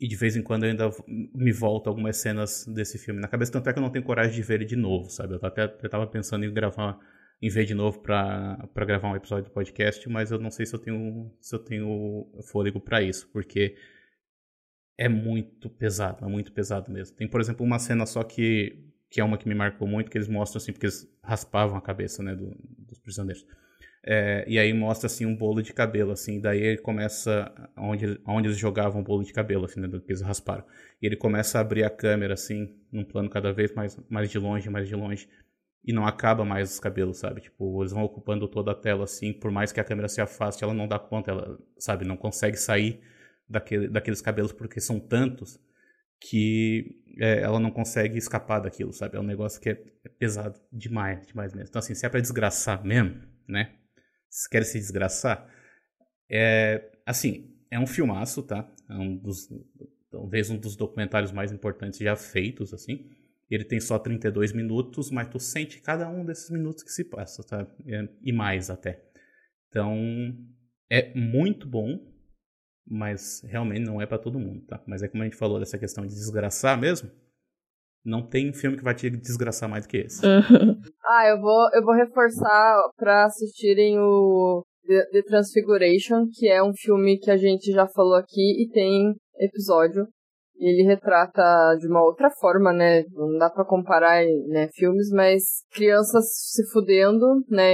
E 0.00 0.06
de 0.06 0.14
vez 0.16 0.36
em 0.36 0.42
quando 0.42 0.64
eu 0.64 0.70
ainda 0.70 0.90
me 1.34 1.50
volto 1.52 1.88
algumas 1.88 2.16
cenas 2.18 2.64
desse 2.66 2.98
filme 2.98 3.20
na 3.20 3.26
cabeça, 3.28 3.50
tanto 3.52 3.68
é 3.68 3.72
que 3.72 3.78
eu 3.78 3.82
não 3.82 3.90
tenho 3.90 4.04
coragem 4.04 4.32
de 4.34 4.42
ver 4.42 4.54
ele 4.54 4.64
de 4.64 4.76
novo, 4.76 5.10
sabe? 5.10 5.34
Eu 5.34 5.40
até 5.42 5.64
eu 5.64 5.90
tava 5.90 6.06
pensando 6.06 6.44
em 6.44 6.52
gravar, 6.54 6.98
em 7.42 7.48
ver 7.48 7.64
de 7.64 7.74
novo 7.74 8.00
pra 8.00 8.56
gravar 8.86 9.10
um 9.10 9.16
episódio 9.16 9.46
do 9.46 9.50
podcast, 9.50 10.08
mas 10.08 10.30
eu 10.30 10.38
não 10.38 10.50
sei 10.52 10.66
se 10.66 10.74
eu 10.74 10.78
tenho, 10.78 11.32
se 11.40 11.54
eu 11.54 11.58
tenho 11.58 12.30
fôlego 12.44 12.80
pra 12.80 13.02
isso, 13.02 13.28
porque 13.32 13.74
é 14.96 15.08
muito 15.08 15.68
pesado, 15.70 16.24
é 16.24 16.28
muito 16.28 16.52
pesado 16.52 16.90
mesmo. 16.92 17.16
Tem, 17.16 17.28
por 17.28 17.40
exemplo, 17.40 17.64
uma 17.64 17.78
cena 17.78 18.04
só 18.06 18.22
que, 18.22 18.84
que 19.10 19.20
é 19.20 19.24
uma 19.24 19.38
que 19.38 19.48
me 19.48 19.54
marcou 19.54 19.86
muito, 19.86 20.10
que 20.10 20.18
eles 20.18 20.28
mostram 20.28 20.58
assim, 20.58 20.72
porque 20.72 20.86
eles 20.86 21.08
raspavam 21.22 21.76
a 21.76 21.80
cabeça, 21.82 22.22
né, 22.22 22.34
do- 22.34 22.56
dos 22.88 22.98
prisioneiros. 22.98 23.44
É, 24.10 24.42
e 24.48 24.58
aí 24.58 24.72
mostra 24.72 25.06
assim 25.06 25.26
um 25.26 25.36
bolo 25.36 25.60
de 25.60 25.70
cabelo, 25.74 26.12
assim, 26.12 26.40
daí 26.40 26.62
ele 26.62 26.78
começa 26.78 27.52
onde, 27.76 28.18
onde 28.26 28.48
eles 28.48 28.56
jogavam 28.56 29.02
o 29.02 29.04
bolo 29.04 29.22
de 29.22 29.34
cabelo, 29.34 29.66
assim, 29.66 29.80
né, 29.80 29.86
do 29.86 30.00
que 30.00 30.10
eles 30.10 30.22
rasparam. 30.22 30.64
E 31.02 31.04
ele 31.04 31.14
começa 31.14 31.58
a 31.58 31.60
abrir 31.60 31.84
a 31.84 31.90
câmera, 31.90 32.32
assim, 32.32 32.74
num 32.90 33.04
plano 33.04 33.28
cada 33.28 33.52
vez 33.52 33.70
mais, 33.74 34.00
mais 34.08 34.30
de 34.30 34.38
longe, 34.38 34.70
mais 34.70 34.88
de 34.88 34.94
longe. 34.96 35.28
E 35.84 35.92
não 35.92 36.06
acaba 36.06 36.42
mais 36.42 36.72
os 36.72 36.80
cabelos, 36.80 37.18
sabe? 37.18 37.42
Tipo, 37.42 37.82
eles 37.82 37.92
vão 37.92 38.02
ocupando 38.02 38.48
toda 38.48 38.72
a 38.72 38.74
tela, 38.74 39.04
assim, 39.04 39.30
por 39.30 39.50
mais 39.50 39.72
que 39.72 39.80
a 39.80 39.84
câmera 39.84 40.08
se 40.08 40.22
afaste, 40.22 40.64
ela 40.64 40.72
não 40.72 40.88
dá 40.88 40.98
conta, 40.98 41.30
ela, 41.30 41.58
sabe, 41.78 42.06
não 42.06 42.16
consegue 42.16 42.56
sair 42.56 43.02
daquele, 43.46 43.88
daqueles 43.88 44.22
cabelos 44.22 44.52
porque 44.52 44.80
são 44.80 44.98
tantos 44.98 45.60
que 46.20 46.96
é, 47.20 47.40
ela 47.42 47.60
não 47.60 47.70
consegue 47.70 48.16
escapar 48.16 48.60
daquilo, 48.60 48.92
sabe? 48.92 49.18
É 49.18 49.20
um 49.20 49.22
negócio 49.22 49.60
que 49.60 49.68
é, 49.68 49.72
é 50.04 50.08
pesado 50.08 50.58
demais, 50.72 51.26
demais 51.26 51.52
mesmo. 51.52 51.68
Então, 51.68 51.80
assim, 51.80 51.94
se 51.94 52.06
é 52.06 52.08
pra 52.08 52.20
desgraçar 52.20 52.82
mesmo, 52.82 53.20
né? 53.46 53.77
Se 54.30 54.48
quer 54.48 54.64
se 54.64 54.78
desgraçar, 54.78 55.48
é, 56.30 56.90
assim, 57.06 57.54
é 57.70 57.78
um 57.78 57.86
filmaço, 57.86 58.42
tá? 58.42 58.70
É 58.88 58.94
um 58.94 59.16
dos, 59.16 59.48
talvez 60.10 60.50
um 60.50 60.58
dos 60.58 60.76
documentários 60.76 61.32
mais 61.32 61.52
importantes 61.52 61.98
já 61.98 62.16
feitos, 62.16 62.72
assim. 62.74 63.10
Ele 63.50 63.64
tem 63.64 63.80
só 63.80 63.98
32 63.98 64.52
minutos, 64.52 65.10
mas 65.10 65.28
tu 65.28 65.40
sente 65.40 65.80
cada 65.80 66.08
um 66.08 66.24
desses 66.24 66.50
minutos 66.50 66.82
que 66.82 66.92
se 66.92 67.04
passa, 67.04 67.42
tá? 67.42 67.66
É, 67.86 68.08
e 68.22 68.32
mais 68.32 68.68
até. 68.68 69.02
Então, 69.68 69.96
é 70.90 71.14
muito 71.14 71.66
bom, 71.66 71.98
mas 72.86 73.42
realmente 73.46 73.84
não 73.84 74.00
é 74.00 74.06
pra 74.06 74.18
todo 74.18 74.38
mundo, 74.38 74.64
tá? 74.66 74.82
Mas 74.86 75.02
é 75.02 75.08
como 75.08 75.22
a 75.22 75.26
gente 75.26 75.36
falou 75.36 75.58
dessa 75.58 75.78
questão 75.78 76.06
de 76.06 76.14
desgraçar 76.14 76.78
mesmo, 76.78 77.10
não 78.04 78.26
tem 78.26 78.52
filme 78.52 78.76
que 78.76 78.84
vai 78.84 78.94
te 78.94 79.10
desgraçar 79.10 79.68
mais 79.68 79.84
do 79.86 79.88
que 79.90 79.98
esse. 79.98 80.22
Ah, 81.10 81.26
eu 81.26 81.40
vou, 81.40 81.68
eu 81.72 81.82
vou 81.82 81.94
reforçar 81.94 82.82
pra 82.96 83.24
assistirem 83.24 83.98
o 83.98 84.62
The, 84.86 85.06
The 85.10 85.22
Transfiguration, 85.22 86.26
que 86.30 86.46
é 86.48 86.62
um 86.62 86.72
filme 86.74 87.18
que 87.18 87.30
a 87.30 87.36
gente 87.38 87.72
já 87.72 87.86
falou 87.88 88.14
aqui 88.14 88.62
e 88.62 88.68
tem 88.70 89.14
episódio. 89.38 90.06
Ele 90.60 90.82
retrata 90.82 91.42
de 91.78 91.86
uma 91.86 92.02
outra 92.04 92.28
forma, 92.38 92.72
né? 92.74 93.04
Não 93.12 93.38
dá 93.38 93.48
pra 93.48 93.64
comparar 93.64 94.22
né, 94.48 94.68
filmes, 94.74 95.08
mas 95.10 95.42
crianças 95.72 96.24
se 96.30 96.70
fudendo, 96.72 97.24
né? 97.48 97.72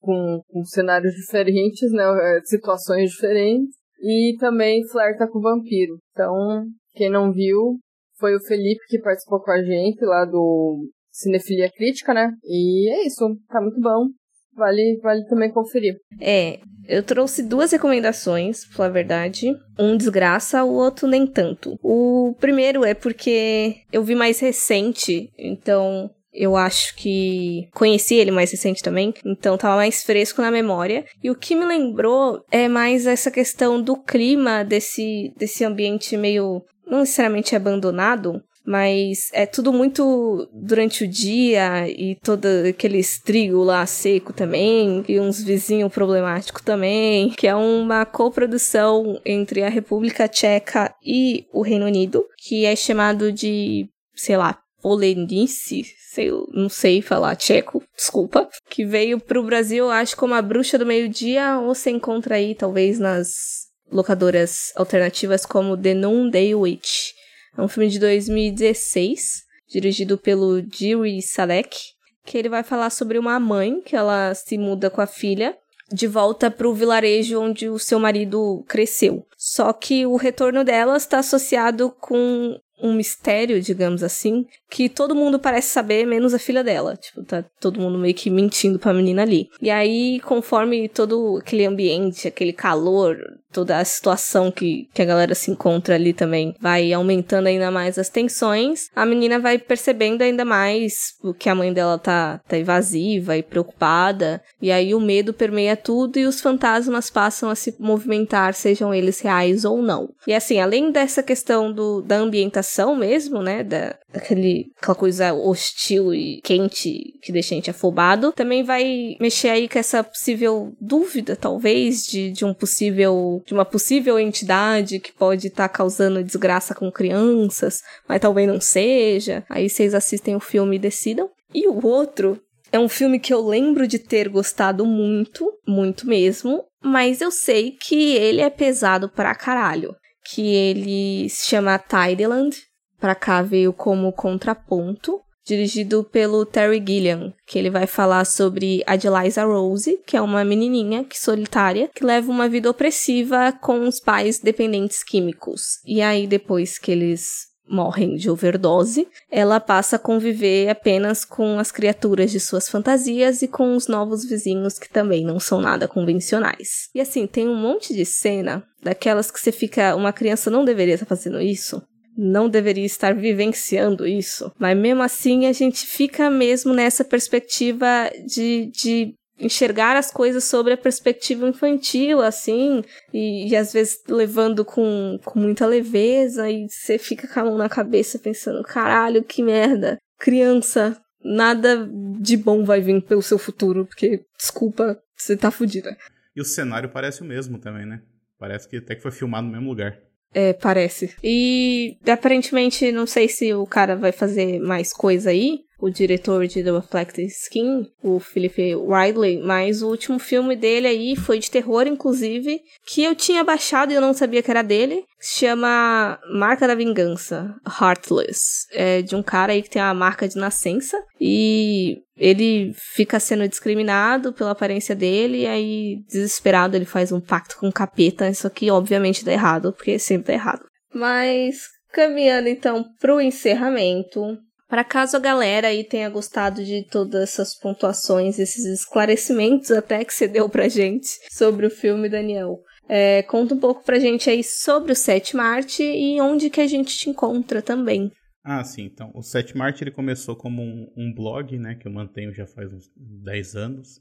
Com, 0.00 0.40
com 0.48 0.64
cenários 0.64 1.12
diferentes, 1.14 1.92
né? 1.92 2.04
eh, 2.04 2.40
Situações 2.44 3.10
diferentes. 3.10 3.74
E 4.00 4.36
também 4.38 4.86
flerta 4.88 5.28
com 5.28 5.40
vampiro. 5.40 5.98
Então, 6.12 6.64
quem 6.94 7.10
não 7.10 7.30
viu, 7.32 7.78
foi 8.20 8.36
o 8.36 8.40
Felipe 8.40 8.80
que 8.86 9.00
participou 9.00 9.40
com 9.40 9.50
a 9.50 9.62
gente 9.62 10.04
lá 10.04 10.24
do 10.24 10.86
Cinefilia 11.10 11.70
Crítica, 11.70 12.14
né? 12.14 12.30
E 12.44 12.88
é 12.88 13.06
isso, 13.06 13.24
tá 13.48 13.60
muito 13.60 13.80
bom. 13.80 14.06
Vale, 14.54 15.00
vale 15.02 15.24
também 15.26 15.50
conferir. 15.50 15.96
É, 16.20 16.60
eu 16.86 17.02
trouxe 17.02 17.42
duas 17.42 17.72
recomendações, 17.72 18.64
pra 18.66 18.76
falar 18.76 18.88
a 18.88 18.92
verdade. 18.92 19.56
Um 19.78 19.96
desgraça, 19.96 20.64
o 20.64 20.74
outro 20.74 21.08
nem 21.08 21.26
tanto. 21.26 21.78
O 21.82 22.34
primeiro 22.38 22.84
é 22.84 22.94
porque 22.94 23.76
eu 23.92 24.02
vi 24.02 24.14
mais 24.14 24.40
recente, 24.40 25.30
então 25.38 26.10
eu 26.32 26.56
acho 26.56 26.94
que 26.96 27.68
conheci 27.72 28.14
ele 28.14 28.30
mais 28.30 28.50
recente 28.50 28.82
também, 28.82 29.12
então 29.24 29.58
tava 29.58 29.76
mais 29.76 30.02
fresco 30.02 30.40
na 30.40 30.50
memória. 30.50 31.04
E 31.22 31.30
o 31.30 31.34
que 31.34 31.54
me 31.54 31.64
lembrou 31.64 32.42
é 32.50 32.68
mais 32.68 33.06
essa 33.06 33.30
questão 33.30 33.80
do 33.80 33.96
clima 33.96 34.64
desse, 34.64 35.32
desse 35.36 35.64
ambiente 35.64 36.16
meio, 36.16 36.62
não 36.90 37.00
necessariamente 37.00 37.54
abandonado, 37.54 38.42
mas 38.64 39.30
é 39.32 39.46
tudo 39.46 39.72
muito 39.72 40.48
durante 40.52 41.04
o 41.04 41.08
dia 41.08 41.88
e 41.88 42.16
todo 42.22 42.46
aqueles 42.68 43.18
trigo 43.18 43.62
lá 43.64 43.86
seco 43.86 44.32
também, 44.32 45.04
e 45.08 45.18
uns 45.18 45.42
vizinhos 45.42 45.92
problemáticos 45.92 46.62
também, 46.62 47.30
que 47.30 47.46
é 47.46 47.54
uma 47.54 48.04
coprodução 48.04 49.20
entre 49.24 49.62
a 49.62 49.68
República 49.68 50.28
Tcheca 50.28 50.94
e 51.02 51.46
o 51.52 51.62
Reino 51.62 51.86
Unido, 51.86 52.24
que 52.36 52.64
é 52.64 52.76
chamado 52.76 53.32
de, 53.32 53.88
sei 54.14 54.36
lá, 54.36 54.58
Polenice, 54.82 55.84
sei, 56.10 56.30
não 56.52 56.68
sei 56.68 57.02
falar 57.02 57.36
tcheco, 57.36 57.82
desculpa, 57.94 58.48
que 58.68 58.84
veio 58.84 59.20
pro 59.20 59.44
Brasil, 59.44 59.90
acho 59.90 60.16
como 60.16 60.34
a 60.34 60.42
Bruxa 60.42 60.78
do 60.78 60.86
Meio-Dia, 60.86 61.58
ou 61.58 61.74
você 61.74 61.90
encontra 61.90 62.36
aí 62.36 62.54
talvez 62.54 62.98
nas 62.98 63.59
locadoras 63.90 64.72
alternativas 64.76 65.44
como 65.44 65.76
The 65.76 65.94
Noonday 65.94 66.54
Witch. 66.54 67.12
É 67.56 67.62
um 67.62 67.68
filme 67.68 67.88
de 67.88 67.98
2016, 67.98 69.42
dirigido 69.68 70.16
pelo 70.16 70.60
Jiri 70.60 71.20
Salek, 71.22 71.76
que 72.24 72.38
ele 72.38 72.48
vai 72.48 72.62
falar 72.62 72.90
sobre 72.90 73.18
uma 73.18 73.40
mãe 73.40 73.80
que 73.80 73.96
ela 73.96 74.34
se 74.34 74.56
muda 74.56 74.88
com 74.90 75.00
a 75.00 75.06
filha 75.06 75.56
de 75.92 76.06
volta 76.06 76.50
para 76.50 76.68
o 76.68 76.74
vilarejo 76.74 77.40
onde 77.40 77.68
o 77.68 77.78
seu 77.78 77.98
marido 77.98 78.64
cresceu. 78.68 79.26
Só 79.36 79.72
que 79.72 80.06
o 80.06 80.16
retorno 80.16 80.62
dela 80.62 80.96
está 80.96 81.18
associado 81.18 81.90
com 82.00 82.56
um 82.82 82.94
mistério, 82.94 83.60
digamos 83.60 84.02
assim, 84.02 84.46
que 84.70 84.88
todo 84.88 85.14
mundo 85.14 85.38
parece 85.38 85.68
saber, 85.68 86.06
menos 86.06 86.32
a 86.32 86.38
filha 86.38 86.64
dela. 86.64 86.96
Tipo, 86.96 87.22
tá 87.24 87.44
todo 87.60 87.80
mundo 87.80 87.98
meio 87.98 88.14
que 88.14 88.30
mentindo 88.30 88.78
pra 88.78 88.94
menina 88.94 89.22
ali. 89.22 89.48
E 89.60 89.70
aí, 89.70 90.20
conforme 90.20 90.88
todo 90.88 91.38
aquele 91.38 91.66
ambiente, 91.66 92.28
aquele 92.28 92.52
calor, 92.52 93.18
toda 93.52 93.78
a 93.78 93.84
situação 93.84 94.50
que, 94.50 94.88
que 94.92 95.02
a 95.02 95.04
galera 95.04 95.34
se 95.34 95.50
encontra 95.50 95.94
ali 95.94 96.12
também 96.12 96.54
vai 96.60 96.92
aumentando 96.92 97.46
ainda 97.46 97.70
mais 97.70 97.98
as 97.98 98.08
tensões, 98.08 98.88
a 98.94 99.04
menina 99.04 99.38
vai 99.38 99.58
percebendo 99.58 100.22
ainda 100.22 100.44
mais 100.44 101.14
que 101.38 101.48
a 101.48 101.54
mãe 101.54 101.72
dela 101.72 101.98
tá, 101.98 102.40
tá 102.48 102.58
evasiva 102.58 103.36
e 103.36 103.42
preocupada. 103.42 104.42
E 104.60 104.70
aí 104.70 104.94
o 104.94 105.00
medo 105.00 105.32
permeia 105.32 105.76
tudo 105.76 106.18
e 106.18 106.26
os 106.26 106.40
fantasmas 106.40 107.10
passam 107.10 107.50
a 107.50 107.54
se 107.54 107.74
movimentar, 107.78 108.54
sejam 108.54 108.94
eles 108.94 109.20
reais 109.20 109.64
ou 109.64 109.82
não. 109.82 110.08
E 110.26 110.34
assim, 110.34 110.60
além 110.60 110.90
dessa 110.90 111.22
questão 111.22 111.72
do, 111.72 112.02
da 112.02 112.16
ambientação 112.16 112.94
mesmo, 112.96 113.42
né, 113.42 113.62
da, 113.64 113.94
aquele, 114.12 114.72
aquela 114.76 114.94
coisa 114.94 115.32
hostil 115.32 116.14
e 116.14 116.40
quente 116.42 117.14
que 117.22 117.32
deixa 117.32 117.54
a 117.54 117.56
gente 117.56 117.70
afobado. 117.70 118.32
Também 118.32 118.62
vai 118.62 119.16
mexer 119.20 119.48
aí 119.48 119.68
com 119.68 119.78
essa 119.78 120.02
possível 120.02 120.72
dúvida, 120.80 121.36
talvez, 121.36 122.04
de, 122.04 122.30
de 122.30 122.44
um 122.44 122.52
possível. 122.52 123.42
de 123.46 123.54
uma 123.54 123.64
possível 123.64 124.18
entidade 124.18 125.00
que 125.00 125.12
pode 125.12 125.48
estar 125.48 125.68
tá 125.68 125.74
causando 125.74 126.22
desgraça 126.22 126.74
com 126.74 126.90
crianças, 126.90 127.80
mas 128.08 128.20
talvez 128.20 128.48
não 128.48 128.60
seja. 128.60 129.44
Aí 129.48 129.68
vocês 129.68 129.94
assistem 129.94 130.36
o 130.36 130.40
filme 130.40 130.76
e 130.76 130.80
decidam. 130.80 131.30
E 131.54 131.66
o 131.68 131.84
outro 131.84 132.40
é 132.72 132.78
um 132.78 132.88
filme 132.88 133.18
que 133.18 133.32
eu 133.32 133.44
lembro 133.46 133.86
de 133.86 133.98
ter 133.98 134.28
gostado 134.28 134.86
muito, 134.86 135.50
muito 135.66 136.06
mesmo, 136.06 136.64
mas 136.82 137.20
eu 137.20 137.30
sei 137.30 137.72
que 137.72 138.14
ele 138.14 138.40
é 138.40 138.50
pesado 138.50 139.08
pra 139.08 139.34
caralho. 139.34 139.94
Que 140.32 140.54
ele 140.54 141.28
se 141.28 141.48
chama 141.48 141.78
Tideland, 141.78 142.56
para 143.00 143.14
cá 143.14 143.42
veio 143.42 143.72
como 143.72 144.12
contraponto, 144.12 145.20
dirigido 145.44 146.04
pelo 146.04 146.44
Terry 146.44 146.82
Gilliam, 146.86 147.32
que 147.46 147.58
ele 147.58 147.70
vai 147.70 147.86
falar 147.86 148.24
sobre 148.24 148.84
a 148.86 148.94
Eliza 148.94 149.44
Rose, 149.44 149.98
que 150.06 150.16
é 150.16 150.20
uma 150.20 150.44
menininha 150.44 151.02
que 151.02 151.18
solitária, 151.18 151.90
que 151.94 152.04
leva 152.04 152.30
uma 152.30 152.48
vida 152.48 152.70
opressiva 152.70 153.52
com 153.52 153.88
os 153.88 153.98
pais 153.98 154.38
dependentes 154.38 155.02
químicos. 155.02 155.80
E 155.84 156.02
aí 156.02 156.26
depois 156.26 156.78
que 156.78 156.92
eles 156.92 157.50
morrem 157.70 158.16
de 158.16 158.28
overdose, 158.28 159.06
ela 159.30 159.60
passa 159.60 159.96
a 159.96 159.98
conviver 159.98 160.68
apenas 160.68 161.24
com 161.24 161.58
as 161.58 161.70
criaturas 161.70 162.30
de 162.30 162.40
suas 162.40 162.68
fantasias 162.68 163.42
e 163.42 163.48
com 163.48 163.76
os 163.76 163.86
novos 163.86 164.24
vizinhos 164.24 164.78
que 164.78 164.90
também 164.90 165.24
não 165.24 165.38
são 165.38 165.60
nada 165.60 165.86
convencionais. 165.86 166.88
E 166.94 167.00
assim, 167.00 167.26
tem 167.26 167.48
um 167.48 167.54
monte 167.54 167.94
de 167.94 168.04
cena 168.04 168.64
daquelas 168.82 169.30
que 169.30 169.38
você 169.38 169.52
fica, 169.52 169.94
uma 169.94 170.12
criança 170.12 170.50
não 170.50 170.64
deveria 170.64 170.94
estar 170.94 171.06
fazendo 171.06 171.40
isso, 171.40 171.80
não 172.20 172.50
deveria 172.50 172.84
estar 172.84 173.14
vivenciando 173.14 174.06
isso. 174.06 174.52
Mas 174.58 174.76
mesmo 174.76 175.02
assim 175.02 175.46
a 175.46 175.52
gente 175.52 175.86
fica 175.86 176.28
mesmo 176.28 176.74
nessa 176.74 177.02
perspectiva 177.02 178.10
de, 178.26 178.66
de 178.66 179.14
enxergar 179.38 179.96
as 179.96 180.10
coisas 180.10 180.44
sobre 180.44 180.74
a 180.74 180.76
perspectiva 180.76 181.48
infantil, 181.48 182.20
assim, 182.20 182.84
e, 183.12 183.48
e, 183.48 183.56
às 183.56 183.72
vezes 183.72 184.02
levando 184.06 184.64
com, 184.64 185.18
com 185.24 185.40
muita 185.40 185.66
leveza, 185.66 186.50
e 186.50 186.68
você 186.68 186.98
fica 186.98 187.26
com 187.26 187.40
a 187.40 187.44
mão 187.44 187.56
na 187.56 187.68
cabeça 187.68 188.18
pensando: 188.18 188.62
caralho, 188.62 189.24
que 189.24 189.42
merda. 189.42 189.96
Criança, 190.18 191.00
nada 191.24 191.88
de 192.20 192.36
bom 192.36 192.62
vai 192.64 192.82
vir 192.82 193.00
pelo 193.02 193.22
seu 193.22 193.38
futuro, 193.38 193.86
porque, 193.86 194.22
desculpa, 194.38 195.00
você 195.16 195.34
tá 195.34 195.50
fudida. 195.50 195.96
E 196.36 196.40
o 196.40 196.44
cenário 196.44 196.90
parece 196.90 197.22
o 197.22 197.24
mesmo 197.24 197.58
também, 197.58 197.86
né? 197.86 198.02
Parece 198.38 198.68
que 198.68 198.76
até 198.76 198.94
que 198.94 199.02
foi 199.02 199.10
filmado 199.10 199.46
no 199.46 199.52
mesmo 199.52 199.70
lugar. 199.70 199.98
É, 200.32 200.52
parece. 200.52 201.14
E 201.22 201.96
aparentemente, 202.06 202.92
não 202.92 203.06
sei 203.06 203.28
se 203.28 203.52
o 203.52 203.66
cara 203.66 203.96
vai 203.96 204.12
fazer 204.12 204.60
mais 204.60 204.92
coisa 204.92 205.30
aí, 205.30 205.60
o 205.80 205.90
diretor 205.90 206.46
de 206.46 206.62
The 206.62 206.70
Reflected 206.70 207.26
Skin, 207.26 207.86
o 208.02 208.20
Philip 208.20 208.74
Ridley, 208.74 209.40
mas 209.42 209.82
o 209.82 209.88
último 209.88 210.18
filme 210.18 210.54
dele 210.54 210.86
aí 210.86 211.16
foi 211.16 211.38
de 211.38 211.50
terror, 211.50 211.86
inclusive, 211.86 212.60
que 212.86 213.02
eu 213.02 213.14
tinha 213.14 213.42
baixado 213.42 213.92
e 213.92 213.94
eu 213.94 214.00
não 214.00 214.12
sabia 214.12 214.42
que 214.42 214.50
era 214.50 214.62
dele, 214.62 215.04
chama 215.20 216.18
Marca 216.32 216.66
da 216.66 216.74
Vingança, 216.74 217.54
Heartless. 217.80 218.66
É 218.72 219.02
de 219.02 219.16
um 219.16 219.22
cara 219.22 219.52
aí 219.52 219.62
que 219.62 219.70
tem 219.70 219.80
a 219.80 219.94
marca 219.94 220.28
de 220.28 220.36
nascença 220.36 220.96
e 221.20 221.98
ele 222.16 222.72
fica 222.74 223.18
sendo 223.18 223.48
discriminado 223.48 224.32
pela 224.32 224.50
aparência 224.50 224.94
dele 224.94 225.42
e 225.42 225.46
aí, 225.46 225.96
desesperado, 226.08 226.76
ele 226.76 226.84
faz 226.84 227.10
um 227.10 227.20
pacto 227.20 227.56
com 227.58 227.68
o 227.68 227.72
capeta. 227.72 228.28
Isso 228.28 228.46
aqui, 228.46 228.70
obviamente, 228.70 229.24
dá 229.24 229.32
errado, 229.32 229.72
porque 229.72 229.98
sempre 229.98 230.28
dá 230.28 230.34
errado. 230.34 230.64
Mas, 230.92 231.62
caminhando 231.92 232.48
então 232.48 232.84
pro 232.98 233.20
encerramento, 233.20 234.36
para 234.70 234.84
caso 234.84 235.16
a 235.16 235.20
galera 235.20 235.66
aí 235.68 235.82
tenha 235.82 236.08
gostado 236.08 236.64
de 236.64 236.84
todas 236.84 237.22
essas 237.22 237.56
pontuações, 237.56 238.38
esses 238.38 238.64
esclarecimentos 238.64 239.72
até 239.72 240.04
que 240.04 240.14
você 240.14 240.28
deu 240.28 240.48
pra 240.48 240.68
gente 240.68 241.08
sobre 241.28 241.66
o 241.66 241.70
filme, 241.70 242.08
Daniel. 242.08 242.62
É, 242.88 243.22
conta 243.24 243.54
um 243.54 243.58
pouco 243.58 243.84
pra 243.84 243.98
gente 243.98 244.30
aí 244.30 244.44
sobre 244.44 244.92
o 244.92 244.96
Sétima 244.96 245.42
Arte 245.42 245.82
e 245.82 246.20
onde 246.20 246.48
que 246.48 246.60
a 246.60 246.66
gente 246.66 246.96
te 246.96 247.10
encontra 247.10 247.60
também. 247.60 248.12
Ah, 248.42 248.62
sim. 248.64 248.84
Então, 248.84 249.10
o 249.14 249.22
Sétima 249.22 249.66
Arte 249.66 249.82
ele 249.82 249.90
começou 249.90 250.34
como 250.34 250.62
um, 250.62 250.90
um 250.96 251.12
blog, 251.12 251.58
né, 251.58 251.74
que 251.74 251.86
eu 251.86 251.92
mantenho 251.92 252.32
já 252.32 252.46
faz 252.46 252.72
uns 252.72 252.90
10 252.96 253.56
anos. 253.56 254.00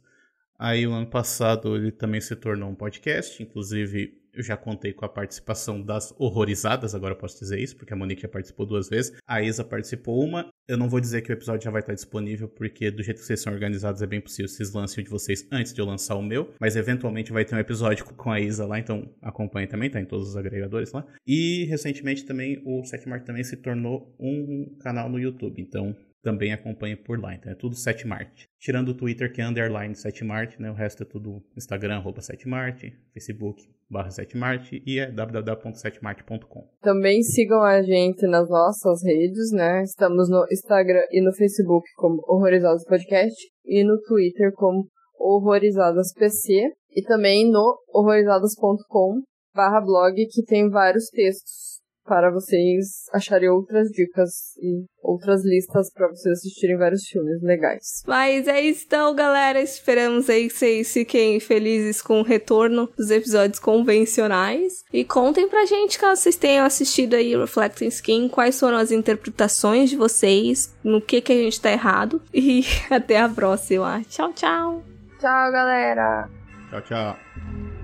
Aí, 0.59 0.85
o 0.85 0.91
ano 0.91 1.07
passado, 1.07 1.75
ele 1.75 1.91
também 1.91 2.19
se 2.19 2.35
tornou 2.35 2.69
um 2.69 2.75
podcast, 2.75 3.41
inclusive 3.41 4.19
eu 4.33 4.43
já 4.43 4.55
contei 4.55 4.93
com 4.93 5.05
a 5.05 5.09
participação 5.09 5.81
das 5.81 6.13
horrorizadas, 6.17 6.93
agora 6.93 7.13
eu 7.13 7.17
posso 7.17 7.39
dizer 7.39 7.59
isso, 7.59 7.75
porque 7.75 7.93
a 7.93 7.95
Monique 7.95 8.21
já 8.21 8.27
participou 8.27 8.65
duas 8.65 8.87
vezes. 8.87 9.17
A 9.27 9.41
Isa 9.41 9.63
participou 9.63 10.23
uma. 10.23 10.47
Eu 10.67 10.77
não 10.77 10.87
vou 10.87 10.99
dizer 10.99 11.21
que 11.21 11.31
o 11.31 11.33
episódio 11.33 11.63
já 11.63 11.71
vai 11.71 11.81
estar 11.81 11.93
disponível, 11.93 12.47
porque 12.47 12.91
do 12.91 13.01
jeito 13.01 13.19
que 13.19 13.25
vocês 13.25 13.41
são 13.41 13.51
organizados 13.51 14.01
é 14.01 14.07
bem 14.07 14.21
possível 14.21 14.45
que 14.45 14.55
vocês 14.55 14.71
lancem 14.71 15.01
o 15.01 15.03
de 15.03 15.09
vocês 15.09 15.47
antes 15.51 15.73
de 15.73 15.81
eu 15.81 15.85
lançar 15.85 16.15
o 16.15 16.21
meu. 16.21 16.53
Mas 16.59 16.75
eventualmente 16.75 17.31
vai 17.31 17.43
ter 17.43 17.55
um 17.55 17.59
episódio 17.59 18.05
com 18.05 18.31
a 18.31 18.39
Isa 18.39 18.65
lá, 18.65 18.79
então 18.79 19.09
acompanhe 19.21 19.67
também, 19.67 19.89
tá 19.89 19.99
em 19.99 20.05
todos 20.05 20.29
os 20.29 20.37
agregadores 20.37 20.91
lá. 20.91 21.05
E 21.25 21.65
recentemente 21.65 22.25
também 22.25 22.61
o 22.65 22.83
Setmart 22.85 23.25
também 23.25 23.43
se 23.43 23.57
tornou 23.57 24.15
um 24.19 24.75
canal 24.79 25.09
no 25.09 25.19
YouTube. 25.19 25.61
Então 25.61 25.95
também 26.21 26.53
acompanhe 26.53 26.95
por 26.95 27.19
lá. 27.19 27.33
Então 27.35 27.51
é 27.51 27.55
tudo 27.55 27.75
Setmart. 27.75 28.45
Tirando 28.59 28.89
o 28.89 28.93
Twitter, 28.93 29.31
que 29.31 29.41
é 29.41 29.45
underline 29.45 29.95
Setmart, 29.95 30.59
né? 30.59 30.69
O 30.69 30.73
resto 30.75 31.03
é 31.03 31.05
tudo 31.05 31.43
Instagram, 31.55 31.97
arroba 31.97 32.21
Setmart, 32.21 32.81
Facebook, 33.13 33.63
barra 33.89 34.11
Setmart 34.11 34.71
e 34.71 34.99
é 34.99 35.11
www.setmart.com. 35.11 36.67
Também 36.81 37.21
sigam 37.21 37.61
a 37.61 37.81
gente 37.81 38.27
nas 38.27 38.49
nossas 38.49 39.03
redes, 39.03 39.51
né? 39.51 39.83
Estamos 39.83 40.29
no 40.29 40.45
Instagram 40.51 41.03
e 41.11 41.23
no 41.23 41.33
Facebook 41.33 41.87
como 41.95 42.21
Horrorizados 42.27 42.83
Podcast 42.85 43.35
e 43.65 43.83
no 43.83 43.99
Twitter 44.01 44.51
como 44.53 44.87
Horrorizadas 45.17 46.13
PC 46.13 46.71
e 46.95 47.03
também 47.03 47.49
no 47.49 47.77
horrorizadas.com 47.93 49.21
barra 49.53 49.81
blog 49.81 50.15
que 50.31 50.43
tem 50.43 50.69
vários 50.69 51.09
textos 51.09 51.78
para 52.09 52.31
vocês 52.31 53.05
acharem 53.13 53.47
outras 53.49 53.87
dicas 53.89 54.57
e 54.57 54.83
outras 54.99 55.45
listas 55.45 55.93
para 55.93 56.07
vocês 56.07 56.39
assistirem 56.39 56.75
vários 56.75 57.03
filmes 57.07 57.39
legais. 57.43 58.03
Mas 58.07 58.47
é 58.47 58.59
isso 58.59 58.85
então, 58.87 59.13
galera. 59.13 59.61
Esperamos 59.61 60.27
aí 60.27 60.47
que 60.47 60.53
vocês 60.55 60.91
fiquem 60.91 61.39
felizes 61.39 62.01
com 62.01 62.19
o 62.19 62.23
retorno 62.23 62.89
dos 62.97 63.11
episódios 63.11 63.59
convencionais. 63.59 64.83
E 64.91 65.05
contem 65.05 65.47
pra 65.47 65.65
gente, 65.65 65.99
caso 65.99 66.23
vocês 66.23 66.35
tenham 66.35 66.65
assistido 66.65 67.13
aí 67.13 67.37
Reflecting 67.37 67.87
Skin, 67.89 68.27
quais 68.27 68.59
foram 68.59 68.77
as 68.77 68.91
interpretações 68.91 69.91
de 69.91 69.95
vocês, 69.95 70.75
no 70.83 70.99
que 70.99 71.21
que 71.21 71.31
a 71.31 71.37
gente 71.37 71.61
tá 71.61 71.71
errado. 71.71 72.19
E 72.33 72.63
até 72.89 73.19
a 73.19 73.29
próxima. 73.29 74.01
Tchau, 74.09 74.33
tchau. 74.33 74.83
Tchau, 75.19 75.51
galera. 75.51 76.27
Tchau, 76.71 76.81
tchau. 76.81 77.78